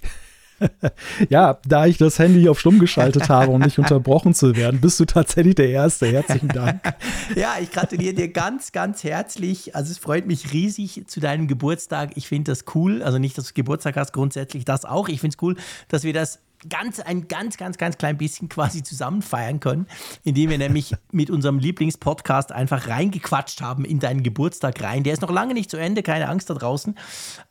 [1.28, 4.98] ja, da ich das Handy auf stumm geschaltet habe, um nicht unterbrochen zu werden, bist
[5.01, 6.06] du tatsächlich der Erste.
[6.06, 6.80] Herzlichen Dank.
[7.36, 9.74] ja, ich gratuliere dir ganz, ganz herzlich.
[9.74, 12.12] Also es freut mich riesig zu deinem Geburtstag.
[12.16, 13.02] Ich finde das cool.
[13.02, 15.09] Also nicht, dass du Geburtstag hast, grundsätzlich das auch.
[15.09, 15.56] Ich finde es cool,
[15.89, 19.86] dass wir das ganz, ein ganz, ganz, ganz klein bisschen quasi zusammen feiern können,
[20.24, 25.05] indem wir nämlich mit unserem Lieblingspodcast einfach reingequatscht haben in deinen Geburtstag rein.
[25.05, 26.97] Der ist noch lange nicht zu Ende, keine Angst da draußen.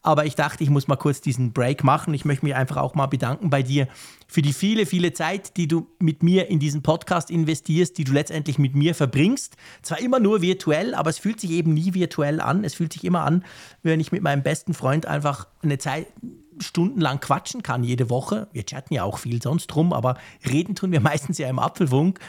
[0.01, 2.13] Aber ich dachte, ich muss mal kurz diesen Break machen.
[2.13, 3.87] Ich möchte mich einfach auch mal bedanken bei dir
[4.27, 8.11] für die viele, viele Zeit, die du mit mir in diesen Podcast investierst, die du
[8.11, 9.55] letztendlich mit mir verbringst.
[9.81, 12.63] Zwar immer nur virtuell, aber es fühlt sich eben nie virtuell an.
[12.63, 13.45] Es fühlt sich immer an,
[13.83, 16.07] wenn ich mit meinem besten Freund einfach eine Zeit
[16.59, 18.47] stundenlang quatschen kann jede Woche.
[18.51, 22.19] Wir chatten ja auch viel sonst drum, aber reden tun wir meistens ja im Apfelfunk.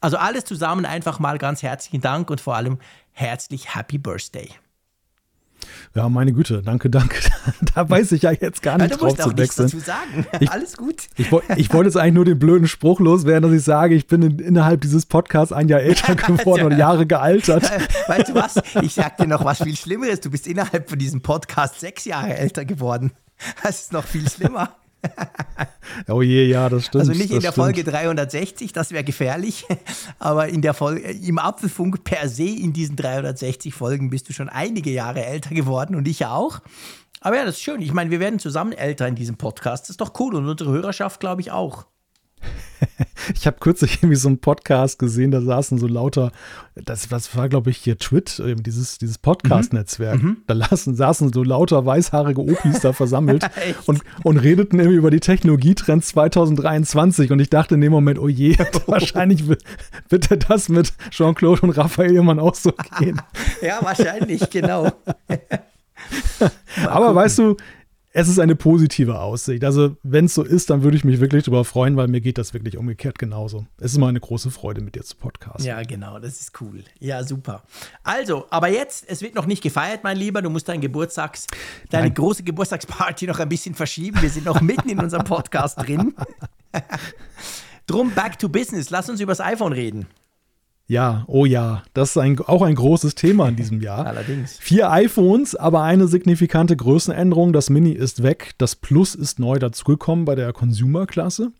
[0.00, 2.78] Also alles zusammen einfach mal ganz herzlichen Dank und vor allem
[3.12, 4.50] herzlich Happy Birthday.
[5.94, 7.16] Ja, meine Güte, danke, danke.
[7.74, 9.66] da weiß ich ja jetzt gar nicht ja, du drauf zu wechseln.
[9.66, 10.26] Dazu sagen.
[10.40, 11.08] Ich, Alles gut.
[11.16, 14.22] Ich, ich wollte jetzt eigentlich nur den blöden Spruch loswerden, dass ich sage, ich bin
[14.22, 17.70] in, innerhalb dieses Podcasts ein Jahr älter geworden und Jahre gealtert.
[18.06, 18.56] Weißt du was?
[18.82, 20.20] Ich sag dir noch was viel Schlimmeres.
[20.20, 23.12] Du bist innerhalb von diesem Podcast sechs Jahre älter geworden.
[23.62, 24.74] Das ist noch viel schlimmer.
[26.08, 27.08] oh je, ja, das stimmt.
[27.08, 27.54] Also nicht in der stimmt.
[27.54, 29.64] Folge 360, das wäre gefährlich,
[30.18, 34.48] aber in der Folge, im Apfelfunk per se in diesen 360 Folgen bist du schon
[34.48, 36.60] einige Jahre älter geworden und ich ja auch.
[37.20, 37.80] Aber ja, das ist schön.
[37.80, 39.84] Ich meine, wir werden zusammen älter in diesem Podcast.
[39.84, 41.86] Das ist doch cool und unsere Hörerschaft, glaube ich, auch.
[43.34, 46.32] Ich habe kürzlich irgendwie so einen Podcast gesehen, da saßen so lauter,
[46.74, 50.22] das, das war glaube ich hier Twit, dieses, dieses Podcast-Netzwerk.
[50.22, 50.38] Mhm.
[50.46, 53.48] Da lassen, saßen so lauter weißhaarige Opis da versammelt
[53.86, 57.32] und, und redeten irgendwie über die Technologietrends 2023.
[57.32, 58.56] Und ich dachte in dem Moment, oh je,
[58.86, 59.44] wahrscheinlich
[60.08, 63.20] wird das mit Jean-Claude und Raphael irgendwann auch so gehen.
[63.62, 64.92] ja, wahrscheinlich, genau.
[66.86, 67.56] Aber weißt du,
[68.12, 69.62] es ist eine positive Aussicht.
[69.64, 72.38] Also, wenn es so ist, dann würde ich mich wirklich darüber freuen, weil mir geht
[72.38, 73.66] das wirklich umgekehrt genauso.
[73.78, 75.66] Es ist immer eine große Freude, mit dir zu podcasten.
[75.66, 76.84] Ja, genau, das ist cool.
[77.00, 77.64] Ja, super.
[78.02, 80.40] Also, aber jetzt, es wird noch nicht gefeiert, mein Lieber.
[80.40, 81.46] Du musst deinen Geburtstags,
[81.90, 82.14] deine Nein.
[82.14, 84.22] große Geburtstagsparty noch ein bisschen verschieben.
[84.22, 86.14] Wir sind noch mitten in unserem Podcast drin.
[87.86, 88.88] Drum back to business.
[88.90, 90.06] Lass uns über das iPhone reden.
[90.90, 94.06] Ja, oh ja, das ist ein, auch ein großes Thema in diesem Jahr.
[94.06, 94.56] Allerdings.
[94.58, 97.52] Vier iPhones, aber eine signifikante Größenänderung.
[97.52, 101.52] Das Mini ist weg, das Plus ist neu dazugekommen bei der Consumer-Klasse.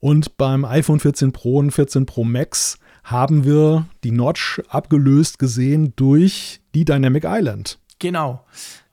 [0.00, 5.94] Und beim iPhone 14 Pro und 14 Pro Max haben wir die Notch abgelöst gesehen
[5.96, 7.78] durch die Dynamic Island.
[7.98, 8.44] Genau,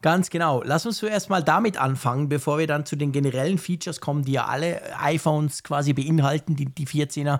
[0.01, 0.63] ganz genau.
[0.63, 4.31] Lass uns zuerst mal damit anfangen, bevor wir dann zu den generellen Features kommen, die
[4.31, 7.39] ja alle iPhones quasi beinhalten, die, die 14er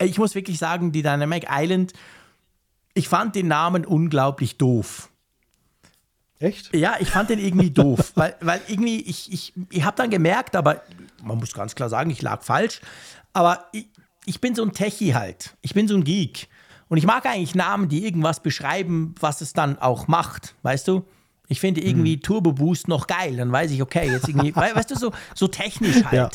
[0.00, 1.92] ich muss wirklich sagen, die Dynamic Island,
[2.94, 5.10] ich fand den Namen unglaublich doof.
[6.40, 6.74] Echt?
[6.74, 10.54] Ja, ich fand den irgendwie doof, weil, weil irgendwie, ich, ich, ich habe dann gemerkt,
[10.54, 10.82] aber
[11.22, 12.80] man muss ganz klar sagen, ich lag falsch,
[13.32, 13.86] aber ich,
[14.24, 15.56] ich bin so ein Techie halt.
[15.62, 16.48] Ich bin so ein Geek.
[16.88, 21.04] Und ich mag eigentlich Namen, die irgendwas beschreiben, was es dann auch macht, weißt du?
[21.48, 22.22] Ich finde irgendwie hm.
[22.22, 23.36] Turbo Boost noch geil.
[23.36, 26.12] Dann weiß ich, okay, jetzt irgendwie, weißt du, so, so technisch halt.
[26.12, 26.30] Ja.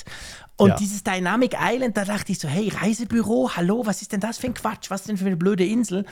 [0.58, 0.76] Und ja.
[0.76, 4.48] dieses Dynamic Island, da dachte ich so, hey, Reisebüro, hallo, was ist denn das für
[4.48, 4.90] ein Quatsch?
[4.90, 6.06] Was denn für eine blöde Insel?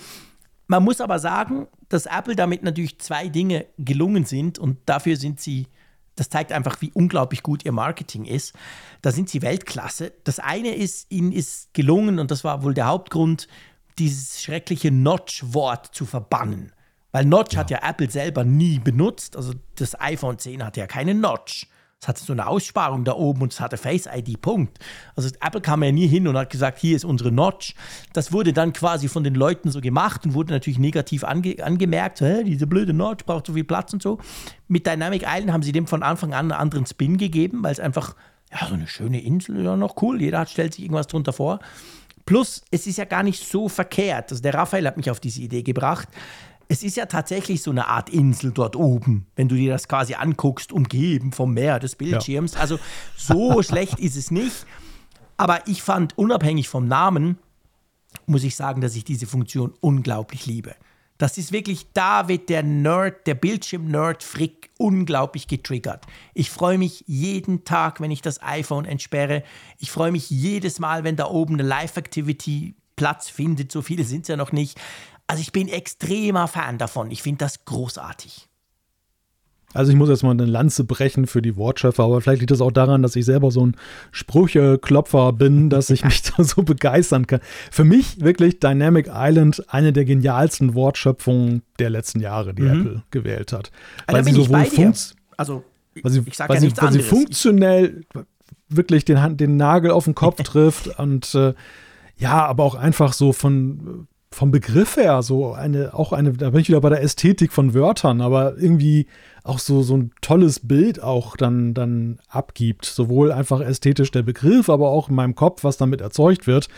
[0.68, 5.40] Man muss aber sagen, dass Apple damit natürlich zwei Dinge gelungen sind und dafür sind
[5.40, 5.68] sie,
[6.16, 8.54] das zeigt einfach, wie unglaublich gut ihr Marketing ist.
[9.02, 10.14] Da sind sie Weltklasse.
[10.24, 13.48] Das eine ist, ihnen ist gelungen, und das war wohl der Hauptgrund,
[14.00, 16.72] dieses schreckliche Notch-Wort zu verbannen.
[17.12, 17.60] Weil Notch ja.
[17.60, 19.36] hat ja Apple selber nie benutzt.
[19.36, 21.68] Also das iPhone 10 hatte ja keine Notch.
[22.02, 24.80] Es hatte so eine Aussparung da oben und es hatte Face ID, Punkt.
[25.15, 27.76] Also Apple kam ja nie hin und hat gesagt, hier ist unsere Notch.
[28.14, 32.22] Das wurde dann quasi von den Leuten so gemacht und wurde natürlich negativ ange angemerkt,
[32.22, 34.18] Hä, diese blöde Notch braucht so viel Platz und so.
[34.68, 37.80] Mit Dynamic Island haben sie dem von Anfang an einen anderen Spin gegeben, weil es
[37.80, 38.15] einfach,
[38.52, 41.60] ja, so eine schöne Insel, ist ja noch cool, jeder stellt sich irgendwas drunter vor.
[42.26, 44.32] Plus, es ist ja gar nicht so verkehrt.
[44.32, 46.07] Also der Raphael hat mich auf diese Idee gebracht
[46.72, 50.14] es ist ja tatsächlich so eine Art Insel dort oben, wenn du dir das quasi
[50.14, 52.53] anguckst, umgeben vom Meer des Bildschirms.
[52.53, 52.61] Ja.
[52.61, 52.80] Also
[53.18, 54.65] so schlecht ist es nicht.
[55.35, 57.38] Aber ich fand, unabhängig vom Namen,
[58.26, 60.73] muss ich sagen, dass ich diese Funktion unglaublich liebe.
[61.18, 66.06] Das ist wirklich, da wird der Nerd, der Bildschirm-Nerd Frick unglaublich getriggert.
[66.34, 69.43] Ich freue mich jeden Tag, wenn ich das iPhone entsperre.
[69.77, 73.72] Ich freue mich jedes Mal, wenn da oben eine Live-Activity Platz findet.
[73.72, 74.80] So viele sind es ja noch nicht.
[75.32, 77.10] Also ich bin extremer Fan davon.
[77.10, 78.49] Ich finde das großartig.
[79.74, 82.60] Also ich muss jetzt mal eine Lanze brechen für die Wortschöpfer, aber vielleicht liegt das
[82.60, 83.78] auch daran, dass ich selber so ein
[84.12, 87.40] Sprücheklopfer bin, dass ich mich da so begeistern kann.
[87.72, 92.82] Für mich wirklich Dynamic Island eine der genialsten Wortschöpfungen der letzten Jahre, die mhm.
[92.82, 93.72] Apple gewählt hat.
[94.08, 95.64] Also weil sie sowohl funkt, also
[96.02, 98.03] weil sie, ich sag weil ja sie, weil sie funktionell
[98.68, 101.53] wirklich den, den Nagel auf den Kopf trifft und äh,
[102.18, 106.62] ja, aber auch einfach so von vom Begriff her so eine, auch eine, da bin
[106.62, 109.08] ich wieder bei der Ästhetik von Wörtern, aber irgendwie
[109.44, 112.86] auch so, so ein tolles Bild auch dann, dann abgibt.
[112.86, 116.70] Sowohl einfach ästhetisch der Begriff, aber auch in meinem Kopf, was damit erzeugt wird.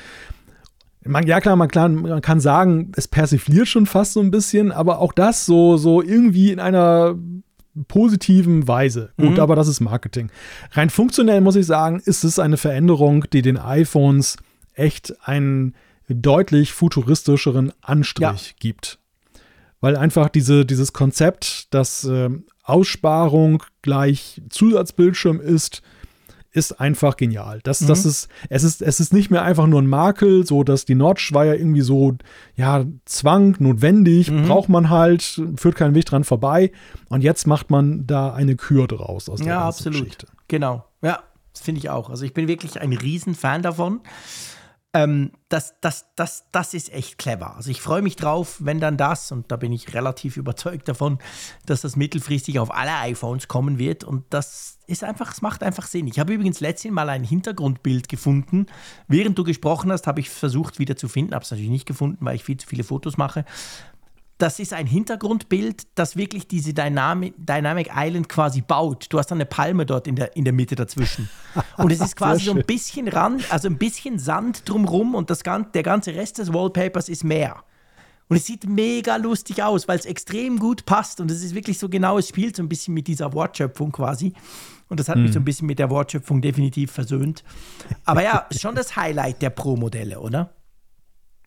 [1.06, 4.72] Man, ja klar man, klar, man kann sagen, es persifliert schon fast so ein bisschen,
[4.72, 7.16] aber auch das so, so irgendwie in einer
[7.88, 9.12] positiven Weise.
[9.18, 9.40] Gut, mhm.
[9.40, 10.32] aber das ist Marketing.
[10.72, 14.38] Rein funktionell muss ich sagen, ist es eine Veränderung, die den iPhones
[14.76, 15.76] echt einen
[16.08, 18.56] deutlich futuristischeren Anstrich ja.
[18.60, 19.00] gibt.
[19.80, 22.30] Weil einfach diese, dieses Konzept, dass äh,
[22.64, 25.82] Aussparung gleich Zusatzbildschirm ist,
[26.54, 27.60] ist einfach genial.
[27.64, 27.88] Das, mhm.
[27.88, 30.96] das ist, es ist, es ist nicht mehr einfach nur ein Makel, so dass die
[30.96, 32.16] Notch war ja irgendwie so,
[32.56, 34.48] ja, Zwang, notwendig, mhm.
[34.48, 36.72] braucht man halt, führt keinen Weg dran vorbei.
[37.10, 40.00] Und jetzt macht man da eine Kür draus aus der ja, absolut.
[40.00, 40.28] Geschichte.
[40.48, 40.86] Genau.
[41.02, 42.10] Ja, das finde ich auch.
[42.10, 44.02] Also ich bin wirklich ein Riesenfan davon.
[44.96, 47.56] Ähm, das, das, das, das ist echt clever.
[47.56, 51.18] Also ich freue mich drauf, wenn dann das, und da bin ich relativ überzeugt davon,
[51.66, 54.04] dass das mittelfristig auf alle iPhones kommen wird.
[54.04, 56.08] Und das ist einfach, es macht einfach Sinn.
[56.08, 58.68] Ich habe übrigens letztens mal ein Hintergrundbild gefunden.
[59.08, 62.24] Während du gesprochen hast, habe ich versucht wieder zu finden, habe es natürlich nicht gefunden,
[62.24, 63.46] weil ich viel zu viele Fotos mache
[64.44, 69.06] das ist ein Hintergrundbild, das wirklich diese Dynamic, Dynamic Island quasi baut.
[69.08, 71.30] Du hast dann eine Palme dort in der, in der Mitte dazwischen.
[71.78, 75.44] Und es ist quasi so ein bisschen Rand, also ein bisschen Sand drumrum und das,
[75.44, 77.64] der ganze Rest des Wallpapers ist Meer.
[78.28, 81.80] Und es sieht mega lustig aus, weil es extrem gut passt und es ist wirklich
[81.80, 84.34] so genau, es spielt so ein bisschen mit dieser Wortschöpfung quasi.
[84.90, 85.24] Und das hat hm.
[85.24, 87.46] mich so ein bisschen mit der Wortschöpfung definitiv versöhnt.
[88.04, 90.54] Aber ja, schon das Highlight der Pro-Modelle, oder?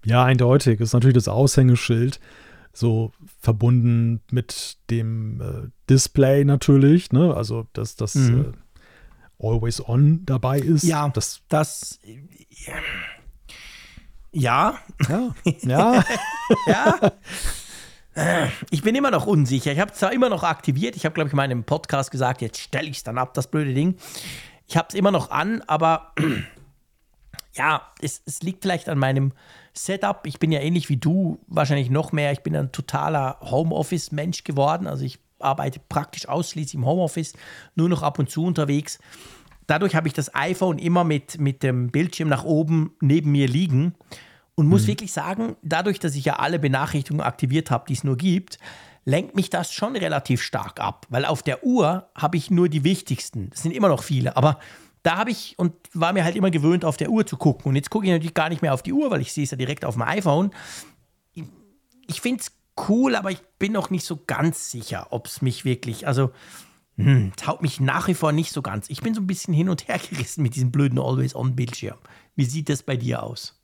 [0.02, 0.78] Ja, eindeutig.
[0.78, 2.20] Das ist natürlich das Aushängeschild
[2.76, 7.34] so verbunden mit dem äh, Display natürlich, ne?
[7.34, 8.54] Also dass das mhm.
[9.40, 10.82] äh, Always On dabei ist.
[10.84, 11.98] Ja, das, das
[14.30, 14.78] ja.
[15.08, 15.34] Ja.
[15.62, 16.04] Ja.
[16.66, 17.12] ja.
[18.70, 19.72] Ich bin immer noch unsicher.
[19.72, 20.96] Ich habe es zwar immer noch aktiviert.
[20.96, 23.50] Ich habe, glaube ich, in meinem Podcast gesagt, jetzt stelle ich es dann ab, das
[23.50, 23.96] blöde Ding.
[24.66, 26.14] Ich habe es immer noch an, aber
[27.54, 29.32] ja, es, es liegt vielleicht an meinem
[29.78, 30.26] Setup.
[30.26, 32.32] Ich bin ja ähnlich wie du, wahrscheinlich noch mehr.
[32.32, 34.86] Ich bin ein totaler Homeoffice-Mensch geworden.
[34.86, 37.34] Also ich arbeite praktisch ausschließlich im Homeoffice,
[37.74, 38.98] nur noch ab und zu unterwegs.
[39.66, 43.94] Dadurch habe ich das iPhone immer mit, mit dem Bildschirm nach oben neben mir liegen
[44.54, 44.88] und muss mhm.
[44.88, 48.58] wirklich sagen, dadurch, dass ich ja alle Benachrichtigungen aktiviert habe, die es nur gibt,
[49.04, 52.84] lenkt mich das schon relativ stark ab, weil auf der Uhr habe ich nur die
[52.84, 53.50] wichtigsten.
[53.50, 54.58] Das sind immer noch viele, aber
[55.06, 57.68] da habe ich und war mir halt immer gewöhnt, auf der Uhr zu gucken.
[57.68, 59.52] Und jetzt gucke ich natürlich gar nicht mehr auf die Uhr, weil ich sehe es
[59.52, 60.50] ja direkt auf dem iPhone.
[62.08, 62.50] Ich, finde es
[62.88, 66.32] cool, aber ich bin noch nicht so ganz sicher, ob es mich wirklich, also
[66.96, 68.90] hm, haut mich nach wie vor nicht so ganz.
[68.90, 71.98] Ich bin so ein bisschen hin und her gerissen mit diesem blöden Always-On-Bildschirm.
[72.34, 73.62] Wie sieht das bei dir aus?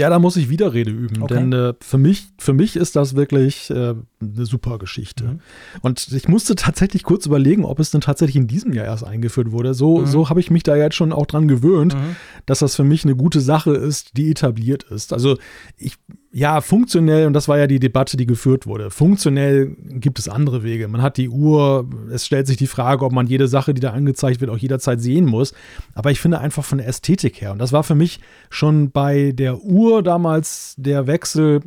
[0.00, 1.34] Ja, da muss ich Widerrede üben, okay.
[1.34, 5.24] denn äh, für, mich, für mich ist das wirklich äh, eine super Geschichte.
[5.24, 5.40] Mhm.
[5.82, 9.52] Und ich musste tatsächlich kurz überlegen, ob es denn tatsächlich in diesem Jahr erst eingeführt
[9.52, 9.74] wurde.
[9.74, 10.06] So, mhm.
[10.06, 12.16] so habe ich mich da jetzt schon auch dran gewöhnt, mhm.
[12.46, 15.12] dass das für mich eine gute Sache ist, die etabliert ist.
[15.12, 15.36] Also
[15.76, 15.98] ich
[16.32, 18.90] ja, funktionell, und das war ja die Debatte, die geführt wurde.
[18.90, 20.86] Funktionell gibt es andere Wege.
[20.86, 23.90] Man hat die Uhr, es stellt sich die Frage, ob man jede Sache, die da
[23.90, 25.54] angezeigt wird, auch jederzeit sehen muss.
[25.94, 29.32] Aber ich finde einfach von der Ästhetik her, und das war für mich schon bei
[29.32, 31.62] der Uhr damals der Wechsel,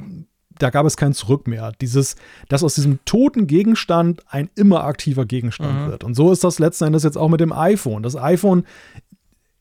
[0.60, 1.74] da gab es kein Zurück mehr.
[1.82, 2.16] Dieses,
[2.48, 5.92] dass aus diesem toten Gegenstand ein immer aktiver Gegenstand mhm.
[5.92, 6.04] wird.
[6.06, 8.04] Und so ist das letzten Endes jetzt auch mit dem iPhone.
[8.04, 8.64] Das iPhone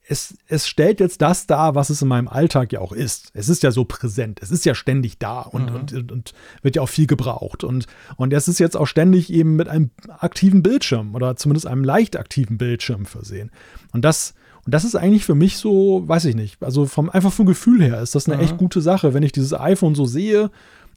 [0.09, 3.31] es, es stellt jetzt das dar, was es in meinem Alltag ja auch ist.
[3.35, 5.77] Es ist ja so präsent, es ist ja ständig da und, mhm.
[5.77, 7.62] und, und, und, wird ja auch viel gebraucht.
[7.62, 11.85] Und, und es ist jetzt auch ständig eben mit einem aktiven Bildschirm oder zumindest einem
[11.85, 13.51] leicht aktiven Bildschirm versehen.
[13.93, 14.35] Und das,
[14.65, 17.83] und das ist eigentlich für mich so, weiß ich nicht, also vom, einfach vom Gefühl
[17.83, 18.43] her ist das eine mhm.
[18.43, 20.51] echt gute Sache, wenn ich dieses iPhone so sehe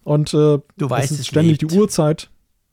[0.03, 1.71] und äh, du weißt, es ist ständig lebt.
[1.71, 2.31] die Uhrzeit.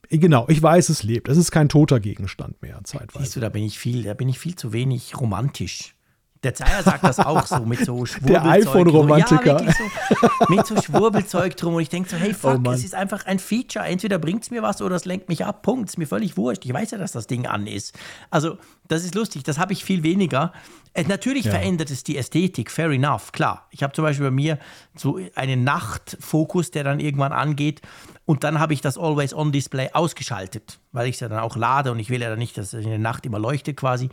[0.08, 1.28] Genau, ich weiß, es lebt.
[1.28, 3.24] Es ist kein toter Gegenstand mehr zeitweise.
[3.24, 5.94] Siehst du, da bin ich viel, da bin ich viel zu wenig romantisch.
[6.42, 8.42] Der Zeier sagt das auch so mit so Schwurbelzeug.
[8.42, 9.62] Der iPhone-Romantiker.
[9.62, 11.74] Ja, so, mit so Schwurbelzeug drum.
[11.74, 13.84] Und ich denke so, hey, fuck, oh es ist einfach ein Feature.
[13.84, 15.62] Entweder bringt es mir was oder es lenkt mich ab.
[15.62, 15.90] Punkt.
[15.90, 16.64] Ist mir völlig wurscht.
[16.64, 17.96] Ich weiß ja, dass das Ding an ist.
[18.30, 18.58] Also,
[18.88, 19.44] das ist lustig.
[19.44, 20.52] Das habe ich viel weniger.
[20.94, 21.52] Äh, natürlich ja.
[21.52, 22.72] verändert es die Ästhetik.
[22.72, 23.30] Fair enough.
[23.30, 23.68] Klar.
[23.70, 24.58] Ich habe zum Beispiel bei mir
[24.96, 27.82] so einen Nachtfokus, der dann irgendwann angeht.
[28.24, 31.98] Und dann habe ich das Always-On-Display ausgeschaltet, weil ich es ja dann auch lade und
[31.98, 34.10] ich will ja dann nicht, dass es in der Nacht immer leuchtet quasi.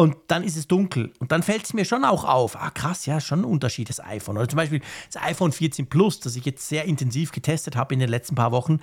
[0.00, 1.12] Und dann ist es dunkel.
[1.18, 2.56] Und dann fällt es mir schon auch auf.
[2.56, 4.38] Ah, krass, ja, schon ein Unterschied, das iPhone.
[4.38, 4.80] Oder zum Beispiel
[5.12, 8.50] das iPhone 14 Plus, das ich jetzt sehr intensiv getestet habe in den letzten paar
[8.50, 8.80] Wochen.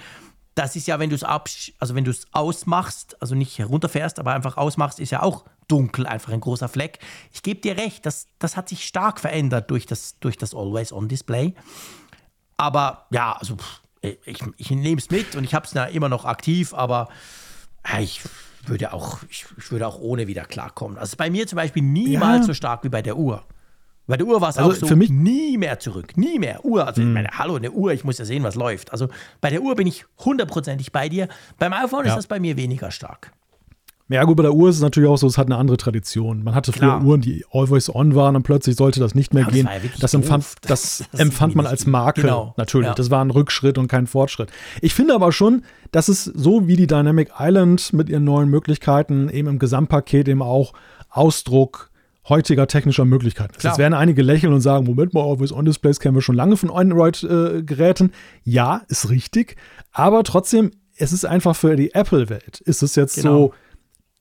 [0.53, 4.33] Das ist ja, wenn du es also wenn du es ausmachst, also nicht herunterfährst, aber
[4.33, 6.99] einfach ausmachst, ist ja auch dunkel, einfach ein großer Fleck.
[7.33, 11.55] Ich gebe dir recht, das, das hat sich stark verändert durch das, durch das Always-On-Display.
[12.57, 13.57] Aber ja, also
[14.03, 17.09] ich, ich nehme es mit und ich habe es immer noch aktiv, aber
[17.99, 18.21] ich
[18.69, 20.97] würde auch, ich, ich, würde auch ohne wieder klarkommen.
[20.97, 22.43] Also bei mir zum Beispiel niemals ja.
[22.47, 23.43] so stark wie bei der Uhr.
[24.07, 26.63] Bei der Uhr war es also auch so, für mich nie mehr zurück, nie mehr.
[26.63, 27.09] Uhr, also mhm.
[27.09, 28.93] ich meine, hallo, eine Uhr, ich muss ja sehen, was läuft.
[28.93, 29.09] Also
[29.41, 31.27] bei der Uhr bin ich hundertprozentig bei dir.
[31.59, 32.11] Beim iPhone ja.
[32.11, 33.33] ist das bei mir weniger stark.
[34.09, 36.43] Ja, gut, bei der Uhr ist es natürlich auch so, es hat eine andere Tradition.
[36.43, 37.03] Man hatte früher Klar.
[37.03, 39.69] Uhren, die always on waren und plötzlich sollte das nicht mehr ja, gehen.
[39.91, 42.21] Das, das empfand, das, das empfand man als Marke.
[42.21, 42.53] Genau.
[42.55, 42.87] Natürlich.
[42.87, 42.93] Ja.
[42.93, 44.49] Das war ein Rückschritt und kein Fortschritt.
[44.81, 49.29] Ich finde aber schon, dass es so wie die Dynamic Island mit ihren neuen Möglichkeiten
[49.29, 50.73] eben im Gesamtpaket eben auch
[51.09, 51.91] Ausdruck
[52.29, 53.63] heutiger technischer Möglichkeiten ist.
[53.63, 58.09] Jetzt werden einige lächeln und sagen, Moment mal, Always-On-Displays kennen wir schon lange von Android-Geräten.
[58.09, 58.11] Äh,
[58.43, 59.55] ja, ist richtig.
[59.91, 63.29] Aber trotzdem, es ist einfach für die Apple-Welt, ist es jetzt genau.
[63.47, 63.53] so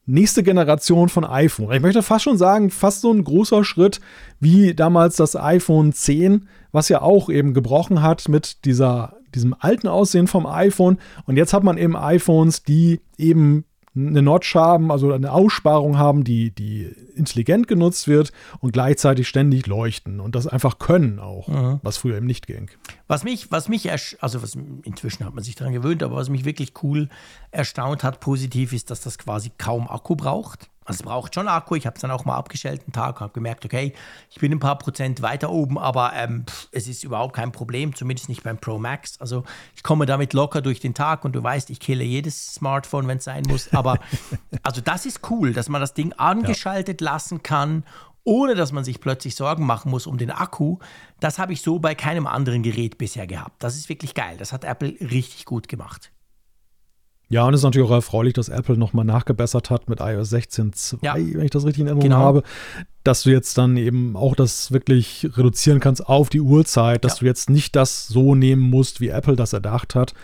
[0.07, 1.73] nächste Generation von iPhone.
[1.73, 4.01] Ich möchte fast schon sagen, fast so ein großer Schritt
[4.41, 9.89] wie damals das iPhone 10, was ja auch eben gebrochen hat mit dieser, diesem alten
[9.89, 10.99] Aussehen vom iPhone.
[11.27, 13.65] Und jetzt hat man eben iPhones, die eben
[13.97, 19.67] eine Notch haben, also eine Aussparung haben, die, die intelligent genutzt wird und gleichzeitig ständig
[19.67, 21.81] leuchten und das einfach können auch, mhm.
[21.83, 22.71] was früher eben nicht ging.
[23.07, 23.91] Was mich, was mich,
[24.23, 27.09] also was, inzwischen hat man sich daran gewöhnt, aber was mich wirklich cool
[27.51, 30.69] erstaunt hat, positiv, ist, dass das quasi kaum Akku braucht.
[30.87, 31.75] Also es braucht schon Akku.
[31.75, 33.93] Ich habe es dann auch mal abgestellt einen Tag und habe gemerkt, okay,
[34.31, 38.29] ich bin ein paar Prozent weiter oben, aber ähm, es ist überhaupt kein Problem, zumindest
[38.29, 39.21] nicht beim Pro Max.
[39.21, 39.45] Also
[39.75, 43.19] ich komme damit locker durch den Tag und du weißt, ich kille jedes Smartphone, wenn
[43.19, 43.73] es sein muss.
[43.73, 43.99] Aber
[44.63, 47.13] also das ist cool, dass man das Ding angeschaltet ja.
[47.13, 47.85] lassen kann
[48.27, 50.79] ohne dass man sich plötzlich Sorgen machen muss um den Akku,
[51.21, 53.63] das habe ich so bei keinem anderen Gerät bisher gehabt.
[53.63, 54.37] Das ist wirklich geil.
[54.37, 56.11] Das hat Apple richtig gut gemacht.
[57.29, 60.99] Ja, und es ist natürlich auch erfreulich, dass Apple nochmal nachgebessert hat mit iOS 16.2,
[61.03, 61.15] ja.
[61.17, 62.19] wenn ich das richtig in Erinnerung genau.
[62.19, 62.43] habe,
[63.03, 67.21] dass du jetzt dann eben auch das wirklich reduzieren kannst auf die Uhrzeit, dass ja.
[67.21, 70.15] du jetzt nicht das so nehmen musst, wie Apple das erdacht hat.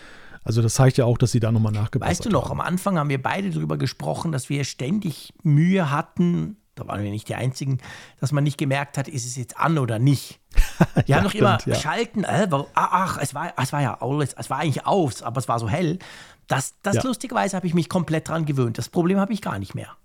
[0.45, 2.19] Also das zeigt ja auch, dass sie da nochmal nachgebessert haben.
[2.19, 2.61] Weißt du noch, haben.
[2.61, 7.11] am Anfang haben wir beide darüber gesprochen, dass wir ständig Mühe hatten, da waren wir
[7.11, 7.79] nicht die Einzigen,
[8.21, 10.41] dass man nicht gemerkt hat, ist es jetzt an oder nicht.
[10.95, 11.75] Wir ja, haben doch immer ja.
[11.75, 15.49] schalten, äh, ach, es war, es war ja alles, es war eigentlich aus, aber es
[15.49, 15.99] war so hell.
[16.47, 17.03] Das, das ja.
[17.05, 18.79] lustigerweise habe ich mich komplett dran gewöhnt.
[18.79, 19.97] Das Problem habe ich gar nicht mehr.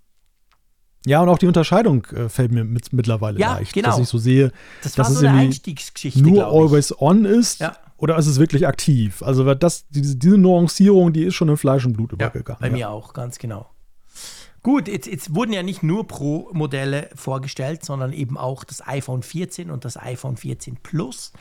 [1.06, 3.90] Ja, und auch die Unterscheidung äh, fällt mir mit, mittlerweile ja, leicht, genau.
[3.90, 4.52] dass ich so sehe,
[4.84, 7.78] das dass so es Einstiegsgeschichte, nur always on ist ja.
[7.96, 9.24] oder ist es wirklich aktiv?
[9.24, 12.60] Also das, diese, diese Nuancierung, die ist schon in Fleisch und Blut übergegangen.
[12.60, 13.70] bei mir auch, ganz genau.
[14.64, 19.72] Gut, jetzt, jetzt, wurden ja nicht nur Pro-Modelle vorgestellt, sondern eben auch das iPhone 14
[19.72, 21.32] und das iPhone 14 Plus.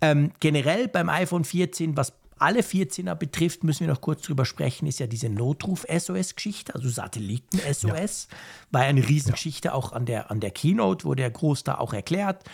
[0.00, 4.86] Ähm, generell beim iPhone 14, was alle 14er betrifft, müssen wir noch kurz drüber sprechen,
[4.86, 8.28] ist ja diese Notruf-SOS-Geschichte, also Satelliten-SOS.
[8.30, 8.36] Ja.
[8.70, 9.74] War ja eine Riesengeschichte, ja.
[9.74, 12.44] auch an der, an der Keynote wurde der groß da auch erklärt.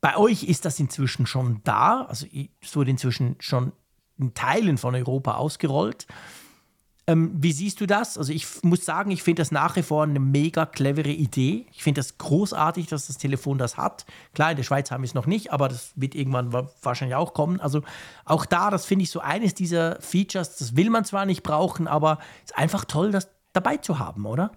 [0.00, 2.26] Bei euch ist das inzwischen schon da, also
[2.60, 3.72] es wurde inzwischen schon
[4.18, 6.06] in Teilen von Europa ausgerollt.
[7.10, 8.16] Ähm, wie siehst du das?
[8.16, 11.66] Also ich muss sagen, ich finde das nach wie vor eine mega clevere Idee.
[11.72, 14.06] Ich finde das großartig, dass das Telefon das hat.
[14.32, 17.34] Klar, in der Schweiz haben wir es noch nicht, aber das wird irgendwann wahrscheinlich auch
[17.34, 17.60] kommen.
[17.60, 17.82] Also
[18.24, 21.88] auch da, das finde ich so eines dieser Features, das will man zwar nicht brauchen,
[21.88, 24.52] aber es ist einfach toll, das dabei zu haben, oder?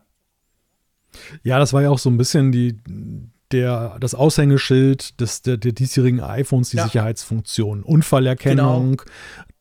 [1.41, 2.79] Ja, das war ja auch so ein bisschen die,
[3.51, 6.83] der, das Aushängeschild des, der, der diesjährigen iPhones, die ja.
[6.83, 9.03] Sicherheitsfunktion, Unfallerkennung, genau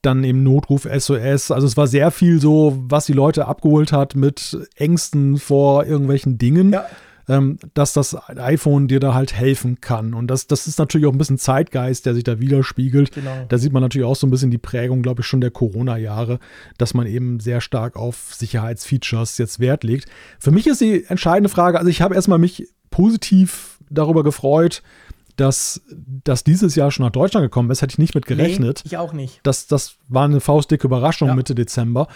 [0.03, 1.51] dann im Notruf SOS.
[1.51, 6.39] Also es war sehr viel so, was die Leute abgeholt hat mit Ängsten vor irgendwelchen
[6.39, 6.73] Dingen.
[6.73, 6.87] Ja.
[7.29, 10.13] Ähm, dass das iPhone dir da halt helfen kann.
[10.13, 13.13] Und das, das ist natürlich auch ein bisschen Zeitgeist, der sich da widerspiegelt.
[13.13, 13.45] Genau.
[13.49, 16.41] Da sieht man natürlich auch so ein bisschen die Prägung, glaube ich, schon der Corona-Jahre,
[16.79, 20.07] dass man eben sehr stark auf Sicherheitsfeatures jetzt Wert legt.
[20.41, 24.83] Für mich ist die entscheidende Frage, also ich habe erstmal mich positiv darüber gefreut,
[25.37, 25.83] dass
[26.25, 28.83] das dieses Jahr schon nach Deutschland gekommen ist, hätte ich nicht mit gerechnet.
[28.85, 29.41] Nee, ich auch nicht.
[29.43, 31.35] Das, das war eine faustdicke Überraschung ja.
[31.35, 32.09] Mitte Dezember.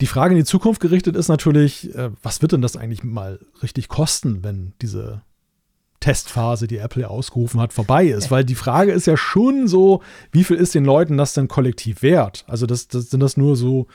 [0.00, 3.40] Die Frage in die Zukunft gerichtet ist natürlich, äh, was wird denn das eigentlich mal
[3.62, 5.22] richtig kosten, wenn diese
[6.00, 8.30] Testphase, die Apple ausgerufen hat, vorbei ist?
[8.30, 10.02] Weil die Frage ist ja schon so,
[10.32, 12.44] wie viel ist den Leuten das denn kollektiv wert?
[12.46, 13.86] Also das, das sind das nur so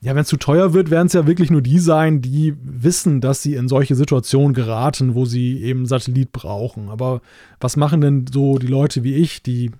[0.00, 3.20] ja, wenn es zu teuer wird, werden es ja wirklich nur die sein, die wissen,
[3.20, 6.90] dass sie in solche Situationen geraten, wo sie eben Satellit brauchen.
[6.90, 7.22] Aber
[7.58, 9.70] was machen denn so die Leute wie ich, die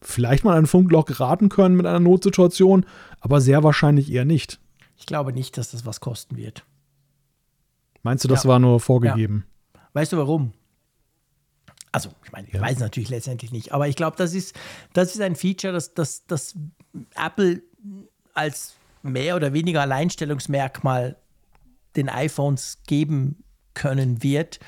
[0.00, 2.86] vielleicht mal an ein Funkloch geraten können mit einer Notsituation,
[3.20, 4.58] aber sehr wahrscheinlich eher nicht?
[4.96, 6.64] Ich glaube nicht, dass das was kosten wird.
[8.02, 8.50] Meinst du, das ja.
[8.50, 9.44] war nur vorgegeben?
[9.74, 9.80] Ja.
[9.94, 10.52] Weißt du warum?
[11.92, 12.60] Also, ich meine, ich ja.
[12.60, 14.54] weiß es natürlich letztendlich nicht, aber ich glaube, das ist,
[14.92, 16.54] das ist ein Feature, das, das, das
[17.14, 17.62] Apple
[18.34, 18.74] als
[19.04, 21.16] mehr oder weniger Alleinstellungsmerkmal
[21.96, 23.44] den iPhones geben
[23.74, 24.58] können wird.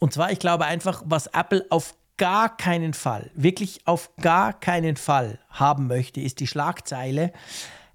[0.00, 4.96] Und zwar, ich glaube einfach, was Apple auf gar keinen Fall, wirklich auf gar keinen
[4.96, 7.32] Fall haben möchte, ist die Schlagzeile.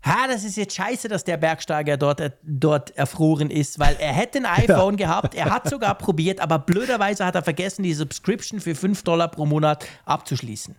[0.05, 4.14] Ha, das ist jetzt scheiße, dass der Bergsteiger dort, äh, dort erfroren ist, weil er
[4.14, 5.07] hätte ein iPhone ja.
[5.07, 9.27] gehabt, er hat sogar probiert, aber blöderweise hat er vergessen, die Subscription für 5 Dollar
[9.30, 10.76] pro Monat abzuschließen.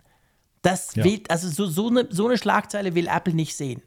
[0.61, 1.03] Das ja.
[1.03, 3.81] will, also so, so, eine, so eine Schlagzeile will Apple nicht sehen.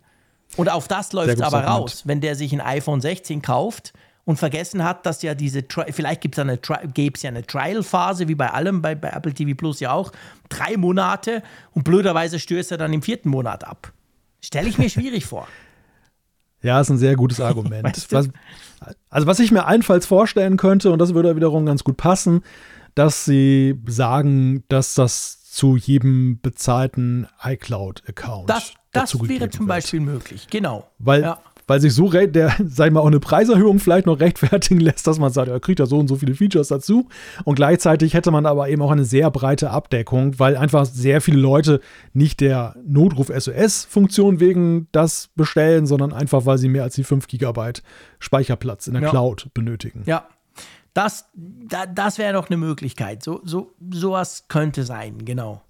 [0.56, 3.92] Und auf das läuft es aber raus, wenn der sich ein iPhone 16 kauft
[4.24, 8.82] und vergessen hat, dass ja diese, vielleicht gibt es ja eine Trial-Phase, wie bei allem,
[8.82, 10.12] bei, bei Apple TV Plus ja auch,
[10.48, 11.42] drei Monate
[11.72, 13.92] und blöderweise stößt er dann im vierten Monat ab.
[14.40, 15.46] Stelle ich mir schwierig vor.
[16.64, 17.84] Ja, ist ein sehr gutes Argument.
[17.84, 18.16] weißt du?
[18.16, 18.28] was,
[19.10, 22.44] also, was ich mir allenfalls vorstellen könnte, und das würde wiederum ganz gut passen,
[22.94, 28.48] dass sie sagen, dass das zu jedem bezahlten iCloud-Account.
[28.48, 30.14] Das, das wäre zum Beispiel wird.
[30.14, 30.88] möglich, genau.
[30.98, 31.40] Weil, ja.
[31.66, 35.18] weil sich so, der, sag ich mal, auch eine Preiserhöhung vielleicht noch rechtfertigen lässt, dass
[35.18, 37.06] man sagt, er kriegt ja so und so viele Features dazu.
[37.44, 41.38] Und gleichzeitig hätte man aber eben auch eine sehr breite Abdeckung, weil einfach sehr viele
[41.38, 41.82] Leute
[42.14, 47.72] nicht der Notruf-SOS-Funktion wegen das bestellen, sondern einfach, weil sie mehr als die 5 GB
[48.20, 49.10] Speicherplatz in der ja.
[49.10, 50.02] Cloud benötigen.
[50.06, 50.26] Ja,
[50.94, 53.22] das, da, das wäre doch eine Möglichkeit.
[53.22, 55.62] So, so, sowas könnte sein, genau.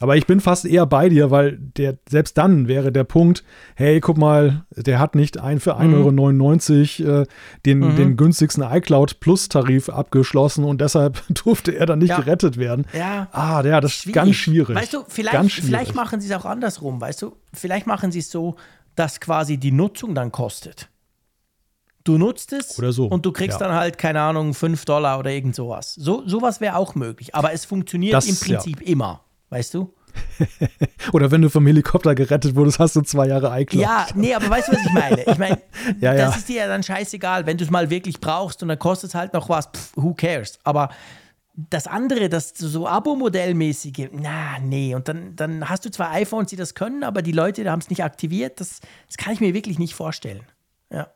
[0.00, 3.44] Aber ich bin fast eher bei dir, weil der, selbst dann wäre der Punkt,
[3.76, 7.06] hey, guck mal, der hat nicht ein für 1,99 mhm.
[7.08, 7.26] Euro äh,
[7.64, 7.96] den, mhm.
[7.96, 12.20] den günstigsten iCloud Plus-Tarif abgeschlossen und deshalb durfte er dann nicht ja.
[12.20, 12.86] gerettet werden.
[12.92, 13.28] Ja.
[13.32, 14.06] Ah, ja, das schwierig.
[14.06, 14.76] ist ganz schwierig.
[14.76, 17.36] Weißt du, vielleicht, vielleicht machen sie es auch andersrum, weißt du?
[17.52, 18.56] Vielleicht machen sie es so,
[18.96, 20.90] dass quasi die Nutzung dann kostet
[22.04, 23.06] Du nutzt es oder so.
[23.06, 23.66] und du kriegst ja.
[23.66, 25.94] dann halt, keine Ahnung, 5 Dollar oder irgend sowas.
[25.94, 27.34] So, sowas wäre auch möglich.
[27.34, 28.88] Aber es funktioniert das, im Prinzip ja.
[28.88, 29.94] immer, weißt du?
[31.12, 33.82] oder wenn du vom Helikopter gerettet wurdest, hast du zwei Jahre iCloud.
[33.82, 35.22] Ja, nee, aber weißt du, was ich meine?
[35.22, 35.62] Ich meine,
[36.00, 38.78] ja, das ist dir ja dann scheißegal, wenn du es mal wirklich brauchst und dann
[38.78, 40.58] kostet es halt noch was, pff, who cares?
[40.62, 40.90] Aber
[41.54, 44.94] das andere, das so Abo-Modellmäßige, na, nee.
[44.94, 47.90] Und dann, dann hast du zwar iPhones, die das können, aber die Leute haben es
[47.90, 48.60] nicht aktiviert.
[48.60, 50.42] Das, das kann ich mir wirklich nicht vorstellen.
[50.90, 51.08] Ja.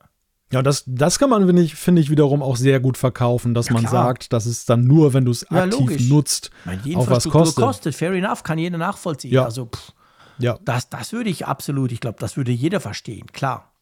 [0.51, 3.69] Ja, das, das kann man, finde ich, find ich, wiederum auch sehr gut verkaufen, dass
[3.69, 4.07] ja, man klar.
[4.07, 6.09] sagt, dass es dann nur, wenn du es ja, aktiv logisch.
[6.09, 6.51] nutzt,
[6.95, 7.63] auch was kostet.
[7.63, 7.95] kostet.
[7.95, 9.33] Fair enough, kann jeder nachvollziehen.
[9.33, 9.45] Ja.
[9.45, 9.93] Also, pff,
[10.39, 10.59] ja.
[10.65, 13.73] Das, das würde ich absolut, ich glaube, das würde jeder verstehen, klar.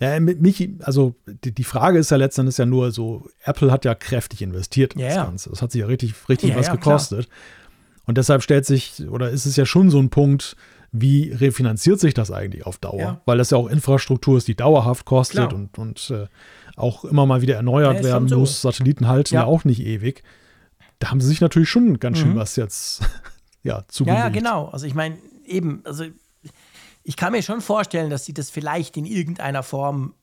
[0.00, 3.94] Ja, mich, also die, die Frage ist ja letztendlich ja nur so, Apple hat ja
[3.94, 5.50] kräftig investiert in ja, das Ganze.
[5.50, 7.26] Das hat sich ja richtig, richtig was gekostet.
[7.26, 7.38] Klar.
[8.06, 10.56] Und deshalb stellt sich, oder ist es ja schon so ein Punkt,
[11.00, 12.98] wie refinanziert sich das eigentlich auf Dauer?
[12.98, 13.20] Ja.
[13.24, 15.54] Weil das ja auch Infrastruktur ist, die dauerhaft kostet Klar.
[15.54, 16.26] und, und äh,
[16.76, 18.38] auch immer mal wieder erneuert ja, werden so.
[18.38, 18.62] muss.
[18.62, 19.44] Satelliten halten ja.
[19.44, 20.22] auch nicht ewig.
[20.98, 22.36] Da haben sie sich natürlich schon ganz schön mhm.
[22.36, 23.02] was jetzt
[23.62, 24.18] ja, zugelegt.
[24.18, 24.66] Ja, ja, genau.
[24.68, 26.04] Also ich meine, eben, also
[27.02, 30.14] ich kann mir schon vorstellen, dass sie das vielleicht in irgendeiner Form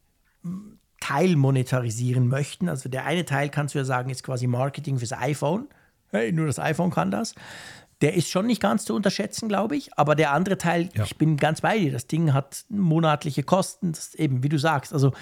[0.44, 2.70] hm, teilmonetarisieren möchten.
[2.70, 5.68] Also der eine Teil, kannst du ja sagen, ist quasi Marketing fürs iPhone.
[6.12, 7.36] Hey, nur das iPhone kann das
[8.02, 9.98] der ist schon nicht ganz zu unterschätzen, glaube ich.
[9.98, 11.04] Aber der andere Teil, ja.
[11.04, 14.94] ich bin ganz bei dir, das Ding hat monatliche Kosten, das eben, wie du sagst.
[14.94, 15.14] Also,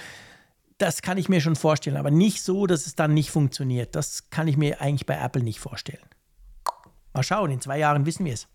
[0.78, 3.96] das kann ich mir schon vorstellen, aber nicht so, dass es dann nicht funktioniert.
[3.96, 6.04] Das kann ich mir eigentlich bei Apple nicht vorstellen.
[7.14, 8.48] Mal schauen, in zwei Jahren wissen wir es.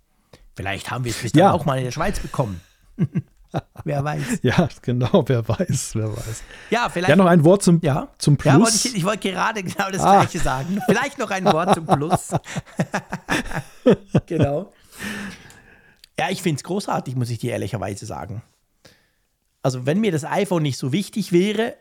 [0.57, 1.47] Vielleicht haben wir es bis ja.
[1.47, 2.61] dann auch mal in der Schweiz bekommen.
[3.85, 4.23] wer weiß.
[4.43, 6.43] Ja, genau, wer weiß, wer weiß.
[6.71, 7.11] Ja, vielleicht.
[7.11, 8.09] Ja, noch ein Wort zum, ja?
[8.19, 8.53] zum Plus.
[8.53, 10.21] Ja, wollte ich, ich wollte gerade genau das ah.
[10.21, 10.81] Gleiche sagen.
[10.87, 12.31] Vielleicht noch ein Wort zum Plus.
[14.27, 14.73] genau.
[16.19, 18.43] Ja, ich finde es großartig, muss ich dir ehrlicherweise sagen.
[19.63, 21.75] Also, wenn mir das iPhone nicht so wichtig wäre,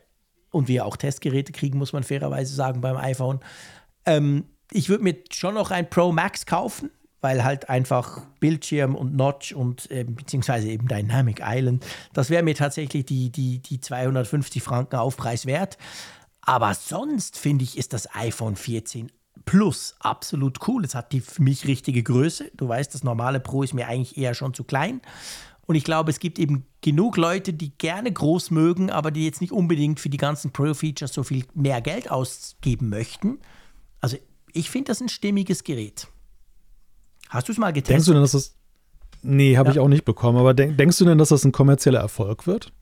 [0.50, 3.40] und wir auch Testgeräte kriegen, muss man fairerweise sagen, beim iPhone,
[4.06, 6.90] ähm, ich würde mir schon noch ein Pro Max kaufen
[7.20, 12.54] weil halt einfach Bildschirm und Notch und äh, beziehungsweise eben Dynamic Island, das wäre mir
[12.54, 15.78] tatsächlich die, die, die 250 Franken Aufpreis wert.
[16.42, 19.12] Aber sonst finde ich, ist das iPhone 14
[19.44, 20.84] Plus absolut cool.
[20.84, 22.50] Es hat die für mich richtige Größe.
[22.54, 25.00] Du weißt, das normale Pro ist mir eigentlich eher schon zu klein.
[25.68, 29.40] Und ich glaube, es gibt eben genug Leute, die gerne groß mögen, aber die jetzt
[29.40, 33.38] nicht unbedingt für die ganzen Pro-Features so viel mehr Geld ausgeben möchten.
[34.00, 34.16] Also
[34.52, 36.08] ich finde das ein stimmiges Gerät.
[37.28, 37.94] Hast du es mal getestet?
[37.94, 38.54] Denkst du denn, dass das.
[39.22, 39.72] Nee, habe ja.
[39.74, 40.38] ich auch nicht bekommen.
[40.38, 42.72] Aber denk, denkst du denn, dass das ein kommerzieller Erfolg wird?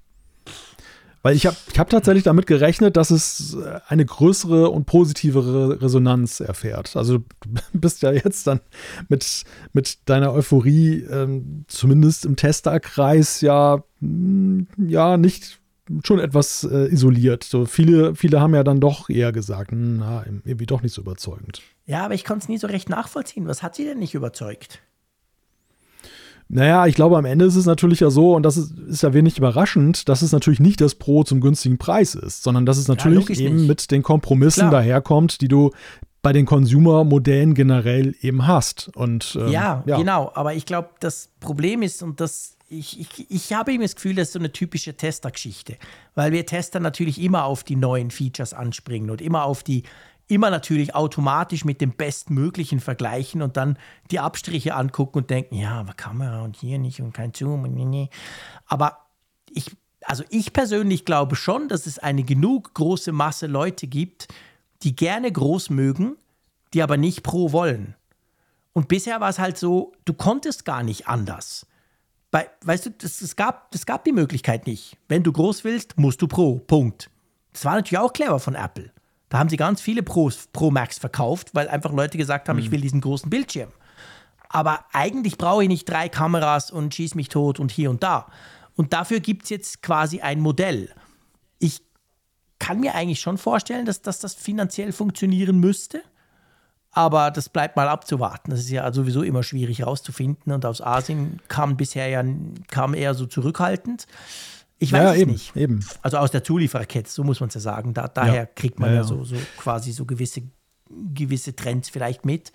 [1.27, 5.83] Weil ich habe ich hab tatsächlich damit gerechnet, dass es äh, eine größere und positivere
[5.83, 6.95] Resonanz erfährt.
[6.95, 7.25] Also du
[7.73, 8.61] bist ja jetzt dann
[9.09, 9.43] mit,
[9.73, 15.59] mit deiner Euphorie ähm, zumindest im Testerkreis ja, hm, ja nicht
[16.05, 17.45] schon etwas äh, isoliert.
[17.45, 21.03] So viele, viele haben ja dann doch eher gesagt, hm, na, irgendwie doch nicht so
[21.03, 21.63] überzeugend.
[21.87, 23.47] Ja, aber ich konnte es nie so recht nachvollziehen.
[23.47, 24.81] Was hat sie denn nicht überzeugt?
[26.49, 29.13] Naja, ich glaube, am Ende ist es natürlich ja so, und das ist, ist, ja
[29.13, 32.87] wenig überraschend, dass es natürlich nicht das Pro zum günstigen Preis ist, sondern dass es
[32.87, 33.69] natürlich ja, eben nicht.
[33.69, 34.71] mit den Kompromissen Klar.
[34.71, 35.73] daherkommt, die du
[36.23, 38.91] bei den Consumer-Modellen generell eben hast.
[38.95, 40.31] Und, ähm, ja, ja, genau.
[40.35, 44.15] Aber ich glaube, das Problem ist, und das, ich, ich, ich habe eben das Gefühl,
[44.15, 45.77] das ist so eine typische Tester-Geschichte,
[46.15, 49.85] weil wir Tester natürlich immer auf die neuen Features anspringen und immer auf die
[50.29, 53.79] immer natürlich automatisch mit dem Bestmöglichen vergleichen und dann
[54.11, 57.75] die Abstriche angucken und denken, ja, aber Kamera und hier nicht und kein Zoom und
[57.75, 58.11] nee, nee.
[58.67, 59.07] Aber
[59.49, 64.27] ich, also ich persönlich glaube schon, dass es eine genug große Masse Leute gibt,
[64.83, 66.17] die gerne groß mögen,
[66.75, 67.95] die aber nicht pro wollen.
[68.73, 71.67] Und bisher war es halt so, du konntest gar nicht anders.
[72.37, 74.99] Bei, weißt du, das, das, gab, das gab die Möglichkeit nicht.
[75.09, 76.59] Wenn du groß willst, musst du pro.
[76.59, 77.09] Punkt.
[77.55, 78.93] Das war natürlich auch clever von Apple.
[79.31, 82.63] Da haben sie ganz viele Pros, Pro Max verkauft, weil einfach Leute gesagt haben, mhm.
[82.63, 83.71] ich will diesen großen Bildschirm.
[84.51, 88.27] Aber eigentlich brauche ich nicht drei Kameras und schieß mich tot und hier und da.
[88.75, 90.91] Und dafür gibt es jetzt quasi ein Modell.
[91.59, 91.81] Ich
[92.59, 96.03] kann mir eigentlich schon vorstellen, dass, dass das finanziell funktionieren müsste.
[96.97, 98.51] Aber das bleibt mal abzuwarten.
[98.51, 100.51] Das ist ja sowieso immer schwierig herauszufinden.
[100.51, 102.25] Und aus Asien kam bisher ja
[102.69, 104.07] kam eher so zurückhaltend.
[104.79, 105.55] Ich weiß ja, es eben, nicht.
[105.57, 105.85] Eben.
[106.01, 107.93] Also aus der Zuliefererkette, so muss man es ja sagen.
[107.93, 108.47] Da, daher ja.
[108.47, 110.41] kriegt man ja, ja, so, so quasi so gewisse,
[110.89, 112.51] gewisse Trends vielleicht mit.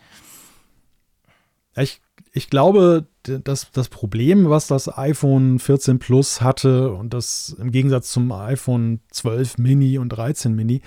[1.76, 2.02] Ich,
[2.34, 8.12] ich glaube, das, das Problem, was das iPhone 14 Plus hatte und das im Gegensatz
[8.12, 10.82] zum iPhone 12 Mini und 13 Mini,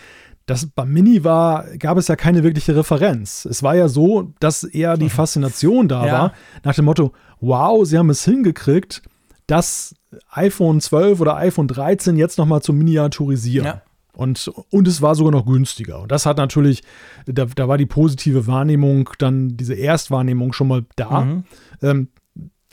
[0.47, 3.47] das beim Mini war, gab es ja keine wirkliche Referenz.
[3.47, 6.33] Es war ja so, dass eher die Faszination da war,
[6.63, 9.03] nach dem Motto, wow, sie haben es hingekriegt,
[9.47, 9.95] das
[10.31, 13.67] iPhone 12 oder iPhone 13 jetzt nochmal zu miniaturisieren.
[13.67, 13.83] Ja.
[14.15, 16.03] Und, und es war sogar noch günstiger.
[16.03, 16.83] Und das hat natürlich,
[17.27, 21.23] da, da war die positive Wahrnehmung, dann diese Erstwahrnehmung schon mal da.
[21.23, 21.45] Mhm.
[21.83, 22.09] Ähm,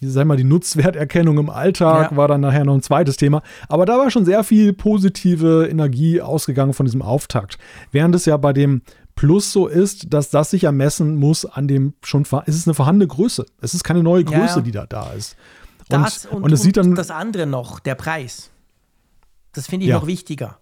[0.10, 2.18] sag mal, die Nutzwerterkennung im Alltag ja.
[2.18, 3.42] war dann nachher noch ein zweites Thema.
[3.68, 7.58] Aber da war schon sehr viel positive Energie ausgegangen von diesem Auftakt.
[7.92, 8.82] Während es ja bei dem
[9.16, 13.08] Plus so ist, dass das sich ermessen muss an dem schon, es ist eine vorhandene
[13.08, 13.46] Größe.
[13.62, 14.62] Es ist keine neue Größe, ja.
[14.62, 15.36] die da da ist.
[15.90, 18.50] Und, das und, und, es sieht dann das andere noch, der Preis.
[19.54, 20.00] Das finde ich ja.
[20.00, 20.58] noch wichtiger.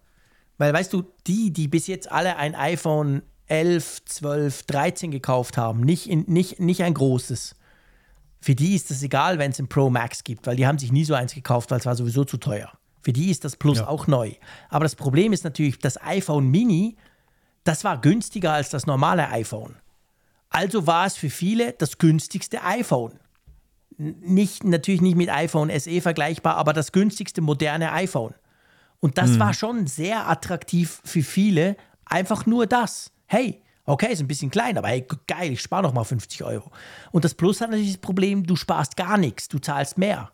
[0.57, 5.81] Weil, weißt du, die, die bis jetzt alle ein iPhone 11, 12, 13 gekauft haben,
[5.81, 7.55] nicht, in, nicht, nicht ein großes,
[8.41, 10.91] für die ist es egal, wenn es ein Pro Max gibt, weil die haben sich
[10.91, 12.71] nie so eins gekauft, weil es war sowieso zu teuer.
[13.01, 13.87] Für die ist das Plus ja.
[13.87, 14.33] auch neu.
[14.69, 16.97] Aber das Problem ist natürlich, das iPhone Mini,
[17.63, 19.75] das war günstiger als das normale iPhone.
[20.49, 23.19] Also war es für viele das günstigste iPhone.
[23.97, 28.33] Nicht, natürlich nicht mit iPhone SE vergleichbar, aber das günstigste moderne iPhone.
[28.99, 29.39] Und das mhm.
[29.39, 31.75] war schon sehr attraktiv für viele.
[32.05, 33.11] Einfach nur das.
[33.27, 36.69] Hey, Okay, ist ein bisschen klein, aber hey, geil, ich spare noch mal 50 Euro.
[37.11, 40.29] Und das Plus hat natürlich das Problem, du sparst gar nichts, du zahlst mehr.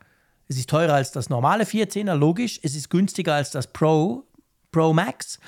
[0.50, 2.60] Es ist teurer als das normale 14er, logisch.
[2.64, 4.26] Es ist günstiger als das Pro,
[4.74, 5.40] Pro Max.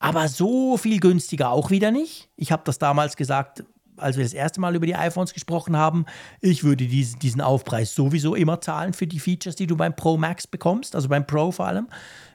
[0.00, 2.28] Aber so viel günstiger auch wieder nicht.
[2.36, 3.62] Ich habe das damals gesagt,
[3.98, 6.06] als wir das erste Mal über die iPhones gesprochen haben.
[6.40, 10.16] Ich würde diesen, diesen Aufpreis sowieso immer zahlen für die Features, die du beim Pro
[10.16, 11.86] Max bekommst, also beim Pro vor allem.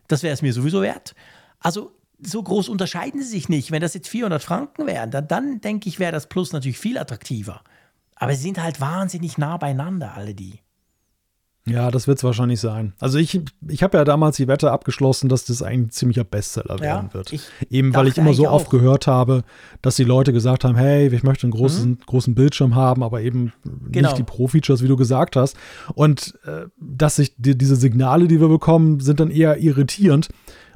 [0.07, 1.13] Das wäre es mir sowieso wert.
[1.59, 1.91] Also
[2.21, 3.71] so groß unterscheiden sie sich nicht.
[3.71, 6.97] Wenn das jetzt 400 Franken wären, dann, dann denke ich, wäre das Plus natürlich viel
[6.97, 7.61] attraktiver.
[8.15, 10.59] Aber sie sind halt wahnsinnig nah beieinander, alle die.
[11.69, 12.93] Ja, das wird es wahrscheinlich sein.
[12.99, 16.81] Also ich, ich habe ja damals die Wette abgeschlossen, dass das ein ziemlicher Bestseller ja,
[16.81, 17.31] werden wird.
[17.69, 19.43] Eben weil ich immer so oft gehört habe,
[19.81, 21.99] dass die Leute gesagt haben, hey, ich möchte einen großen, mhm.
[22.05, 23.53] großen Bildschirm haben, aber eben
[23.91, 24.09] genau.
[24.09, 25.55] nicht die Pro-Features, wie du gesagt hast.
[25.93, 30.29] Und äh, dass sich die, diese Signale, die wir bekommen, sind dann eher irritierend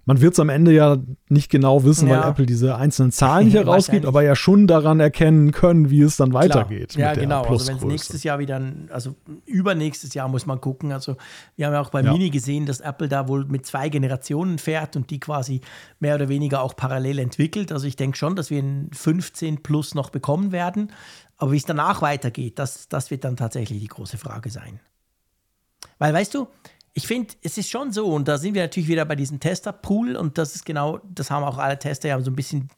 [0.06, 0.98] man wird es am Ende ja
[1.30, 2.22] nicht genau wissen, ja.
[2.22, 6.17] weil Apple diese einzelnen Zahlen nicht herausgibt, aber ja schon daran erkennen können, wie es
[6.17, 6.90] dann weitergeht.
[6.90, 7.15] Klar.
[7.15, 7.43] Ja, genau.
[7.43, 9.15] Also wenn es nächstes Jahr wieder, also
[9.45, 10.91] übernächstes Jahr muss man gucken.
[10.91, 11.15] Also
[11.56, 12.11] wir haben ja auch bei ja.
[12.11, 15.61] Mini gesehen, dass Apple da wohl mit zwei Generationen fährt und die quasi
[15.99, 17.72] mehr oder weniger auch parallel entwickelt.
[17.72, 20.91] Also ich denke schon, dass wir ein 15 Plus noch bekommen werden.
[21.38, 24.80] Aber wie es danach weitergeht, das, das wird dann tatsächlich die große Frage sein.
[25.98, 26.48] Weil, weißt du,
[26.93, 30.15] ich finde, es ist schon so, und da sind wir natürlich wieder bei diesem Tester-Pool,
[30.15, 32.69] und das ist genau, das haben auch alle Tester ja so ein bisschen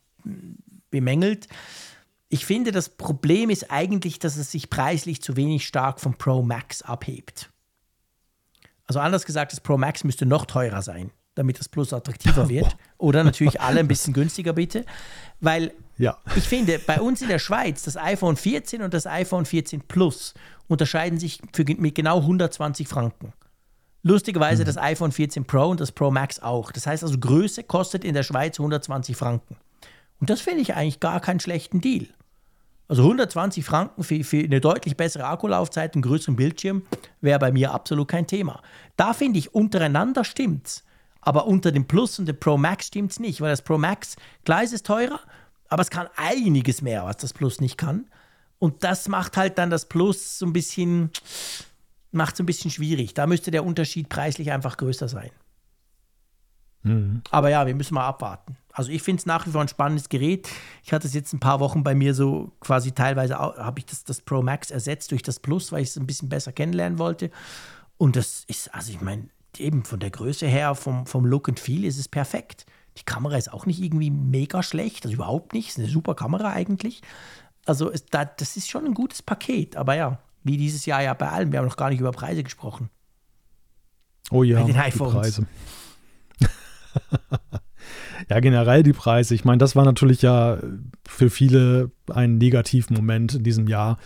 [0.90, 1.48] bemängelt.
[2.30, 6.42] Ich finde, das Problem ist eigentlich, dass es sich preislich zu wenig stark vom Pro
[6.42, 7.50] Max abhebt.
[8.88, 12.78] Also anders gesagt, das Pro Max müsste noch teurer sein, damit das Plus attraktiver wird.
[12.98, 14.86] Oder natürlich alle ein bisschen günstiger bitte.
[15.42, 16.18] Weil ja.
[16.36, 20.34] ich finde, bei uns in der Schweiz, das iPhone 14 und das iPhone 14 Plus
[20.68, 23.34] unterscheiden sich für, mit genau 120 Franken.
[24.08, 24.68] Lustigerweise mhm.
[24.68, 26.72] das iPhone 14 Pro und das Pro Max auch.
[26.72, 29.58] Das heißt also, Größe kostet in der Schweiz 120 Franken.
[30.20, 32.06] Und das finde ich eigentlich gar keinen schlechten Deal.
[32.88, 36.84] Also 120 Franken für, für eine deutlich bessere Akkulaufzeit, einen größeren Bildschirm,
[37.22, 38.62] wäre bei mir absolut kein Thema.
[38.96, 40.84] Da finde ich, untereinander stimmt's.
[41.20, 44.18] Aber unter dem Plus und dem Pro Max stimmt es nicht, weil das Pro Max,
[44.44, 45.20] klar ist es teurer,
[45.68, 48.06] aber es kann einiges mehr, was das Plus nicht kann.
[48.60, 51.10] Und das macht halt dann das Plus so ein bisschen,
[52.12, 53.14] macht es ein bisschen schwierig.
[53.14, 55.32] Da müsste der Unterschied preislich einfach größer sein.
[56.84, 57.22] Mhm.
[57.32, 58.58] Aber ja, wir müssen mal abwarten.
[58.72, 60.48] Also ich finde es nach wie vor ein spannendes Gerät.
[60.84, 64.04] Ich hatte es jetzt ein paar Wochen bei mir so quasi teilweise, habe ich das,
[64.04, 67.32] das Pro Max ersetzt durch das Plus, weil ich es ein bisschen besser kennenlernen wollte.
[67.98, 71.60] Und das ist, also ich meine, eben von der Größe her, vom, vom Look and
[71.60, 72.66] Feel ist es perfekt.
[72.98, 75.70] Die Kamera ist auch nicht irgendwie mega schlecht, also überhaupt nicht.
[75.70, 77.02] Ist eine super Kamera eigentlich.
[77.66, 79.76] Also ist da, das ist schon ein gutes Paket.
[79.76, 81.52] Aber ja, wie dieses Jahr ja bei allem.
[81.52, 82.90] Wir haben noch gar nicht über Preise gesprochen.
[84.32, 85.12] Oh ja, bei den iPhones.
[85.12, 85.48] die Preise.
[88.30, 89.36] ja, generell die Preise.
[89.36, 90.60] Ich meine, das war natürlich ja
[91.06, 93.98] für viele ein Negativmoment in diesem Jahr,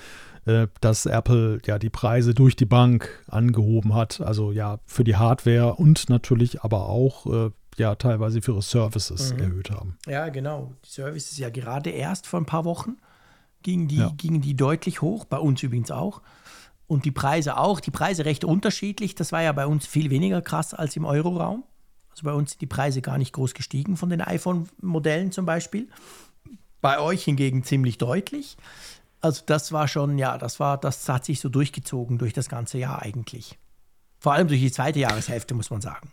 [0.45, 4.21] äh, dass Apple ja die Preise durch die Bank angehoben hat.
[4.21, 9.33] Also ja, für die Hardware und natürlich aber auch äh, ja teilweise für ihre Services
[9.33, 9.39] mhm.
[9.39, 9.97] erhöht haben.
[10.07, 10.73] Ja, genau.
[10.85, 12.95] Die Services ja gerade erst vor ein paar Wochen
[13.63, 14.13] gingen die, ja.
[14.17, 16.21] gingen die deutlich hoch, bei uns übrigens auch.
[16.87, 19.13] Und die Preise auch, die Preise recht unterschiedlich.
[19.15, 21.63] Das war ja bei uns viel weniger krass als im Euroraum.
[22.09, 25.87] Also bei uns sind die Preise gar nicht groß gestiegen von den iPhone-Modellen zum Beispiel.
[26.81, 28.57] Bei euch hingegen ziemlich deutlich.
[29.21, 32.77] Also das war schon, ja, das war, das hat sich so durchgezogen durch das ganze
[32.77, 33.59] Jahr eigentlich.
[34.17, 36.11] Vor allem durch die zweite Jahreshälfte, muss man sagen.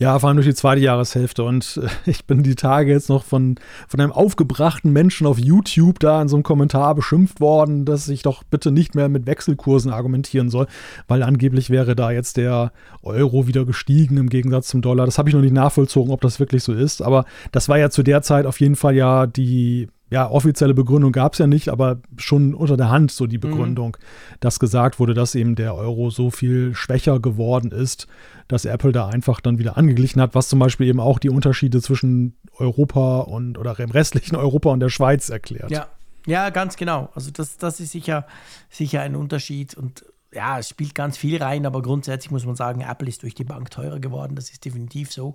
[0.00, 1.42] Ja, vor allem durch die zweite Jahreshälfte.
[1.42, 3.56] Und äh, ich bin die Tage jetzt noch von,
[3.88, 8.22] von einem aufgebrachten Menschen auf YouTube da in so einem Kommentar beschimpft worden, dass ich
[8.22, 10.68] doch bitte nicht mehr mit Wechselkursen argumentieren soll,
[11.08, 15.04] weil angeblich wäre da jetzt der Euro wieder gestiegen im Gegensatz zum Dollar.
[15.04, 17.02] Das habe ich noch nicht nachvollzogen, ob das wirklich so ist.
[17.02, 21.12] Aber das war ja zu der Zeit auf jeden Fall ja die ja, offizielle Begründung
[21.12, 23.42] gab es ja nicht, aber schon unter der Hand so die mhm.
[23.42, 24.36] Begründung, mhm.
[24.40, 28.06] dass gesagt wurde, dass eben der Euro so viel schwächer geworden ist,
[28.48, 31.82] dass Apple da einfach dann wieder angeglichen hat, was zum Beispiel eben auch die Unterschiede
[31.82, 35.70] zwischen Europa und oder im restlichen Europa und der Schweiz erklärt.
[35.70, 35.88] Ja,
[36.26, 37.10] ja, ganz genau.
[37.14, 38.26] Also das, das ist sicher,
[38.70, 42.80] sicher ein Unterschied und ja, es spielt ganz viel rein, aber grundsätzlich muss man sagen,
[42.82, 44.34] Apple ist durch die Bank teurer geworden.
[44.36, 45.34] Das ist definitiv so.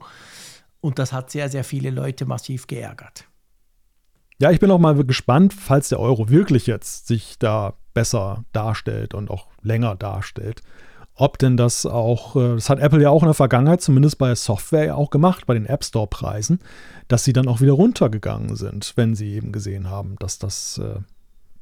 [0.81, 3.25] Und das hat sehr, sehr viele Leute massiv geärgert.
[4.43, 9.13] Ja, ich bin auch mal gespannt, falls der Euro wirklich jetzt sich da besser darstellt
[9.13, 10.61] und auch länger darstellt.
[11.15, 14.35] Ob denn das auch, äh, das hat Apple ja auch in der Vergangenheit, zumindest bei
[14.35, 16.59] Software ja auch gemacht, bei den App Store-Preisen,
[17.07, 20.99] dass sie dann auch wieder runtergegangen sind, wenn sie eben gesehen haben, dass das äh,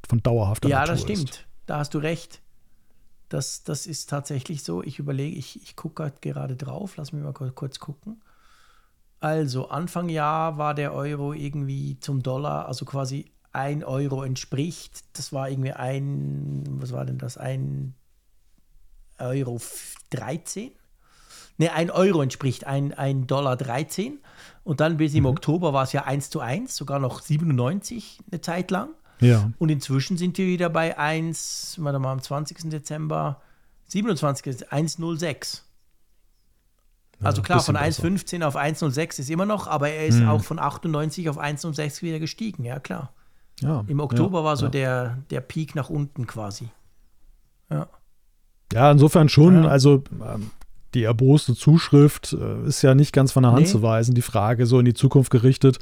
[0.08, 1.02] von dauerhafter ja, Natur ist.
[1.02, 1.46] Ja, das stimmt.
[1.66, 2.40] Da hast du recht.
[3.28, 4.82] Das, das ist tatsächlich so.
[4.82, 6.96] Ich überlege, ich, ich gucke gerade drauf.
[6.96, 8.20] Lass mich mal kurz gucken.
[9.22, 15.04] Also, Anfang Jahr war der Euro irgendwie zum Dollar, also quasi ein Euro entspricht.
[15.12, 17.38] Das war irgendwie ein, was war denn das?
[17.38, 17.94] Ein
[19.20, 19.60] Euro
[20.10, 20.72] 13?
[21.56, 24.18] Ne, ein Euro entspricht ein, ein Dollar 13.
[24.64, 25.30] Und dann bis im mhm.
[25.30, 28.88] Oktober war es ja 1 zu 1, sogar noch 97 eine Zeit lang.
[29.20, 29.52] Ja.
[29.60, 32.70] Und inzwischen sind wir wieder bei 1, warte mal, am 20.
[32.70, 33.40] Dezember,
[33.86, 34.68] 27.
[34.72, 35.62] 1,06.
[37.22, 40.28] Also klar, von 1,15 auf 1,06 ist immer noch, aber er ist hm.
[40.28, 43.12] auch von 98 auf 1,06 wieder gestiegen, ja klar.
[43.60, 44.70] Ja, Im Oktober ja, war so ja.
[44.70, 46.68] der, der Peak nach unten quasi.
[47.70, 47.86] Ja.
[48.72, 49.66] Ja, insofern schon.
[49.66, 50.50] Also ähm,
[50.94, 53.68] die erboste Zuschrift äh, ist ja nicht ganz von der Hand nee.
[53.68, 54.14] zu weisen.
[54.14, 55.78] Die Frage so in die Zukunft gerichtet,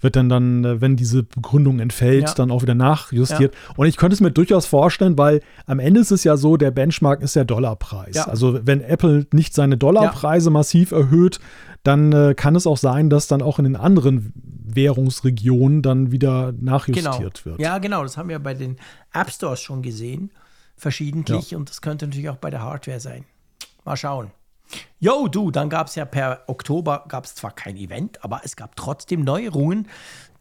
[0.00, 2.34] wird denn dann, äh, wenn diese Begründung entfällt, ja.
[2.34, 3.54] dann auch wieder nachjustiert.
[3.54, 3.74] Ja.
[3.76, 6.70] Und ich könnte es mir durchaus vorstellen, weil am Ende ist es ja so, der
[6.70, 8.16] Benchmark ist der Dollarpreis.
[8.16, 8.24] Ja.
[8.24, 11.40] Also wenn Apple nicht seine Dollarpreise massiv erhöht,
[11.82, 14.32] dann äh, kann es auch sein, dass dann auch in den anderen
[14.64, 17.44] Währungsregionen dann wieder nachjustiert genau.
[17.44, 17.60] wird.
[17.60, 18.02] Ja, genau.
[18.02, 18.78] Das haben wir bei den
[19.12, 20.30] App Stores schon gesehen,
[20.76, 21.54] verschiedentlich.
[21.54, 23.24] Und das könnte natürlich auch bei der Hardware sein.
[23.84, 24.30] Mal schauen.
[24.98, 28.56] Jo, du, dann gab es ja per Oktober, gab es zwar kein Event, aber es
[28.56, 29.88] gab trotzdem Neuerungen,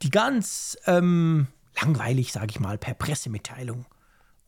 [0.02, 1.48] die ganz ähm,
[1.82, 3.86] langweilig, sage ich mal, per Pressemitteilung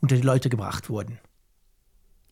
[0.01, 1.19] unter die Leute gebracht wurden.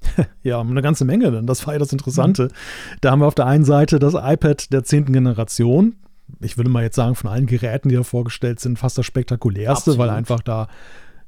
[0.43, 2.43] Ja, eine ganze Menge, denn das war ja das Interessante.
[2.43, 2.97] Mhm.
[3.01, 5.95] Da haben wir auf der einen Seite das iPad der zehnten Generation.
[6.41, 9.91] Ich würde mal jetzt sagen, von allen Geräten, die da vorgestellt sind, fast das spektakulärste,
[9.91, 9.99] Absolut.
[9.99, 10.67] weil einfach da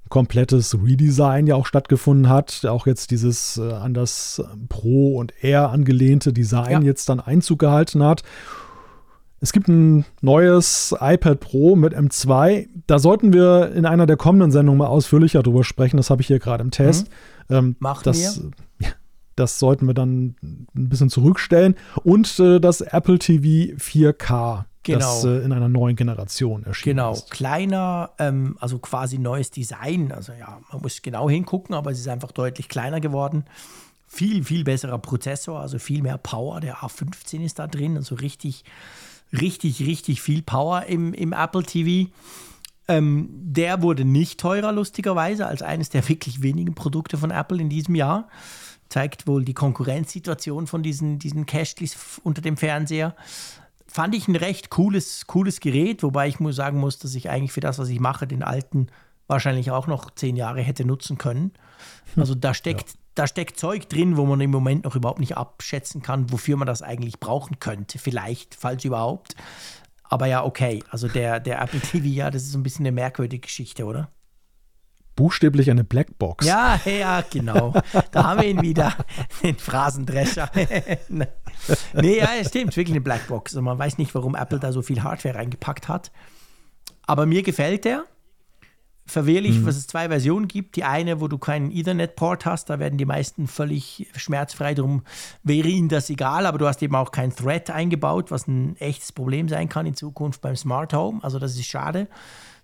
[0.09, 2.65] komplettes Redesign ja auch stattgefunden hat.
[2.65, 6.81] Auch jetzt dieses äh, an das Pro und Air angelehnte Design ja.
[6.81, 8.23] jetzt dann Einzug gehalten hat.
[9.41, 12.67] Es gibt ein neues iPad Pro mit M2.
[12.87, 15.97] Da sollten wir in einer der kommenden Sendungen mal ausführlicher drüber sprechen.
[15.97, 17.09] Das habe ich hier gerade im Test.
[17.49, 17.55] Mhm.
[17.55, 18.93] Ähm, Machen das, wir.
[19.35, 21.75] Das sollten wir dann ein bisschen zurückstellen.
[22.03, 24.99] Und äh, das Apple TV 4K genau.
[24.99, 27.13] das äh, in einer neuen Generation erschienen genau.
[27.13, 27.29] ist.
[27.29, 30.11] Genau, kleiner, ähm, also quasi neues Design.
[30.11, 33.45] Also ja, man muss genau hingucken, aber es ist einfach deutlich kleiner geworden.
[34.07, 36.61] Viel, viel besserer Prozessor, also viel mehr Power.
[36.61, 38.63] Der A15 ist da drin, also richtig,
[39.33, 42.09] richtig, richtig viel Power im, im Apple TV.
[42.87, 47.69] Ähm, der wurde nicht teurer, lustigerweise, als eines der wirklich wenigen Produkte von Apple in
[47.69, 48.29] diesem Jahr.
[48.89, 53.15] Zeigt wohl die Konkurrenzsituation von diesen, diesen Cashleys unter dem Fernseher
[53.95, 57.53] fand ich ein recht cooles, cooles Gerät, wobei ich muss sagen muss, dass ich eigentlich
[57.53, 58.87] für das, was ich mache, den alten
[59.27, 61.53] wahrscheinlich auch noch zehn Jahre hätte nutzen können.
[62.13, 62.21] Hm.
[62.21, 62.95] Also da steckt, ja.
[63.15, 66.67] da steckt Zeug drin, wo man im Moment noch überhaupt nicht abschätzen kann, wofür man
[66.67, 67.97] das eigentlich brauchen könnte.
[67.97, 69.37] Vielleicht, falls überhaupt.
[70.03, 70.83] Aber ja, okay.
[70.89, 74.09] Also der, der Apple TV, ja, das ist so ein bisschen eine merkwürdige Geschichte, oder?
[75.15, 76.45] Buchstäblich eine Blackbox.
[76.45, 77.73] Ja, ja, genau.
[78.11, 78.93] Da haben wir ihn wieder,
[79.43, 80.51] den Phrasendrescher.
[81.93, 83.53] nee, ja, es stimmt, wirklich eine Blackbox.
[83.53, 86.11] Also man weiß nicht, warum Apple da so viel Hardware reingepackt hat.
[87.07, 88.05] Aber mir gefällt der.
[89.07, 89.67] Verwehrlich, mhm.
[89.67, 90.75] was es zwei Versionen gibt.
[90.75, 94.73] Die eine, wo du keinen Ethernet-Port hast, da werden die meisten völlig schmerzfrei.
[94.73, 95.03] Darum
[95.43, 99.11] wäre ihnen das egal, aber du hast eben auch kein Thread eingebaut, was ein echtes
[99.11, 101.23] Problem sein kann in Zukunft beim Smart Home.
[101.23, 102.07] Also das ist schade.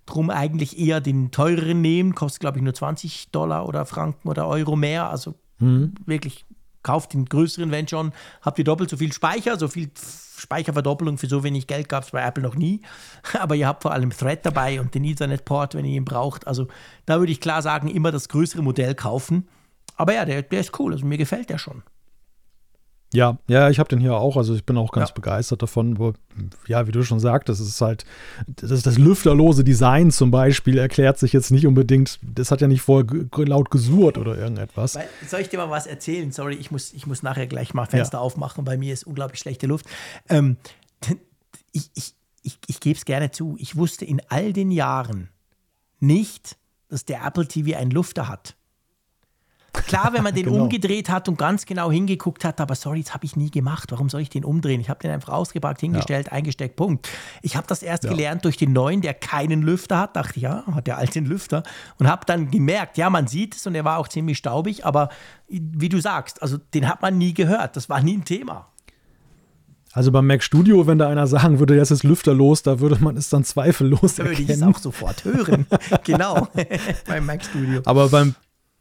[0.06, 4.48] Drum eigentlich eher den teureren nehmen, kostet glaube ich nur 20 Dollar oder Franken oder
[4.48, 5.08] Euro mehr.
[5.08, 5.94] Also mhm.
[6.06, 6.44] wirklich
[6.82, 9.90] kauft den größeren, wenn schon, habt ihr doppelt so viel Speicher, so viel
[10.36, 12.80] Speicherverdoppelung für so wenig Geld gab es bei Apple noch nie.
[13.38, 16.46] Aber ihr habt vor allem Thread dabei und den Ethernet-Port, wenn ihr ihn braucht.
[16.46, 16.66] Also
[17.06, 19.48] da würde ich klar sagen, immer das größere Modell kaufen.
[19.96, 21.82] Aber ja, der, der ist cool, also mir gefällt der schon.
[23.14, 24.38] Ja, ja, ich habe den hier auch.
[24.38, 25.14] Also ich bin auch ganz ja.
[25.14, 25.98] begeistert davon.
[25.98, 26.14] Wo,
[26.66, 28.04] ja, wie du schon sagtest, es ist halt,
[28.46, 32.80] das, das lüfterlose Design zum Beispiel erklärt sich jetzt nicht unbedingt, das hat ja nicht
[32.80, 33.06] vorher
[33.46, 34.94] laut gesurrt oder irgendetwas.
[34.94, 36.32] Weil, soll ich dir mal was erzählen?
[36.32, 38.22] Sorry, ich muss, ich muss nachher gleich mal Fenster ja.
[38.22, 38.64] aufmachen.
[38.64, 39.86] Bei mir ist unglaublich schlechte Luft.
[40.30, 40.56] Ähm,
[41.72, 43.56] ich ich, ich, ich gebe es gerne zu.
[43.58, 45.28] Ich wusste in all den Jahren
[46.00, 46.56] nicht,
[46.88, 48.56] dass der Apple TV einen Lufter hat.
[49.72, 50.64] Klar, wenn man den genau.
[50.64, 53.90] umgedreht hat und ganz genau hingeguckt hat, aber sorry, das habe ich nie gemacht.
[53.90, 54.80] Warum soll ich den umdrehen?
[54.80, 56.32] Ich habe den einfach ausgepackt, hingestellt, ja.
[56.32, 57.08] eingesteckt, Punkt.
[57.42, 58.10] Ich habe das erst ja.
[58.10, 60.16] gelernt durch den neuen, der keinen Lüfter hat.
[60.16, 61.62] Dachte, ja, hat der alte einen Lüfter.
[61.98, 65.08] Und habe dann gemerkt, ja, man sieht es und er war auch ziemlich staubig, aber
[65.48, 67.76] wie du sagst, also den hat man nie gehört.
[67.76, 68.68] Das war nie ein Thema.
[69.94, 72.96] Also beim Mac Studio, wenn da einer sagen würde, jetzt ist Lüfter los, da würde
[73.02, 75.66] man es dann zweifellos da würde ich es auch sofort hören.
[76.04, 76.48] genau,
[77.06, 77.82] beim Mac Studio.
[77.84, 78.34] Aber beim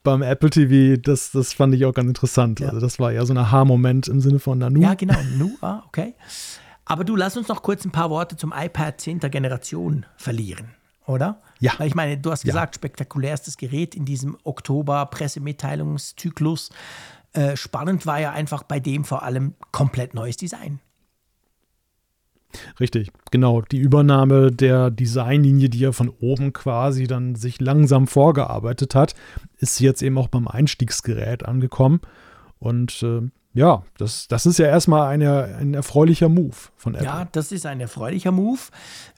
[0.03, 2.59] beim Apple TV, das, das fand ich auch ganz interessant.
[2.59, 2.67] Ja.
[2.67, 4.81] Also das war ja so ein Aha-Moment im Sinne von Nanu.
[4.81, 6.15] Ja, genau, Nanu, ah, okay.
[6.85, 9.19] Aber du, lass uns noch kurz ein paar Worte zum iPad 10.
[9.19, 10.71] Generation verlieren,
[11.05, 11.39] oder?
[11.59, 11.73] Ja.
[11.77, 12.79] Weil ich meine, du hast gesagt, ja.
[12.79, 16.71] spektakulärstes Gerät in diesem Oktober-Pressemitteilungszyklus.
[17.33, 20.79] Äh, spannend war ja einfach bei dem vor allem komplett neues Design.
[22.79, 23.61] Richtig, genau.
[23.61, 29.15] Die Übernahme der Designlinie, die ja von oben quasi dann sich langsam vorgearbeitet hat,
[29.57, 32.01] ist jetzt eben auch beim Einstiegsgerät angekommen.
[32.59, 33.21] Und äh,
[33.53, 37.05] ja, das, das ist ja erstmal eine, ein erfreulicher Move von Apple.
[37.05, 38.59] Ja, das ist ein erfreulicher Move.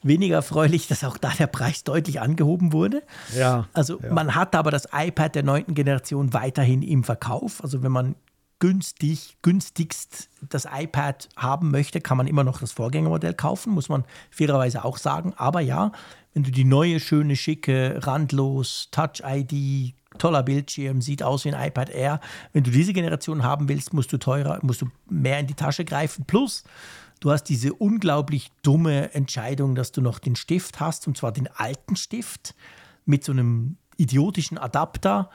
[0.02, 3.02] Weniger erfreulich, dass auch da der Preis deutlich angehoben wurde.
[3.36, 3.68] Ja.
[3.72, 4.12] Also ja.
[4.12, 7.62] man hat aber das iPad der neunten Generation weiterhin im Verkauf.
[7.62, 8.16] Also wenn man
[8.58, 14.04] günstig, günstigst das iPad haben möchte, kann man immer noch das Vorgängermodell kaufen, muss man
[14.30, 15.34] fairerweise auch sagen.
[15.36, 15.92] Aber ja,
[16.32, 21.90] wenn du die neue, schöne, schicke, randlos, Touch-ID, toller Bildschirm, sieht aus wie ein iPad
[21.90, 22.20] Air,
[22.52, 25.84] wenn du diese Generation haben willst, musst du teurer, musst du mehr in die Tasche
[25.84, 26.24] greifen.
[26.24, 26.64] Plus,
[27.20, 31.48] du hast diese unglaublich dumme Entscheidung, dass du noch den Stift hast, und zwar den
[31.48, 32.54] alten Stift
[33.04, 35.30] mit so einem idiotischen Adapter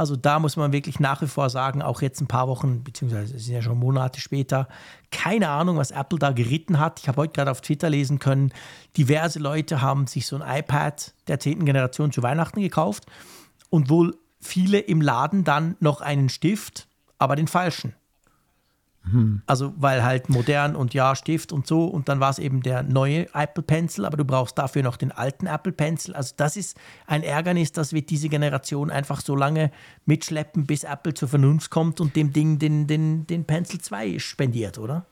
[0.00, 3.36] also da muss man wirklich nach wie vor sagen, auch jetzt ein paar Wochen, beziehungsweise
[3.36, 4.66] es sind ja schon Monate später,
[5.10, 7.00] keine Ahnung, was Apple da geritten hat.
[7.00, 8.50] Ich habe heute gerade auf Twitter lesen können,
[8.96, 13.04] diverse Leute haben sich so ein iPad der zehnten Generation zu Weihnachten gekauft
[13.68, 16.88] und wohl viele im Laden dann noch einen Stift,
[17.18, 17.94] aber den falschen.
[19.12, 19.42] Hm.
[19.46, 21.84] Also, weil halt modern und ja, Stift und so.
[21.84, 25.12] Und dann war es eben der neue Apple Pencil, aber du brauchst dafür noch den
[25.12, 26.14] alten Apple Pencil.
[26.14, 29.70] Also, das ist ein Ärgernis, das wird diese Generation einfach so lange
[30.06, 34.78] mitschleppen, bis Apple zur Vernunft kommt und dem Ding den, den, den Pencil 2 spendiert,
[34.78, 35.06] oder?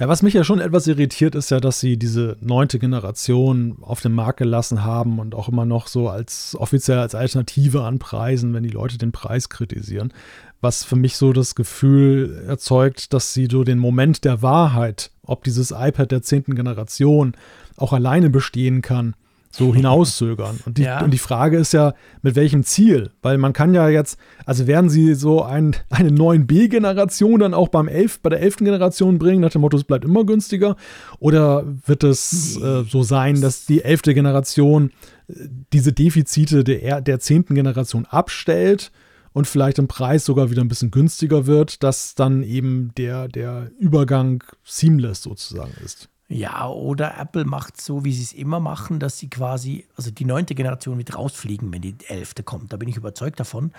[0.00, 4.00] Ja, was mich ja schon etwas irritiert, ist ja, dass sie diese neunte Generation auf
[4.00, 8.64] den Markt gelassen haben und auch immer noch so als offiziell als Alternative anpreisen, wenn
[8.64, 10.12] die Leute den Preis kritisieren.
[10.60, 15.44] Was für mich so das Gefühl erzeugt, dass sie so den Moment der Wahrheit, ob
[15.44, 17.36] dieses iPad der zehnten Generation
[17.76, 19.14] auch alleine bestehen kann,
[19.56, 20.58] so hinauszögern.
[20.66, 21.02] Und die, ja.
[21.02, 23.10] und die Frage ist ja, mit welchem Ziel?
[23.22, 27.88] Weil man kann ja jetzt, also werden sie so ein, eine 9B-Generation dann auch beim
[27.88, 28.56] 11, bei der 11.
[28.58, 30.76] Generation bringen, nach dem Motto, es bleibt immer günstiger?
[31.20, 34.02] Oder wird es äh, so sein, dass die 11.
[34.02, 34.90] Generation
[35.28, 35.34] äh,
[35.72, 37.46] diese Defizite der, der 10.
[37.46, 38.90] Generation abstellt?
[39.34, 43.68] und vielleicht im Preis sogar wieder ein bisschen günstiger wird, dass dann eben der, der
[43.80, 46.08] Übergang seamless sozusagen ist.
[46.28, 50.24] Ja, oder Apple macht so, wie sie es immer machen, dass sie quasi, also die
[50.24, 52.72] neunte Generation wird rausfliegen, wenn die elfte kommt.
[52.72, 53.72] Da bin ich überzeugt davon.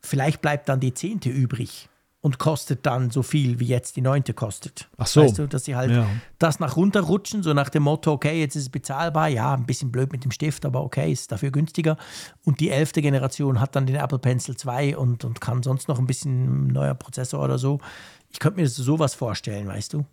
[0.00, 1.88] Vielleicht bleibt dann die zehnte übrig
[2.24, 4.88] und kostet dann so viel, wie jetzt die neunte kostet.
[4.96, 5.22] Ach so.
[5.22, 6.06] Weißt du, dass sie halt ja.
[6.38, 9.92] das nach runterrutschen, so nach dem Motto, okay, jetzt ist es bezahlbar, ja, ein bisschen
[9.92, 11.98] blöd mit dem Stift, aber okay, ist dafür günstiger.
[12.42, 15.98] Und die elfte Generation hat dann den Apple Pencil 2 und, und kann sonst noch
[15.98, 17.78] ein bisschen neuer Prozessor oder so.
[18.30, 20.06] Ich könnte mir sowas vorstellen, weißt du?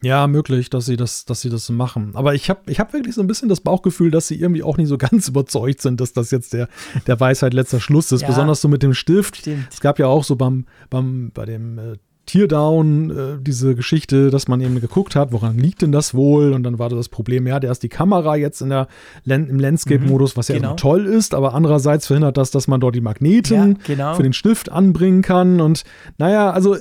[0.00, 2.12] Ja, möglich, dass sie das, dass sie das machen.
[2.14, 4.76] Aber ich habe ich hab wirklich so ein bisschen das Bauchgefühl, dass sie irgendwie auch
[4.76, 6.68] nicht so ganz überzeugt sind, dass das jetzt der,
[7.06, 8.22] der Weisheit letzter Schluss ist.
[8.22, 9.38] Ja, Besonders so mit dem Stift.
[9.38, 9.66] Stimmt.
[9.70, 11.96] Es gab ja auch so beim, beim, bei dem äh,
[12.28, 16.52] Teardown äh, diese Geschichte, dass man eben geguckt hat, woran liegt denn das wohl?
[16.52, 18.86] Und dann war das Problem, ja, der ist die Kamera jetzt in der
[19.24, 20.74] im Landscape-Modus, was ja genau.
[20.74, 24.14] toll ist, aber andererseits verhindert das, dass man dort die Magneten ja, genau.
[24.14, 25.62] für den Stift anbringen kann.
[25.62, 25.84] Und
[26.18, 26.76] naja, also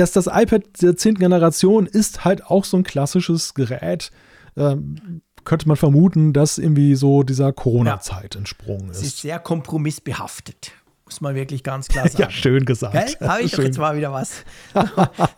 [0.00, 1.16] dass das iPad der 10.
[1.16, 4.10] Generation ist halt auch so ein klassisches Gerät.
[4.56, 8.98] Ähm, könnte man vermuten, dass irgendwie so dieser Corona-Zeit entsprungen ist.
[8.98, 10.72] Es ist sehr kompromissbehaftet.
[11.04, 12.22] Muss man wirklich ganz klar sagen.
[12.22, 13.20] ja, schön gesagt.
[13.20, 14.44] Habe ich doch jetzt mal wieder was.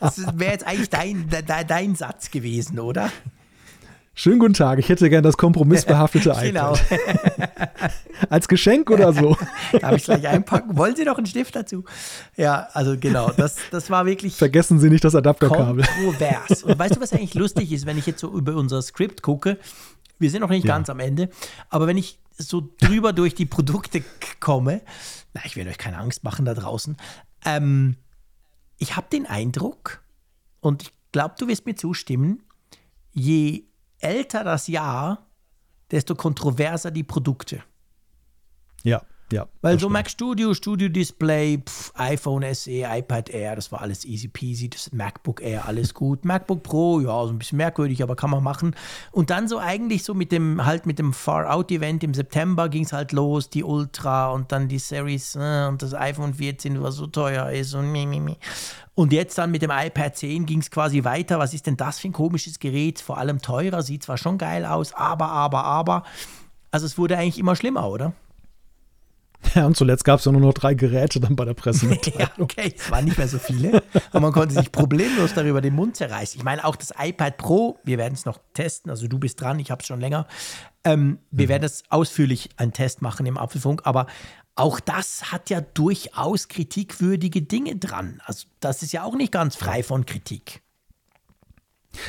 [0.01, 3.11] Das wäre jetzt eigentlich dein, dein, dein Satz gewesen, oder?
[4.15, 6.43] Schönen guten Tag, ich hätte gern das kompromissbehaftete iPad.
[6.43, 6.77] genau.
[8.29, 9.39] Als Geschenk oder so.
[9.81, 10.77] Darf ich gleich einpacken?
[10.77, 11.85] Wollen Sie noch einen Stift dazu?
[12.37, 14.37] Ja, also genau, das, das war wirklich.
[14.37, 15.85] Vergessen Sie nicht das Adapterkabel.
[15.85, 16.63] Kontrovers.
[16.63, 19.59] Und weißt du, was eigentlich lustig ist, wenn ich jetzt so über unser Skript gucke?
[20.19, 20.75] Wir sind noch nicht ja.
[20.75, 21.31] ganz am Ende,
[21.71, 24.05] aber wenn ich so drüber durch die Produkte
[24.41, 24.83] komme,
[25.33, 26.99] na, ich werde euch keine Angst machen da draußen.
[27.47, 27.97] Ähm,
[28.77, 30.03] ich habe den Eindruck,
[30.61, 32.43] und ich glaube, du wirst mir zustimmen,
[33.13, 33.65] je
[34.03, 35.27] älter das Jahr,
[35.91, 37.63] desto kontroverser die Produkte.
[38.83, 39.03] Ja.
[39.33, 44.05] Ja, Weil so Mac Studio, Studio Display, pf, iPhone SE, iPad Air, das war alles
[44.05, 46.27] easy peasy, das MacBook Air, alles gut.
[46.27, 48.77] MacBook Pro, ja, so ein bisschen merkwürdig, aber kann man machen.
[49.11, 52.69] Und dann so eigentlich so mit dem, halt mit dem Far Out Event im September
[52.69, 56.83] ging es halt los, die Ultra und dann die Series äh, und das iPhone 14,
[56.83, 58.37] was so teuer ist und mi, mi, mi.
[58.95, 61.39] Und jetzt dann mit dem iPad 10 ging es quasi weiter.
[61.39, 63.01] Was ist denn das für ein komisches Gerät?
[63.01, 66.03] Vor allem teurer, sieht zwar schon geil aus, aber, aber, aber.
[66.71, 68.13] Also es wurde eigentlich immer schlimmer, oder?
[69.55, 71.87] Ja, und zuletzt gab es ja nur noch drei Geräte dann bei der Presse.
[72.19, 75.75] ja, okay, es waren nicht mehr so viele, aber man konnte sich problemlos darüber den
[75.75, 76.39] Mund zerreißen.
[76.39, 79.59] Ich meine, auch das iPad Pro, wir werden es noch testen, also du bist dran,
[79.59, 80.27] ich habe es schon länger.
[80.85, 81.51] Ähm, wir mhm.
[81.51, 84.07] werden es ausführlich einen Test machen im Apfelfunk, aber
[84.55, 88.21] auch das hat ja durchaus kritikwürdige Dinge dran.
[88.25, 90.62] Also das ist ja auch nicht ganz frei von Kritik.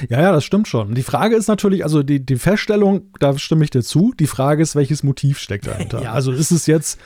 [0.09, 0.95] Ja, ja, das stimmt schon.
[0.95, 4.13] Die Frage ist natürlich, also die, die Feststellung, da stimme ich dir zu.
[4.17, 6.01] Die Frage ist, welches Motiv steckt dahinter?
[6.03, 6.13] ja.
[6.13, 6.99] Also ist es jetzt,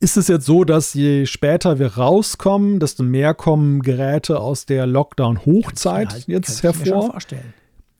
[0.00, 4.86] ist es jetzt so, dass je später wir rauskommen, desto mehr kommen Geräte aus der
[4.86, 7.16] Lockdown-Hochzeit halt, jetzt hervor?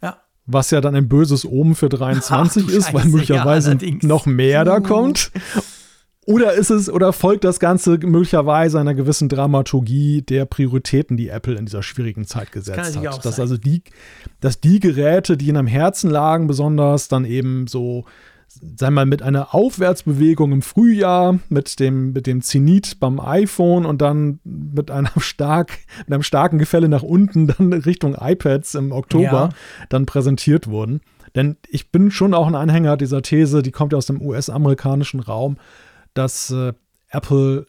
[0.02, 0.18] Ja.
[0.46, 4.64] Was ja dann ein böses Omen für 23 Ach, ist, weil möglicherweise ja, noch mehr
[4.64, 5.30] da kommt.
[6.26, 11.54] Oder ist es, oder folgt das Ganze möglicherweise einer gewissen Dramaturgie der Prioritäten, die Apple
[11.54, 13.24] in dieser schwierigen Zeit gesetzt hat?
[13.24, 13.42] Dass sein.
[13.42, 13.82] also die,
[14.40, 18.06] dass die Geräte, die ihnen am Herzen lagen, besonders dann eben so,
[18.48, 23.86] sagen wir mal, mit einer Aufwärtsbewegung im Frühjahr, mit dem, mit dem Zenit beim iPhone
[23.86, 28.90] und dann mit einem stark, mit einem starken Gefälle nach unten, dann Richtung iPads im
[28.90, 29.48] Oktober ja.
[29.90, 31.02] dann präsentiert wurden.
[31.36, 35.20] Denn ich bin schon auch ein Anhänger dieser These, die kommt ja aus dem US-amerikanischen
[35.20, 35.58] Raum,
[36.16, 36.72] dass äh,
[37.08, 37.66] Apple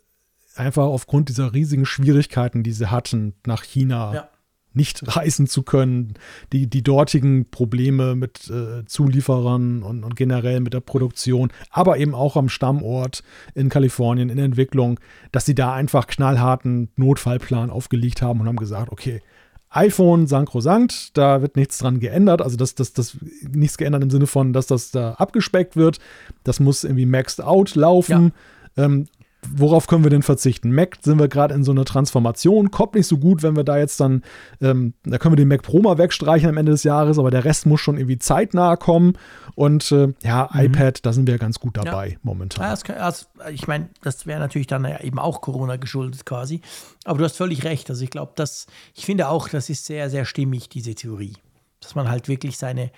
[0.56, 4.30] einfach aufgrund dieser riesigen Schwierigkeiten, die sie hatten, nach China ja.
[4.74, 6.16] nicht reisen zu können,
[6.51, 12.16] die, die dortigen Probleme mit äh, Zulieferern und, und, generell mit der Produktion, aber eben
[12.16, 15.00] auch am Stammort in Kalifornien in Entwicklung,
[15.32, 19.22] dass sie da einfach knallharten Notfallplan aufgelegt haben und haben gesagt, okay,
[19.69, 24.27] iPhone sankrosankt, da wird nichts dran geändert, also das, das, das nichts geändert im Sinne
[24.27, 25.99] von, dass das da abgespeckt wird.
[26.43, 28.31] Das muss irgendwie maxed out laufen.
[28.77, 28.85] Ja.
[28.85, 29.07] Ähm,
[29.56, 30.72] worauf können wir denn verzichten?
[30.72, 33.77] Mac sind wir gerade in so einer Transformation, kommt nicht so gut, wenn wir da
[33.77, 34.24] jetzt dann,
[34.61, 37.45] ähm, da können wir den Mac Pro mal wegstreichen am Ende des Jahres, aber der
[37.45, 39.14] Rest muss schon irgendwie zeitnah kommen.
[39.56, 40.61] Und äh, ja, mhm.
[40.61, 42.17] iPad, da sind wir ganz gut dabei ja.
[42.24, 42.69] momentan.
[42.69, 46.61] Ja, kann, also, ich meine, das wäre natürlich dann ja eben auch Corona geschuldet quasi.
[47.06, 47.90] Aber du hast völlig recht.
[47.90, 51.33] Also ich glaube, dass, ich finde auch, das ist sehr, sehr stimmig, diese Theorie.
[51.80, 52.91] Dass man halt wirklich seine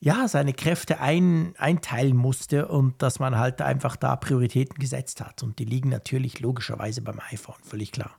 [0.00, 5.42] ja, seine Kräfte ein, einteilen musste und dass man halt einfach da Prioritäten gesetzt hat.
[5.42, 8.18] Und die liegen natürlich logischerweise beim iPhone, völlig klar.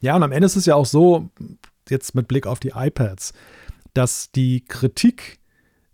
[0.00, 1.30] Ja, und am Ende ist es ja auch so,
[1.88, 3.32] jetzt mit Blick auf die iPads,
[3.94, 5.38] dass die Kritik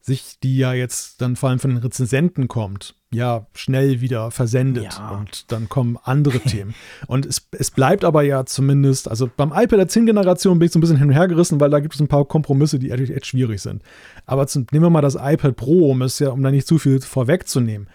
[0.09, 4.95] sich, die ja jetzt dann vor allem von den Rezensenten kommt, ja, schnell wieder versendet
[4.99, 5.11] ja.
[5.11, 6.75] und dann kommen andere Themen.
[7.07, 10.73] Und es, es bleibt aber ja zumindest, also beim iPad der 10 Generation bin ich
[10.73, 12.91] so ein bisschen hin und her gerissen, weil da gibt es ein paar Kompromisse, die
[12.91, 13.83] echt, echt schwierig sind.
[14.27, 16.79] Aber zum, nehmen wir mal das iPad Pro, um es ja, um da nicht zu
[16.79, 17.89] viel vorwegzunehmen.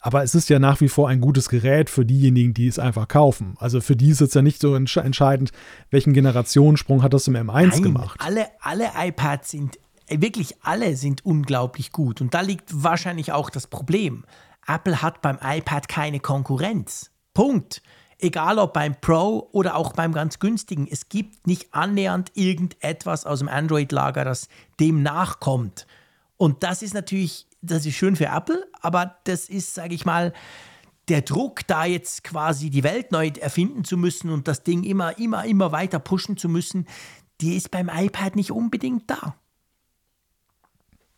[0.00, 3.06] Aber es ist ja nach wie vor ein gutes Gerät für diejenigen, die es einfach
[3.06, 3.54] kaufen.
[3.58, 5.52] Also für die ist es ja nicht so entscheidend,
[5.90, 8.18] welchen Generationssprung hat das im M1 Nein, gemacht.
[8.22, 9.78] Alle, alle iPads sind
[10.10, 12.20] wirklich alle sind unglaublich gut.
[12.20, 14.24] Und da liegt wahrscheinlich auch das Problem.
[14.66, 17.10] Apple hat beim iPad keine Konkurrenz.
[17.34, 17.82] Punkt.
[18.18, 20.86] Egal ob beim Pro oder auch beim ganz günstigen.
[20.90, 24.48] Es gibt nicht annähernd irgendetwas aus dem Android-Lager, das
[24.78, 25.86] dem nachkommt.
[26.36, 30.34] Und das ist natürlich, das ist schön für Apple, aber das ist, sage ich mal,
[31.08, 35.18] der Druck, da jetzt quasi die Welt neu erfinden zu müssen und das Ding immer,
[35.18, 36.86] immer, immer weiter pushen zu müssen,
[37.40, 39.34] die ist beim iPad nicht unbedingt da.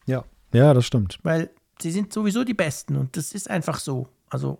[0.06, 1.18] Ja, ja, das stimmt.
[1.22, 1.50] Weil
[1.80, 4.08] sie sind sowieso die Besten und das ist einfach so.
[4.28, 4.58] Also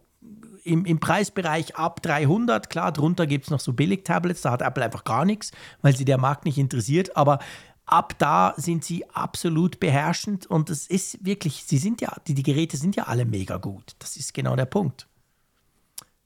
[0.65, 4.85] im, im Preisbereich ab 300, klar, drunter gibt es noch so Billig-Tablets, da hat Apple
[4.85, 7.39] einfach gar nichts, weil sie der Markt nicht interessiert, aber
[7.87, 12.43] ab da sind sie absolut beherrschend und es ist wirklich, sie sind ja, die, die
[12.43, 13.97] Geräte sind ja alle mega gut.
[13.99, 15.09] Das ist genau der Punkt.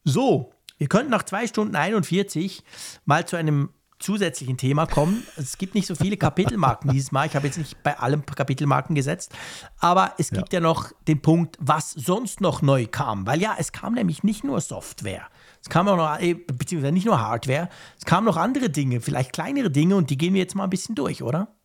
[0.04, 2.62] So, wir könnten nach 2 Stunden 41
[3.04, 5.26] mal zu einem zusätzlichen Thema kommen.
[5.36, 7.26] Es gibt nicht so viele Kapitelmarken dieses Mal.
[7.26, 9.32] Ich habe jetzt nicht bei allem Kapitelmarken gesetzt.
[9.80, 10.58] Aber es gibt ja.
[10.58, 13.26] ja noch den Punkt, was sonst noch neu kam.
[13.26, 15.28] Weil ja, es kam nämlich nicht nur Software.
[15.62, 17.68] Es kam auch noch, äh, beziehungsweise nicht nur Hardware.
[17.98, 20.70] Es kamen noch andere Dinge, vielleicht kleinere Dinge und die gehen wir jetzt mal ein
[20.70, 21.56] bisschen durch, oder?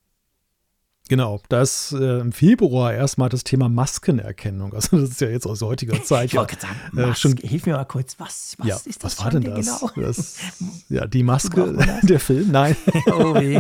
[1.10, 4.74] Genau, da ist äh, im Februar erstmal das Thema Maskenerkennung.
[4.74, 6.28] Also das ist ja jetzt aus heutiger Zeit.
[6.28, 9.18] ich ja, sagen, äh, schon, hilf mir mal kurz, was, was ja, ist das?
[9.18, 9.82] Was war denn das?
[9.94, 10.08] Genau?
[10.08, 10.38] das?
[10.90, 12.78] Ja, die Maske, der Film, nein.
[13.08, 13.60] oh weh.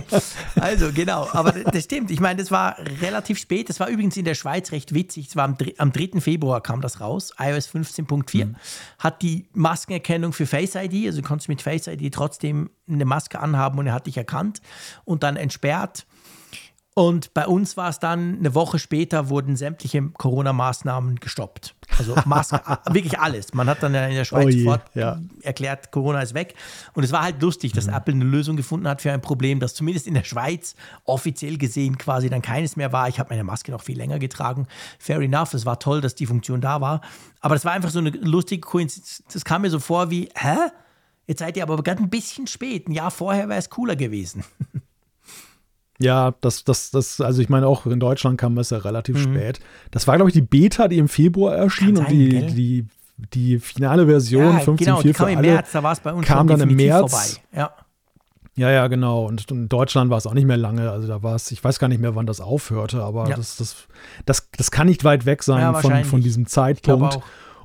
[0.55, 2.09] Also genau, aber das stimmt.
[2.11, 3.67] Ich meine, das war relativ spät.
[3.67, 5.27] Das war übrigens in der Schweiz recht witzig.
[5.27, 6.21] Es war am, am 3.
[6.21, 7.33] Februar kam das raus.
[7.37, 8.55] iOS 15.4 mhm.
[8.99, 13.39] hat die Maskenerkennung für Face ID, also du konntest mit Face ID trotzdem eine Maske
[13.39, 14.61] anhaben und er hat dich erkannt
[15.03, 16.05] und dann entsperrt.
[16.93, 21.73] Und bei uns war es dann, eine Woche später wurden sämtliche Corona-Maßnahmen gestoppt.
[21.97, 22.59] Also Maske,
[22.91, 23.53] wirklich alles.
[23.53, 25.17] Man hat dann in der Schweiz oh sofort ja.
[25.41, 26.53] erklärt, Corona ist weg.
[26.93, 27.93] Und es war halt lustig, dass mhm.
[27.93, 31.97] Apple eine Lösung gefunden hat für ein Problem, das zumindest in der Schweiz offiziell gesehen
[31.97, 33.07] quasi dann keines mehr war.
[33.07, 34.67] Ich habe meine Maske noch viel länger getragen.
[34.99, 36.99] Fair enough, es war toll, dass die Funktion da war.
[37.39, 39.23] Aber das war einfach so eine lustige Koinzidenz.
[39.31, 40.57] Das kam mir so vor wie, hä?
[41.25, 42.89] Jetzt seid ihr aber gerade ein bisschen spät.
[42.89, 44.43] Ein Jahr vorher wäre es cooler gewesen.
[46.01, 49.35] Ja, das, das, das, also ich meine, auch in Deutschland kam es ja relativ mhm.
[49.35, 49.59] spät.
[49.91, 52.85] Das war, glaube ich, die Beta, die im Februar erschien sein, und die, die,
[53.33, 56.25] die finale Version ja, 15.4 genau, die kam im März, da war es bei uns
[56.25, 57.11] kam dann im März.
[57.11, 57.27] Vorbei.
[57.55, 57.71] Ja.
[58.55, 59.25] Ja, ja, genau.
[59.25, 60.91] Und in Deutschland war es auch nicht mehr lange.
[60.91, 63.37] Also da war es, ich weiß gar nicht mehr, wann das aufhörte, aber ja.
[63.37, 63.87] das, das,
[64.25, 67.19] das, das kann nicht weit weg sein ja, von, von diesem Zeitpunkt.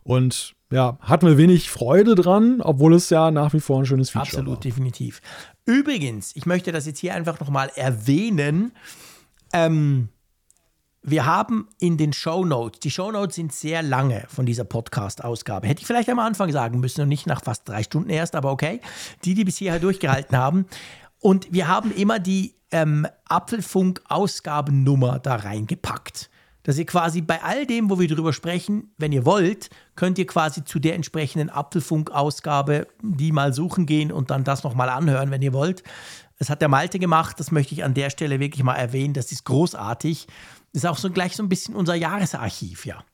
[0.05, 4.11] Und ja, hatten wir wenig Freude dran, obwohl es ja nach wie vor ein schönes
[4.11, 4.55] Feature Absolut, war.
[4.55, 5.23] Absolut, definitiv.
[5.65, 8.73] Übrigens, ich möchte das jetzt hier einfach nochmal erwähnen.
[9.53, 10.09] Ähm,
[11.03, 15.69] wir haben in den Show Notes, die Show Notes sind sehr lange von dieser Podcast-Ausgabe.
[15.69, 18.51] Hätte ich vielleicht am Anfang sagen müssen und nicht nach fast drei Stunden erst, aber
[18.51, 18.81] okay.
[19.25, 20.67] Die, die bis hierher durchgehalten haben.
[21.20, 26.28] Und wir haben immer die ähm, Apfelfunk-Ausgabennummer da reingepackt
[26.67, 30.27] dass ihr quasi bei all dem, wo wir drüber sprechen, wenn ihr wollt, könnt ihr
[30.27, 35.43] quasi zu der entsprechenden Apfelfunk-Ausgabe die mal suchen gehen und dann das nochmal anhören, wenn
[35.43, 35.85] ihr wollt.
[36.41, 39.31] Das hat der Malte gemacht, das möchte ich an der Stelle wirklich mal erwähnen, das
[39.31, 40.27] ist großartig.
[40.73, 43.05] Das ist auch so gleich so ein bisschen unser Jahresarchiv, ja.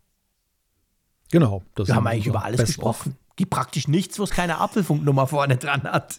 [1.31, 1.63] Genau.
[1.77, 5.83] wir haben eigentlich über alles gesprochen gibt praktisch nichts, wo es keine Apfelfunknummer vorne dran
[5.85, 6.17] hat.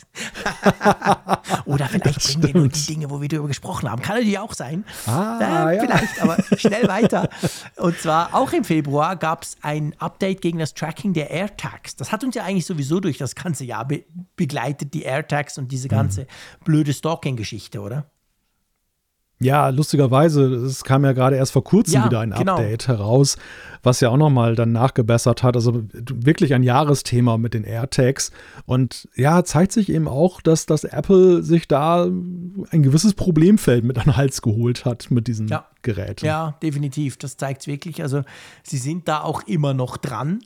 [1.66, 4.02] Oder vielleicht bringen wir nur die Dinge, wo wir darüber gesprochen haben.
[4.02, 4.86] Kann natürlich auch sein.
[5.06, 5.82] Ah, äh, ja.
[5.84, 7.30] Vielleicht, aber schnell weiter.
[7.78, 11.96] Und zwar auch im Februar gab es ein Update gegen das Tracking der AirTags.
[11.96, 14.04] Das hat uns ja eigentlich sowieso durch das ganze Jahr be
[14.36, 16.64] begleitet, die AirTags und diese ganze mhm.
[16.66, 18.06] blöde Stalking-Geschichte, oder?
[19.44, 22.54] Ja, lustigerweise, es kam ja gerade erst vor kurzem ja, wieder ein genau.
[22.54, 23.38] Update heraus,
[23.84, 25.56] was ja auch nochmal dann nachgebessert hat.
[25.56, 28.32] Also wirklich ein Jahresthema mit den AirTags.
[28.66, 33.98] Und ja, zeigt sich eben auch, dass das Apple sich da ein gewisses Problemfeld mit
[33.98, 35.66] an den Hals geholt hat mit diesen ja.
[35.82, 36.26] Geräten.
[36.26, 37.18] Ja, definitiv.
[37.18, 38.02] Das zeigt es wirklich.
[38.02, 38.24] Also
[38.64, 40.40] sie sind da auch immer noch dran.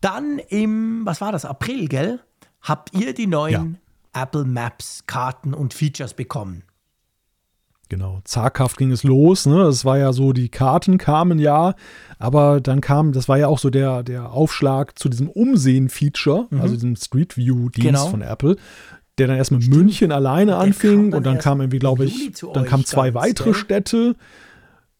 [0.00, 2.20] Dann im, was war das, April, gell?
[2.60, 3.78] Habt ihr die neuen
[4.14, 4.22] ja.
[4.22, 6.64] Apple Maps Karten und Features bekommen?
[7.90, 9.46] Genau, zaghaft ging es los.
[9.46, 9.64] Ne?
[9.64, 11.74] Das war ja so, die Karten kamen ja,
[12.18, 16.60] aber dann kam, das war ja auch so der, der Aufschlag zu diesem Umsehen-Feature, mhm.
[16.60, 18.08] also diesem Street View-Dienst genau.
[18.08, 18.56] von Apple,
[19.16, 22.66] der dann erst mit München alleine der anfing und dann kam irgendwie, glaube ich, dann
[22.66, 23.54] kamen zwei weitere gell?
[23.54, 24.16] Städte.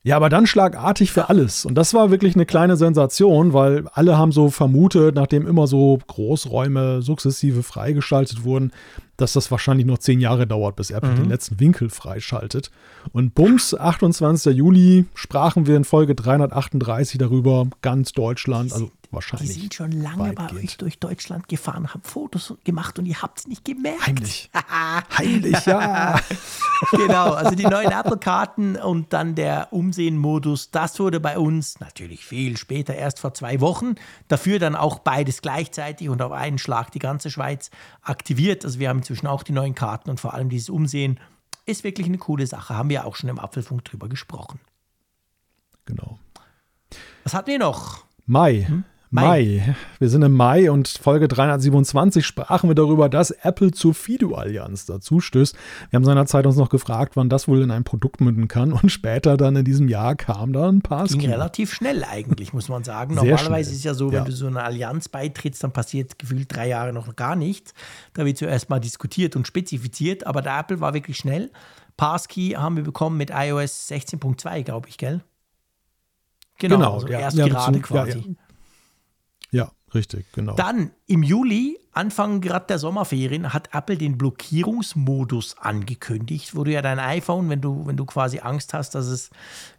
[0.08, 1.66] Ja, aber dann schlagartig für alles.
[1.66, 5.98] Und das war wirklich eine kleine Sensation, weil alle haben so vermutet, nachdem immer so
[6.06, 8.72] Großräume sukzessive freigeschaltet wurden,
[9.18, 11.16] dass das wahrscheinlich noch zehn Jahre dauert, bis Apple mhm.
[11.16, 12.70] den letzten Winkel freischaltet.
[13.12, 14.56] Und bums, 28.
[14.56, 19.54] Juli sprachen wir in Folge 338 darüber, ganz Deutschland, also wahrscheinlich.
[19.54, 23.40] Die sind schon lange bei euch durch Deutschland gefahren, haben Fotos gemacht und ihr habt
[23.40, 24.06] es nicht gemerkt.
[24.06, 24.50] Heimlich.
[25.18, 26.20] Heimlich, ja.
[26.92, 32.56] genau, also die neuen Apple-Karten und dann der Umsehen-Modus, das wurde bei uns natürlich viel
[32.56, 33.94] später, erst vor zwei Wochen.
[34.28, 37.70] Dafür dann auch beides gleichzeitig und auf einen Schlag die ganze Schweiz
[38.02, 38.64] aktiviert.
[38.64, 41.18] Also wir haben inzwischen auch die neuen Karten und vor allem dieses Umsehen
[41.66, 42.76] ist wirklich eine coole Sache.
[42.76, 44.60] Haben wir auch schon im Apfelfunk drüber gesprochen.
[45.84, 46.18] Genau.
[47.24, 48.04] Was hatten wir noch?
[48.26, 48.64] Mai.
[48.68, 48.84] Hm?
[49.10, 49.22] Mai.
[49.22, 49.76] Mai.
[49.98, 55.20] Wir sind im Mai und Folge 327 sprachen wir darüber, dass Apple zur Fido-Allianz dazu
[55.20, 55.56] stößt.
[55.88, 58.90] Wir haben seinerzeit uns noch gefragt, wann das wohl in ein Produkt münden kann und
[58.90, 62.84] später dann in diesem Jahr kam da ein paar Ging relativ schnell eigentlich, muss man
[62.84, 63.14] sagen.
[63.14, 64.24] Normalerweise ist es ja so, wenn ja.
[64.24, 67.72] du so eine Allianz beitrittst, dann passiert gefühlt drei Jahre noch gar nichts.
[68.12, 71.50] Da wird zuerst mal diskutiert und spezifiziert, aber der Apple war wirklich schnell.
[71.96, 75.22] Passkey haben wir bekommen mit iOS 16.2, glaube ich, gell?
[76.58, 78.36] Genau, genau also ja, erst ja, gerade quasi.
[79.94, 80.54] Richtig, genau.
[80.54, 86.82] Dann im Juli, Anfang gerade der Sommerferien, hat Apple den Blockierungsmodus angekündigt, wo du ja
[86.82, 89.30] dein iPhone, wenn du, wenn du quasi Angst hast, dass es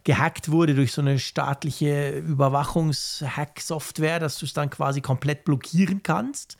[0.04, 6.58] gehackt wurde durch so eine staatliche Überwachungshack-Software, dass du es dann quasi komplett blockieren kannst,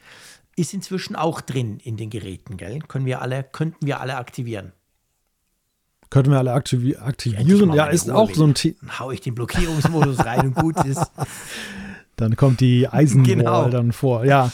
[0.57, 2.81] ist inzwischen auch drin in den Geräten, gell?
[2.81, 4.73] Können wir alle, könnten wir alle aktivieren.
[6.11, 7.73] Könnten wir alle aktivi aktivieren?
[7.73, 8.99] Ja, ist auch so ein Thema.
[8.99, 11.11] Hau ich den Blockierungsmodus rein und gut ist.
[12.21, 13.69] Dann kommt die Eisenwall genau.
[13.69, 14.25] dann vor.
[14.25, 14.51] Ja.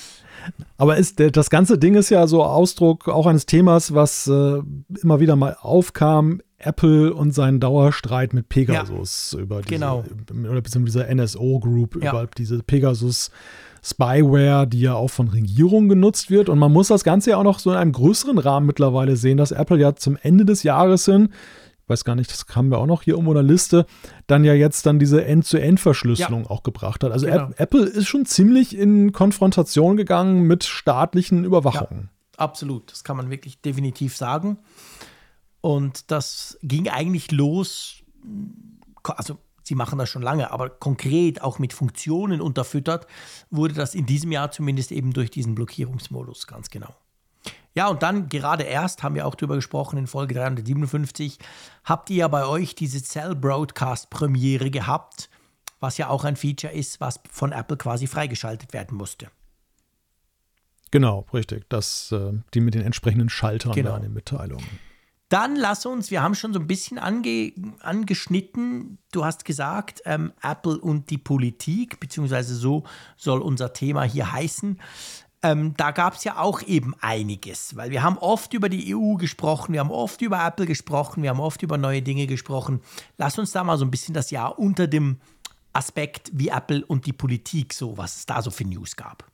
[0.78, 4.60] Aber ist, das ganze Ding ist ja so Ausdruck auch eines Themas, was äh,
[5.02, 6.40] immer wieder mal aufkam.
[6.58, 10.04] Apple und seinen Dauerstreit mit Pegasus ja, über diese, genau.
[10.50, 12.10] oder beziehungsweise dieser NSO Group ja.
[12.10, 13.30] über diese Pegasus
[13.82, 16.48] Spyware, die ja auch von Regierungen genutzt wird.
[16.48, 19.36] Und man muss das Ganze ja auch noch so in einem größeren Rahmen mittlerweile sehen,
[19.36, 21.28] dass Apple ja zum Ende des Jahres hin
[21.88, 23.86] weiß gar nicht, das haben wir auch noch hier irgendwo in der Liste,
[24.26, 26.50] dann ja jetzt dann diese End-zu-End-Verschlüsselung ja.
[26.50, 27.12] auch gebracht hat.
[27.12, 27.50] Also genau.
[27.56, 32.10] Apple ist schon ziemlich in Konfrontation gegangen mit staatlichen Überwachungen.
[32.32, 34.58] Ja, absolut, das kann man wirklich definitiv sagen.
[35.60, 38.02] Und das ging eigentlich los,
[39.02, 43.06] also sie machen das schon lange, aber konkret auch mit Funktionen unterfüttert,
[43.50, 46.94] wurde das in diesem Jahr zumindest eben durch diesen Blockierungsmodus, ganz genau.
[47.76, 51.38] Ja, und dann gerade erst, haben wir auch drüber gesprochen in Folge 357,
[51.84, 55.28] habt ihr ja bei euch diese Cell Broadcast Premiere gehabt,
[55.78, 59.26] was ja auch ein Feature ist, was von Apple quasi freigeschaltet werden musste.
[60.90, 61.68] Genau, richtig.
[61.68, 63.92] Das, äh, die mit den entsprechenden Schaltern genau.
[63.92, 64.66] an den Mitteilungen.
[65.28, 70.32] Dann lass uns, wir haben schon so ein bisschen ange, angeschnitten, du hast gesagt, ähm,
[70.40, 72.84] Apple und die Politik, beziehungsweise so
[73.16, 74.80] soll unser Thema hier heißen
[75.46, 79.14] ähm, da gab es ja auch eben einiges, weil wir haben oft über die EU
[79.14, 82.80] gesprochen, wir haben oft über Apple gesprochen, wir haben oft über neue Dinge gesprochen.
[83.16, 85.18] Lass uns da mal so ein bisschen das Jahr unter dem
[85.72, 89.24] Aspekt wie Apple und die Politik so, was es da so für News gab.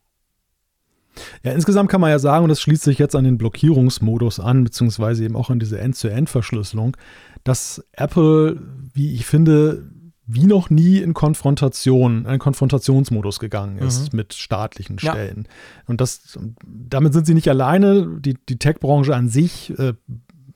[1.43, 4.65] Ja, insgesamt kann man ja sagen, und das schließt sich jetzt an den Blockierungsmodus an,
[4.65, 6.97] beziehungsweise eben auch an diese End-zu-End-Verschlüsselung,
[7.45, 8.61] dass Apple,
[8.95, 9.91] wie ich finde,
[10.35, 14.19] wie noch nie in Konfrontation, einen Konfrontationsmodus gegangen ist mhm.
[14.19, 15.45] mit staatlichen Stellen.
[15.47, 15.83] Ja.
[15.87, 18.19] Und das, damit sind sie nicht alleine.
[18.21, 19.95] Die, die Tech-Branche an sich äh,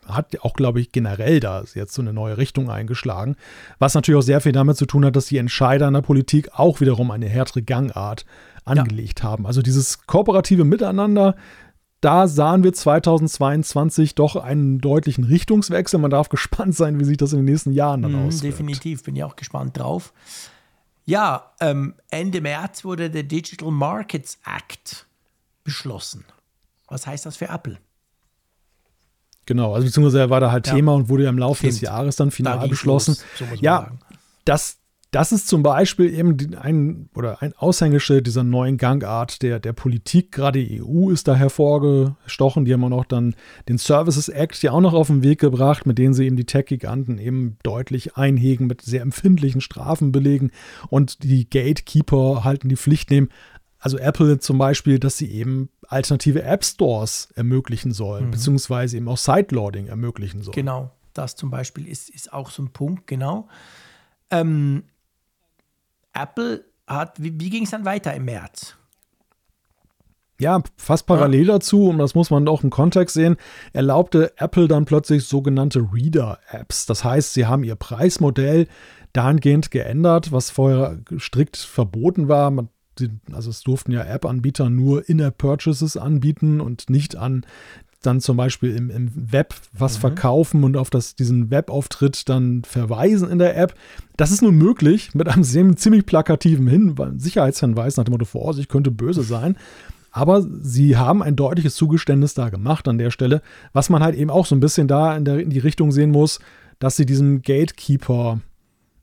[0.06, 3.36] hat auch, glaube ich, generell da jetzt so eine neue Richtung eingeschlagen.
[3.78, 6.50] Was natürlich auch sehr viel damit zu tun hat, dass die Entscheider in der Politik
[6.52, 8.24] auch wiederum eine härtere Gangart
[8.64, 9.30] angelegt ja.
[9.30, 9.46] haben.
[9.46, 11.36] Also dieses kooperative Miteinander,
[12.06, 15.98] da sahen wir 2022 doch einen deutlichen Richtungswechsel.
[15.98, 18.44] Man darf gespannt sein, wie sich das in den nächsten Jahren dann mm, auswirkt.
[18.44, 20.12] Definitiv, bin ich auch gespannt drauf.
[21.04, 25.06] Ja, ähm, Ende März wurde der Digital Markets Act
[25.64, 26.24] beschlossen.
[26.86, 27.76] Was heißt das für Apple?
[29.46, 30.74] Genau, also beziehungsweise war da halt ja.
[30.74, 31.72] Thema und wurde ja im Laufe Stimmt.
[31.72, 33.16] des Jahres dann final da beschlossen.
[33.40, 33.90] Los, so ja,
[34.44, 34.78] das,
[35.16, 40.30] das ist zum Beispiel eben ein oder ein Aushängeschild dieser neuen Gangart der, der Politik.
[40.30, 42.66] Gerade die EU ist da hervorgestochen.
[42.66, 43.34] Die haben auch noch dann
[43.66, 46.44] den Services Act ja auch noch auf den Weg gebracht, mit denen sie eben die
[46.44, 50.50] Tech-Giganten eben deutlich einhegen, mit sehr empfindlichen Strafen belegen
[50.90, 53.30] und die Gatekeeper halten die Pflicht nehmen.
[53.78, 58.30] Also Apple zum Beispiel, dass sie eben alternative App Stores ermöglichen sollen, mhm.
[58.32, 60.54] beziehungsweise eben auch Sideloading ermöglichen sollen.
[60.54, 63.48] Genau, das zum Beispiel ist, ist auch so ein Punkt, genau.
[64.30, 64.82] Ähm,
[66.20, 68.76] Apple hat, wie, wie ging es dann weiter im März?
[70.38, 73.36] Ja, fast parallel dazu, und das muss man auch im Kontext sehen,
[73.72, 76.84] erlaubte Apple dann plötzlich sogenannte Reader-Apps.
[76.84, 78.66] Das heißt, sie haben ihr Preismodell
[79.14, 82.52] dahingehend geändert, was vorher strikt verboten war.
[83.32, 87.46] also es durften ja App-Anbieter nur In-App-Purchases anbieten und nicht an
[88.06, 90.00] dann zum Beispiel im, im Web was mhm.
[90.00, 93.74] verkaufen und auf das, diesen Webauftritt dann verweisen in der App.
[94.16, 98.90] Das ist nun möglich mit einem ziemlich plakativen Hinweis, Sicherheitshinweis nach dem Motto, Vorsicht, könnte
[98.90, 99.56] böse sein.
[100.12, 103.42] Aber sie haben ein deutliches Zugeständnis da gemacht an der Stelle,
[103.74, 106.10] was man halt eben auch so ein bisschen da in, der, in die Richtung sehen
[106.10, 106.40] muss,
[106.78, 108.40] dass sie diesem Gatekeeper,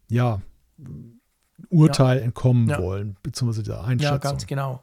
[0.09, 0.41] ja,
[1.69, 2.23] Urteil ja.
[2.23, 2.82] entkommen ja.
[2.82, 4.14] wollen, beziehungsweise der Einschätzung.
[4.14, 4.82] Ja, ganz genau.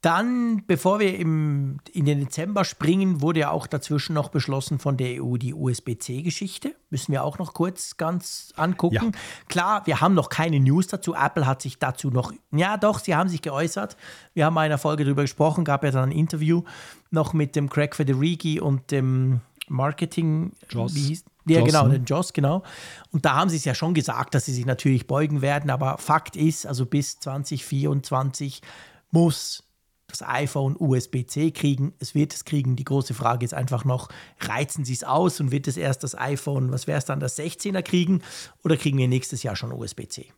[0.00, 4.96] Dann, bevor wir im, in den Dezember springen, wurde ja auch dazwischen noch beschlossen von
[4.96, 6.74] der EU die USB-C-Geschichte.
[6.88, 8.94] Müssen wir auch noch kurz ganz angucken.
[8.94, 9.10] Ja.
[9.48, 11.14] Klar, wir haben noch keine News dazu.
[11.14, 13.98] Apple hat sich dazu noch, ja doch, sie haben sich geäußert.
[14.32, 16.62] Wir haben in einer Folge darüber gesprochen, gab ja dann ein Interview
[17.10, 20.94] noch mit dem Craig Federighi und dem Marketing, Joss.
[20.94, 21.98] wie hieß ja, Joss, genau, ne?
[21.98, 22.62] den Joss, genau.
[23.10, 25.98] Und da haben sie es ja schon gesagt, dass sie sich natürlich beugen werden, aber
[25.98, 28.62] Fakt ist, also bis 2024
[29.10, 29.64] muss
[30.10, 31.94] das iPhone USB-C kriegen.
[31.98, 32.76] Es wird es kriegen.
[32.76, 34.08] Die große Frage ist einfach noch,
[34.40, 37.38] reizen sie es aus und wird es erst das iPhone, was wäre es dann, das
[37.38, 38.22] 16er kriegen
[38.64, 40.32] oder kriegen wir nächstes Jahr schon USB-C?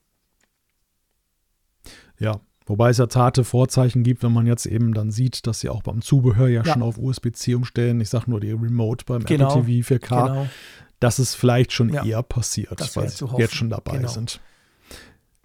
[2.18, 5.68] Ja, Wobei es ja zarte Vorzeichen gibt, wenn man jetzt eben dann sieht, dass sie
[5.68, 6.72] auch beim Zubehör ja, ja.
[6.72, 8.00] schon auf USB-C umstellen.
[8.00, 9.58] Ich sage nur die Remote beim genau.
[9.58, 10.26] Apple TV 4K.
[10.28, 10.46] Genau.
[11.00, 12.04] Dass es vielleicht schon ja.
[12.04, 14.08] eher passiert, weil sie jetzt schon dabei genau.
[14.08, 14.40] sind.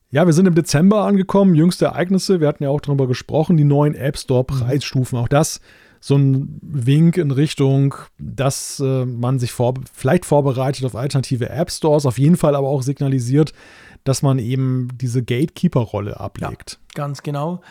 [0.09, 2.39] Ja, wir sind im Dezember angekommen, jüngste Ereignisse.
[2.39, 4.59] Wir hatten ja auch darüber gesprochen, die neuen App Store mhm.
[4.59, 5.17] Preisstufen.
[5.17, 5.59] Auch das
[5.99, 11.71] so ein Wink in Richtung, dass äh, man sich vor, vielleicht vorbereitet auf alternative App
[11.71, 13.51] Stores, auf jeden Fall aber auch signalisiert,
[14.03, 16.79] dass man eben diese Gatekeeper-Rolle ablegt.
[16.79, 17.61] Ja, ganz genau.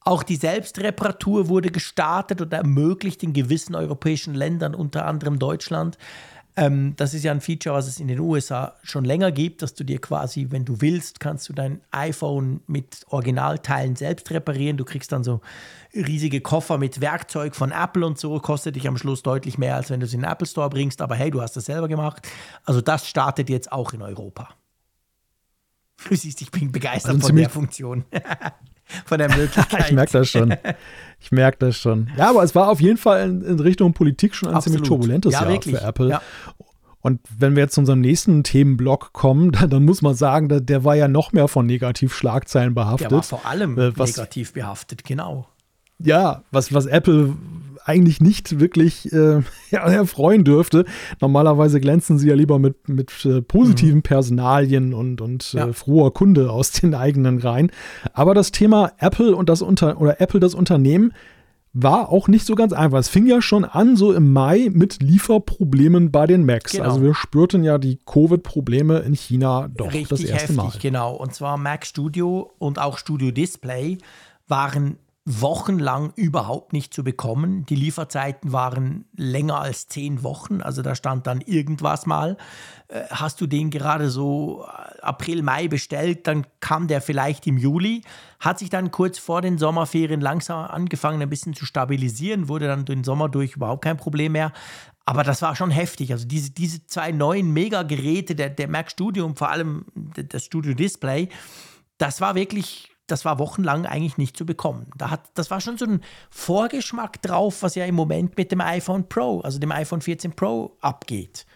[0.00, 5.98] Auch die Selbstreparatur wurde gestartet und ermöglicht in gewissen europäischen Ländern, unter anderem Deutschland.
[6.58, 9.74] Ähm, das ist ja ein Feature, was es in den USA schon länger gibt, dass
[9.74, 14.78] du dir quasi, wenn du willst, kannst du dein iPhone mit Originalteilen selbst reparieren.
[14.78, 15.42] Du kriegst dann so
[15.94, 19.90] riesige Koffer mit Werkzeug von Apple und so, kostet dich am Schluss deutlich mehr, als
[19.90, 21.02] wenn du es in den Apple Store bringst.
[21.02, 22.26] Aber hey, du hast das selber gemacht.
[22.64, 24.48] Also das startet jetzt auch in Europa.
[26.08, 28.04] Du siehst, ich bin begeistert also von der Funktion.
[29.04, 29.86] von der Möglichkeit.
[29.86, 30.54] ich merke das schon.
[31.20, 32.10] Ich merke das schon.
[32.16, 34.76] Ja, aber es war auf jeden Fall in, in Richtung Politik schon ein Absolut.
[34.76, 35.76] ziemlich turbulentes ja, Jahr wirklich.
[35.76, 36.08] für Apple.
[36.10, 36.22] Ja.
[37.06, 40.60] Und wenn wir jetzt zu unserem nächsten Themenblock kommen, dann, dann muss man sagen, der,
[40.60, 43.12] der, war ja noch mehr von Negativschlagzeilen behaftet.
[43.12, 45.46] Der war vor allem äh, was, negativ behaftet, genau.
[45.98, 47.34] Ja, was, was Apple
[47.86, 50.84] eigentlich nicht wirklich äh, erfreuen dürfte.
[51.20, 54.02] Normalerweise glänzen sie ja lieber mit, mit äh, positiven mhm.
[54.02, 55.66] Personalien und, und äh, ja.
[55.68, 57.70] äh, froher Kunde aus den eigenen Reihen.
[58.12, 61.12] Aber das Thema Apple und das Unter oder Apple das Unternehmen
[61.78, 62.98] war auch nicht so ganz einfach.
[62.98, 66.72] Es fing ja schon an, so im Mai, mit Lieferproblemen bei den Macs.
[66.72, 66.84] Genau.
[66.84, 70.72] Also wir spürten ja die Covid-Probleme in China doch Richtig das erste heftig, Mal.
[70.80, 71.14] Genau.
[71.14, 73.98] Und zwar Mac Studio und auch Studio Display
[74.48, 74.96] waren
[75.28, 77.66] wochenlang überhaupt nicht zu bekommen.
[77.66, 82.36] Die Lieferzeiten waren länger als zehn Wochen, also da stand dann irgendwas mal.
[82.86, 87.58] Äh, hast du den gerade so äh, April, Mai bestellt, dann kam der vielleicht im
[87.58, 88.02] Juli,
[88.38, 92.84] hat sich dann kurz vor den Sommerferien langsam angefangen, ein bisschen zu stabilisieren, wurde dann
[92.84, 94.52] den Sommer durch überhaupt kein Problem mehr.
[95.06, 96.12] Aber das war schon heftig.
[96.12, 100.74] Also diese, diese zwei neuen Mega-Geräte, der, der Mac Studio und vor allem das Studio
[100.74, 101.30] Display,
[101.98, 104.90] das war wirklich das war wochenlang eigentlich nicht zu bekommen.
[104.96, 108.60] Da hat, das war schon so ein Vorgeschmack drauf, was ja im Moment mit dem
[108.60, 111.46] iPhone Pro, also dem iPhone 14 Pro abgeht.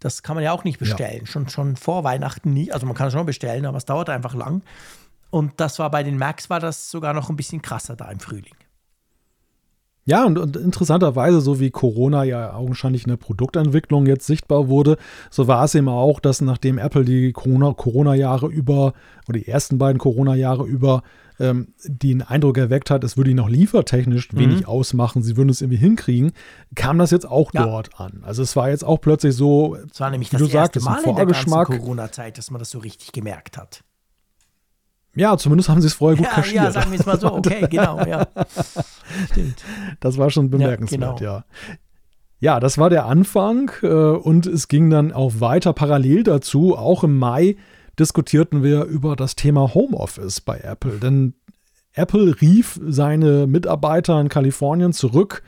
[0.00, 1.20] Das kann man ja auch nicht bestellen.
[1.20, 1.26] Ja.
[1.26, 2.70] Schon, schon vor Weihnachten nie.
[2.72, 4.62] Also man kann es schon bestellen, aber es dauert einfach lang.
[5.30, 8.20] Und das war bei den Macs war das sogar noch ein bisschen krasser da im
[8.20, 8.54] Frühling.
[10.06, 14.98] Ja, und, und, interessanterweise, so wie Corona ja augenscheinlich in der Produktentwicklung jetzt sichtbar wurde,
[15.30, 18.92] so war es eben auch, dass nachdem Apple die Corona-Jahre über,
[19.28, 21.02] oder die ersten beiden Corona-Jahre über,
[21.40, 24.38] ähm, den Eindruck erweckt hat, es würde ihn noch liefertechnisch mhm.
[24.38, 26.32] wenig ausmachen, sie würden es irgendwie hinkriegen,
[26.74, 27.64] kam das jetzt auch ja.
[27.64, 28.20] dort an.
[28.22, 31.16] Also es war jetzt auch plötzlich so, es war nämlich das erste sagtest, Mal in
[31.16, 33.82] der ganzen Corona-Zeit, dass man das so richtig gemerkt hat.
[35.16, 36.64] Ja, zumindest haben sie es vorher gut ja, kaschiert.
[36.64, 37.32] Ja, sagen wir es mal so.
[37.32, 38.26] Okay, genau, ja.
[39.30, 39.62] Stimmt.
[40.00, 41.44] Das war schon bemerkenswert, ja.
[41.66, 41.78] Genau.
[42.40, 42.60] ja.
[42.60, 46.76] Das war der Anfang äh, und es ging dann auch weiter parallel dazu.
[46.76, 47.56] Auch im Mai
[47.98, 50.98] diskutierten wir über das Thema Homeoffice bei Apple.
[50.98, 51.34] Denn
[51.92, 55.42] Apple rief seine Mitarbeiter in Kalifornien zurück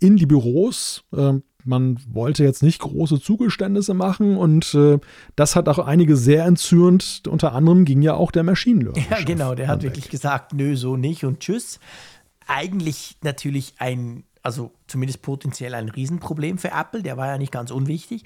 [0.00, 1.04] in die Büros.
[1.14, 1.34] Äh,
[1.64, 4.98] man wollte jetzt nicht große Zugeständnisse machen und äh,
[5.36, 7.22] das hat auch einige sehr entzürnt.
[7.28, 9.06] Unter anderem ging ja auch der Machine Learning.
[9.10, 9.90] Ja, genau, der hat weg.
[9.90, 11.80] wirklich gesagt, nö, so nicht und tschüss.
[12.46, 17.70] Eigentlich natürlich ein, also zumindest potenziell ein Riesenproblem für Apple, der war ja nicht ganz
[17.70, 18.24] unwichtig.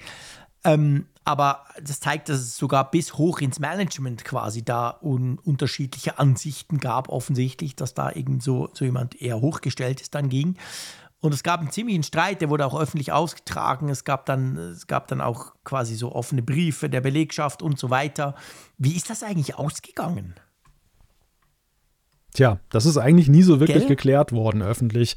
[0.65, 6.17] Ähm, aber das zeigt, dass es sogar bis hoch ins Management quasi da un unterschiedliche
[6.17, 10.57] Ansichten gab, offensichtlich, dass da irgend so, so jemand eher hochgestellt ist dann ging.
[11.21, 13.89] Und es gab einen ziemlichen Streit, der wurde auch öffentlich ausgetragen.
[13.89, 17.89] Es gab dann, es gab dann auch quasi so offene Briefe der Belegschaft und so
[17.89, 18.35] weiter.
[18.77, 20.35] Wie ist das eigentlich ausgegangen?
[22.33, 23.87] Tja, das ist eigentlich nie so wirklich Gell?
[23.87, 25.15] geklärt worden öffentlich.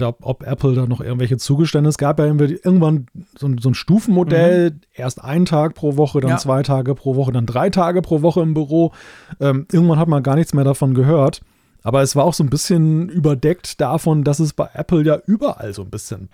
[0.00, 1.88] Ob Apple da noch irgendwelche Zugestände.
[1.88, 3.06] Es gab ja irgendwann
[3.38, 4.80] so ein, so ein Stufenmodell, mhm.
[4.94, 6.36] erst einen Tag pro Woche, dann ja.
[6.38, 8.92] zwei Tage pro Woche, dann drei Tage pro Woche im Büro.
[9.38, 11.42] Ähm, irgendwann hat man gar nichts mehr davon gehört.
[11.82, 15.74] Aber es war auch so ein bisschen überdeckt davon, dass es bei Apple ja überall
[15.74, 16.28] so ein bisschen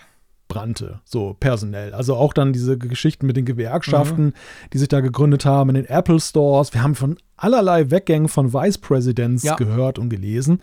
[0.48, 1.94] brannte, so personell.
[1.94, 4.32] Also auch dann diese Geschichten mit den Gewerkschaften, mhm.
[4.72, 6.72] die sich da gegründet haben, in den Apple Stores.
[6.72, 9.54] Wir haben von allerlei Weggängen von Vice Presidents ja.
[9.56, 10.60] gehört und gelesen.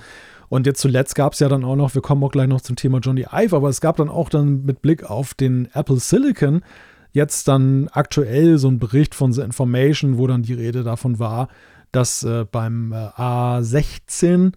[0.49, 2.75] Und jetzt zuletzt gab es ja dann auch noch, wir kommen auch gleich noch zum
[2.75, 6.61] Thema Johnny Ive, aber es gab dann auch dann mit Blick auf den Apple Silicon
[7.14, 11.47] jetzt dann aktuell so ein Bericht von The Information, wo dann die Rede davon war,
[11.91, 14.51] dass äh, beim äh, A16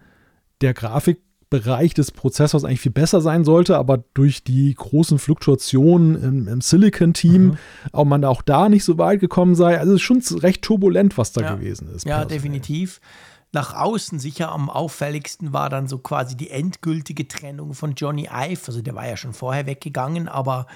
[0.61, 6.49] der Grafikbereich des Prozessors eigentlich viel besser sein sollte, aber durch die großen Fluktuationen im,
[6.49, 7.59] im Silicon-Team mhm.
[7.93, 9.79] auch man auch da nicht so weit gekommen sei.
[9.79, 11.55] Also es ist schon recht turbulent, was da ja.
[11.55, 12.07] gewesen ist.
[12.07, 12.37] Ja, personell.
[12.37, 13.01] definitiv.
[13.53, 18.63] nach außen sicher am auffälligsten war dann so quasi die endgültige Trennung von Johnny Ive.
[18.67, 20.67] Also der war ja schon vorher weggegangen, aber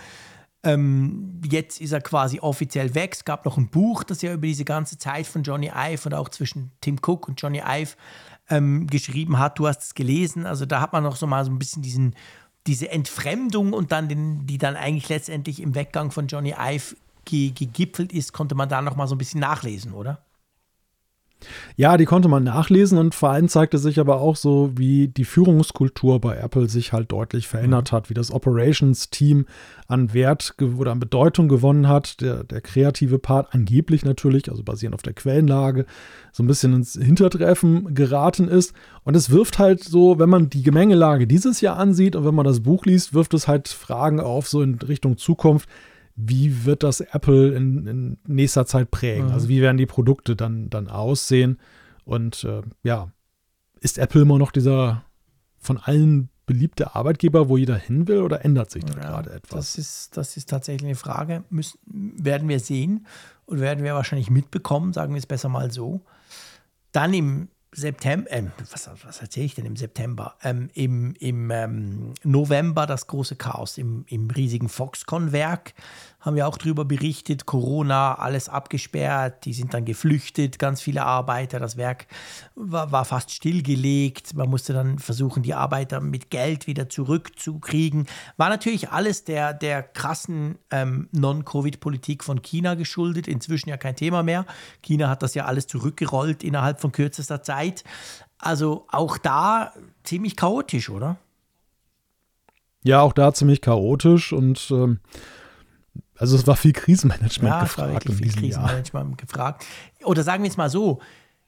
[0.65, 3.15] ähm, jetzt ist er quasi offiziell weg.
[3.15, 6.15] Es gab noch ein Buch, das ja über diese ganze Zeit von Johnny Ive und
[6.15, 7.97] auch zwischen Tim Cook und Johnny Ive
[8.53, 9.59] ähm, geschrieben hat.
[9.59, 10.47] Du hast es gelesen.
[10.47, 12.15] Also da hat man noch so mal so ein bisschen diesen,
[12.67, 18.13] diese Entfremdung und dann den, die dann eigentlich letztendlich im Weggang von Johnny Ive gegipfelt
[18.13, 20.23] ist, konnte man da noch mal so ein bisschen nachlesen, oder?
[21.77, 25.25] Ja, die konnte man nachlesen und vor allem zeigte sich aber auch so, wie die
[25.25, 27.97] Führungskultur bei Apple sich halt deutlich verändert mhm.
[27.97, 29.47] hat, wie das Operations-Team
[29.89, 34.95] an Wert oder an Bedeutung gewonnen hat, der, der kreative Part angeblich natürlich, also basierend
[34.95, 35.87] auf der Quellenlage,
[36.33, 38.75] so ein bisschen ins Hintertreffen geraten ist.
[39.05, 42.47] Und es wirft halt so, wenn man die Gemengelage dieses Jahr ansieht und wenn man
[42.47, 45.69] das Buch liest, wirft es halt Fragen auf, so in Richtung Zukunft
[46.29, 49.27] wie wird das Apple in, in nächster Zeit prägen?
[49.27, 49.33] Mhm.
[49.33, 51.59] Also wie werden die Produkte dann, dann aussehen?
[52.05, 53.13] Und äh, ja,
[53.81, 55.05] ist Apple immer noch dieser
[55.59, 59.75] von allen beliebte Arbeitgeber, wo jeder hin will, oder ändert sich da ja, gerade etwas?
[59.75, 61.45] Das ist, das ist tatsächlich eine Frage.
[61.51, 63.07] Müssen, werden wir sehen
[63.47, 66.03] und werden wir wahrscheinlich mitbekommen, sagen wir es besser mal so.
[66.91, 70.37] Dann im September, äh, was, was erzähle ich denn im September?
[70.43, 75.73] Ähm, Im im ähm, November das große Chaos im, im riesigen Foxconn-Werk
[76.23, 77.47] haben wir auch darüber berichtet.
[77.47, 81.59] Corona, alles abgesperrt, die sind dann geflüchtet, ganz viele Arbeiter.
[81.59, 82.07] Das Werk
[82.55, 84.35] war, war fast stillgelegt.
[84.35, 88.07] Man musste dann versuchen, die Arbeiter mit Geld wieder zurückzukriegen.
[88.37, 93.27] War natürlich alles der, der krassen ähm, Non-Covid-Politik von China geschuldet.
[93.27, 94.47] Inzwischen ja kein Thema mehr.
[94.81, 97.83] China hat das ja alles zurückgerollt innerhalb von kürzester Zeit.
[98.39, 99.73] Also auch da
[100.05, 101.17] ziemlich chaotisch, oder?
[102.85, 105.01] Ja, auch da ziemlich chaotisch und ähm,
[106.23, 108.05] also es war viel Krisenmanagement ja, gefragt.
[108.09, 109.17] Ja, viel Krisenmanagement Jahr.
[109.17, 109.67] gefragt.
[110.05, 111.01] Oder sagen wir es mal so,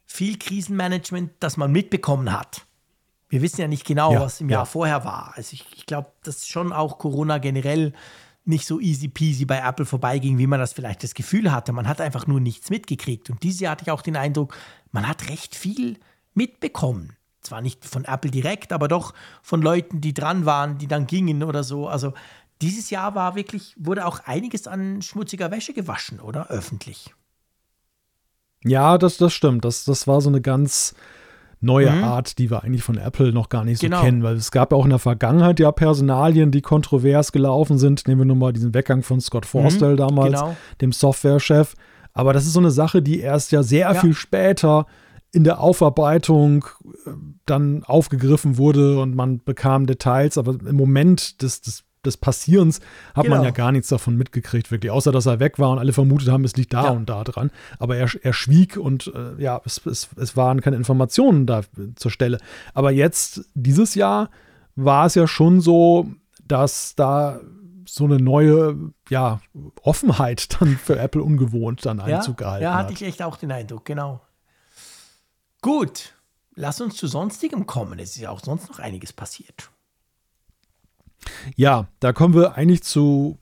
[0.04, 2.66] viel Krisenmanagement, das man mitbekommen hat.
[3.28, 5.32] Wir wissen ja nicht genau, ja, was im Jahr vorher war.
[5.36, 7.92] Also ich, ich glaube, dass schon auch Corona generell
[8.44, 11.72] nicht so easy peasy bei Apple vorbeiging, wie man das vielleicht das Gefühl hatte.
[11.72, 13.30] Man hat einfach nur nichts mitgekriegt.
[13.30, 14.56] Und dieses Jahr hatte ich auch den Eindruck,
[14.90, 16.00] man hat recht viel
[16.34, 17.16] mitbekommen.
[17.42, 21.44] Zwar nicht von Apple direkt, aber doch von Leuten, die dran waren, die dann gingen
[21.44, 21.86] oder so.
[21.86, 22.12] Also
[22.64, 26.48] dieses Jahr war wirklich, wurde auch einiges an schmutziger Wäsche gewaschen, oder?
[26.50, 27.14] Öffentlich.
[28.64, 29.64] Ja, das, das stimmt.
[29.64, 30.94] Das, das war so eine ganz
[31.60, 32.04] neue mhm.
[32.04, 34.02] Art, die wir eigentlich von Apple noch gar nicht so genau.
[34.02, 38.06] kennen, weil es gab auch in der Vergangenheit ja Personalien, die kontrovers gelaufen sind.
[38.06, 40.56] Nehmen wir nur mal diesen Weggang von Scott Forstall mhm, damals, genau.
[40.80, 41.74] dem Softwarechef.
[42.12, 44.00] Aber das ist so eine Sache, die erst ja sehr ja.
[44.00, 44.86] viel später
[45.32, 46.64] in der Aufarbeitung
[47.06, 47.10] äh,
[47.44, 50.38] dann aufgegriffen wurde und man bekam Details.
[50.38, 52.80] Aber im Moment des, des des Passierens
[53.14, 53.36] hat genau.
[53.36, 54.90] man ja gar nichts davon mitgekriegt, wirklich.
[54.90, 56.90] Außer, dass er weg war und alle vermutet haben, es liegt da ja.
[56.90, 57.50] und da dran.
[57.78, 61.62] Aber er, er schwieg und äh, ja, es, es, es waren keine Informationen da
[61.96, 62.38] zur Stelle.
[62.72, 64.30] Aber jetzt, dieses Jahr,
[64.76, 66.08] war es ja schon so,
[66.46, 67.40] dass da
[67.86, 69.40] so eine neue ja,
[69.82, 73.00] Offenheit dann für Apple ungewohnt dann Einzug ja, gehalten Ja, hatte hat.
[73.00, 74.20] ich echt auch den Eindruck, genau.
[75.60, 76.14] Gut,
[76.54, 77.98] lass uns zu sonstigem kommen.
[77.98, 79.70] Es ist ja auch sonst noch einiges passiert.
[81.56, 83.38] Ja, da kommen wir eigentlich zu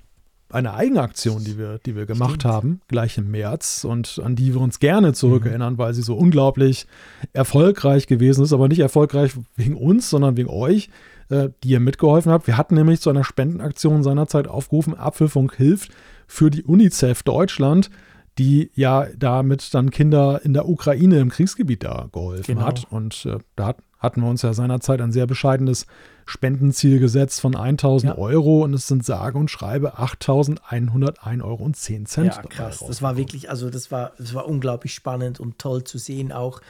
[0.52, 2.52] einer Eigenaktion, die wir, die wir gemacht Stimmt.
[2.52, 5.78] haben, gleich im März und an die wir uns gerne zurückerinnern, mhm.
[5.78, 6.86] weil sie so unglaublich
[7.33, 10.91] erfolgreich gewesen ist, aber nicht erfolgreich wegen uns, sondern wegen euch,
[11.31, 12.47] äh, die ihr mitgeholfen habt.
[12.47, 15.91] Wir hatten nämlich zu einer Spendenaktion seinerzeit aufgerufen, Apfelfunk hilft
[16.27, 17.91] für die UNICEF Deutschland,
[18.39, 22.67] die ja damit dann Kinder in der Ukraine im Kriegsgebiet da geholfen genau.
[22.67, 22.86] hat.
[22.91, 25.86] Und äh, da hat, hatten wir uns ja seinerzeit ein sehr bescheidenes
[26.26, 28.18] Spendenziel gesetzt von 1000 ja.
[28.18, 32.34] Euro und es sind sage und schreibe 8101 Euro und 10 Cent.
[32.34, 32.84] Ja, krass.
[32.86, 36.60] Das war wirklich, also das war, das war unglaublich spannend und toll zu sehen auch,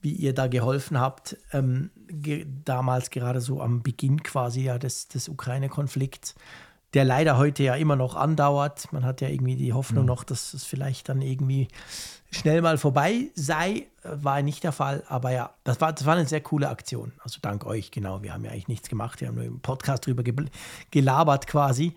[0.00, 5.08] wie ihr da geholfen habt, ähm, ge damals gerade so am Beginn quasi ja des,
[5.08, 6.34] des Ukraine-Konflikts
[6.94, 8.90] der leider heute ja immer noch andauert.
[8.90, 10.08] Man hat ja irgendwie die Hoffnung mhm.
[10.08, 11.68] noch, dass es vielleicht dann irgendwie
[12.36, 13.86] schnell mal vorbei sei.
[14.02, 17.12] War nicht der Fall, aber ja, das war, das war eine sehr coole Aktion.
[17.18, 18.22] Also dank euch, genau.
[18.22, 19.20] Wir haben ja eigentlich nichts gemacht.
[19.20, 20.22] Wir haben nur im Podcast drüber
[20.90, 21.94] gelabert quasi.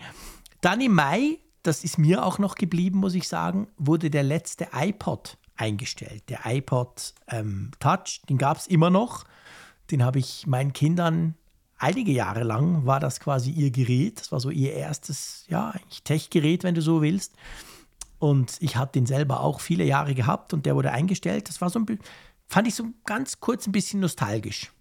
[0.61, 4.69] Dann im Mai, das ist mir auch noch geblieben, muss ich sagen, wurde der letzte
[4.73, 6.23] iPod eingestellt.
[6.29, 9.25] Der iPod ähm, Touch, den gab es immer noch.
[9.91, 11.35] Den habe ich meinen Kindern
[11.79, 14.19] einige Jahre lang war das quasi ihr Gerät.
[14.19, 17.33] Das war so ihr erstes, ja, Tech-Gerät, wenn du so willst.
[18.19, 21.47] Und ich habe den selber auch viele Jahre gehabt und der wurde eingestellt.
[21.47, 21.99] Das war so ein,
[22.47, 24.71] fand ich so ganz kurz ein bisschen nostalgisch.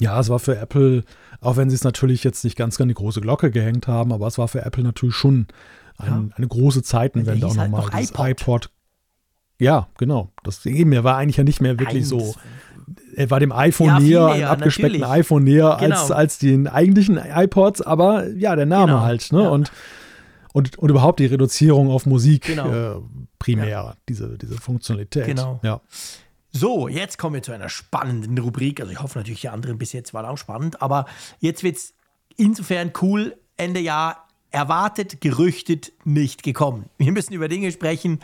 [0.00, 1.04] Ja, es war für Apple,
[1.40, 4.26] auch wenn sie es natürlich jetzt nicht ganz an die große Glocke gehängt haben, aber
[4.26, 5.46] es war für Apple natürlich schon
[5.98, 6.36] ein, ja.
[6.36, 7.82] eine große Zeitenwende auch nochmal.
[7.92, 8.28] Halt noch iPod.
[8.28, 8.70] iPod
[9.58, 10.30] Ja, genau.
[10.44, 12.08] Das eben, er war eigentlich ja nicht mehr wirklich Eins.
[12.08, 12.34] so.
[13.14, 15.20] Er war dem iPhone ja, näher, einem abgespeckten natürlich.
[15.20, 16.00] iPhone näher genau.
[16.00, 19.00] als, als den eigentlichen iPods, aber ja, der Name genau.
[19.02, 19.42] halt, ne?
[19.42, 19.48] Ja.
[19.48, 19.72] Und,
[20.52, 22.96] und, und überhaupt die Reduzierung auf Musik genau.
[22.96, 23.00] äh,
[23.38, 23.96] primär, ja.
[24.08, 25.26] diese, diese Funktionalität.
[25.26, 25.60] Genau.
[25.62, 25.80] Ja.
[26.50, 28.80] So, jetzt kommen wir zu einer spannenden Rubrik.
[28.80, 31.06] Also ich hoffe natürlich, die anderen bis jetzt waren auch spannend, aber
[31.40, 31.94] jetzt wird es
[32.36, 33.36] insofern cool.
[33.56, 36.88] Ende Jahr erwartet, gerüchtet, nicht gekommen.
[36.96, 38.20] Wir müssen über Dinge sprechen,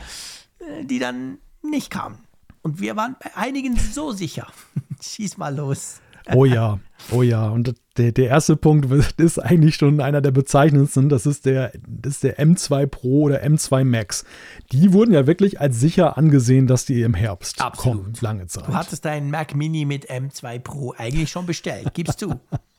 [0.59, 2.19] äh, die dann nicht kamen.
[2.63, 4.47] Und wir waren bei einigen so sicher.
[5.03, 6.01] Schieß mal los.
[6.33, 6.81] Oh ja,
[7.11, 7.49] oh ja.
[7.49, 11.09] Und der, der erste Punkt ist eigentlich schon einer der bezeichnendsten.
[11.09, 14.25] Das ist der, das ist der M2 Pro oder M2 Max.
[14.73, 18.03] Die wurden ja wirklich als sicher angesehen, dass die im Herbst Absolut.
[18.03, 18.67] kommen, lange Zeit.
[18.67, 22.35] Du hattest deinen Mac Mini mit M2 Pro eigentlich schon bestellt, gibst du.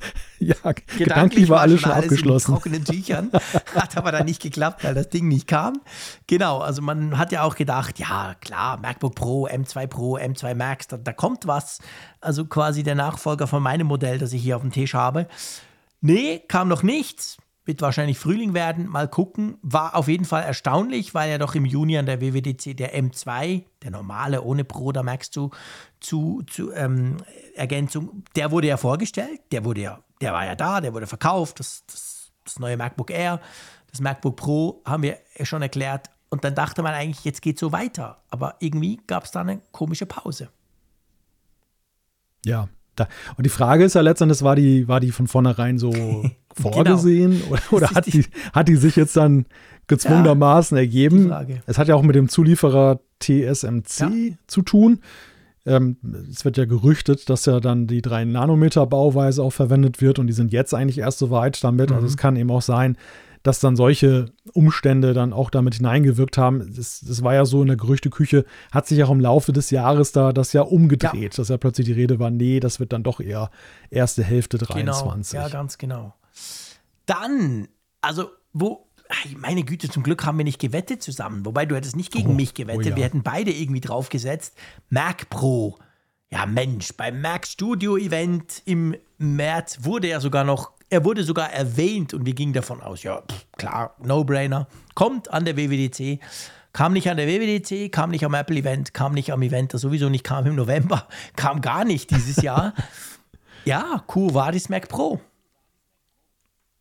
[0.42, 2.54] Ja, gedanklich, gedanklich war alles schon abgeschlossen.
[2.54, 3.30] Alles in trockenen Tüchern,
[3.74, 5.82] hat aber dann nicht geklappt, weil das Ding nicht kam.
[6.26, 10.86] Genau, also man hat ja auch gedacht, ja klar, MacBook Pro, M2 Pro, M2 Max,
[10.86, 11.80] da, da kommt was.
[12.22, 15.28] Also quasi der Nachfolger von meinem Modell, das ich hier auf dem Tisch habe.
[16.00, 17.36] Nee, kam noch nichts.
[17.70, 18.88] Wird wahrscheinlich Frühling werden.
[18.88, 19.56] Mal gucken.
[19.62, 23.62] War auf jeden Fall erstaunlich, weil ja doch im Juni an der WWDC der M2,
[23.84, 25.50] der normale ohne Pro, da merkst du,
[26.00, 27.18] zu, zu ähm,
[27.54, 31.60] Ergänzung, der wurde ja vorgestellt, der wurde ja, der war ja da, der wurde verkauft,
[31.60, 33.40] das, das, das neue MacBook Air,
[33.92, 36.10] das MacBook Pro haben wir schon erklärt.
[36.28, 38.20] Und dann dachte man eigentlich, jetzt geht so weiter.
[38.30, 40.48] Aber irgendwie gab es da eine komische Pause.
[42.44, 42.68] Ja,
[43.36, 45.92] und die Frage ist ja letztendlich, war die, war die von vornherein so
[46.60, 47.46] vorgesehen genau.
[47.50, 49.46] oder, oder hat, die, hat die sich jetzt dann
[49.86, 51.32] gezwungenermaßen ja, ergeben?
[51.66, 54.08] Es hat ja auch mit dem Zulieferer TSMC ja.
[54.46, 55.00] zu tun.
[55.66, 55.96] Ähm,
[56.30, 60.52] es wird ja gerüchtet, dass ja dann die 3-Nanometer-Bauweise auch verwendet wird und die sind
[60.52, 61.90] jetzt eigentlich erst so weit damit.
[61.90, 61.96] Mhm.
[61.96, 62.96] Also es kann eben auch sein,
[63.42, 66.74] dass dann solche Umstände dann auch damit hineingewirkt haben.
[66.74, 70.12] Das, das, war ja so in der Gerüchteküche, hat sich auch im Laufe des Jahres
[70.12, 71.36] da das ja umgedreht, ja.
[71.36, 73.50] dass ja plötzlich die Rede war, nee, das wird dann doch eher
[73.90, 75.32] erste Hälfte 23.
[75.32, 76.14] Genau, ja, ganz genau.
[77.06, 77.68] Dann,
[78.00, 78.88] also, wo,
[79.36, 81.44] meine Güte, zum Glück haben wir nicht gewettet zusammen.
[81.44, 82.86] Wobei du hättest nicht gegen oh, mich gewettet.
[82.86, 82.96] Oh ja.
[82.96, 84.56] Wir hätten beide irgendwie draufgesetzt.
[84.88, 85.78] Mac Pro.
[86.32, 91.52] Ja, Mensch, beim Mac Studio Event im März wurde er sogar noch, er wurde sogar
[91.52, 94.68] erwähnt und wir gingen davon aus, ja, pff, klar, No-Brainer.
[94.94, 96.20] Kommt an der WWDC.
[96.72, 99.80] Kam nicht an der WWDC, kam nicht am Apple Event, kam nicht am Event, das
[99.80, 102.74] sowieso nicht kam im November, kam gar nicht dieses Jahr.
[103.64, 105.20] ja, Q war das Mac Pro.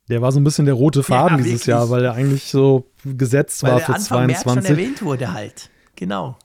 [0.10, 2.88] Der war so ein bisschen der rote Faden ja, dieses Jahr, weil er eigentlich so
[3.06, 4.28] gesetzt weil war für Anfang 22.
[4.28, 5.70] März schon erwähnt wurde halt.
[5.96, 6.38] Genau.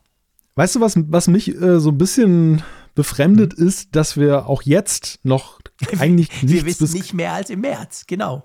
[0.57, 2.63] Weißt du, was, was mich äh, so ein bisschen
[2.95, 3.67] befremdet hm.
[3.67, 5.61] ist, dass wir auch jetzt noch
[5.99, 8.45] eigentlich nichts Wir wissen nicht mehr als im März, genau.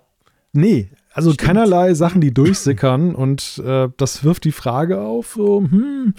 [0.53, 1.47] Nee, also Stimmt.
[1.47, 6.13] keinerlei Sachen, die durchsickern und äh, das wirft die Frage auf, so, hm,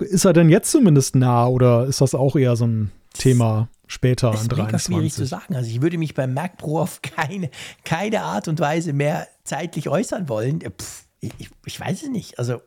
[0.00, 3.68] ist er denn jetzt zumindest nah oder ist das auch eher so ein Thema?
[3.86, 4.70] Später an 23.
[4.70, 5.56] Das ist schwierig zu sagen.
[5.56, 7.50] Also ich würde mich beim Mac Pro auf keine,
[7.84, 10.60] keine Art und Weise mehr zeitlich äußern wollen.
[10.60, 12.38] Pff, ich, ich weiß es nicht.
[12.38, 12.60] Also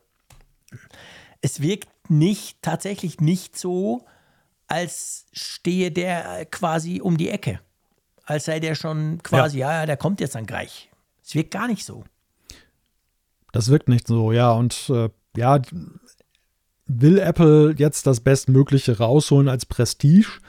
[1.41, 4.06] es wirkt nicht tatsächlich nicht so,
[4.67, 7.59] als stehe der quasi um die Ecke.
[8.25, 10.89] Als sei der schon quasi, ja, ja der kommt jetzt dann gleich.
[11.23, 12.03] Es wirkt gar nicht so.
[13.51, 14.51] Das wirkt nicht so, ja.
[14.51, 15.59] Und äh, ja,
[16.85, 20.39] will Apple jetzt das Bestmögliche rausholen als Prestige?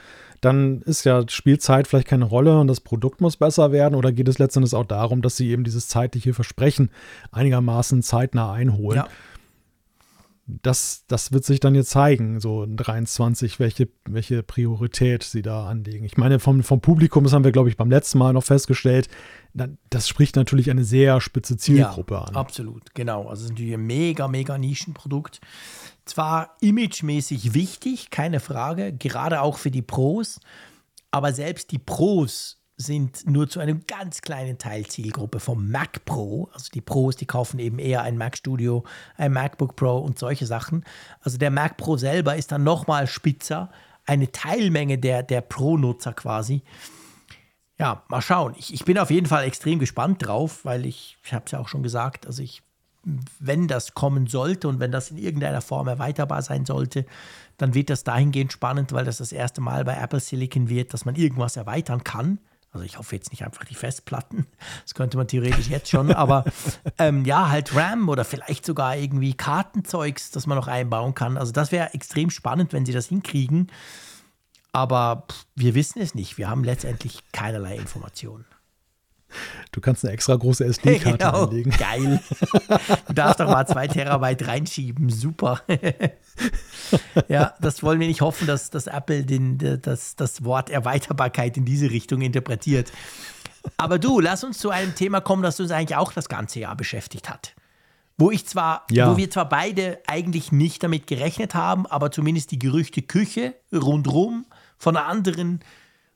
[0.41, 4.27] Dann ist ja Spielzeit vielleicht keine Rolle und das Produkt muss besser werden oder geht
[4.27, 6.89] es letztendlich auch darum, dass sie eben dieses zeitliche Versprechen
[7.31, 8.97] einigermaßen zeitnah einholen?
[8.97, 9.07] Ja.
[10.47, 15.67] Das, das wird sich dann jetzt zeigen, so in 23, welche, welche Priorität sie da
[15.67, 16.03] anlegen.
[16.03, 19.07] Ich meine, vom, vom Publikum, das haben wir, glaube ich, beim letzten Mal noch festgestellt,
[19.53, 22.35] das spricht natürlich eine sehr spitze Zielgruppe ja, an.
[22.35, 23.27] Absolut, genau.
[23.27, 25.39] Also es ist natürlich ein mega, mega Nischenprodukt
[26.05, 30.39] zwar imagemäßig wichtig, keine Frage, gerade auch für die Pros,
[31.11, 36.49] aber selbst die Pros sind nur zu einem ganz kleinen Teil Zielgruppe vom Mac Pro.
[36.53, 38.83] Also die Pros, die kaufen eben eher ein Mac Studio,
[39.17, 40.83] ein MacBook Pro und solche Sachen.
[41.21, 43.71] Also der Mac Pro selber ist dann nochmal spitzer,
[44.05, 46.63] eine Teilmenge der, der Pro-Nutzer quasi.
[47.77, 48.55] Ja, mal schauen.
[48.57, 51.59] Ich, ich bin auf jeden Fall extrem gespannt drauf, weil ich, ich habe es ja
[51.59, 52.61] auch schon gesagt, also ich
[53.39, 57.05] wenn das kommen sollte und wenn das in irgendeiner Form erweiterbar sein sollte,
[57.57, 61.05] dann wird das dahingehend spannend, weil das das erste Mal bei Apple Silicon wird, dass
[61.05, 62.39] man irgendwas erweitern kann.
[62.71, 64.47] Also ich hoffe jetzt nicht einfach die Festplatten,
[64.83, 66.45] das könnte man theoretisch jetzt schon, aber
[66.97, 71.37] ähm, ja, halt RAM oder vielleicht sogar irgendwie Kartenzeugs, das man noch einbauen kann.
[71.37, 73.69] Also das wäre extrem spannend, wenn sie das hinkriegen.
[74.71, 76.37] Aber pff, wir wissen es nicht.
[76.37, 78.45] Wir haben letztendlich keinerlei Informationen.
[79.71, 81.71] Du kannst eine extra große SD-Karte genau, anlegen.
[81.71, 82.19] Geil.
[83.07, 85.09] Du darfst doch mal zwei Terabyte reinschieben.
[85.09, 85.61] Super.
[87.27, 91.65] ja, das wollen wir nicht hoffen, dass, dass Apple den, das, das Wort Erweiterbarkeit in
[91.65, 92.91] diese Richtung interpretiert.
[93.77, 96.75] Aber du, lass uns zu einem Thema kommen, das uns eigentlich auch das ganze Jahr
[96.75, 97.55] beschäftigt hat.
[98.17, 99.11] Wo ich zwar, ja.
[99.11, 104.45] wo wir zwar beide eigentlich nicht damit gerechnet haben, aber zumindest die Gerüchte Küche rundrum
[104.77, 105.61] von anderen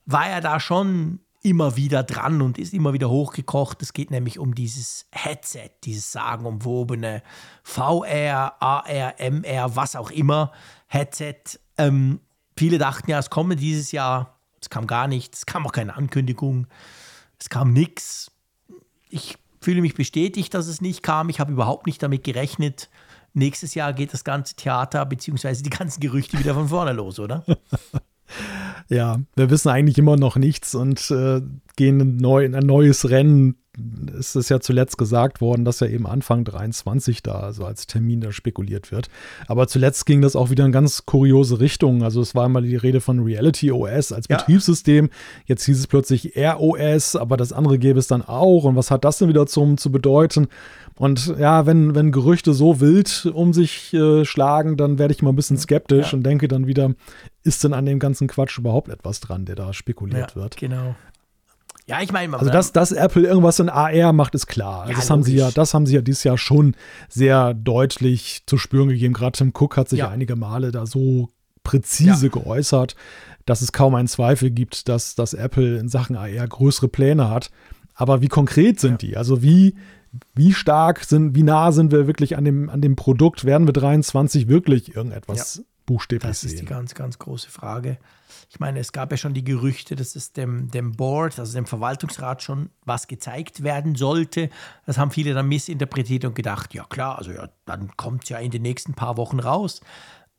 [0.04, 3.82] war ja da schon immer wieder dran und ist immer wieder hochgekocht.
[3.82, 7.22] Es geht nämlich um dieses Headset, dieses sagenumwobene
[7.62, 10.52] VR, AR, MR, was auch immer
[10.86, 11.58] Headset.
[11.78, 12.20] Ähm,
[12.56, 14.40] viele dachten ja, es komme dieses Jahr.
[14.60, 16.66] Es kam gar nichts, es kam auch keine Ankündigung,
[17.38, 18.32] es kam nichts.
[19.08, 21.28] Ich fühle mich bestätigt, dass es nicht kam.
[21.28, 22.88] Ich habe überhaupt nicht damit gerechnet.
[23.34, 25.62] Nächstes Jahr geht das ganze Theater bzw.
[25.62, 27.44] die ganzen Gerüchte wieder von vorne los, oder?
[28.88, 31.40] ja, wir wissen eigentlich immer noch nichts und äh,
[31.76, 33.56] gehen in, neu, in ein neues Rennen.
[34.18, 38.22] Es ist ja zuletzt gesagt worden, dass ja eben Anfang 23 da, also als Termin
[38.22, 39.08] da spekuliert wird.
[39.48, 42.02] Aber zuletzt ging das auch wieder in ganz kuriose Richtungen.
[42.02, 44.38] Also es war immer die Rede von Reality OS als ja.
[44.38, 45.10] Betriebssystem.
[45.44, 48.64] Jetzt hieß es plötzlich ROS, aber das andere gäbe es dann auch.
[48.64, 50.48] Und was hat das denn wieder zum, zu bedeuten?
[50.98, 55.30] Und ja, wenn, wenn Gerüchte so wild um sich äh, schlagen, dann werde ich mal
[55.30, 56.16] ein bisschen skeptisch ja.
[56.16, 56.94] und denke dann wieder,
[57.46, 60.56] ist denn an dem ganzen Quatsch überhaupt etwas dran, der da spekuliert ja, wird?
[60.56, 60.94] Genau.
[61.88, 64.88] Ja, ich meine, also dass, dass Apple irgendwas in AR macht, ist klar.
[64.88, 66.74] Ja, das haben sie ja, das haben sie ja dieses Jahr schon
[67.08, 69.14] sehr deutlich zu spüren gegeben.
[69.14, 70.08] Gerade Tim Cook hat sich ja.
[70.08, 71.28] einige Male da so
[71.62, 72.32] präzise ja.
[72.32, 72.96] geäußert,
[73.44, 77.50] dass es kaum einen Zweifel gibt, dass, dass Apple in Sachen AR größere Pläne hat.
[77.94, 79.16] Aber wie konkret sind die?
[79.16, 79.76] Also wie,
[80.34, 83.44] wie stark sind, wie nah sind wir wirklich an dem, an dem Produkt?
[83.44, 86.50] Werden wir 23 wirklich irgendetwas buchstäblich das sehen?
[86.50, 87.98] Ist die ganz, ganz große Frage.
[88.50, 91.66] Ich meine, es gab ja schon die Gerüchte, dass es dem, dem Board, also dem
[91.66, 94.50] Verwaltungsrat schon was gezeigt werden sollte.
[94.84, 98.38] Das haben viele dann missinterpretiert und gedacht, ja klar, also ja, dann kommt es ja
[98.38, 99.80] in den nächsten paar Wochen raus.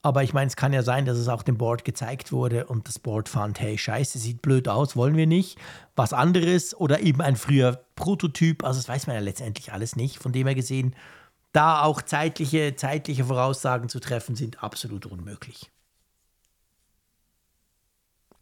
[0.03, 2.87] Aber ich meine, es kann ja sein, dass es auch dem Board gezeigt wurde und
[2.87, 5.57] das Board fand, hey, scheiße, sieht blöd aus, wollen wir nicht.
[5.95, 10.19] Was anderes oder eben ein früher Prototyp, also das weiß man ja letztendlich alles nicht.
[10.19, 10.95] Von dem her gesehen,
[11.53, 15.71] da auch zeitliche, zeitliche Voraussagen zu treffen, sind absolut unmöglich.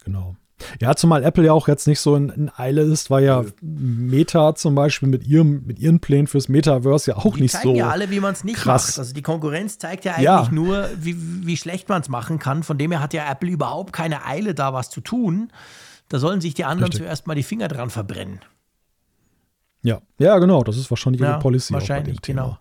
[0.03, 0.35] Genau.
[0.79, 4.55] Ja, zumal Apple ja auch jetzt nicht so in, in Eile ist, weil ja Meta
[4.55, 7.59] zum Beispiel mit, ihrem, mit ihren Plänen fürs Metaverse ja auch die nicht so.
[7.59, 8.87] Die zeigen ja alle, wie man es nicht krass.
[8.87, 8.99] macht.
[8.99, 10.47] Also die Konkurrenz zeigt ja eigentlich ja.
[10.51, 12.63] nur, wie, wie schlecht man es machen kann.
[12.63, 15.51] Von dem her hat ja Apple überhaupt keine Eile, da was zu tun.
[16.07, 17.01] Da sollen sich die anderen Richtig.
[17.01, 18.39] zuerst mal die Finger dran verbrennen.
[19.85, 20.63] Ja, ja, genau.
[20.63, 21.73] Das ist wahrscheinlich ihre ja, Policy.
[21.73, 22.57] Wahrscheinlich, genau.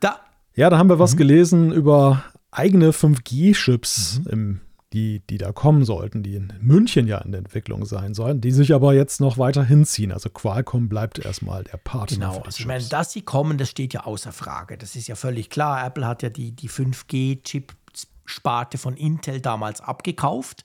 [0.00, 0.20] Da.
[0.54, 1.18] Ja, da haben wir was mhm.
[1.18, 4.30] gelesen über eigene 5G-Chips mhm.
[4.30, 4.60] im
[4.94, 8.52] die, die da kommen sollten, die in München ja in der Entwicklung sein sollen, die
[8.52, 10.12] sich aber jetzt noch weiter hinziehen.
[10.12, 12.30] Also Qualcomm bleibt erstmal der Partner.
[12.30, 14.78] Genau, also ich meine, dass sie kommen, das steht ja außer Frage.
[14.78, 15.84] Das ist ja völlig klar.
[15.84, 20.62] Apple hat ja die, die 5G-Chip-Sparte von Intel damals abgekauft.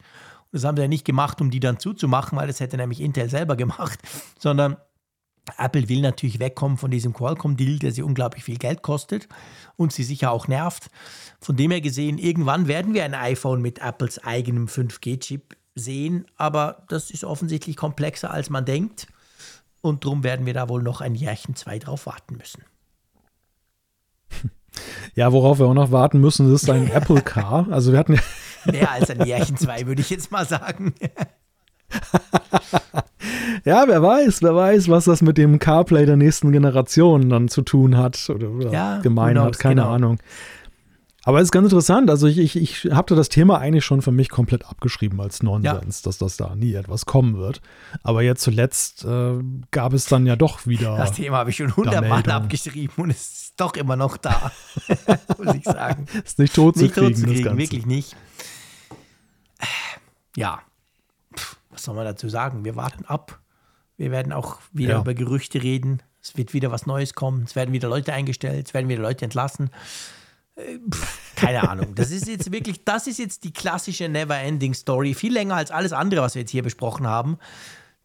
[0.51, 3.29] das haben sie ja nicht gemacht, um die dann zuzumachen, weil das hätte nämlich Intel
[3.29, 3.97] selber gemacht,
[4.37, 4.77] sondern
[5.57, 9.27] Apple will natürlich wegkommen von diesem Qualcomm-Deal, der sie unglaublich viel Geld kostet
[9.75, 10.89] und sie sicher auch nervt.
[11.39, 16.83] Von dem her gesehen, irgendwann werden wir ein iPhone mit Apples eigenem 5G-Chip sehen, aber
[16.89, 19.07] das ist offensichtlich komplexer, als man denkt.
[19.81, 22.63] Und darum werden wir da wohl noch ein Jährchen, zwei drauf warten müssen.
[25.15, 27.67] Ja, worauf wir auch noch warten müssen, ist ein Apple Car.
[27.71, 28.19] Also wir hatten
[28.65, 30.93] Mehr als ein Jährchen, zwei, würde ich jetzt mal sagen.
[33.65, 37.61] ja, wer weiß, wer weiß, was das mit dem CarPlay der nächsten Generation dann zu
[37.61, 39.93] tun hat oder, oder ja, gemein hat, keine genau.
[39.93, 40.19] Ahnung.
[41.23, 42.09] Aber es ist ganz interessant.
[42.09, 46.01] Also ich, ich, ich habe das Thema eigentlich schon für mich komplett abgeschrieben als Nonsens,
[46.01, 46.03] ja.
[46.05, 47.61] dass das da nie etwas kommen wird.
[48.03, 49.33] Aber jetzt zuletzt äh,
[49.71, 50.97] gab es dann ja doch wieder.
[50.97, 54.51] Das Thema habe ich schon hundertmal abgeschrieben und es ist doch immer noch da,
[55.37, 56.07] muss ich sagen.
[56.23, 58.15] ist nicht tot zu nicht kriegen, tot zu kriegen wirklich nicht.
[60.35, 60.61] Ja,
[61.79, 62.65] was soll man dazu sagen?
[62.65, 63.39] Wir warten ab.
[63.95, 64.99] Wir werden auch wieder ja.
[64.99, 66.03] über Gerüchte reden.
[66.21, 67.43] Es wird wieder was Neues kommen.
[67.43, 68.67] Es werden wieder Leute eingestellt.
[68.67, 69.69] Es werden wieder Leute entlassen.
[70.55, 70.79] Äh,
[71.35, 71.95] keine Ahnung.
[71.95, 75.13] Das ist jetzt wirklich, das ist jetzt die klassische Never-Ending Story.
[75.13, 77.37] Viel länger als alles andere, was wir jetzt hier besprochen haben.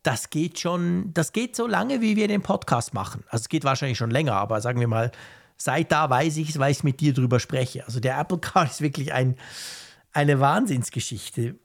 [0.04, 3.24] Das geht schon, das geht so lange, wie wir den Podcast machen.
[3.28, 5.10] Also es geht wahrscheinlich schon länger, aber sagen wir mal,
[5.56, 7.84] seit da weiß ich es, weil ich mit dir drüber spreche.
[7.86, 9.34] Also der Apple Car ist wirklich ein,
[10.12, 11.56] eine Wahnsinnsgeschichte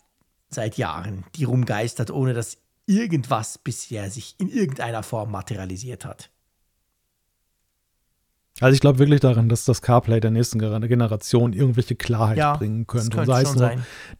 [0.50, 6.32] seit Jahren, die rumgeistert, ohne dass irgendwas bisher sich in irgendeiner Form materialisiert hat.
[8.60, 12.88] Also ich glaube wirklich daran, dass das CarPlay der nächsten Generation irgendwelche Klarheit ja, bringen
[12.88, 13.16] könnte.
[13.16, 13.72] könnte sei es nur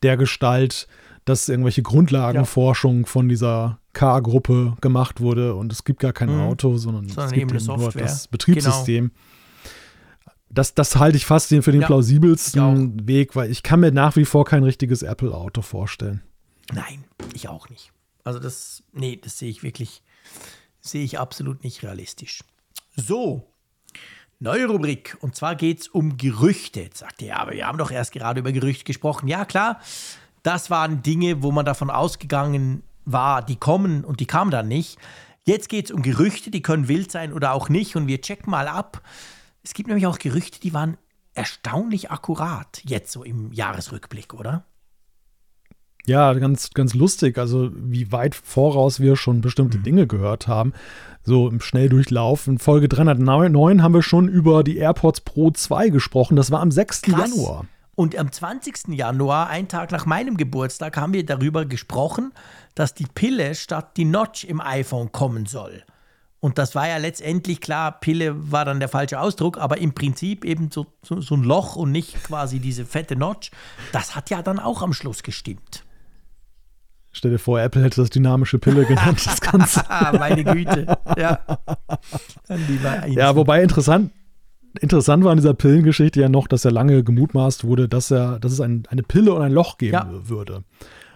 [0.02, 0.88] der Gestalt,
[1.26, 3.06] dass irgendwelche Grundlagenforschung ja.
[3.06, 6.42] von dieser K-Gruppe gemacht wurde und es gibt gar kein mhm.
[6.42, 9.10] Auto, sondern, sondern es gibt nur das Betriebssystem.
[9.10, 9.20] Genau.
[10.50, 14.16] Das, das halte ich fast für den ja, plausibelsten Weg, weil ich kann mir nach
[14.16, 16.22] wie vor kein richtiges Apple-Auto vorstellen.
[16.74, 17.04] Nein,
[17.34, 17.92] ich auch nicht.
[18.24, 20.02] Also das, nee, das sehe ich wirklich,
[20.82, 22.44] sehe ich absolut nicht realistisch.
[22.96, 23.48] So,
[24.40, 25.18] neue Rubrik.
[25.22, 26.82] Und zwar geht es um Gerüchte.
[26.82, 29.28] Jetzt sagt ihr, ja, aber wir haben doch erst gerade über Gerüchte gesprochen.
[29.28, 29.80] Ja, klar,
[30.44, 34.98] das waren Dinge, wo man davon ausgegangen war, die kommen und die kamen dann nicht.
[35.44, 37.96] Jetzt geht es um Gerüchte, die können wild sein oder auch nicht.
[37.96, 39.02] Und wir checken mal ab.
[39.64, 40.98] Es gibt nämlich auch Gerüchte, die waren
[41.34, 44.66] erstaunlich akkurat, jetzt so im Jahresrückblick, oder?
[46.06, 47.38] Ja, ganz, ganz lustig.
[47.38, 49.84] Also, wie weit voraus wir schon bestimmte mhm.
[49.84, 50.74] Dinge gehört haben.
[51.24, 52.48] So im Schnelldurchlauf.
[52.48, 56.36] In Folge 309 haben wir schon über die AirPods Pro 2 gesprochen.
[56.36, 57.04] Das war am 6.
[57.04, 57.30] Krass.
[57.30, 57.66] Januar.
[57.96, 58.88] Und am 20.
[58.88, 62.32] Januar, einen Tag nach meinem Geburtstag, haben wir darüber gesprochen,
[62.74, 65.84] dass die Pille statt die Notch im iPhone kommen soll.
[66.42, 70.46] Und das war ja letztendlich klar, Pille war dann der falsche Ausdruck, aber im Prinzip
[70.46, 73.52] eben so, so, so ein Loch und nicht quasi diese fette Notch.
[73.92, 75.84] Das hat ja dann auch am Schluss gestimmt.
[77.12, 79.84] Stell dir vor, Apple hätte das dynamische Pille genannt, das Ganze.
[80.18, 80.98] Meine Güte.
[81.18, 81.40] Ja.
[83.08, 84.12] ja, wobei interessant,
[84.80, 88.52] interessant war an dieser Pillengeschichte ja noch, dass ja lange gemutmaßt wurde, dass, er, dass
[88.52, 90.08] es ein, eine Pille und ein Loch geben ja.
[90.30, 90.64] würde.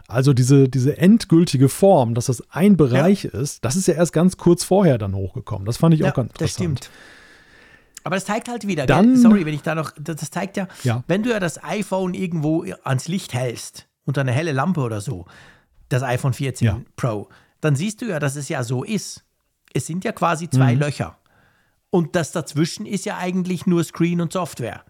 [0.07, 3.31] Also diese, diese endgültige Form, dass das ein Bereich ja.
[3.31, 5.65] ist, das ist ja erst ganz kurz vorher dann hochgekommen.
[5.65, 6.79] Das fand ich ja, auch ganz interessant.
[6.79, 6.89] Das stimmt.
[8.03, 11.03] Aber das zeigt halt wieder, dann, sorry, wenn ich da noch, das, zeigt ja, ja,
[11.07, 15.25] wenn du ja das iPhone irgendwo ans Licht hältst, unter eine helle Lampe oder so,
[15.87, 16.81] das iPhone 14 ja.
[16.97, 17.29] Pro,
[17.61, 19.23] dann siehst du ja, dass es ja so ist.
[19.73, 20.81] Es sind ja quasi zwei mhm.
[20.81, 21.17] Löcher.
[21.89, 24.83] Und das dazwischen ist ja eigentlich nur Screen und Software.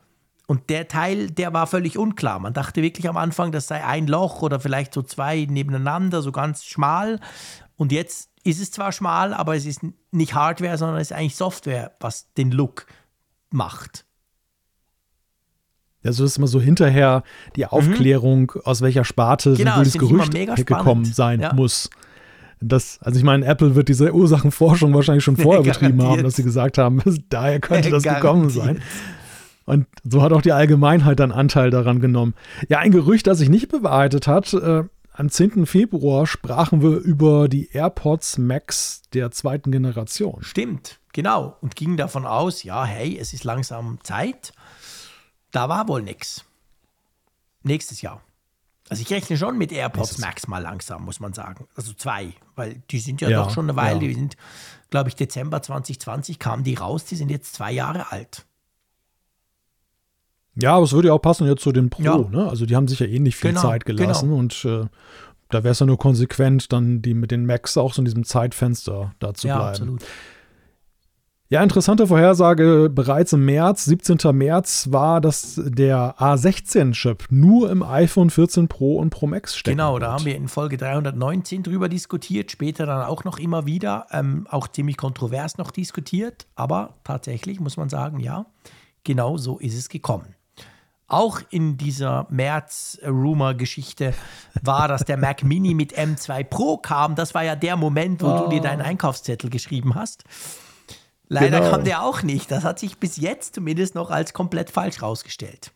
[0.45, 2.39] Und der Teil, der war völlig unklar.
[2.39, 6.31] Man dachte wirklich am Anfang, das sei ein Loch oder vielleicht so zwei nebeneinander, so
[6.31, 7.19] ganz schmal.
[7.77, 9.81] Und jetzt ist es zwar schmal, aber es ist
[10.11, 12.85] nicht Hardware, sondern es ist eigentlich Software, was den Look
[13.49, 14.05] macht.
[16.03, 17.23] Also das ist immer so hinterher
[17.55, 17.69] die mhm.
[17.69, 18.61] Aufklärung, mhm.
[18.65, 21.53] aus welcher Sparte genau, so ein Gerücht gekommen sein ja.
[21.53, 21.89] muss.
[22.59, 26.43] Das, also ich meine, Apple wird diese Ursachenforschung wahrscheinlich schon vorher betrieben haben, dass sie
[26.43, 28.81] gesagt haben, daher könnte das gekommen sein.
[29.65, 32.33] Und so hat auch die Allgemeinheit dann Anteil daran genommen.
[32.67, 34.53] Ja, ein Gerücht, das sich nicht bewahrheitet hat.
[34.53, 34.83] Äh,
[35.13, 35.65] am 10.
[35.65, 40.39] Februar sprachen wir über die AirPods Max der zweiten Generation.
[40.41, 41.55] Stimmt, genau.
[41.61, 44.53] Und gingen davon aus, ja, hey, es ist langsam Zeit.
[45.51, 46.45] Da war wohl nichts.
[47.61, 48.21] Nächstes Jahr.
[48.89, 51.67] Also ich rechne schon mit AirPods Max mal langsam, muss man sagen.
[51.75, 54.01] Also zwei, weil die sind ja, ja doch schon eine Weile.
[54.01, 54.07] Ja.
[54.07, 54.35] Die sind,
[54.89, 57.05] glaube ich, Dezember 2020 kamen die raus.
[57.05, 58.45] Die sind jetzt zwei Jahre alt.
[60.55, 62.03] Ja, aber es würde ja auch passen jetzt zu den Pro.
[62.03, 62.17] Ja.
[62.17, 62.47] Ne?
[62.49, 64.39] Also die haben sich ja eh nicht viel genau, Zeit gelassen genau.
[64.39, 64.85] und äh,
[65.49, 68.23] da wäre es ja nur konsequent, dann die mit den Macs auch so in diesem
[68.23, 69.69] Zeitfenster da zu ja, bleiben.
[69.69, 70.03] Absolut.
[71.49, 72.89] Ja, interessante Vorhersage.
[72.89, 74.35] Bereits im März, 17.
[74.35, 79.77] März, war das der A16-Chip nur im iPhone 14 Pro und Pro Max stecken.
[79.77, 84.07] Genau, da haben wir in Folge 319 drüber diskutiert, später dann auch noch immer wieder,
[84.09, 88.47] ähm, auch ziemlich kontrovers noch diskutiert, aber tatsächlich muss man sagen, ja,
[89.03, 90.33] genau so ist es gekommen.
[91.13, 94.15] Auch in dieser März-Rumor-Geschichte
[94.63, 97.13] war, dass der Mac Mini mit M2 Pro kam.
[97.13, 98.39] Das war ja der Moment, wo oh.
[98.39, 100.23] du dir deinen Einkaufszettel geschrieben hast.
[101.27, 101.71] Leider genau.
[101.71, 102.49] kam der auch nicht.
[102.49, 105.71] Das hat sich bis jetzt zumindest noch als komplett falsch rausgestellt.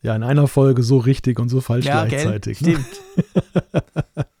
[0.00, 2.60] Ja, in einer Folge so richtig und so falsch ja, gleichzeitig.
[2.60, 2.78] Gell?
[2.78, 2.84] Ne?
[2.84, 3.94] Stimmt.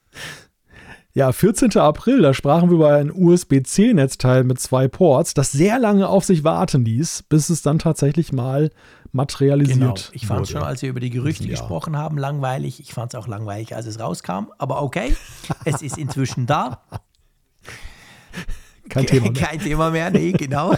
[1.18, 1.76] Ja, 14.
[1.78, 6.44] April, da sprachen wir über ein USB-C-Netzteil mit zwei Ports, das sehr lange auf sich
[6.44, 8.70] warten ließ, bis es dann tatsächlich mal
[9.12, 9.94] materialisiert genau.
[10.12, 12.80] Ich fand es schon, als wir über die Gerüchte gesprochen haben, langweilig.
[12.80, 14.52] Ich fand es auch langweilig, als es rauskam.
[14.58, 15.16] Aber okay,
[15.64, 16.82] es ist inzwischen da.
[18.88, 19.42] Kein Thema mehr.
[19.42, 20.74] Kein Thema mehr, nee, genau.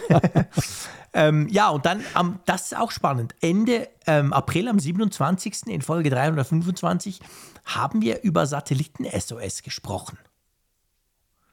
[1.13, 3.35] ähm, ja, und dann, ähm, das ist auch spannend.
[3.41, 5.67] Ende ähm, April, am 27.
[5.67, 7.21] in Folge 325,
[7.65, 10.19] haben wir über Satelliten-SOS gesprochen.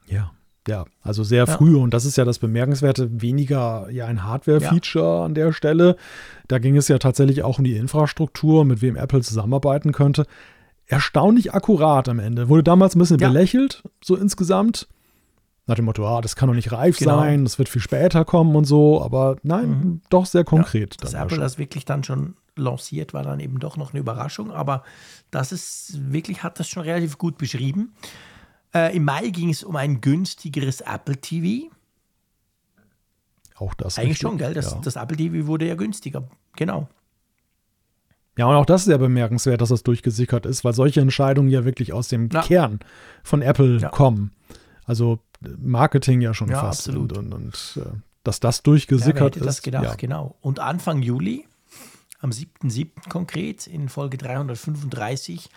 [0.06, 0.32] Ja.
[0.68, 1.56] Ja, also sehr ja.
[1.56, 5.24] früh und das ist ja das Bemerkenswerte, weniger ja ein Hardware-Feature ja.
[5.24, 5.96] an der Stelle.
[6.46, 10.26] Da ging es ja tatsächlich auch um die Infrastruktur, mit wem Apple zusammenarbeiten könnte.
[10.86, 12.50] Erstaunlich akkurat am Ende.
[12.50, 13.28] Wurde damals ein bisschen ja.
[13.28, 14.88] belächelt, so insgesamt.
[15.66, 17.18] Nach dem Motto, ah, das kann doch nicht reif genau.
[17.18, 20.00] sein, das wird viel später kommen und so, aber nein, mhm.
[20.08, 20.94] doch sehr konkret.
[20.94, 21.40] Ja, dass Apple schon.
[21.40, 24.82] das wirklich dann schon lanciert, war dann eben doch noch eine Überraschung, aber
[25.30, 27.92] das ist wirklich, hat das schon relativ gut beschrieben.
[28.74, 31.70] Äh, Im Mai ging es um ein günstigeres Apple TV.
[33.56, 33.98] Auch das.
[33.98, 34.54] Eigentlich richtig, schon, gell?
[34.54, 34.80] Das, ja.
[34.82, 36.28] das Apple TV wurde ja günstiger.
[36.56, 36.88] Genau.
[38.36, 41.64] Ja, und auch das ist sehr bemerkenswert, dass das durchgesickert ist, weil solche Entscheidungen ja
[41.64, 42.42] wirklich aus dem ja.
[42.42, 42.78] Kern
[43.24, 43.88] von Apple ja.
[43.88, 44.30] kommen.
[44.84, 46.88] Also Marketing ja schon ja, fast.
[46.88, 47.18] Absolut.
[47.18, 47.44] Und, und,
[47.76, 47.88] und äh,
[48.22, 49.98] dass das durchgesickert ja, wer hätte das gedacht, ist.
[49.98, 50.36] genau.
[50.40, 51.46] Und Anfang Juli,
[52.20, 53.08] am 7.7.
[53.08, 55.50] konkret, in Folge 335,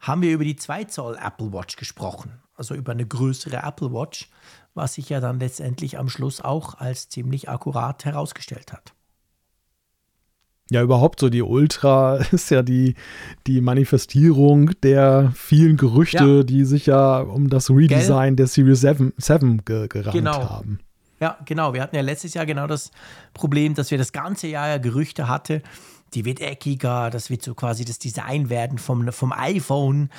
[0.00, 2.32] haben wir über die 2 Zoll Apple Watch gesprochen.
[2.58, 4.28] Also über eine größere Apple Watch,
[4.74, 8.92] was sich ja dann letztendlich am Schluss auch als ziemlich akkurat herausgestellt hat.
[10.70, 12.94] Ja, überhaupt so die Ultra ist ja die,
[13.46, 16.42] die Manifestierung der vielen Gerüchte, ja.
[16.42, 18.36] die sich ja um das Redesign Gell?
[18.36, 20.50] der Series 7, 7 ge gerannt genau.
[20.50, 20.80] haben.
[21.20, 21.72] Ja, genau.
[21.74, 22.90] Wir hatten ja letztes Jahr genau das
[23.34, 25.62] Problem, dass wir das ganze Jahr ja Gerüchte hatten.
[26.14, 30.10] Die wird eckiger, das wird so quasi das Design werden vom, vom iPhone.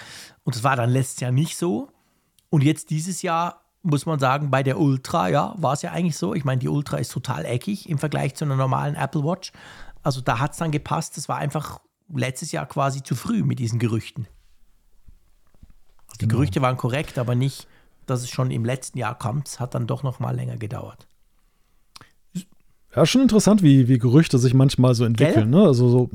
[0.44, 1.90] Und das war dann letztes Jahr nicht so.
[2.50, 6.18] Und jetzt dieses Jahr muss man sagen, bei der Ultra, ja, war es ja eigentlich
[6.18, 6.34] so.
[6.34, 9.52] Ich meine, die Ultra ist total eckig im Vergleich zu einer normalen Apple Watch.
[10.04, 11.18] Also da hat es dann gepasst.
[11.18, 11.80] Das war einfach
[12.14, 14.28] letztes Jahr quasi zu früh mit diesen Gerüchten.
[16.16, 16.36] Die genau.
[16.36, 17.68] Gerüchte waren korrekt, aber nicht,
[18.06, 19.48] dass es schon im letzten Jahr kommt.
[19.48, 21.08] Es hat dann doch noch mal länger gedauert.
[22.96, 25.52] Ja, schon interessant, wie, wie Gerüchte sich manchmal so entwickeln.
[25.52, 25.62] Ne?
[25.62, 26.10] Also so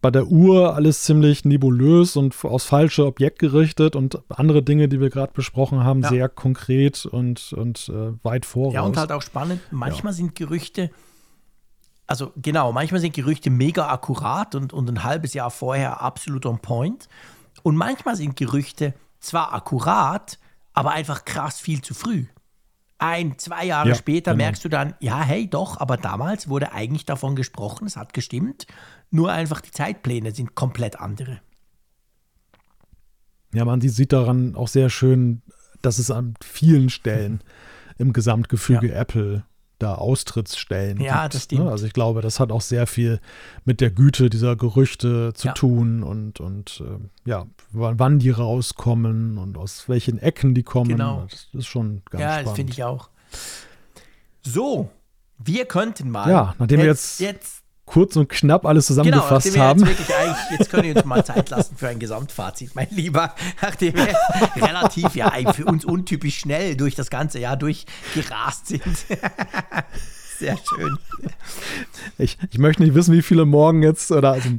[0.00, 5.00] bei der Uhr alles ziemlich nebulös und aufs falsche Objekt gerichtet und andere Dinge, die
[5.00, 6.08] wir gerade besprochen haben, ja.
[6.08, 8.74] sehr konkret und, und äh, weit voraus.
[8.74, 9.60] Ja, und halt auch spannend.
[9.70, 10.16] Manchmal ja.
[10.16, 10.90] sind Gerüchte
[12.08, 16.58] also genau, manchmal sind Gerüchte mega akkurat und, und ein halbes Jahr vorher absolut on
[16.58, 17.06] point.
[17.62, 20.38] Und manchmal sind Gerüchte zwar akkurat,
[20.72, 22.24] aber einfach krass viel zu früh.
[22.98, 24.44] Ein, zwei Jahre ja, später genau.
[24.44, 28.66] merkst du dann, ja, hey, doch, aber damals wurde eigentlich davon gesprochen, es hat gestimmt,
[29.10, 31.40] nur einfach die Zeitpläne sind komplett andere.
[33.54, 35.42] Ja, man sieht daran auch sehr schön,
[35.80, 37.40] dass es an vielen Stellen
[37.98, 39.00] im Gesamtgefüge ja.
[39.00, 39.44] Apple
[39.78, 41.34] da Austrittsstellen ja, gibt.
[41.34, 41.64] Das stimmt.
[41.64, 41.70] Ne?
[41.70, 43.20] Also ich glaube, das hat auch sehr viel
[43.64, 45.52] mit der Güte dieser Gerüchte zu ja.
[45.54, 50.90] tun und, und äh, ja, wann die rauskommen und aus welchen Ecken die kommen.
[50.90, 51.26] Genau.
[51.30, 52.38] Das ist schon ganz ja, spannend.
[52.38, 53.10] Ja, das finde ich auch.
[54.42, 54.90] So,
[55.38, 56.28] wir könnten mal.
[56.30, 57.57] Ja, nachdem jetzt, wir jetzt, jetzt
[57.88, 59.80] kurz und knapp alles zusammengefasst genau, haben.
[59.80, 63.34] Jetzt, wirklich jetzt können wir uns mal Zeit lassen für ein Gesamtfazit, mein Lieber.
[63.60, 64.14] Nachdem wir
[64.56, 68.84] relativ, ja, für uns untypisch schnell durch das ganze Jahr durchgerast sind.
[70.38, 70.96] Sehr schön.
[72.16, 74.50] Ich, ich möchte nicht wissen, wie viele morgen jetzt oder also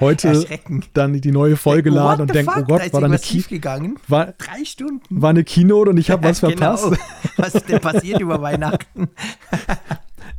[0.00, 0.46] heute
[0.94, 3.98] dann die neue Folge laden und denken, oh Gott, war da eine schief gegangen?
[4.08, 5.20] War, Drei Stunden.
[5.20, 6.84] War eine Keynote und ich habe was verpasst.
[6.84, 6.96] Genau.
[7.36, 9.10] Was ist denn passiert über Weihnachten?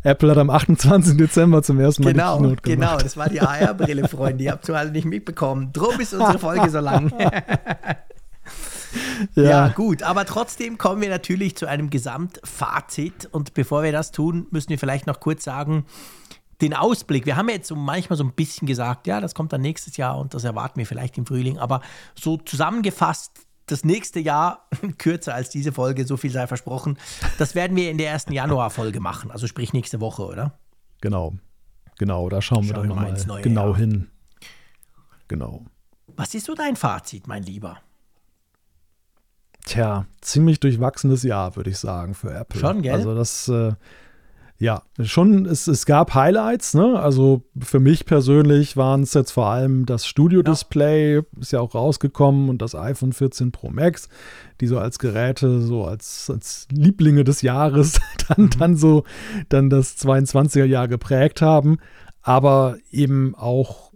[0.04, 1.16] Apple hat am 28.
[1.16, 2.90] Dezember zum ersten Mal genau, die Keynote gemacht.
[2.92, 4.44] Genau, das war die AR-Brille, Freunde.
[4.44, 5.72] Ihr habt es alle nicht mitbekommen.
[5.74, 7.14] Drum ist unsere Folge so lang.
[9.36, 9.44] ja.
[9.44, 9.68] ja.
[9.70, 13.30] gut, aber trotzdem kommen wir natürlich zu einem Gesamtfazit.
[13.32, 15.86] Und bevor wir das tun, müssen wir vielleicht noch kurz sagen,
[16.62, 17.26] den Ausblick.
[17.26, 19.98] Wir haben ja jetzt so manchmal so ein bisschen gesagt, ja, das kommt dann nächstes
[19.98, 21.60] Jahr und das erwarten wir vielleicht im Frühling.
[21.60, 21.82] Aber
[22.16, 24.68] so zusammengefasst das nächste Jahr,
[24.98, 26.98] kürzer als diese Folge, so viel sei versprochen,
[27.38, 30.60] das werden wir in der ersten Januar-Folge machen, also sprich nächste Woche, oder?
[31.02, 31.34] Genau,
[31.98, 33.78] genau, da schauen, schauen wir dann mal, mal genau Jahr.
[33.78, 34.08] hin.
[35.28, 35.66] Genau.
[36.18, 37.78] Was ist so dein Fazit, mein Lieber?
[39.66, 42.60] Tja, ziemlich durchwachsenes Jahr, würde ich sagen, für Apple.
[42.60, 42.96] Schon, gell?
[42.96, 43.74] Also das, äh,
[44.62, 47.00] ja, schon, es, es gab Highlights, ne?
[47.00, 51.22] Also für mich persönlich waren es jetzt vor allem das Studio-Display, ja.
[51.40, 54.08] ist ja auch rausgekommen, und das iPhone 14 Pro Max,
[54.60, 58.50] die so als Geräte, so als, als Lieblinge des Jahres dann, mhm.
[58.60, 59.04] dann so
[59.50, 61.80] dann das 22er Jahr geprägt haben,
[62.22, 63.91] aber eben auch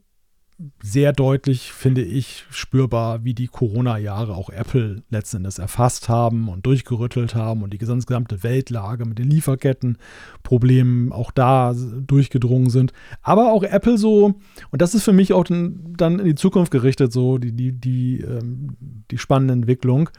[0.82, 6.66] sehr deutlich, finde ich, spürbar, wie die Corona-Jahre auch Apple letzten Endes erfasst haben und
[6.66, 12.94] durchgerüttelt haben und die gesamte Weltlage mit den Lieferkettenproblemen auch da durchgedrungen sind.
[13.22, 14.36] Aber auch Apple so,
[14.72, 18.22] und das ist für mich auch dann in die Zukunft gerichtet, so die, die, die,
[18.22, 18.78] ähm,
[19.12, 20.10] die spannende Entwicklung.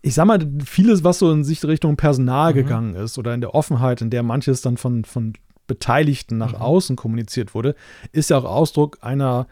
[0.00, 2.56] Ich sag mal, vieles, was so in sich Richtung Personal mhm.
[2.56, 5.34] gegangen ist oder in der Offenheit, in der manches dann von, von
[5.72, 6.60] Beteiligten nach mhm.
[6.60, 7.74] außen kommuniziert wurde,
[8.12, 9.46] ist ja auch Ausdruck einer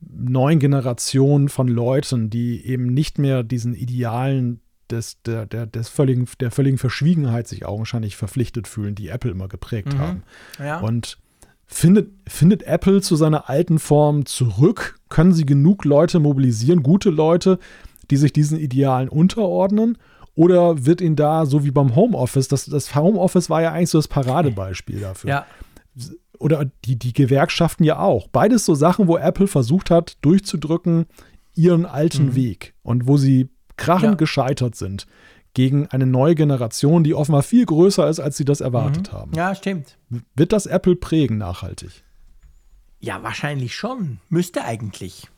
[0.00, 4.60] neuen Generation von Leuten, die eben nicht mehr diesen Idealen
[4.90, 9.48] des, der, der, des völligen, der völligen Verschwiegenheit sich augenscheinlich verpflichtet fühlen, die Apple immer
[9.48, 9.98] geprägt mhm.
[9.98, 10.22] haben.
[10.58, 10.80] Ja.
[10.80, 11.16] Und
[11.66, 15.00] findet, findet Apple zu seiner alten Form zurück?
[15.08, 17.58] Können sie genug Leute mobilisieren, gute Leute,
[18.10, 19.96] die sich diesen Idealen unterordnen?
[20.36, 23.98] Oder wird ihn da, so wie beim Homeoffice, das, das Homeoffice war ja eigentlich so
[23.98, 25.30] das Paradebeispiel dafür.
[25.30, 25.46] Ja.
[26.38, 28.28] Oder die, die Gewerkschaften ja auch.
[28.28, 31.06] Beides so Sachen, wo Apple versucht hat, durchzudrücken,
[31.54, 32.34] ihren alten mhm.
[32.34, 32.74] Weg.
[32.82, 33.48] Und wo sie
[33.78, 34.16] krachend ja.
[34.16, 35.06] gescheitert sind
[35.54, 39.16] gegen eine neue Generation, die offenbar viel größer ist, als sie das erwartet mhm.
[39.16, 39.32] haben.
[39.34, 39.96] Ja, stimmt.
[40.34, 42.04] Wird das Apple prägen nachhaltig?
[43.00, 44.18] Ja, wahrscheinlich schon.
[44.28, 45.30] Müsste eigentlich.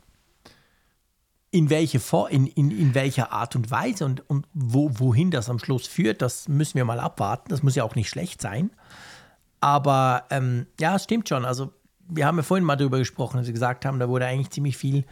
[1.50, 5.48] In, welche Vor in, in, in welcher Art und Weise und, und wo, wohin das
[5.48, 7.48] am Schluss führt, das müssen wir mal abwarten.
[7.48, 8.70] Das muss ja auch nicht schlecht sein.
[9.60, 11.44] Aber ähm, ja, es stimmt schon.
[11.44, 11.72] Also,
[12.08, 14.76] wir haben ja vorhin mal darüber gesprochen, dass wir gesagt haben, da wurde eigentlich ziemlich
[14.76, 15.04] viel,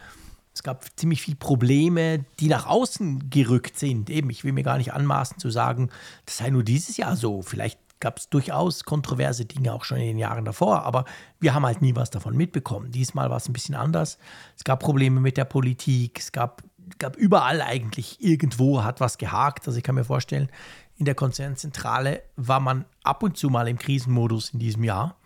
[0.53, 4.09] es gab ziemlich viele Probleme, die nach außen gerückt sind.
[4.09, 5.89] Eben, ich will mir gar nicht anmaßen zu sagen,
[6.25, 7.41] das sei nur dieses Jahr so.
[7.41, 11.05] Vielleicht gab es durchaus kontroverse Dinge auch schon in den Jahren davor, aber
[11.39, 12.91] wir haben halt nie was davon mitbekommen.
[12.91, 14.17] Diesmal war es ein bisschen anders.
[14.55, 16.63] Es gab Probleme mit der Politik, es gab,
[16.99, 19.67] gab überall eigentlich irgendwo hat was gehakt.
[19.67, 20.49] Also ich kann mir vorstellen,
[20.95, 25.17] in der Konzernzentrale war man ab und zu mal im Krisenmodus in diesem Jahr.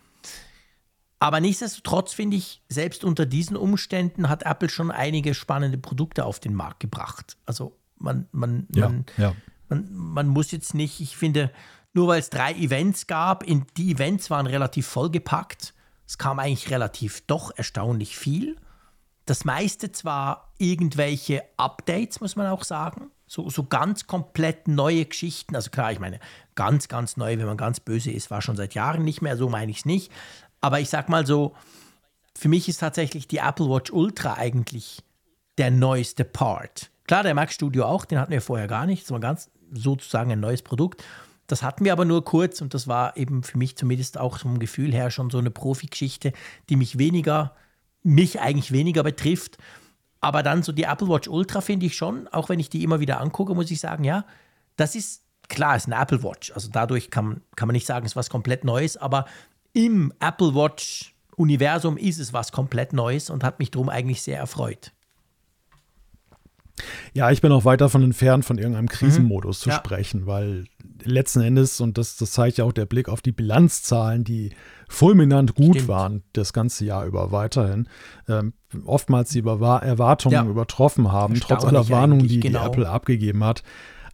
[1.19, 6.39] Aber nichtsdestotrotz finde ich, selbst unter diesen Umständen hat Apple schon einige spannende Produkte auf
[6.39, 7.37] den Markt gebracht.
[7.45, 9.35] Also man, man, ja, man, ja.
[9.69, 11.51] man, man muss jetzt nicht, ich finde,
[11.93, 15.73] nur weil es drei Events gab, in, die Events waren relativ vollgepackt.
[16.07, 18.57] Es kam eigentlich relativ doch erstaunlich viel.
[19.25, 23.11] Das meiste zwar irgendwelche Updates, muss man auch sagen.
[23.27, 25.55] So, so ganz komplett neue Geschichten.
[25.55, 26.19] Also klar, ich meine,
[26.55, 29.47] ganz, ganz neu, wenn man ganz böse ist, war schon seit Jahren nicht mehr, so
[29.47, 30.11] meine ich es nicht.
[30.59, 31.55] Aber ich sag mal so,
[32.37, 35.03] für mich ist tatsächlich die Apple Watch Ultra eigentlich
[35.57, 36.89] der neueste Part.
[37.07, 39.03] Klar, der Mac Studio auch, den hatten wir vorher gar nicht.
[39.03, 41.03] Das war ganz sozusagen ein neues Produkt.
[41.51, 44.57] Das hatten wir aber nur kurz und das war eben für mich zumindest auch vom
[44.57, 46.31] Gefühl her schon so eine Profi-Geschichte,
[46.69, 47.57] die mich weniger,
[48.03, 49.57] mich eigentlich weniger betrifft.
[50.21, 53.01] Aber dann so die Apple Watch Ultra finde ich schon, auch wenn ich die immer
[53.01, 54.23] wieder angucke, muss ich sagen, ja,
[54.77, 56.53] das ist klar, ist eine Apple Watch.
[56.53, 59.25] Also dadurch kann, kann man nicht sagen, es ist was komplett Neues, aber
[59.73, 64.37] im Apple Watch Universum ist es was komplett Neues und hat mich darum eigentlich sehr
[64.37, 64.93] erfreut.
[67.13, 69.63] Ja, ich bin auch weit davon entfernt, von irgendeinem Krisenmodus mhm.
[69.63, 69.75] zu ja.
[69.75, 70.65] sprechen, weil
[71.03, 74.51] letzten Endes, und das, das zeigt ja auch der Blick auf die Bilanzzahlen, die
[74.87, 75.87] fulminant gut Stimmt.
[75.87, 77.87] waren das ganze Jahr über weiterhin,
[78.27, 78.53] ähm,
[78.85, 80.45] oftmals die Erwartungen ja.
[80.45, 82.59] übertroffen haben, trotz aller Warnungen, die genau.
[82.59, 83.63] die Apple abgegeben hat.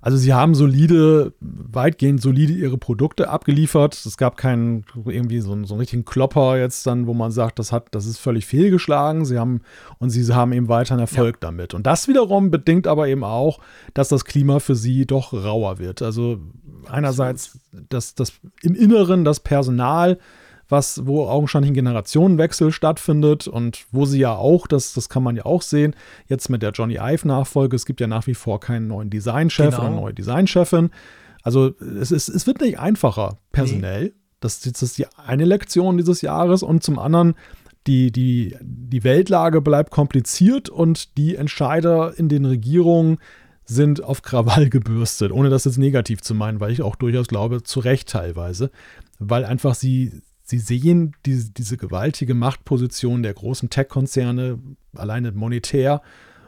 [0.07, 3.93] Also sie haben solide, weitgehend solide ihre Produkte abgeliefert.
[3.93, 7.73] Es gab keinen irgendwie so, so einen richtigen Klopper jetzt dann, wo man sagt, das
[7.73, 9.25] hat, das ist völlig fehlgeschlagen.
[9.25, 9.59] Sie haben
[9.99, 11.49] und sie haben eben weiterhin Erfolg ja.
[11.49, 11.73] damit.
[11.73, 13.59] Und das wiederum bedingt aber eben auch,
[13.93, 16.01] dass das Klima für sie doch rauer wird.
[16.01, 16.39] Also
[16.89, 20.19] einerseits das, das im Inneren das Personal
[20.69, 25.35] was, wo augenscheinlich ein Generationenwechsel stattfindet und wo sie ja auch, das, das kann man
[25.35, 25.95] ja auch sehen,
[26.27, 29.87] jetzt mit der Johnny Ive-Nachfolge, es gibt ja nach wie vor keinen neuen Designchef genau.
[29.87, 30.89] oder neue Designchefin.
[31.43, 34.05] Also es, ist, es wird nicht einfacher personell.
[34.05, 34.13] Nee.
[34.39, 37.35] Das, das ist die eine Lektion dieses Jahres und zum anderen
[37.87, 43.17] die, die, die Weltlage bleibt kompliziert und die Entscheider in den Regierungen
[43.63, 47.63] sind auf Krawall gebürstet, ohne das jetzt negativ zu meinen, weil ich auch durchaus glaube,
[47.63, 48.71] zu Recht teilweise,
[49.19, 54.57] weil einfach sie, Sie sehen diese, diese gewaltige Machtposition der großen Tech-Konzerne,
[54.95, 56.01] alleine monetär,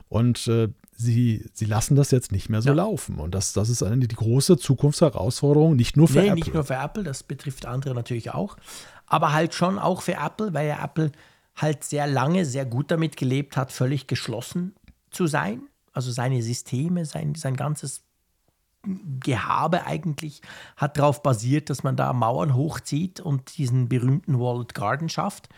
[0.08, 2.76] und äh, sie, sie lassen das jetzt nicht mehr so ja.
[2.76, 3.20] laufen.
[3.20, 6.36] Und das, das ist eine die große Zukunftsherausforderung, nicht nur für nee, Apple.
[6.36, 8.56] nicht nur für Apple, das betrifft andere natürlich auch,
[9.06, 11.12] aber halt schon auch für Apple, weil ja Apple
[11.58, 14.76] halt sehr lange sehr gut damit gelebt hat, völlig geschlossen
[15.12, 15.64] zu sein.
[15.92, 18.06] Also seine Systeme, sein, sein ganzes
[19.20, 20.42] Gehabe eigentlich
[20.78, 25.50] hat darauf basiert, dass man da Mauern hochzieht und diesen berühmten Walled Garden schafft.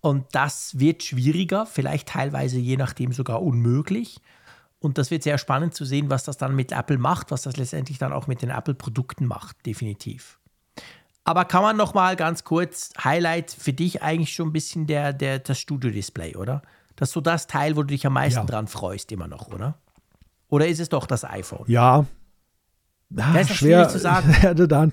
[0.00, 4.20] Und das wird schwieriger, vielleicht teilweise je nachdem sogar unmöglich.
[4.78, 7.56] Und das wird sehr spannend zu sehen, was das dann mit Apple macht, was das
[7.56, 10.38] letztendlich dann auch mit den Apple-Produkten macht, definitiv.
[11.24, 15.14] Aber kann man noch mal ganz kurz Highlight für dich eigentlich schon ein bisschen der,
[15.14, 16.60] der das Studio-Display, oder?
[16.96, 18.44] Das ist so das Teil, wo du dich am meisten ja.
[18.44, 19.78] dran freust, immer noch, oder?
[20.48, 21.64] Oder ist es doch das iPhone?
[21.66, 22.04] Ja,
[23.16, 24.34] Ah, das ist schwer zu sagen.
[24.68, 24.88] da,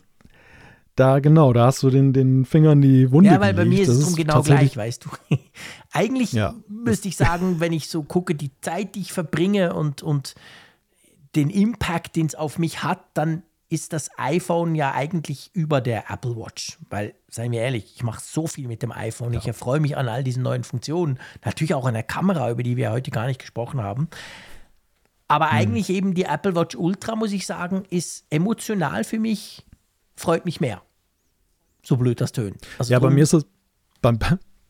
[0.95, 3.30] da, genau, da hast du den, den Finger in die Wunde.
[3.30, 5.09] Ja, weil bei mir ist es drum genau gleich, weißt du.
[5.91, 6.53] Eigentlich ja.
[6.67, 10.35] müsste ich sagen, wenn ich so gucke, die Zeit, die ich verbringe und, und
[11.35, 16.11] den Impact, den es auf mich hat, dann ist das iPhone ja eigentlich über der
[16.11, 16.77] Apple Watch.
[16.90, 19.32] Weil, seien wir ehrlich, ich mache so viel mit dem iPhone.
[19.32, 19.40] Ja.
[19.40, 21.19] Ich erfreue mich an all diesen neuen Funktionen.
[21.45, 24.09] Natürlich auch an der Kamera, über die wir heute gar nicht gesprochen haben.
[25.32, 25.58] Aber hm.
[25.58, 29.66] eigentlich eben die Apple Watch Ultra, muss ich sagen, ist emotional für mich,
[30.16, 30.82] freut mich mehr.
[31.84, 32.58] So blöd das tönt.
[32.77, 33.45] Also ja, bei mir ist das,
[34.01, 34.11] bei,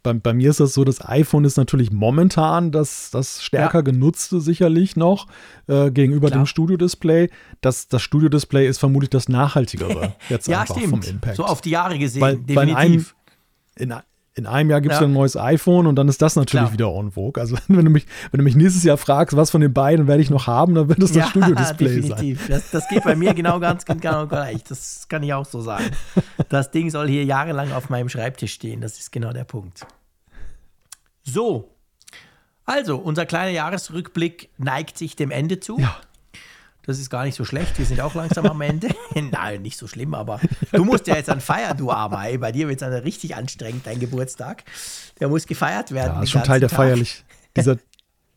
[0.03, 3.81] bei, bei, mir ist das so, das iPhone ist natürlich momentan das, das stärker ja.
[3.81, 5.27] genutzte sicherlich noch
[5.67, 6.43] äh, gegenüber Klar.
[6.43, 7.29] dem Studio-Display.
[7.61, 11.05] Das, das Studio-Display ist vermutlich das nachhaltigere jetzt ja, einfach stimmt.
[11.05, 11.37] vom Impact.
[11.37, 12.75] So auf die Jahre gesehen, weil, definitiv.
[12.75, 13.93] Weil in in,
[14.33, 15.07] in einem Jahr gibt es ja.
[15.07, 16.73] ein neues iPhone und dann ist das natürlich Klar.
[16.73, 17.41] wieder en vogue.
[17.41, 20.21] Also wenn du, mich, wenn du mich nächstes Jahr fragst, was von den beiden werde
[20.21, 22.39] ich noch haben, dann wird es das ja, Studio-Display sein.
[22.47, 24.63] Das, das geht bei mir genau ganz genau gleich.
[24.63, 25.85] Das kann ich auch so sagen.
[26.49, 28.79] Das Ding soll hier jahrelang auf meinem Schreibtisch stehen.
[28.79, 29.85] Das ist genau der Punkt.
[31.23, 31.75] So,
[32.65, 35.77] also unser kleiner Jahresrückblick neigt sich dem Ende zu.
[35.77, 35.95] Ja.
[36.85, 37.77] Das ist gar nicht so schlecht.
[37.77, 38.89] Wir sind auch langsam am Ende.
[39.15, 40.39] Nein, nicht so schlimm, aber
[40.71, 42.25] du musst ja jetzt an feiern, du Armer.
[42.25, 42.37] Ey.
[42.37, 44.63] Bei dir wird es dann richtig anstrengend, dein Geburtstag.
[45.19, 46.15] Der muss gefeiert werden.
[46.15, 47.23] Ja, ist schon Teil der Feierlich.
[47.55, 47.77] Dieser,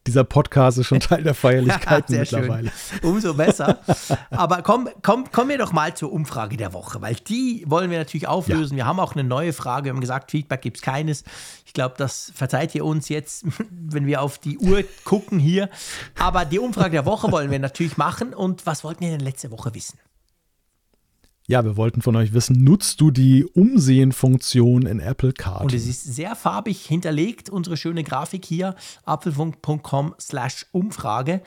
[0.06, 2.70] dieser Podcast ist schon Teil der Feierlichkeiten mittlerweile.
[2.70, 3.10] Schön.
[3.10, 3.78] Umso besser.
[4.30, 7.98] Aber komm, komm, kommen wir doch mal zur Umfrage der Woche, weil die wollen wir
[7.98, 8.74] natürlich auflösen.
[8.74, 8.84] Ja.
[8.84, 9.86] Wir haben auch eine neue Frage.
[9.86, 11.24] Wir haben gesagt, Feedback gibt es keines.
[11.66, 15.68] Ich glaube, das verzeiht ihr uns jetzt, wenn wir auf die Uhr gucken hier.
[16.18, 18.34] Aber die Umfrage der Woche wollen wir natürlich machen.
[18.34, 19.98] Und was wollten wir denn letzte Woche wissen?
[21.46, 25.64] Ja, wir wollten von euch wissen, nutzt du die Umsehen-Funktion in Apple Card?
[25.64, 28.74] Und es ist sehr farbig hinterlegt, unsere schöne Grafik hier,
[29.04, 31.42] apfelfunk.com slash Umfrage.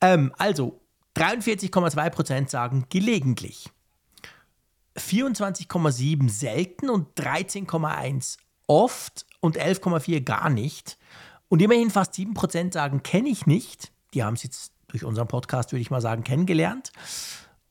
[0.00, 0.80] Ähm, also,
[1.16, 3.68] 43,2% sagen gelegentlich.
[4.96, 10.96] 24,7% selten und 13,1 oft und 11,4 gar nicht.
[11.48, 13.92] Und immerhin fast 7% sagen, kenne ich nicht.
[14.14, 16.92] Die haben es jetzt durch unseren Podcast, würde ich mal sagen, kennengelernt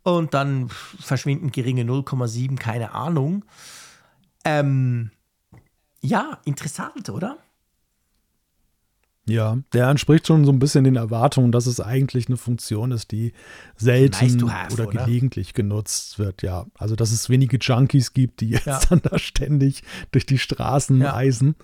[0.04, 3.46] und dann verschwinden geringe 0,7, keine Ahnung.
[4.46, 5.12] Ähm,
[6.02, 7.38] ja, interessant, oder?
[9.26, 13.12] Ja, der entspricht schon so ein bisschen den Erwartungen, dass es eigentlich eine Funktion ist,
[13.12, 13.32] die
[13.78, 16.42] selten have, oder, oder, gelegentlich genutzt wird.
[16.42, 18.82] Ja, also dass es wenige Junkies gibt, die jetzt ja.
[18.90, 21.16] dann da ständig durch die Straßen ja.
[21.16, 21.56] eisen.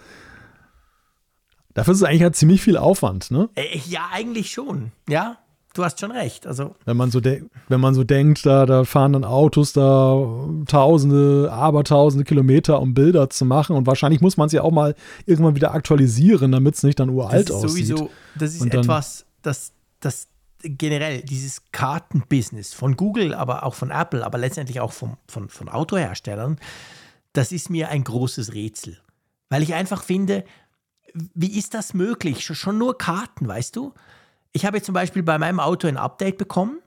[1.74, 3.50] Dafür ist es eigentlich halt ziemlich viel Aufwand, ne?
[3.56, 4.94] Äh, ja, eigentlich schon.
[5.10, 5.38] Ja,
[5.74, 6.48] du hast schon recht.
[6.48, 11.52] Also wenn man so, wenn man so denkt, da, da fahren dann Autos da tausende,
[11.52, 13.76] abertausende Kilometer, um Bilder zu machen.
[13.76, 17.10] Und wahrscheinlich muss man es ja auch mal irgendwann wieder aktualisieren, damit es nicht dann
[17.10, 17.88] uralt das ist aussieht.
[17.88, 20.28] Sowieso, das ist etwas, das, das
[20.62, 25.70] generell dieses Kartenbusiness von Google, aber auch von Apple, aber letztendlich auch vom, von, von
[25.70, 26.60] Autoherstellern,
[27.34, 28.98] das ist mir ein großes Rätsel.
[29.50, 30.44] Weil ich einfach finde,
[31.14, 32.46] wie ist das möglich?
[32.46, 33.94] Schon nur Karten, weißt du?
[34.52, 36.80] Ich habe zum Beispiel bei meinem Auto ein Update bekommen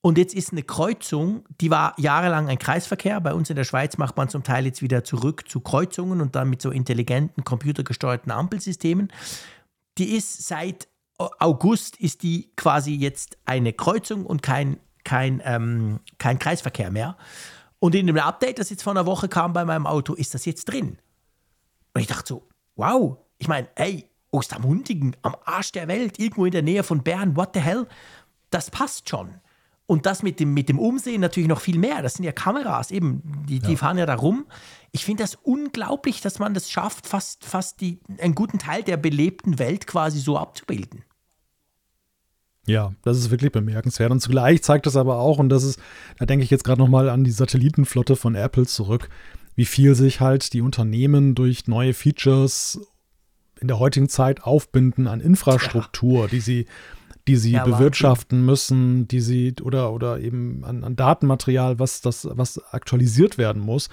[0.00, 3.20] und jetzt ist eine Kreuzung, die war jahrelang ein Kreisverkehr.
[3.20, 6.36] Bei uns in der Schweiz macht man zum Teil jetzt wieder zurück zu Kreuzungen und
[6.36, 9.12] dann mit so intelligenten, computergesteuerten Ampelsystemen.
[9.98, 16.38] Die ist seit August ist die quasi jetzt eine Kreuzung und kein, kein, ähm, kein
[16.38, 17.16] Kreisverkehr mehr.
[17.80, 20.44] Und in dem Update, das jetzt vor einer Woche kam bei meinem Auto, ist das
[20.44, 20.98] jetzt drin.
[21.92, 26.52] Und ich dachte so, wow, ich meine, ey, Ostermundigen, am Arsch der Welt, irgendwo in
[26.52, 27.86] der Nähe von Bern, what the hell?
[28.50, 29.34] Das passt schon.
[29.86, 32.02] Und das mit dem, mit dem Umsehen natürlich noch viel mehr.
[32.02, 33.76] Das sind ja Kameras, eben, die, die ja.
[33.78, 34.44] fahren ja da rum.
[34.92, 38.98] Ich finde das unglaublich, dass man das schafft, fast, fast die, einen guten Teil der
[38.98, 41.04] belebten Welt quasi so abzubilden.
[42.66, 44.10] Ja, das ist wirklich bemerkenswert.
[44.10, 45.80] Und zugleich zeigt das aber auch, und das ist,
[46.18, 49.08] da denke ich jetzt gerade nochmal an die Satellitenflotte von Apple zurück,
[49.54, 52.78] wie viel sich halt die Unternehmen durch neue Features
[53.60, 56.26] in der heutigen Zeit aufbinden an Infrastruktur, ja.
[56.28, 56.66] die sie,
[57.26, 62.28] die sie ja, bewirtschaften müssen, die sie oder, oder eben an, an Datenmaterial, was das,
[62.30, 63.88] was aktualisiert werden muss.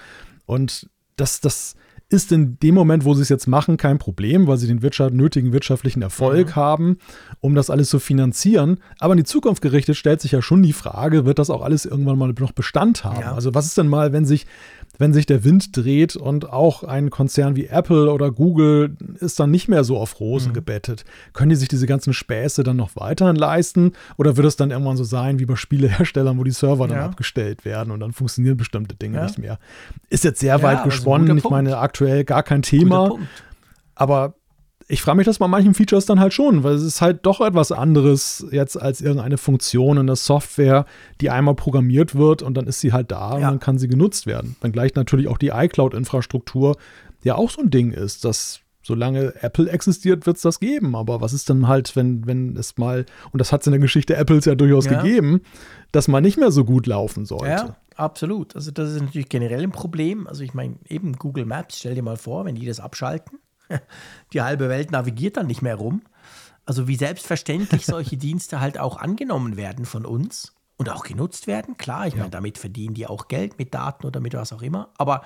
[0.46, 1.76] Und das, das
[2.08, 5.14] ist in dem Moment, wo sie es jetzt machen, kein Problem, weil sie den Wirtschaft,
[5.14, 6.56] nötigen wirtschaftlichen Erfolg mhm.
[6.56, 6.98] haben,
[7.40, 8.80] um das alles zu finanzieren.
[9.00, 11.86] Aber in die Zukunft gerichtet stellt sich ja schon die Frage, wird das auch alles
[11.86, 13.22] irgendwann mal noch Bestand haben?
[13.22, 13.34] Ja.
[13.34, 14.46] Also was ist denn mal, wenn sich
[14.98, 19.52] wenn sich der Wind dreht und auch ein Konzern wie Apple oder Google ist dann
[19.52, 20.54] nicht mehr so auf Rosen mhm.
[20.54, 21.06] gebettet.
[21.34, 23.94] Können die sich diese ganzen Späße dann noch weiterhin leisten?
[24.18, 27.66] Oder wird es dann irgendwann so sein wie bei Spieleherstellern, wo die Server dann abgestellt
[27.66, 29.24] werden und dann funktionieren bestimmte Dinge ja.
[29.26, 29.60] nicht mehr?
[30.10, 31.38] Ist jetzt sehr ja, weit gesponnen.
[31.38, 33.18] Ich meine, aktuell gar kein Thema.
[33.96, 34.36] Aber
[34.88, 37.42] ich frage mich das bei manchen Features dann halt schon, weil es ist halt doch
[37.42, 40.86] etwas anderes jetzt als irgendeine Funktion in der Software,
[41.22, 43.36] die einmal programmiert wird und dann ist sie halt da ja.
[43.36, 44.56] und dann kann sie genutzt werden.
[44.62, 46.78] Dann gleich natürlich auch die iCloud-Infrastruktur,
[47.24, 50.96] die ja auch so ein Ding ist, dass solange Apple existiert, wird es das geben.
[50.96, 53.80] Aber was ist denn halt, wenn, wenn es mal, und das hat es in der
[53.80, 55.02] Geschichte Apples ja durchaus ja.
[55.02, 55.42] gegeben,
[55.92, 57.48] dass man nicht mehr so gut laufen sollte.
[57.48, 58.56] Ja, absolut.
[58.56, 60.28] Also das ist natürlich generell ein Problem.
[60.28, 63.40] Also ich meine, eben Google Maps, stell dir mal vor, wenn die das abschalten,
[64.34, 66.02] die halbe Welt navigiert dann nicht mehr rum.
[66.66, 71.78] Also wie selbstverständlich solche Dienste halt auch angenommen werden von uns und auch genutzt werden.
[71.78, 72.20] Klar, ich ja.
[72.20, 74.90] meine, damit verdienen die auch Geld mit Daten oder mit was auch immer.
[74.98, 75.24] Aber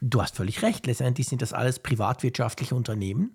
[0.00, 0.86] du hast völlig recht.
[0.86, 3.34] Letztendlich sind das alles privatwirtschaftliche Unternehmen.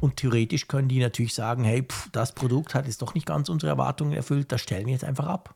[0.00, 3.48] Und theoretisch können die natürlich sagen, hey, pff, das Produkt hat jetzt doch nicht ganz
[3.48, 5.54] unsere Erwartungen erfüllt, das stellen wir jetzt einfach ab.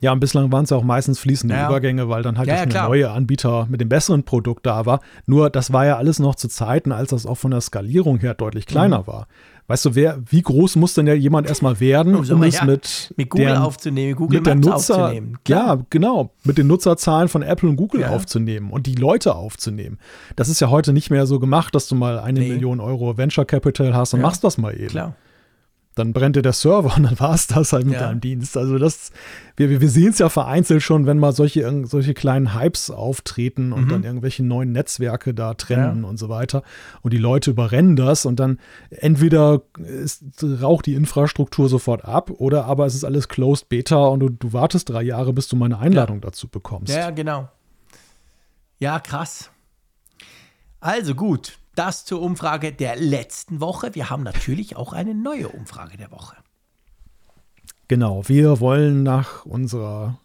[0.00, 1.68] Ja, und bislang waren es ja auch meistens fließende Ja.
[1.68, 5.00] Übergänge, weil dann halt Ja, ja, der neue Anbieter mit dem besseren Produkt da war.
[5.24, 8.34] Nur das war ja alles noch zu Zeiten, als das auch von der Skalierung her
[8.34, 9.06] deutlich kleiner Mhm.
[9.06, 9.26] war.
[9.68, 12.62] Weißt du, wer, wie groß muss denn ja jemand erstmal werden, Um so um es
[12.62, 15.38] mit, Mit Google deren- aufzunehmen, Google mit der Nutzer, aufzunehmen.
[15.44, 15.76] Klar.
[15.78, 19.98] ja, genau, mit den Nutzerzahlen von Apple und Google aufzunehmen und die Leute aufzunehmen.
[20.36, 22.50] Das ist ja heute nicht mehr so gemacht, dass du mal eine Nee.
[22.50, 24.86] Million Euro Venture Capital hast und machst das mal eben.
[24.88, 25.14] Klar.
[25.96, 28.00] Dann brennt dir der Server und dann war es das halt mit Ja.
[28.06, 28.56] deinem Dienst.
[28.56, 29.10] Also das,
[29.56, 33.86] wir, wir, sehen es ja vereinzelt schon, wenn mal solche, solche kleinen Hypes auftreten und
[33.86, 33.88] Mhm.
[33.88, 36.62] dann irgendwelche neuen Netzwerke da trennen und so weiter.
[37.02, 38.60] Und die Leute überrennen das und dann
[38.90, 40.22] entweder ist,
[40.60, 44.52] raucht die Infrastruktur sofort ab oder aber es ist alles Closed Beta und du, du
[44.52, 46.92] wartest drei Jahre, bis du mal eine Einladung dazu bekommst.
[46.92, 47.48] Ja, ja, genau.
[48.78, 49.50] Ja, krass.
[50.80, 53.94] Also gut, das zur Umfrage der letzten Woche.
[53.94, 56.36] Wir haben natürlich auch eine neue Umfrage der Woche.
[57.88, 60.18] Genau, wir wollen nach unserer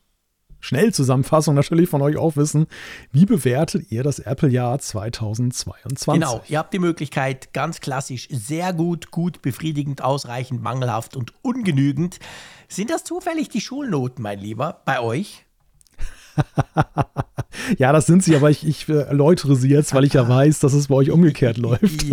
[0.62, 2.68] Schnellzusammenfassung natürlich von euch auch wissen,
[3.12, 6.14] wie bewertet ihr das Apple-Jahr 2022?
[6.14, 12.20] Genau, ihr habt die Möglichkeit, ganz klassisch, sehr gut, gut, befriedigend, ausreichend, mangelhaft und ungenügend.
[12.68, 15.46] Sind das zufällig die Schulnoten, mein Lieber, bei euch?
[17.77, 20.60] Ja, das sind sie, aber ich, ich äh, erläutere sie jetzt, weil ich ja weiß,
[20.60, 22.06] dass es bei euch umgekehrt läuft.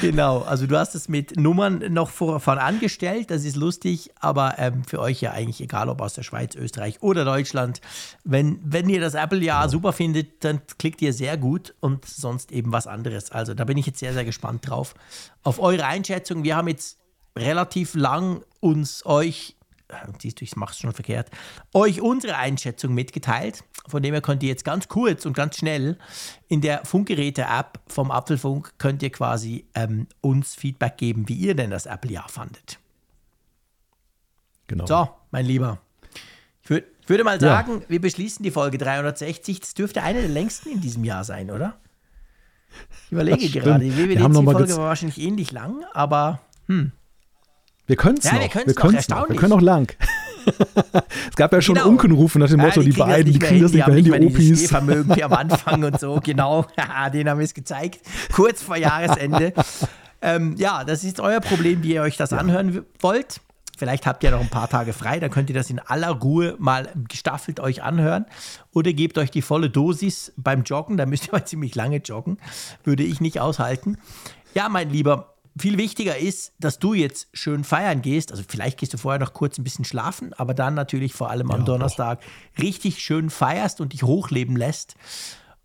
[0.00, 4.84] Genau, also du hast es mit Nummern noch vor, vorangestellt, das ist lustig, aber ähm,
[4.84, 7.82] für euch ja eigentlich egal, ob aus der Schweiz, Österreich oder Deutschland.
[8.24, 12.72] Wenn, wenn ihr das Apple-Jahr super findet, dann klickt ihr sehr gut und sonst eben
[12.72, 13.30] was anderes.
[13.32, 14.94] Also da bin ich jetzt sehr, sehr gespannt drauf.
[15.42, 16.42] Auf eure Einschätzung.
[16.42, 16.98] Wir haben jetzt
[17.36, 19.56] relativ lang uns euch
[20.20, 21.30] siehst du, ich mache es schon verkehrt,
[21.72, 23.64] euch unsere Einschätzung mitgeteilt.
[23.88, 25.98] Von dem her könnt ihr jetzt ganz kurz und ganz schnell
[26.48, 31.70] in der Funkgeräte-App vom Apfelfunk könnt ihr quasi ähm, uns Feedback geben, wie ihr denn
[31.70, 32.78] das Apple-Jahr fandet.
[34.68, 34.86] Genau.
[34.86, 35.80] So, mein Lieber.
[36.62, 37.40] Ich, würd, würde mal Ja.
[37.40, 39.60] sagen, wir beschließen die Folge 360.
[39.60, 41.76] Das dürfte eine der längsten in diesem Jahr sein, oder?
[43.06, 43.84] Ich überlege gerade.
[43.84, 46.40] Die mal WWDC-Folge war wahrscheinlich ähnlich lang, aber
[47.92, 48.48] Wir können es Ja, wir noch.
[48.50, 49.28] können's wir noch, können's noch.
[49.28, 49.92] Wir können auch lang.
[51.30, 51.88] es gab ja schon Genau.
[51.88, 54.28] Unkenrufe nach dem Ja, Motto, die, kriegen das beiden, die kriegen das nicht mehr hin,
[54.28, 54.70] die dieses Opis.
[54.70, 56.66] Vermögen wie am Anfang und so, genau.
[57.12, 58.00] Den haben wir es gezeigt,
[58.32, 59.52] kurz vor Jahresende.
[60.22, 63.40] ähm, ja, das ist euer Problem, wie ihr euch das anhören w- wollt.
[63.76, 66.56] Vielleicht habt ihr noch ein paar Tage frei, dann könnt ihr das in aller Ruhe
[66.58, 68.24] mal gestaffelt euch anhören.
[68.72, 72.38] Oder gebt euch die volle Dosis beim Joggen, da müsst ihr mal ziemlich lange joggen.
[72.84, 73.98] Würde ich nicht aushalten.
[74.54, 78.30] Ja, mein Lieber, viel wichtiger ist, dass du jetzt schön feiern gehst.
[78.30, 81.50] Also vielleicht gehst du vorher noch kurz ein bisschen schlafen, aber dann natürlich vor allem
[81.50, 82.20] am Ja, Donnerstag
[82.58, 84.94] richtig schön feierst und dich hochleben lässt.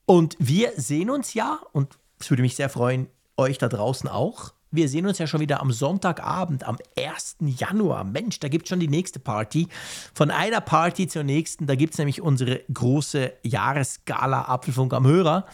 [0.06, 3.08] Und wir sehen uns ja, und es würde mich sehr freuen,
[3.38, 4.54] euch da draußen auch.
[4.70, 7.38] Wir sehen uns ja schon wieder am Sonntagabend, am 1.
[7.40, 8.04] Januar.
[8.04, 9.70] Mensch, da gibt es schon die nächste Party.
[10.14, 15.46] Von einer Party zur nächsten, da gibt es nämlich unsere große Jahresgala Apfelfunk am Hörer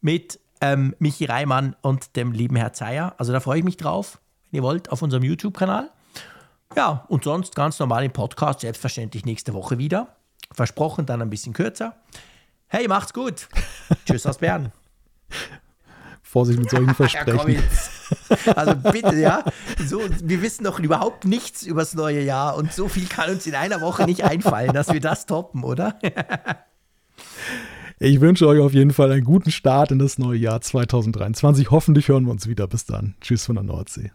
[0.00, 3.14] mit ähm, Michi Reimann und dem lieben Herr Zeyer.
[3.18, 5.90] Also da freue ich mich drauf, wenn ihr wollt, auf unserem YouTube-Kanal.
[6.76, 10.16] Ja, und sonst ganz normal im Podcast, selbstverständlich nächste Woche wieder.
[10.52, 11.96] Versprochen, dann ein bisschen kürzer.
[12.68, 13.48] Hey, macht's gut.
[14.06, 14.72] Tschüss aus Bern.
[16.22, 17.50] Vorsicht mit solchen Ja, Versprechen.
[17.50, 17.90] jetzt.
[18.56, 19.42] Also bitte, ja.
[19.84, 23.46] So, wir wissen noch überhaupt nichts über das neue Jahr und so viel kann uns
[23.46, 25.98] in einer Woche nicht einfallen, dass wir das toppen, oder?
[28.02, 31.70] Ich wünsche euch auf jeden Fall einen guten Start in das neue Jahr 2023.
[31.70, 32.66] Hoffentlich hören wir uns wieder.
[32.66, 33.14] Bis dann.
[33.20, 34.10] Tschüss von der Nordsee.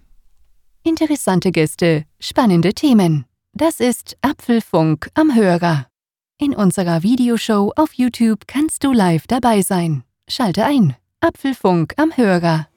[0.81, 3.25] Interessante Gäste, spannende Themen.
[3.53, 5.85] Das ist Apfelfunk am Hörer.
[6.39, 10.03] In unserer Videoshow auf YouTube kannst du live dabei sein.
[10.27, 10.95] Schalte ein.
[11.21, 12.67] Apfelfunk am Hörer.